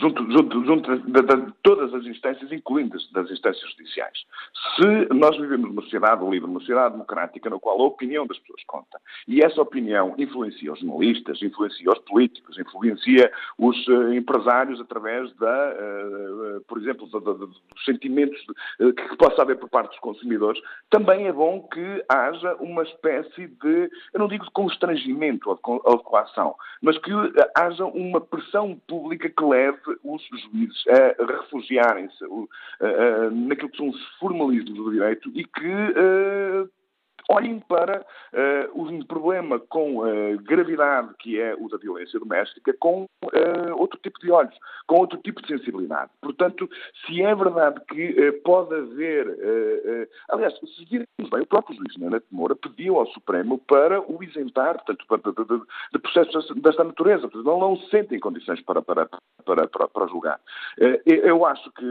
junto, 0.00 0.30
junto, 0.30 0.64
junto 0.64 0.98
de, 0.98 1.12
de, 1.12 1.52
todas 1.62 1.92
as 1.94 2.04
instâncias, 2.06 2.50
incluindo 2.50 2.96
as, 2.96 3.10
das 3.12 3.30
instâncias 3.30 3.70
judiciais. 3.72 4.24
Se 4.76 5.14
nós 5.14 5.36
vivemos 5.36 5.68
numa 5.68 5.82
sociedade 5.82 6.24
livre, 6.24 6.48
numa 6.48 6.60
sociedade 6.60 6.92
democrática, 6.92 7.50
na 7.50 7.58
qual 7.58 7.80
a 7.80 7.84
opinião 7.84 8.26
das 8.26 8.38
pessoas 8.38 8.62
conta, 8.66 9.00
e 9.28 9.40
essa 9.40 9.60
opinião 9.60 10.14
influencia 10.18 10.72
os 10.72 10.80
jornalistas, 10.80 11.42
influencia 11.42 11.90
os 11.90 11.98
políticos, 12.00 12.58
influencia 12.58 13.30
os 13.58 13.86
uh, 13.88 14.12
empresários 14.14 14.80
através 14.80 15.32
da, 15.36 15.74
uh, 15.74 16.60
por 16.66 16.78
exemplo, 16.78 17.06
da, 17.08 17.18
da, 17.18 17.32
dos 17.32 17.62
sentimentos 17.84 18.40
que 18.78 19.16
possa 19.16 19.42
haver 19.42 19.58
por 19.58 19.68
parte 19.68 19.90
dos 19.90 19.98
consumidores, 20.00 20.60
também 20.88 21.26
é 21.26 21.32
bom 21.32 21.68
que 21.72 22.04
haja 22.08 22.54
uma 22.56 22.82
espécie 22.82 23.46
de, 23.46 23.90
eu 24.12 24.20
não 24.20 24.28
digo 24.28 24.44
de 24.44 24.50
constrangimento 24.52 25.54
de, 25.54 25.60
ou 25.64 25.96
de 25.96 26.04
coação, 26.04 26.54
mas 26.82 26.96
que 26.98 27.10
haja 27.54 27.84
uma 27.84 28.20
pressão 28.20 28.80
pública 28.86 29.28
que 29.28 29.44
leve 29.44 29.89
os 30.02 30.22
juízes 30.28 30.84
a 30.88 31.24
refugiarem-se 31.24 32.24
naquilo 33.32 33.70
que 33.70 33.76
são 33.76 33.88
os 33.88 34.04
formalismos 34.18 34.74
do 34.74 34.90
direito 34.90 35.30
e 35.34 35.44
que 35.44 35.68
uh, 35.68 36.68
olhem 37.30 37.60
para 37.60 38.00
uh, 38.00 38.82
um 38.82 39.04
problema 39.04 39.60
com 39.60 39.98
uh, 39.98 40.38
gravidade, 40.42 41.14
que 41.18 41.40
é 41.40 41.54
o 41.54 41.68
da 41.68 41.78
violência 41.78 42.18
doméstica, 42.18 42.74
com 42.78 43.04
uh, 43.04 43.76
outro 43.76 43.98
tipo 44.02 44.18
de 44.18 44.30
olhos, 44.30 44.54
com 44.86 44.96
outro 44.96 45.18
tipo 45.18 45.40
de 45.40 45.48
sensibilidade. 45.48 46.10
Portanto, 46.20 46.68
se 47.06 47.22
é 47.22 47.34
verdade 47.34 47.80
que 47.88 48.32
pode 48.44 48.74
haver. 48.74 50.08
aliás, 50.28 50.54
se 50.54 50.84
virmos 50.84 51.30
bem, 51.30 51.42
o 51.42 51.46
próprio 51.46 51.76
juiz 51.76 51.96
Neto 51.96 52.26
Moura 52.30 52.56
pediu 52.56 52.98
ao 52.98 53.06
Supremo 53.06 53.58
para 53.58 54.00
o 54.00 54.22
isentar 54.22 54.82
portanto, 54.84 55.32
de, 55.32 55.44
de, 55.44 55.64
de 55.92 55.98
processos 55.98 56.48
desta 56.56 56.82
natureza. 56.82 57.28
Portanto, 57.28 57.44
não, 57.44 57.60
não 57.60 57.76
se 57.76 57.88
sente 57.90 58.14
em 58.14 58.18
condições 58.20 58.60
para, 58.62 58.82
para, 58.82 59.08
para, 59.44 59.68
para, 59.68 59.88
para 59.88 60.06
julgar. 60.08 60.40
eu 61.06 61.46
acho 61.46 61.70
que, 61.72 61.84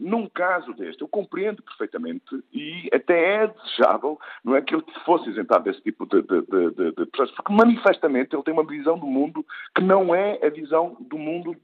num 0.00 0.28
caso 0.28 0.72
deste, 0.74 1.02
eu 1.02 1.08
compreendo 1.08 1.62
perfeitamente 1.62 2.42
e 2.52 2.88
até 2.92 3.44
é 3.44 3.46
desejável, 3.46 4.18
não 4.44 4.56
é? 4.56 4.62
que 4.71 4.71
ele 4.74 4.84
fosse 5.04 5.30
isentado 5.30 5.64
desse 5.64 5.80
tipo 5.82 6.06
de, 6.06 6.22
de, 6.22 6.40
de, 6.42 6.92
de, 6.92 7.06
porque 7.06 7.52
manifestamente 7.52 8.34
ele 8.34 8.42
tem 8.42 8.54
uma 8.54 8.66
visão 8.66 8.98
do 8.98 9.06
mundo 9.06 9.44
que 9.74 9.82
não 9.82 10.14
é 10.14 10.38
a 10.44 10.50
visão 10.50 10.96
do 11.00 11.18
mundo, 11.18 11.56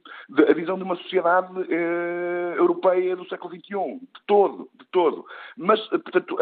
a 0.49 0.53
visão 0.53 0.77
de 0.77 0.85
uma 0.85 0.97
sociedade 0.97 1.53
eh, 1.71 2.55
europeia 2.57 3.17
do 3.17 3.29
século 3.29 3.55
XXI, 3.55 3.99
de 4.01 4.21
todo, 4.27 4.69
de 4.79 4.85
todo. 4.91 5.25
Mas, 5.57 5.81
portanto, 5.89 6.37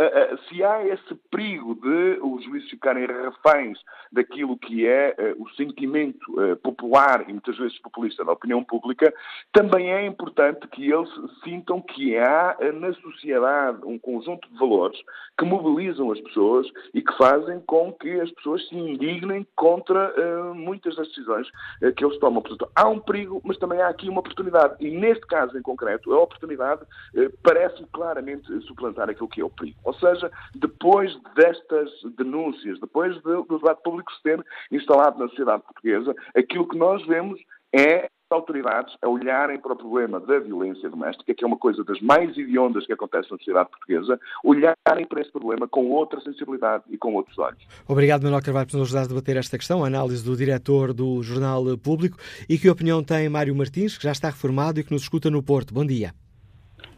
se 0.48 0.62
há 0.62 0.86
esse 0.86 1.14
perigo 1.30 1.74
de 1.74 2.18
os 2.22 2.44
juízes 2.44 2.70
ficarem 2.70 3.06
reféns 3.06 3.78
daquilo 4.12 4.56
que 4.56 4.86
é 4.86 5.14
eh, 5.18 5.34
o 5.38 5.48
sentimento 5.50 6.40
eh, 6.40 6.54
popular 6.56 7.28
e 7.28 7.32
muitas 7.32 7.56
vezes 7.58 7.78
populista 7.78 8.24
da 8.24 8.32
opinião 8.32 8.62
pública, 8.62 9.12
também 9.52 9.92
é 9.92 10.06
importante 10.06 10.66
que 10.68 10.90
eles 10.90 11.10
sintam 11.44 11.80
que 11.80 12.16
há 12.16 12.56
na 12.74 12.92
sociedade 12.94 13.80
um 13.84 13.98
conjunto 13.98 14.48
de 14.48 14.58
valores 14.58 14.98
que 15.38 15.44
mobilizam 15.44 16.10
as 16.12 16.20
pessoas 16.20 16.45
pessoas 16.46 16.66
e 16.94 17.02
que 17.02 17.16
fazem 17.16 17.60
com 17.66 17.92
que 17.92 18.20
as 18.20 18.30
pessoas 18.32 18.66
se 18.68 18.76
indignem 18.76 19.46
contra 19.56 20.12
uh, 20.12 20.54
muitas 20.54 20.94
das 20.96 21.08
decisões 21.08 21.48
uh, 21.82 21.92
que 21.94 22.04
eles 22.04 22.18
tomam. 22.18 22.42
Portanto, 22.42 22.70
há 22.74 22.88
um 22.88 23.00
perigo, 23.00 23.40
mas 23.44 23.58
também 23.58 23.80
há 23.80 23.88
aqui 23.88 24.08
uma 24.08 24.20
oportunidade. 24.20 24.76
E 24.80 24.90
neste 24.90 25.26
caso 25.26 25.56
em 25.58 25.62
concreto, 25.62 26.12
a 26.12 26.22
oportunidade 26.22 26.82
uh, 26.82 27.32
parece 27.42 27.84
claramente 27.92 28.46
suplantar 28.62 29.10
aquilo 29.10 29.28
que 29.28 29.40
é 29.40 29.44
o 29.44 29.50
perigo. 29.50 29.78
Ou 29.84 29.94
seja, 29.94 30.30
depois 30.54 31.16
destas 31.34 31.90
denúncias, 32.16 32.78
depois 32.80 33.14
de, 33.16 33.22
do 33.22 33.58
debate 33.58 33.82
público 33.82 34.12
se 34.12 34.22
ter 34.22 34.44
instalado 34.70 35.18
na 35.18 35.28
sociedade 35.28 35.62
portuguesa, 35.62 36.14
aquilo 36.34 36.68
que 36.68 36.76
nós 36.76 37.04
vemos 37.06 37.40
é 37.72 38.08
autoridades 38.30 38.94
a 39.02 39.08
olharem 39.08 39.58
para 39.58 39.72
o 39.72 39.76
problema 39.76 40.18
da 40.20 40.38
violência 40.38 40.88
doméstica, 40.88 41.34
que 41.34 41.44
é 41.44 41.46
uma 41.46 41.56
coisa 41.56 41.84
das 41.84 42.00
mais 42.00 42.36
hediondas 42.36 42.86
que 42.86 42.92
acontece 42.92 43.30
na 43.30 43.38
sociedade 43.38 43.70
portuguesa, 43.70 44.18
olharem 44.42 45.06
para 45.08 45.20
esse 45.20 45.30
problema 45.30 45.68
com 45.68 45.90
outra 45.90 46.20
sensibilidade 46.20 46.84
e 46.90 46.98
com 46.98 47.14
outros 47.14 47.38
olhos. 47.38 47.62
Obrigado, 47.88 48.24
Manuel 48.24 48.42
Carvalho, 48.42 48.66
por 48.66 48.78
nos 48.78 48.88
ajudar 48.88 49.04
a 49.04 49.08
debater 49.08 49.36
esta 49.36 49.56
questão, 49.56 49.84
a 49.84 49.86
análise 49.86 50.24
do 50.24 50.36
diretor 50.36 50.92
do 50.92 51.22
Jornal 51.22 51.64
Público. 51.78 52.18
E 52.48 52.58
que 52.58 52.68
opinião 52.68 53.02
tem 53.02 53.28
Mário 53.28 53.54
Martins, 53.54 53.96
que 53.96 54.04
já 54.04 54.12
está 54.12 54.28
reformado 54.28 54.80
e 54.80 54.84
que 54.84 54.92
nos 54.92 55.02
escuta 55.02 55.30
no 55.30 55.42
Porto? 55.42 55.72
Bom 55.72 55.86
dia. 55.86 56.12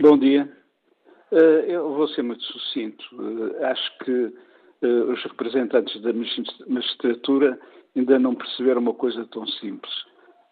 Bom 0.00 0.16
dia. 0.16 0.50
Eh, 1.30 1.64
eu 1.68 1.92
vou 1.92 2.08
ser 2.08 2.22
muito 2.22 2.42
sucinto. 2.44 3.04
Eh, 3.60 3.64
acho 3.66 3.98
que 4.04 4.32
eh, 4.82 4.86
os 4.86 5.22
representantes 5.24 6.00
da 6.00 6.12
magistratura 6.66 7.58
ainda 7.94 8.18
não 8.18 8.34
perceberam 8.34 8.80
uma 8.80 8.94
coisa 8.94 9.26
tão 9.26 9.46
simples. 9.46 9.92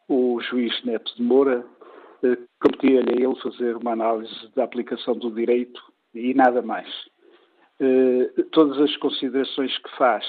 O 0.08 0.40
juiz 0.40 0.84
Neto 0.84 1.14
de 1.16 1.22
Moura 1.22 1.66
eh, 2.22 2.38
competia-lhe 2.60 3.10
a 3.10 3.28
ele 3.28 3.40
fazer 3.40 3.76
uma 3.76 3.92
análise 3.92 4.48
da 4.54 4.64
aplicação 4.64 5.16
do 5.16 5.30
direito 5.30 5.82
e 6.14 6.32
nada 6.32 6.62
mais. 6.62 6.88
Eh, 7.80 8.30
todas 8.52 8.80
as 8.80 8.96
considerações 8.98 9.76
que 9.78 9.96
faz, 9.96 10.24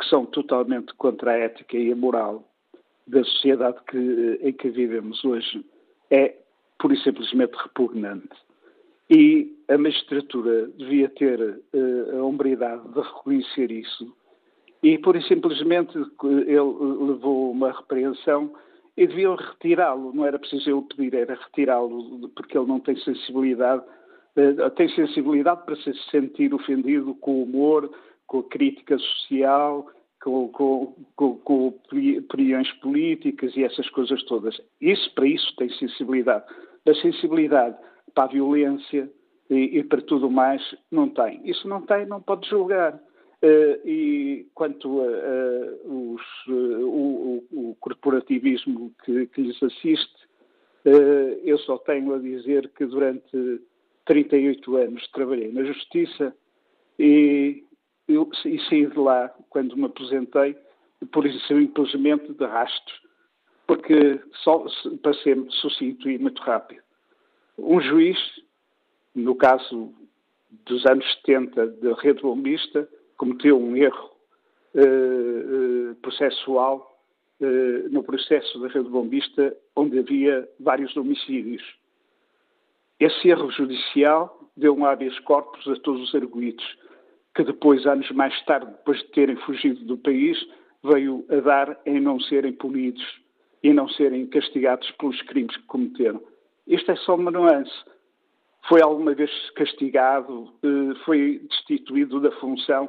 que 0.00 0.08
são 0.08 0.24
totalmente 0.24 0.94
contra 0.94 1.32
a 1.32 1.36
ética 1.36 1.76
e 1.76 1.92
a 1.92 1.96
moral 1.96 2.48
da 3.06 3.24
sociedade 3.24 3.78
que, 3.88 3.98
eh, 3.98 4.48
em 4.48 4.52
que 4.52 4.70
vivemos 4.70 5.24
hoje, 5.24 5.64
é 6.10 6.36
pura 6.78 6.94
e 6.94 7.02
simplesmente 7.02 7.56
repugnante. 7.56 8.36
E 9.10 9.56
a 9.68 9.76
magistratura 9.76 10.68
devia 10.76 11.08
ter 11.08 11.60
a 12.14 12.22
hombridade 12.22 12.86
de 12.92 13.00
reconhecer 13.00 13.70
isso. 13.72 14.14
E, 14.82 14.98
pura 14.98 15.18
e 15.18 15.22
simplesmente, 15.22 15.96
ele 15.96 17.06
levou 17.06 17.50
uma 17.50 17.72
repreensão 17.72 18.52
e 18.98 19.06
deviam 19.06 19.36
retirá-lo. 19.36 20.12
Não 20.12 20.26
era 20.26 20.38
preciso 20.40 20.68
ele 20.68 20.82
pedir, 20.82 21.14
era 21.14 21.34
retirá-lo, 21.34 22.28
porque 22.30 22.58
ele 22.58 22.66
não 22.66 22.80
tem 22.80 22.96
sensibilidade. 22.96 23.84
Uh, 24.36 24.70
tem 24.70 24.88
sensibilidade 24.88 25.64
para 25.64 25.76
se 25.76 25.94
sentir 26.10 26.52
ofendido 26.52 27.14
com 27.14 27.34
o 27.34 27.42
humor, 27.44 27.88
com 28.26 28.40
a 28.40 28.42
crítica 28.42 28.98
social, 28.98 29.86
com, 30.20 30.48
com, 30.48 30.94
com, 31.14 31.36
com 31.38 31.68
opiniões 31.68 32.72
políticas 32.80 33.56
e 33.56 33.62
essas 33.62 33.88
coisas 33.90 34.20
todas. 34.24 34.60
Isso, 34.80 35.14
para 35.14 35.28
isso, 35.28 35.54
tem 35.56 35.70
sensibilidade. 35.70 36.44
A 36.84 36.94
sensibilidade 36.94 37.76
para 38.12 38.24
a 38.24 38.28
violência 38.28 39.08
e, 39.48 39.78
e 39.78 39.84
para 39.84 40.02
tudo 40.02 40.28
mais, 40.28 40.60
não 40.90 41.08
tem. 41.08 41.40
Isso 41.44 41.68
não 41.68 41.82
tem, 41.82 42.04
não 42.04 42.20
pode 42.20 42.48
julgar. 42.48 42.98
Uh, 43.40 43.78
e 43.88 44.48
quanto 44.52 45.00
a, 45.00 45.04
a 45.04 45.88
os, 45.88 46.22
uh, 46.48 46.88
o, 46.88 47.46
o, 47.52 47.76
corporativismo 47.78 48.92
que, 49.04 49.26
que 49.28 49.42
lhes 49.42 49.62
assiste, 49.62 50.26
uh, 50.84 51.38
eu 51.44 51.56
só 51.58 51.78
tenho 51.78 52.14
a 52.14 52.18
dizer 52.18 52.68
que 52.70 52.84
durante 52.84 53.60
38 54.06 54.76
anos 54.76 55.06
trabalhei 55.12 55.52
na 55.52 55.62
Justiça 55.62 56.34
e, 56.98 57.62
eu, 58.08 58.28
e 58.44 58.58
saí 58.68 58.86
de 58.86 58.98
lá 58.98 59.32
quando 59.50 59.76
me 59.76 59.84
aposentei, 59.84 60.56
por 61.12 61.24
simplesmente 61.46 62.32
de 62.32 62.44
rastros, 62.44 63.00
porque 63.68 64.20
só 64.42 64.66
para 65.00 65.14
ser 65.14 65.38
sucinto 65.50 66.10
e 66.10 66.18
muito 66.18 66.42
rápido. 66.42 66.82
Um 67.56 67.80
juiz, 67.80 68.18
no 69.14 69.36
caso 69.36 69.94
dos 70.64 70.84
anos 70.86 71.04
70 71.24 71.66
da 71.66 71.94
rede 71.94 72.22
bombista, 72.22 72.88
cometeu 73.18 73.58
um 73.60 73.76
erro 73.76 74.10
uh, 74.74 75.90
uh, 75.90 75.94
processual 75.96 76.98
uh, 77.40 77.88
no 77.90 78.02
processo 78.02 78.58
da 78.60 78.68
rede 78.68 78.88
bombista, 78.88 79.54
onde 79.76 79.98
havia 79.98 80.48
vários 80.58 80.96
homicídios. 80.96 81.62
Esse 82.98 83.28
erro 83.28 83.50
judicial 83.50 84.38
deu 84.56 84.74
um 84.74 84.86
habeas 84.86 85.18
corpus 85.20 85.68
a 85.68 85.76
todos 85.80 86.02
os 86.02 86.14
arguídos, 86.14 86.64
que 87.34 87.44
depois, 87.44 87.86
anos 87.86 88.10
mais 88.12 88.40
tarde, 88.44 88.70
depois 88.70 88.98
de 88.98 89.08
terem 89.10 89.36
fugido 89.36 89.84
do 89.84 89.98
país, 89.98 90.38
veio 90.82 91.24
a 91.28 91.36
dar 91.36 91.80
em 91.86 92.00
não 92.00 92.18
serem 92.20 92.52
punidos 92.52 93.04
e 93.62 93.72
não 93.72 93.88
serem 93.88 94.26
castigados 94.26 94.90
pelos 94.92 95.20
crimes 95.22 95.56
que 95.56 95.62
cometeram. 95.64 96.22
Isto 96.66 96.92
é 96.92 96.96
só 96.96 97.14
uma 97.14 97.30
nuance. 97.30 97.72
Foi 98.68 98.82
alguma 98.82 99.14
vez 99.14 99.30
castigado, 99.50 100.52
eh, 100.62 100.94
foi 101.04 101.40
destituído 101.48 102.20
da 102.20 102.30
função. 102.32 102.88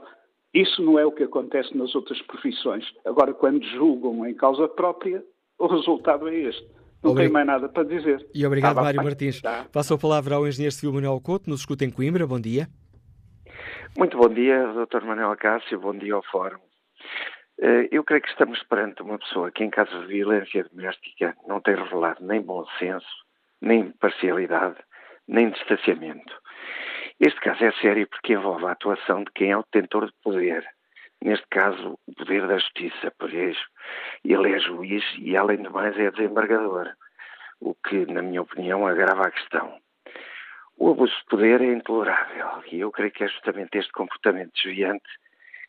Isso 0.54 0.82
não 0.84 0.98
é 0.98 1.06
o 1.06 1.12
que 1.12 1.24
acontece 1.24 1.76
nas 1.78 1.94
outras 1.94 2.22
profissões. 2.24 2.86
Agora, 3.06 3.34
quando 3.34 3.64
julgam 3.64 4.26
em 4.26 4.34
causa 4.34 4.68
própria, 4.68 5.24
o 5.58 5.68
resultado 5.68 6.28
é 6.28 6.36
este. 6.36 6.68
Não 7.04 7.16
tenho 7.16 7.32
mais 7.32 7.46
nada 7.46 7.70
para 7.70 7.84
dizer. 7.84 8.26
E 8.34 8.46
obrigado, 8.46 8.76
tá, 8.76 8.82
Mário 8.82 9.04
Martins. 9.04 9.42
Tá. 9.42 9.66
Passo 9.72 9.94
a 9.94 9.98
palavra 9.98 10.36
ao 10.36 10.48
engenheiro 10.48 10.74
civil 10.74 10.94
Manuel 10.94 11.22
Couto, 11.22 11.50
nos 11.50 11.62
escuta 11.62 11.86
em 11.86 11.92
Coimbra. 11.92 12.28
Bom 12.28 12.40
dia. 12.40 12.68
Muito 13.98 14.18
bom 14.18 14.28
dia, 14.30 14.68
Dr. 14.74 15.06
Manuel 15.06 15.36
Cássio. 15.38 15.80
Bom 15.80 15.98
dia 15.98 16.14
ao 16.14 16.24
Fórum. 16.24 16.60
Eh, 17.62 17.90
eu 17.92 18.04
creio 18.04 18.22
que 18.22 18.30
estamos 18.30 18.62
perante 18.64 19.02
uma 19.02 19.18
pessoa 19.18 19.52
que, 19.52 19.64
em 19.64 19.70
caso 19.70 19.92
de 20.02 20.08
violência 20.08 20.66
doméstica, 20.66 21.36
não 21.48 21.62
tem 21.62 21.76
revelado 21.76 22.26
nem 22.26 22.42
bom 22.42 22.66
senso, 22.78 23.08
nem 23.62 23.92
parcialidade, 23.92 24.78
nem 25.28 25.50
distanciamento. 25.50 26.34
Este 27.20 27.40
caso 27.42 27.66
é 27.66 27.72
sério 27.74 28.08
porque 28.08 28.34
envolve 28.34 28.66
a 28.66 28.72
atuação 28.72 29.26
de 29.26 29.32
quem 29.32 29.52
é 29.52 29.58
o 29.58 29.64
detentor 29.64 30.06
de 30.06 30.14
poder. 30.24 30.66
Neste 31.22 31.46
caso, 31.50 32.00
o 32.08 32.16
poder 32.16 32.48
da 32.48 32.58
justiça, 32.58 33.12
por 33.20 33.34
isso, 33.34 33.66
ele 34.24 34.54
é 34.56 34.60
juiz 34.60 35.04
e, 35.18 35.36
além 35.36 35.62
de 35.62 35.70
mais, 35.70 35.98
é 36.00 36.10
desembargador, 36.12 36.94
o 37.60 37.76
que, 37.76 38.06
na 38.06 38.22
minha 38.22 38.42
opinião, 38.42 38.88
agrava 38.88 39.28
a 39.28 39.32
questão. 39.32 39.78
O 40.78 40.92
abuso 40.92 41.14
de 41.14 41.26
poder 41.26 41.62
é 41.62 41.74
intolerável 41.74 42.64
e 42.72 42.80
eu 42.80 42.90
creio 42.90 43.12
que 43.12 43.26
é 43.26 43.28
justamente 43.28 43.78
este 43.78 43.92
comportamento 43.92 44.54
desviante 44.54 45.10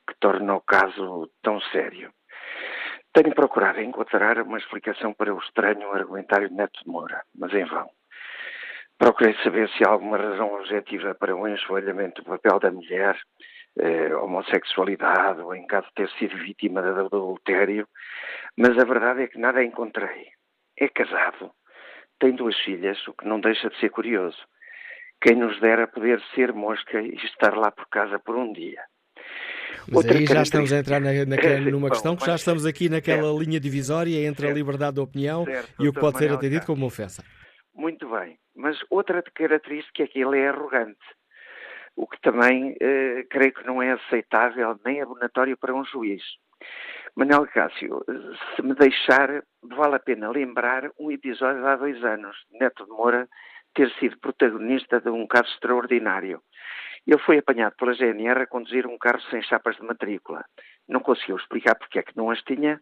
que 0.07 0.15
torna 0.21 0.55
o 0.55 0.61
caso 0.61 1.29
tão 1.43 1.61
sério. 1.73 2.13
Tenho 3.13 3.35
procurado 3.35 3.81
encontrar 3.81 4.41
uma 4.41 4.59
explicação 4.59 5.13
para 5.13 5.35
o 5.35 5.39
estranho 5.41 5.91
argumentário 5.91 6.49
de 6.49 6.55
Neto 6.55 6.81
de 6.85 6.89
Moura, 6.89 7.25
mas 7.35 7.53
em 7.53 7.65
vão. 7.65 7.91
Procurei 9.01 9.35
saber 9.43 9.67
se 9.71 9.83
há 9.83 9.89
alguma 9.89 10.19
razão 10.19 10.53
objetiva 10.57 11.15
para 11.15 11.35
o 11.35 11.49
enxovalhamento 11.49 12.21
do 12.21 12.29
papel 12.29 12.61
da 12.61 12.71
mulher, 12.71 13.19
eh, 13.79 14.15
homossexualidade 14.15 15.41
ou 15.41 15.55
em 15.55 15.67
caso 15.67 15.87
de 15.87 15.95
ter 15.95 16.11
sido 16.19 16.37
vítima 16.37 16.83
de 16.83 16.89
adultério, 16.89 17.89
mas 18.59 18.77
a 18.79 18.85
verdade 18.85 19.23
é 19.23 19.27
que 19.27 19.39
nada 19.39 19.65
encontrei. 19.65 20.27
É 20.79 20.87
casado, 20.87 21.51
tem 22.19 22.37
duas 22.37 22.55
filhas, 22.59 22.99
o 23.09 23.15
que 23.15 23.27
não 23.27 23.41
deixa 23.41 23.71
de 23.71 23.81
ser 23.81 23.89
curioso. 23.89 24.37
Quem 25.23 25.35
nos 25.35 25.59
dera 25.61 25.89
poder 25.89 26.21
ser 26.35 26.53
mosca 26.53 27.01
e 27.01 27.15
estar 27.25 27.57
lá 27.57 27.71
por 27.71 27.89
casa 27.89 28.19
por 28.19 28.37
um 28.37 28.53
dia. 28.53 28.83
Mas 29.89 29.97
Outra 29.97 30.19
aí 30.19 30.27
já 30.27 30.43
estamos 30.43 30.75
a 30.75 30.79
entrar 30.79 31.01
na, 31.01 31.11
na, 31.25 31.37
numa 31.73 31.89
Bom, 31.89 31.95
questão 31.95 32.15
que 32.15 32.27
já 32.27 32.35
estamos 32.35 32.67
aqui 32.67 32.91
naquela 32.91 33.23
certo. 33.23 33.41
linha 33.41 33.59
divisória 33.59 34.27
entre 34.27 34.43
certo. 34.43 34.53
a 34.53 34.55
liberdade 34.55 34.97
de 34.97 35.01
opinião 35.01 35.47
certo, 35.47 35.83
e 35.83 35.89
o 35.89 35.93
que 35.95 36.01
pode 36.01 36.19
ser 36.19 36.31
atendido 36.31 36.67
como 36.67 36.85
ofensa. 36.85 37.25
Muito 37.75 38.09
bem, 38.09 38.39
mas 38.55 38.79
outra 38.91 39.23
característica 39.23 40.03
é 40.03 40.07
que 40.07 40.21
ele 40.21 40.39
é 40.39 40.49
arrogante, 40.49 40.99
o 41.97 42.07
que 42.07 42.21
também 42.21 42.77
eh, 42.81 43.25
creio 43.31 43.53
que 43.53 43.67
não 43.67 43.83
é 43.83 43.93
aceitável 43.93 44.79
nem 44.85 45.01
abonatório 45.01 45.57
para 45.57 45.75
um 45.75 45.85
juiz. 45.85 46.23
Manuel 47.17 47.47
Cássio, 47.49 48.05
se 48.55 48.63
me 48.63 48.75
deixar, 48.75 49.43
vale 49.63 49.97
a 49.97 49.99
pena 49.99 50.31
lembrar 50.31 50.91
um 50.99 51.11
episódio 51.11 51.63
de 51.63 51.69
há 51.69 51.77
dois 51.77 52.05
anos, 52.05 52.37
Neto 52.53 52.85
de 52.85 52.91
Moura 52.91 53.29
ter 53.75 53.91
sido 53.99 54.19
protagonista 54.19 55.01
de 55.01 55.11
um 55.11 55.27
caso 55.27 55.49
extraordinário. 55.53 56.43
Ele 57.07 57.19
foi 57.19 57.39
apanhado 57.39 57.75
pela 57.77 57.95
GNR 57.95 58.43
a 58.43 58.47
conduzir 58.47 58.87
um 58.87 58.99
carro 58.99 59.21
sem 59.31 59.43
chapas 59.43 59.77
de 59.77 59.83
matrícula. 59.83 60.45
Não 60.89 61.01
conseguiu 61.01 61.37
explicar 61.37 61.75
porque 61.75 61.99
é 61.99 62.03
que 62.03 62.17
não 62.17 62.31
as 62.31 62.43
tinha. 62.43 62.81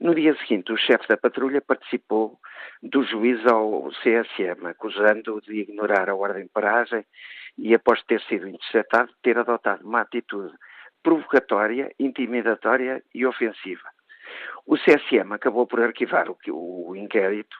No 0.00 0.14
dia 0.14 0.34
seguinte, 0.36 0.72
o 0.72 0.76
chefe 0.76 1.06
da 1.08 1.16
patrulha 1.16 1.60
participou 1.60 2.38
do 2.82 3.02
juízo 3.02 3.48
ao 3.48 3.90
CSM, 4.02 4.66
acusando-o 4.66 5.40
de 5.40 5.60
ignorar 5.60 6.08
a 6.08 6.14
ordem 6.14 6.44
de 6.44 6.48
paragem 6.50 7.04
e, 7.56 7.74
após 7.74 8.02
ter 8.04 8.20
sido 8.22 8.48
interceptado, 8.48 9.12
ter 9.22 9.38
adotado 9.38 9.86
uma 9.86 10.00
atitude 10.00 10.54
provocatória, 11.02 11.92
intimidatória 11.98 13.02
e 13.14 13.26
ofensiva. 13.26 13.88
O 14.66 14.76
CSM 14.76 15.32
acabou 15.32 15.66
por 15.66 15.80
arquivar 15.80 16.30
o, 16.30 16.36
o 16.50 16.96
inquérito 16.96 17.56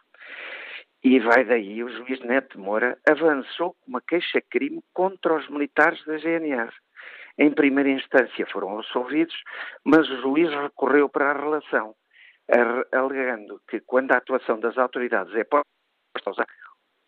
e 1.02 1.18
vai 1.18 1.44
daí 1.44 1.82
o 1.82 1.88
juiz 1.88 2.20
Neto 2.20 2.60
Moura 2.60 2.96
avançou 3.08 3.76
uma 3.86 4.00
queixa-crime 4.00 4.80
contra 4.92 5.34
os 5.34 5.48
militares 5.48 6.04
da 6.04 6.16
GNR. 6.16 6.72
Em 7.38 7.50
primeira 7.50 7.90
instância 7.90 8.46
foram 8.46 8.78
absolvidos, 8.78 9.34
mas 9.84 10.08
o 10.08 10.20
juiz 10.20 10.50
recorreu 10.50 11.08
para 11.08 11.30
a 11.30 11.38
relação, 11.38 11.94
alegando 12.92 13.60
que 13.68 13.80
quando 13.80 14.12
a 14.12 14.18
atuação 14.18 14.60
das 14.60 14.78
autoridades 14.78 15.34
é 15.34 15.44
posta 15.44 15.66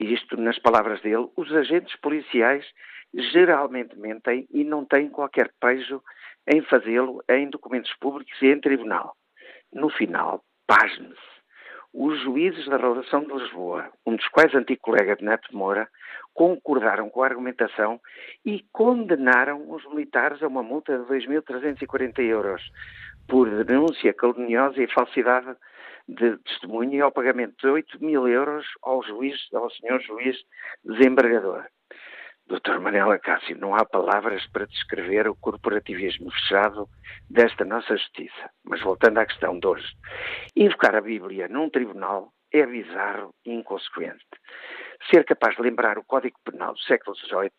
isto 0.01 0.37
nas 0.37 0.59
palavras 0.59 1.01
dele, 1.03 1.29
os 1.37 1.53
agentes 1.53 1.95
policiais 2.01 2.67
geralmente 3.15 3.97
mentem 3.97 4.47
e 4.51 4.65
não 4.65 4.85
têm 4.85 5.09
qualquer 5.09 5.53
pejo 5.61 6.03
em 6.53 6.63
fazê-lo 6.63 7.23
em 7.29 7.49
documentos 7.49 7.95
públicos 8.01 8.37
e 8.43 8.47
em 8.47 8.61
tribunal. 8.61 9.17
No 9.73 9.89
final, 9.89 10.43
pasme-se 10.67 11.34
os 11.95 12.21
juízes 12.21 12.67
da 12.67 12.77
Relação 12.77 13.21
de 13.21 13.33
Lisboa, 13.33 13.89
um 14.05 14.17
dos 14.17 14.27
quais 14.29 14.53
antigo 14.53 14.81
colega 14.83 15.15
de 15.15 15.25
Neto 15.25 15.57
Moura, 15.57 15.89
concordaram 16.35 17.09
com 17.09 17.23
a 17.23 17.27
argumentação 17.27 18.01
e 18.45 18.65
condenaram 18.73 19.71
os 19.71 19.85
militares 19.87 20.43
a 20.43 20.49
uma 20.49 20.63
multa 20.63 20.99
de 20.99 21.05
2.340 21.05 22.19
euros 22.19 22.61
por 23.29 23.49
denúncia 23.65 24.13
caluniosa 24.13 24.83
e 24.83 24.93
falsidade 24.93 25.55
de 26.09 26.37
testemunho 26.39 26.95
e 26.95 27.01
ao 27.01 27.13
pagamento 27.13 27.55
de 27.59 27.69
8 27.69 28.05
mil 28.05 28.27
euros 28.27 28.67
ao 28.83 29.01
juiz, 29.05 29.39
ao 29.55 29.71
senhor 29.71 30.01
juiz 30.03 30.37
desembargador. 30.85 31.65
Doutor 32.47 32.79
Manela 32.79 33.19
Cássio, 33.19 33.57
não 33.59 33.75
há 33.75 33.87
palavras 33.87 34.47
para 34.49 34.67
descrever 34.67 35.27
o 35.27 35.35
corporativismo 35.35 36.31
fechado 36.31 36.87
desta 37.29 37.65
nossa 37.65 37.97
justiça. 37.97 38.51
Mas 38.63 38.83
voltando 38.83 39.19
à 39.19 39.25
questão 39.25 39.59
de 39.59 39.67
hoje, 39.67 39.87
invocar 40.55 40.95
a 40.95 41.01
Bíblia 41.01 41.49
num 41.49 41.71
tribunal 41.71 42.35
é 42.53 42.67
bizarro 42.67 43.35
e 43.47 43.53
inconsequente. 43.53 44.27
Ser 45.11 45.25
capaz 45.25 45.57
de 45.57 45.63
lembrar 45.63 45.97
o 45.97 46.05
Código 46.05 46.39
Penal 46.45 46.75
do 46.75 46.81
século 46.81 47.17
XVIII 47.17 47.51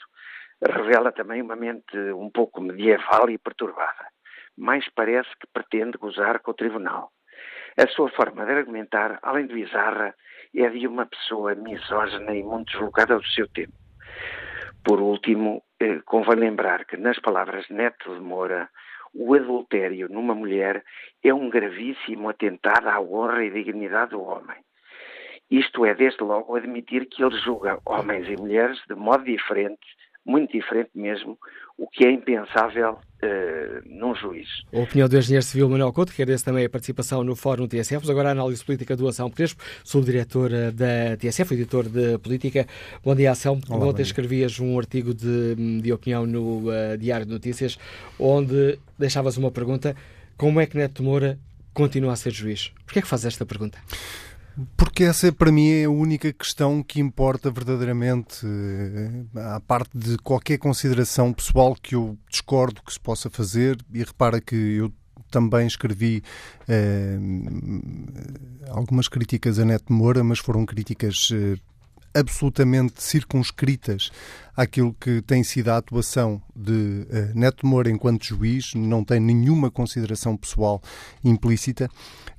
revela 0.62 1.12
também 1.12 1.42
uma 1.42 1.56
mente 1.56 1.98
um 2.14 2.30
pouco 2.30 2.62
medieval 2.62 3.28
e 3.32 3.40
perturbada. 3.40 4.08
Mais 4.56 4.88
parece 4.94 5.30
que 5.40 5.48
pretende 5.52 5.98
gozar 5.98 6.42
com 6.42 6.52
o 6.52 6.56
tribunal. 6.56 7.12
A 7.76 7.88
sua 7.88 8.10
forma 8.12 8.46
de 8.46 8.52
argumentar, 8.52 9.18
além 9.24 9.48
de 9.48 9.54
bizarra, 9.56 10.14
é 10.56 10.70
de 10.70 10.88
uma 10.88 11.08
pessoa 11.08 11.56
misógina 11.56 12.36
e 12.36 12.44
muito 12.44 12.72
deslocada 12.72 13.18
do 13.18 13.26
seu 13.26 13.48
tempo. 13.50 13.74
Por 14.86 15.02
último, 15.02 15.64
eh, 15.80 16.00
convém 16.06 16.36
lembrar 16.36 16.86
que, 16.86 16.96
nas 16.96 17.20
palavras 17.20 17.66
de 17.66 17.74
Neto 17.74 18.14
de 18.14 18.22
Moura, 18.22 18.70
o 19.16 19.34
adultério 19.34 20.08
numa 20.08 20.36
mulher 20.36 20.84
é 21.24 21.34
um 21.34 21.50
gravíssimo 21.50 22.30
atentado 22.30 22.88
à 22.88 23.02
honra 23.02 23.44
e 23.44 23.50
dignidade 23.50 24.12
do 24.12 24.22
homem. 24.22 24.58
Isto 25.50 25.88
é, 25.88 25.96
desde 25.96 26.24
logo, 26.24 26.56
admitir 26.56 27.08
que 27.08 27.24
ele 27.24 27.36
julga 27.38 27.80
homens 27.84 28.28
e 28.30 28.40
mulheres 28.40 28.80
de 28.88 28.94
modo 28.94 29.24
diferente, 29.24 29.88
muito 30.26 30.52
diferente 30.52 30.90
mesmo, 30.96 31.38
o 31.78 31.88
que 31.88 32.06
é 32.06 32.12
impensável 32.12 32.94
uh, 32.94 33.82
num 33.86 34.16
juiz. 34.16 34.48
A 34.74 34.80
opinião 34.80 35.08
do 35.08 35.18
engenheiro 35.18 35.46
civil 35.46 35.70
Manuel 35.70 35.94
Couto, 35.94 36.14
que 36.14 36.22
agradece 36.22 36.44
também 36.44 36.66
a 36.66 36.70
participação 36.70 37.24
no 37.24 37.36
Fórum 37.36 37.68
TSF. 37.68 38.00
Mas 38.02 38.10
agora 38.10 38.30
a 38.30 38.32
análise 38.32 38.64
política 38.64 38.96
do 38.96 39.08
Ação 39.08 39.30
Crespo, 39.30 39.64
subdiretor 39.84 40.50
da 40.74 41.16
TSF, 41.18 41.54
editor 41.54 41.84
de 41.88 42.18
política. 42.18 42.66
Bom 43.04 43.14
dia, 43.14 43.32
Ação. 43.32 43.60
Olá, 43.70 43.88
Ontem 43.88 44.02
escrevias 44.02 44.60
um 44.60 44.80
artigo 44.80 45.14
de, 45.14 45.82
de 45.82 45.94
opinião 45.94 46.26
no 46.26 46.70
uh, 46.70 46.98
Diário 46.98 47.26
de 47.26 47.32
Notícias, 47.32 47.78
onde 48.20 48.80
deixavas 48.98 49.38
uma 49.38 49.52
pergunta: 49.52 49.96
como 50.38 50.60
é 50.60 50.66
que 50.66 50.78
Neto 50.78 51.04
Moura 51.04 51.38
continua 51.74 52.14
a 52.14 52.16
ser 52.16 52.32
juiz? 52.32 52.74
Porquê 52.86 53.00
é 53.00 53.02
que 53.02 53.08
fazes 53.08 53.26
esta 53.26 53.46
pergunta? 53.46 53.78
Porque 54.78 55.04
essa, 55.04 55.32
para 55.34 55.52
mim, 55.52 55.70
é 55.70 55.84
a 55.86 55.90
única 55.90 56.32
questão 56.32 56.82
que 56.82 57.02
importa 57.02 57.52
verdadeiramente, 57.52 58.46
eh, 58.46 59.40
à 59.56 59.60
parte 59.60 59.98
de 59.98 60.18
qualquer 60.18 60.58
consideração 60.58 61.34
pessoal 61.34 61.76
que 61.76 61.96
eu 61.96 62.18
discordo 62.30 62.82
que 62.82 62.94
se 62.94 63.00
possa 63.00 63.30
fazer, 63.30 63.78
e 63.94 64.00
repara 64.00 64.40
que 64.40 64.56
eu 64.56 64.94
também 65.30 65.68
escrevi 65.68 66.24
eh, 66.70 67.18
algumas 68.70 69.10
críticas 69.10 69.60
a 69.60 69.66
Neto 69.66 69.92
Moura, 69.92 70.24
mas 70.24 70.40
foram 70.40 70.66
críticas 70.66 71.30
eh, 71.34 71.58
absolutamente 72.14 73.04
circunscritas 73.04 74.10
àquilo 74.56 74.96
que 75.00 75.22
tem 75.22 75.44
sido 75.44 75.70
a 75.70 75.78
atuação 75.78 76.42
de 76.56 76.72
uh, 76.72 77.38
Neto 77.38 77.68
Moura 77.68 77.90
enquanto 77.90 78.24
juiz, 78.24 78.74
não 78.74 79.04
tem 79.04 79.20
nenhuma 79.20 79.70
consideração 79.70 80.38
pessoal 80.38 80.82
implícita. 81.24 81.90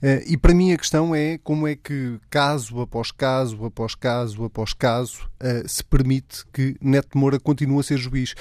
Uh, 0.03 0.23
e 0.27 0.37
para 0.37 0.55
mim 0.55 0.73
a 0.73 0.79
questão 0.79 1.15
é 1.15 1.39
como 1.39 1.67
é 1.67 1.77
que, 1.77 2.19
caso 2.31 2.81
após 2.81 3.11
caso, 3.11 3.65
após 3.65 3.95
caso, 3.95 4.45
após 4.45 4.73
caso, 4.73 5.29
uh, 5.43 5.69
se 5.69 5.85
permite 5.85 6.45
que 6.53 6.77
Neto 6.81 7.19
Moura 7.19 7.39
continue 7.39 7.81
a 7.81 7.83
ser 7.83 7.99
juiz. 7.99 8.35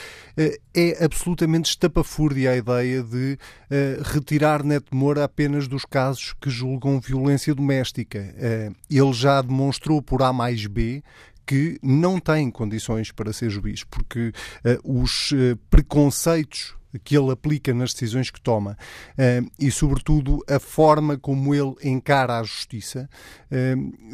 é 0.74 1.04
absolutamente 1.04 1.70
estapafúrdia 1.70 2.52
a 2.52 2.58
ideia 2.58 3.02
de 3.04 3.38
retirar 4.14 4.64
Neto 4.64 4.96
Moura 4.96 5.24
apenas 5.24 5.68
dos 5.68 5.86
casos 5.86 6.34
que 6.40 6.50
julgam 6.50 7.00
violência 7.00 7.54
doméstica. 7.54 8.34
ele 8.90 9.14
já 9.14 9.42
demonstrou 9.42 10.02
por 10.02 10.22
A 10.22 10.32
mais 10.32 10.66
B 10.68 11.04
que 11.46 11.78
não 11.82 12.20
tem 12.20 12.50
condições 12.50 13.12
para 13.12 13.32
ser 13.32 13.50
juiz, 13.50 13.84
porque 13.84 14.30
uh, 14.30 15.02
os 15.02 15.32
uh, 15.32 15.58
preconceitos 15.70 16.76
que 17.04 17.18
ele 17.18 17.30
aplica 17.30 17.74
nas 17.74 17.92
decisões 17.92 18.32
que 18.32 18.40
toma 18.40 18.78
uh, 19.12 19.52
e, 19.60 19.70
sobretudo, 19.70 20.40
a 20.48 20.60
forma 20.60 21.18
como 21.18 21.54
ele 21.54 21.76
encara 21.84 22.40
a 22.40 22.44
justiça 22.44 23.10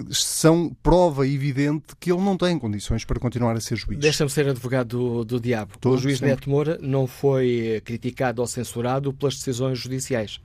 são 0.10 0.76
prova 0.82 1.28
evidente 1.28 1.96
que 2.00 2.12
ele 2.12 2.22
não 2.22 2.36
tem 2.36 2.58
condições 2.58 3.06
para 3.06 3.20
continuar 3.20 3.56
a 3.56 3.60
ser 3.60 3.76
juiz. 3.76 4.00
Deixa-me 4.00 4.30
ser 4.30 4.48
advogado 4.48 4.98
do, 4.98 5.26
do 5.26 5.40
diabo. 5.40 5.78
Todo, 5.80 5.96
o 5.96 5.98
juiz 5.98 6.18
sempre. 6.18 6.36
Neto 6.36 6.50
Moura 6.50 6.80
não 6.82 7.06
foi 7.06 7.82
criticado 7.86 8.42
ou 8.42 8.48
censurado 8.48 9.14
pelas 9.14 9.36
decisões 9.36 9.78
judiciais, 9.78 10.40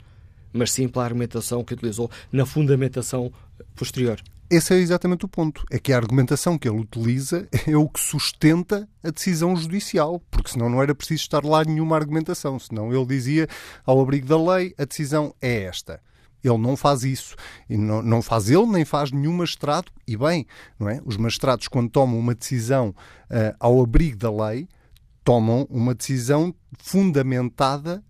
mas 0.53 0.71
sim 0.71 0.89
pela 0.89 1.07
argumentação 1.07 1.65
que 1.65 1.73
utilizou 1.73 2.11
na 2.31 2.45
fundamentação 2.45 3.33
posterior. 3.75 4.21
Esse 4.49 4.75
é 4.75 4.79
exatamente 4.79 5.25
o 5.25 5.29
ponto. 5.29 5.65
É 5.71 5.79
que 5.79 5.93
a 5.93 5.97
argumentação 5.97 6.57
que 6.57 6.69
ele 6.69 6.81
utiliza 6.81 7.49
é 7.67 7.77
o 7.77 7.89
que 7.89 8.01
sustenta 8.01 8.89
a 9.03 9.11
decisão 9.11 9.57
judicial, 9.57 10.21
porque 10.31 10.51
senão 10.51 10.69
não 10.69 10.83
era 10.83 10.95
preciso 10.95 11.23
estar 11.23 11.45
lá 11.45 11.65
nenhuma 11.65 11.97
argumentação. 11.97 12.59
Senão 12.59 12.93
ele 12.93 13.07
dizia, 13.07 13.49
ao 13.85 14.01
abrigo 14.01 14.27
da 14.27 14.39
lei, 14.39 14.75
a 14.79 14.85
decisão 14.85 15.35
é 15.41 15.63
esta. 15.65 16.01
Ele 16.45 16.59
não 16.59 16.77
faz 16.77 17.03
isso. 17.03 17.35
E 17.69 17.77
não, 17.77 18.03
não 18.03 18.23
faz 18.23 18.49
ele, 18.49 18.67
nem 18.67 18.85
faz 18.85 19.11
nenhum 19.11 19.33
magistrado. 19.33 19.91
E 20.07 20.17
bem, 20.17 20.47
não 20.79 20.89
é? 20.89 21.01
Os 21.05 21.17
magistrados, 21.17 21.67
quando 21.67 21.91
tomam 21.91 22.19
uma 22.19 22.35
decisão 22.35 22.91
uh, 22.91 23.57
ao 23.59 23.83
abrigo 23.83 24.17
da 24.17 24.31
lei, 24.31 24.69
tomam 25.25 25.67
uma 25.69 25.93
decisão 25.93 26.55
fundamentada 26.79 28.03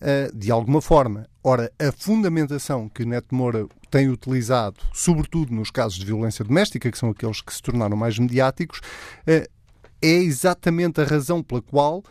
uh, 0.00 0.36
de 0.36 0.50
alguma 0.50 0.80
forma. 0.80 1.28
Ora, 1.42 1.70
a 1.78 1.92
fundamentação 1.92 2.88
que 2.88 3.04
Neto 3.04 3.34
Moura 3.34 3.68
tem 3.94 4.08
utilizado, 4.08 4.80
sobretudo 4.92 5.54
nos 5.54 5.70
casos 5.70 5.96
de 5.96 6.04
violência 6.04 6.44
doméstica, 6.44 6.90
que 6.90 6.98
são 6.98 7.10
aqueles 7.10 7.40
que 7.40 7.54
se 7.54 7.62
tornaram 7.62 7.96
mais 7.96 8.18
mediáticos, 8.18 8.80
uh, 8.80 9.48
é 10.02 10.08
exatamente 10.08 11.00
a 11.00 11.04
razão 11.04 11.44
pela 11.44 11.62
qual 11.62 11.98
uh, 11.98 12.04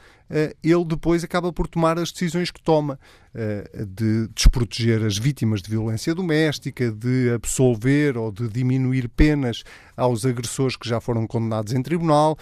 ele 0.63 0.85
depois 0.85 1.25
acaba 1.25 1.51
por 1.51 1.67
tomar 1.67 1.99
as 1.99 2.09
decisões 2.09 2.51
que 2.51 2.61
toma, 2.61 2.97
uh, 3.35 3.85
de 3.85 4.29
desproteger 4.33 5.03
as 5.03 5.17
vítimas 5.17 5.61
de 5.61 5.71
violência 5.71 6.15
doméstica, 6.15 6.89
de 6.89 7.33
absolver 7.35 8.17
ou 8.17 8.31
de 8.31 8.47
diminuir 8.47 9.09
penas 9.09 9.65
aos 9.97 10.25
agressores 10.25 10.77
que 10.77 10.87
já 10.87 11.01
foram 11.01 11.27
condenados 11.27 11.73
em 11.73 11.83
tribunal. 11.83 12.37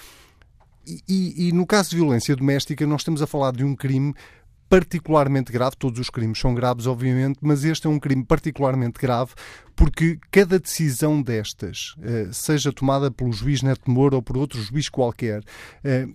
E, 0.85 1.01
e, 1.09 1.47
e 1.47 1.51
no 1.51 1.65
caso 1.65 1.89
de 1.89 1.95
violência 1.95 2.35
doméstica, 2.35 2.85
nós 2.85 3.01
estamos 3.01 3.23
a 3.23 3.27
falar 3.27 3.53
de 3.53 3.63
um 3.63 3.75
crime 3.75 4.13
particularmente 4.71 5.51
grave. 5.51 5.75
Todos 5.75 5.99
os 5.99 6.09
crimes 6.09 6.39
são 6.39 6.55
graves, 6.55 6.87
obviamente, 6.87 7.39
mas 7.41 7.65
este 7.65 7.87
é 7.87 7.89
um 7.89 7.99
crime 7.99 8.23
particularmente 8.23 8.97
grave 9.01 9.33
porque 9.75 10.17
cada 10.31 10.57
decisão 10.57 11.21
destas, 11.21 11.93
eh, 12.01 12.29
seja 12.31 12.71
tomada 12.71 13.11
pelo 13.11 13.33
juiz 13.33 13.61
Neto 13.61 13.91
Moura 13.91 14.15
ou 14.15 14.21
por 14.21 14.37
outro 14.37 14.61
juiz 14.61 14.87
qualquer, 14.87 15.43
eh, 15.83 16.07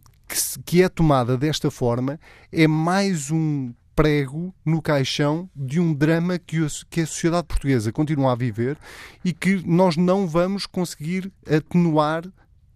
que 0.64 0.82
é 0.82 0.88
tomada 0.88 1.36
desta 1.36 1.70
forma, 1.70 2.18
é 2.50 2.66
mais 2.66 3.30
um 3.30 3.74
prego 3.94 4.54
no 4.64 4.80
caixão 4.80 5.50
de 5.54 5.78
um 5.78 5.92
drama 5.92 6.38
que 6.38 6.64
a 6.64 7.06
sociedade 7.06 7.46
portuguesa 7.46 7.92
continua 7.92 8.32
a 8.32 8.36
viver 8.36 8.78
e 9.22 9.34
que 9.34 9.62
nós 9.66 9.98
não 9.98 10.26
vamos 10.26 10.64
conseguir 10.64 11.30
atenuar 11.46 12.24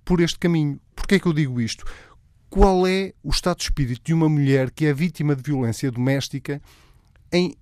por 0.05 0.21
este 0.21 0.39
caminho. 0.39 0.79
Porquê 0.95 1.15
é 1.15 1.19
que 1.19 1.27
eu 1.27 1.33
digo 1.33 1.59
isto? 1.59 1.85
Qual 2.51 2.87
é 2.87 3.13
o 3.23 3.31
estado 3.31 3.59
de 3.59 3.65
espírito 3.65 4.03
de 4.05 4.13
uma 4.13 4.29
mulher 4.29 4.71
que 4.71 4.85
é 4.85 4.93
vítima 4.93 5.37
de 5.37 5.43
violência 5.43 5.91
doméstica, 5.91 6.61
em, 7.33 7.55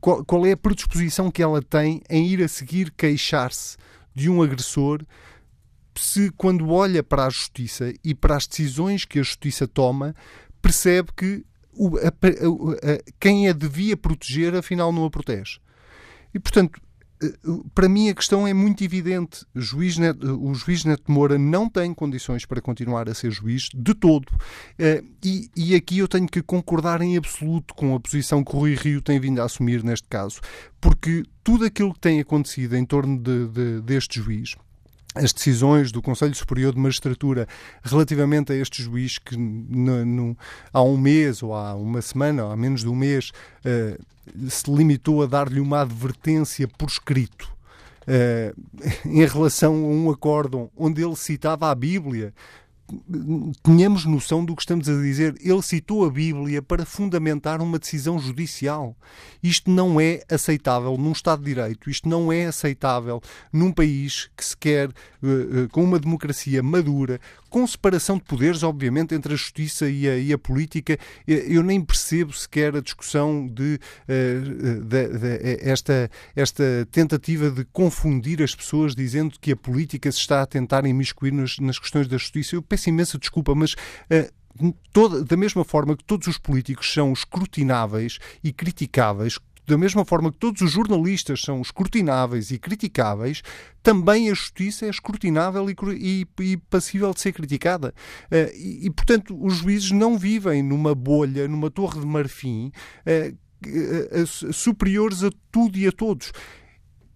qual, 0.00 0.24
qual 0.24 0.46
é 0.46 0.52
a 0.52 0.56
predisposição 0.56 1.30
que 1.30 1.42
ela 1.42 1.60
tem 1.60 2.00
em 2.08 2.26
ir 2.28 2.42
a 2.42 2.48
seguir 2.48 2.92
queixar-se 2.92 3.76
de 4.14 4.30
um 4.30 4.40
agressor 4.40 5.04
se 5.96 6.30
quando 6.30 6.70
olha 6.70 7.02
para 7.02 7.26
a 7.26 7.30
justiça 7.30 7.92
e 8.04 8.14
para 8.14 8.36
as 8.36 8.46
decisões 8.46 9.04
que 9.04 9.18
a 9.18 9.22
justiça 9.22 9.66
toma, 9.66 10.14
percebe 10.62 11.10
que 11.16 11.44
o, 11.72 11.98
a, 11.98 12.08
a, 12.08 12.08
a, 12.08 13.12
quem 13.18 13.48
a 13.48 13.52
devia 13.52 13.96
proteger, 13.96 14.54
afinal, 14.54 14.92
não 14.92 15.04
a 15.04 15.10
protege. 15.10 15.58
E, 16.32 16.38
portanto, 16.38 16.80
para 17.74 17.88
mim 17.88 18.08
a 18.08 18.14
questão 18.14 18.46
é 18.46 18.54
muito 18.54 18.82
evidente. 18.82 19.44
O 19.54 19.60
juiz, 19.60 19.98
Neto, 19.98 20.40
o 20.42 20.54
juiz 20.54 20.84
Neto 20.84 21.10
Moura 21.10 21.38
não 21.38 21.68
tem 21.68 21.92
condições 21.92 22.46
para 22.46 22.60
continuar 22.60 23.08
a 23.08 23.14
ser 23.14 23.30
juiz 23.30 23.68
de 23.74 23.94
todo. 23.94 24.26
Eh, 24.78 25.02
e, 25.22 25.50
e 25.54 25.74
aqui 25.74 25.98
eu 25.98 26.08
tenho 26.08 26.26
que 26.26 26.42
concordar 26.42 27.02
em 27.02 27.16
absoluto 27.16 27.74
com 27.74 27.94
a 27.94 28.00
posição 28.00 28.42
que 28.42 28.54
o 28.54 28.58
Rui 28.58 28.74
Rio 28.74 29.02
tem 29.02 29.20
vindo 29.20 29.40
a 29.40 29.44
assumir 29.44 29.84
neste 29.84 30.08
caso, 30.08 30.40
porque 30.80 31.22
tudo 31.44 31.64
aquilo 31.64 31.92
que 31.92 32.00
tem 32.00 32.20
acontecido 32.20 32.76
em 32.76 32.84
torno 32.84 33.18
de, 33.18 33.48
de, 33.48 33.80
deste 33.82 34.20
juiz 34.20 34.56
as 35.14 35.32
decisões 35.32 35.90
do 35.90 36.00
Conselho 36.00 36.34
Superior 36.34 36.72
de 36.72 36.78
Magistratura 36.78 37.48
relativamente 37.82 38.52
a 38.52 38.56
este 38.56 38.82
juiz 38.82 39.18
que 39.18 39.36
no, 39.36 40.04
no, 40.04 40.38
há 40.72 40.82
um 40.82 40.96
mês 40.96 41.42
ou 41.42 41.54
há 41.54 41.74
uma 41.74 42.00
semana 42.00 42.44
ou 42.44 42.52
há 42.52 42.56
menos 42.56 42.82
de 42.82 42.88
um 42.88 42.94
mês 42.94 43.32
uh, 43.64 44.00
se 44.48 44.70
limitou 44.70 45.22
a 45.22 45.26
dar-lhe 45.26 45.58
uma 45.58 45.80
advertência 45.80 46.68
por 46.68 46.88
escrito 46.88 47.52
uh, 48.02 48.54
em 49.04 49.26
relação 49.26 49.74
a 49.74 49.88
um 49.88 50.10
acórdão 50.10 50.70
onde 50.76 51.02
ele 51.02 51.16
citava 51.16 51.70
a 51.70 51.74
Bíblia 51.74 52.32
tenhamos 53.62 54.04
noção 54.04 54.44
do 54.44 54.54
que 54.54 54.62
estamos 54.62 54.88
a 54.88 54.94
dizer. 54.94 55.34
Ele 55.40 55.62
citou 55.62 56.04
a 56.04 56.10
Bíblia 56.10 56.62
para 56.62 56.84
fundamentar 56.84 57.60
uma 57.60 57.78
decisão 57.78 58.18
judicial. 58.18 58.96
Isto 59.42 59.70
não 59.70 60.00
é 60.00 60.22
aceitável 60.30 60.96
num 60.96 61.12
Estado 61.12 61.42
de 61.42 61.54
Direito, 61.54 61.90
isto 61.90 62.08
não 62.08 62.32
é 62.32 62.46
aceitável 62.46 63.20
num 63.52 63.72
país 63.72 64.30
que 64.36 64.44
se 64.44 64.56
quer, 64.56 64.88
uh, 64.88 64.92
uh, 65.64 65.68
com 65.70 65.82
uma 65.82 65.98
democracia 65.98 66.62
madura, 66.62 67.20
com 67.48 67.66
separação 67.66 68.16
de 68.16 68.24
poderes, 68.24 68.62
obviamente, 68.62 69.14
entre 69.14 69.34
a 69.34 69.36
justiça 69.36 69.88
e 69.88 70.08
a, 70.08 70.16
e 70.16 70.32
a 70.32 70.38
política. 70.38 70.96
Eu 71.26 71.64
nem 71.64 71.80
percebo 71.80 72.32
sequer 72.32 72.76
a 72.76 72.80
discussão 72.80 73.44
de, 73.48 73.78
de, 74.06 75.18
de, 75.18 75.58
esta, 75.60 76.08
esta 76.36 76.86
tentativa 76.92 77.50
de 77.50 77.64
confundir 77.64 78.40
as 78.40 78.54
pessoas 78.54 78.94
dizendo 78.94 79.34
que 79.40 79.50
a 79.50 79.56
política 79.56 80.12
se 80.12 80.18
está 80.18 80.42
a 80.42 80.46
tentar 80.46 80.86
imiscuir 80.86 81.32
nas, 81.32 81.58
nas 81.58 81.76
questões 81.76 82.06
da 82.06 82.16
justiça. 82.16 82.54
Eu 82.54 82.62
peço 82.80 82.88
imensa 82.88 83.18
desculpa, 83.18 83.54
mas. 83.54 83.74
Uh, 83.74 84.40
Toda, 84.92 85.24
da 85.24 85.36
mesma 85.36 85.64
forma 85.64 85.96
que 85.96 86.04
todos 86.04 86.26
os 86.26 86.36
políticos 86.36 86.92
são 86.92 87.12
escrutináveis 87.12 88.18
e 88.42 88.52
criticáveis, 88.52 89.38
da 89.66 89.78
mesma 89.78 90.04
forma 90.04 90.32
que 90.32 90.38
todos 90.38 90.60
os 90.60 90.72
jornalistas 90.72 91.40
são 91.40 91.62
escrutináveis 91.62 92.50
e 92.50 92.58
criticáveis, 92.58 93.42
também 93.80 94.28
a 94.28 94.34
justiça 94.34 94.86
é 94.86 94.90
escrutinável 94.90 95.70
e, 95.70 95.76
e, 95.96 96.26
e 96.42 96.56
passível 96.56 97.14
de 97.14 97.20
ser 97.20 97.32
criticada. 97.32 97.94
Uh, 98.24 98.52
e, 98.54 98.86
e, 98.86 98.90
portanto, 98.90 99.38
os 99.40 99.58
juízes 99.58 99.92
não 99.92 100.18
vivem 100.18 100.62
numa 100.62 100.96
bolha, 100.96 101.46
numa 101.46 101.70
torre 101.70 102.00
de 102.00 102.06
marfim, 102.06 102.72
uh, 103.06 104.20
uh, 104.20 104.52
superiores 104.52 105.22
a 105.22 105.30
tudo 105.50 105.78
e 105.78 105.86
a 105.86 105.92
todos. 105.92 106.32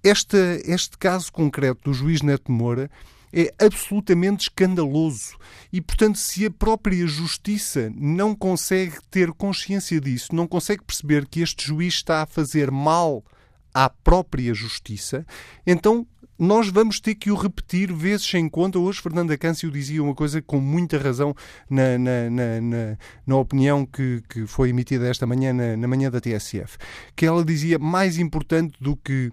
Este, 0.03 0.37
este 0.65 0.97
caso 0.97 1.33
concreto 1.33 1.91
do 1.91 1.93
juiz 1.93 2.23
Neto 2.23 2.53
Moura 2.53 2.89
é 3.35 3.53
absolutamente 3.59 4.45
escandaloso. 4.45 5.37
E, 5.73 5.81
portanto, 5.81 6.19
se 6.19 6.47
a 6.47 6.51
própria 6.51 7.05
justiça 7.07 7.93
não 7.97 8.35
consegue 8.35 8.97
ter 9.11 9.33
consciência 9.33 10.01
disso, 10.01 10.35
não 10.35 10.47
consegue 10.47 10.85
perceber 10.85 11.27
que 11.27 11.41
este 11.41 11.67
juiz 11.67 11.95
está 11.95 12.23
a 12.23 12.27
fazer 12.27 12.71
mal 12.71 13.25
à 13.75 13.91
própria 13.91 14.55
justiça, 14.55 15.27
então 15.67 16.07
nós 16.39 16.69
vamos 16.69 17.01
ter 17.01 17.15
que 17.15 17.31
o 17.31 17.37
repetir 17.37 17.93
vezes 17.93 18.27
sem 18.27 18.49
conta. 18.49 18.79
Hoje, 18.79 19.01
Fernanda 19.01 19.37
Câncio 19.39 19.71
dizia 19.71 20.03
uma 20.03 20.15
coisa 20.15 20.43
com 20.43 20.61
muita 20.61 20.99
razão 20.99 21.35
na, 21.71 21.97
na, 21.97 22.31
na, 22.31 22.61
na, 22.61 22.99
na 23.27 23.37
opinião 23.37 23.87
que, 23.87 24.23
que 24.29 24.47
foi 24.47 24.71
emitida 24.71 25.09
esta 25.09 25.27
manhã, 25.27 25.53
na, 25.53 25.77
na 25.77 25.89
manhã 25.89 26.11
da 26.11 26.21
TSF, 26.21 26.77
que 27.15 27.25
ela 27.25 27.45
dizia 27.45 27.79
mais 27.79 28.19
importante 28.19 28.77
do 28.81 28.97
que 28.97 29.33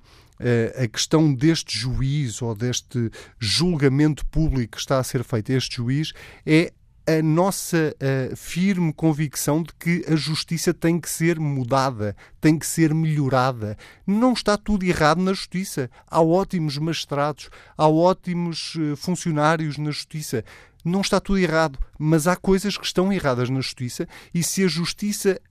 a 0.83 0.87
questão 0.87 1.33
deste 1.33 1.77
juiz 1.77 2.41
ou 2.41 2.55
deste 2.55 3.11
julgamento 3.39 4.25
público 4.25 4.73
que 4.73 4.79
está 4.79 4.99
a 4.99 5.03
ser 5.03 5.23
feito 5.23 5.51
a 5.51 5.55
este 5.55 5.77
juiz 5.77 6.13
é 6.45 6.71
a 7.07 7.21
nossa 7.21 7.95
uh, 7.95 8.35
firme 8.35 8.93
convicção 8.93 9.63
de 9.63 9.73
que 9.73 10.05
a 10.07 10.15
justiça 10.15 10.73
tem 10.73 10.99
que 10.99 11.09
ser 11.09 11.39
mudada, 11.39 12.15
tem 12.39 12.57
que 12.57 12.65
ser 12.65 12.93
melhorada. 12.93 13.77
Não 14.05 14.33
está 14.33 14.55
tudo 14.57 14.85
errado 14.85 15.21
na 15.21 15.33
justiça. 15.33 15.89
Há 16.07 16.21
ótimos 16.21 16.77
magistrados, 16.77 17.49
há 17.75 17.87
ótimos 17.87 18.75
uh, 18.75 18.95
funcionários 18.95 19.77
na 19.77 19.89
justiça. 19.91 20.43
Não 20.85 21.01
está 21.01 21.19
tudo 21.19 21.39
errado, 21.39 21.79
mas 21.97 22.27
há 22.27 22.35
coisas 22.35 22.77
que 22.77 22.85
estão 22.85 23.11
erradas 23.11 23.49
na 23.49 23.61
justiça 23.61 24.07
e 24.33 24.41
se 24.41 24.63
a 24.63 24.67
justiça 24.67 25.29
eh, 25.29 25.41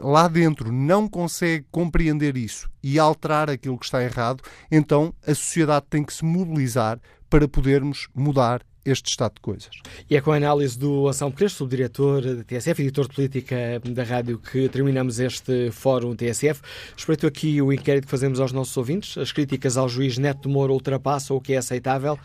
lá 0.00 0.28
dentro 0.28 0.72
não 0.72 1.08
consegue 1.08 1.66
compreender 1.70 2.36
isso 2.36 2.68
e 2.82 2.98
alterar 2.98 3.50
aquilo 3.50 3.78
que 3.78 3.84
está 3.84 4.02
errado, 4.02 4.42
então 4.70 5.12
a 5.26 5.34
sociedade 5.34 5.86
tem 5.90 6.04
que 6.04 6.12
se 6.12 6.24
mobilizar 6.24 7.00
para 7.28 7.48
podermos 7.48 8.08
mudar 8.14 8.62
este 8.84 9.10
estado 9.10 9.34
de 9.34 9.40
coisas. 9.40 9.70
E 10.08 10.16
é 10.16 10.20
com 10.20 10.30
a 10.30 10.36
análise 10.36 10.78
do 10.78 11.08
Anselmo 11.08 11.34
Crespo, 11.34 11.58
subdiretor 11.58 12.22
da 12.22 12.44
TSF, 12.44 12.82
editor 12.82 13.08
de 13.08 13.14
política 13.14 13.56
da 13.84 14.04
rádio, 14.04 14.38
que 14.38 14.68
terminamos 14.68 15.18
este 15.18 15.70
fórum 15.72 16.14
TSF. 16.14 16.60
Respeito 16.96 17.26
aqui 17.26 17.60
o 17.60 17.72
inquérito 17.72 18.04
que 18.04 18.10
fazemos 18.10 18.38
aos 18.38 18.52
nossos 18.52 18.76
ouvintes. 18.76 19.18
As 19.18 19.32
críticas 19.32 19.76
ao 19.76 19.88
juiz 19.88 20.18
Neto 20.18 20.48
Moura 20.48 20.72
ultrapassam 20.72 21.36
o 21.36 21.40
que 21.40 21.54
é 21.54 21.56
aceitável. 21.56 22.16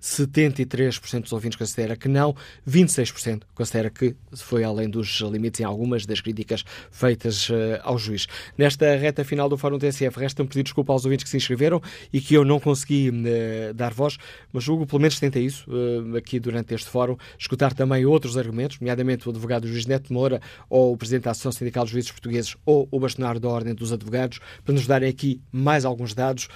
73% 0.00 1.22
dos 1.22 1.32
ouvintes 1.32 1.56
considera 1.56 1.96
que 1.96 2.08
não, 2.08 2.34
26% 2.68 3.42
considera 3.54 3.90
que 3.90 4.14
foi 4.36 4.64
além 4.64 4.88
dos 4.88 5.20
limites 5.20 5.60
em 5.60 5.64
algumas 5.64 6.06
das 6.06 6.20
críticas 6.20 6.64
feitas 6.90 7.48
uh, 7.48 7.54
ao 7.82 7.98
juiz. 7.98 8.26
Nesta 8.56 8.96
reta 8.96 9.24
final 9.24 9.48
do 9.48 9.56
Fórum 9.56 9.78
TSF, 9.78 10.18
resta-me 10.18 10.48
pedir 10.48 10.62
desculpa 10.62 10.92
aos 10.92 11.04
ouvintes 11.04 11.24
que 11.24 11.30
se 11.30 11.36
inscreveram 11.36 11.82
e 12.12 12.20
que 12.20 12.34
eu 12.34 12.44
não 12.44 12.60
consegui 12.60 13.10
uh, 13.10 13.74
dar 13.74 13.92
voz, 13.92 14.16
mas 14.52 14.64
julgo 14.64 14.86
pelo 14.86 15.00
menos 15.00 15.18
tentei 15.18 15.44
isso 15.44 15.68
uh, 15.70 16.16
aqui 16.16 16.38
durante 16.38 16.74
este 16.74 16.88
Fórum, 16.88 17.16
escutar 17.38 17.72
também 17.72 18.06
outros 18.06 18.36
argumentos, 18.36 18.78
nomeadamente 18.80 19.26
o 19.26 19.30
advogado 19.30 19.66
juiz 19.66 19.86
Neto 19.86 20.12
Moura 20.12 20.40
ou 20.70 20.92
o 20.92 20.96
presidente 20.96 21.24
da 21.24 21.32
Associação 21.32 21.52
Sindical 21.52 21.84
dos 21.84 21.92
Juízes 21.92 22.12
Portugueses 22.12 22.56
ou 22.64 22.88
o 22.90 23.00
bastonário 23.00 23.40
da 23.40 23.48
Ordem 23.48 23.74
dos 23.74 23.92
Advogados, 23.92 24.38
para 24.64 24.74
nos 24.74 24.86
darem 24.86 25.08
aqui 25.08 25.40
mais 25.50 25.84
alguns 25.84 26.14
dados 26.14 26.48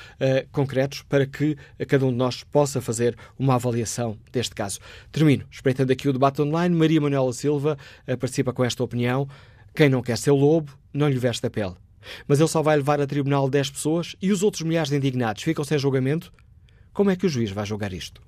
concretos 0.51 1.03
para 1.03 1.27
que 1.27 1.57
cada 1.89 2.07
um 2.07 2.11
de 2.11 2.17
nós 2.17 2.43
possa 2.45 2.81
fazer 2.81 3.17
uma 3.39 3.55
avaliação 3.55 4.17
deste 4.31 4.55
caso. 4.55 4.79
Termino 5.11 5.45
espreitando 5.51 5.93
aqui 5.93 6.09
o 6.09 6.13
debate 6.13 6.43
online. 6.43 6.75
Maria 6.75 7.01
Manuela 7.01 7.33
Silva 7.33 7.79
eh, 8.07 8.17
participa 8.17 8.53
com 8.53 8.65
esta 8.65 8.83
opinião. 8.83 9.29
Quem 9.75 9.89
não 9.89 10.03
quer 10.03 10.19
ser 10.19 10.33
lobo, 10.33 10.73
não 10.93 11.09
lhe 11.09 11.19
veste 11.19 11.47
a 11.47 11.51
pele. 11.51 11.75
Mas 12.27 12.41
ele 12.41 12.49
só 12.49 12.63
vai 12.63 12.77
levar 12.77 13.01
a 13.01 13.07
tribunal 13.07 13.49
10 13.49 13.71
pessoas 13.71 14.17
e 14.21 14.33
os 14.33 14.43
outros 14.43 14.63
milhares 14.63 14.91
de 14.91 14.97
indignados 14.97 15.43
ficam 15.43 15.65
sem 15.65 15.79
julgamento? 15.79 16.33
Como 16.93 17.11
é 17.11 17.17
que 17.17 17.27
o 17.27 17.29
juiz 17.29 17.51
vai 17.51 17.65
julgar 17.65 17.93
isto? 17.93 18.21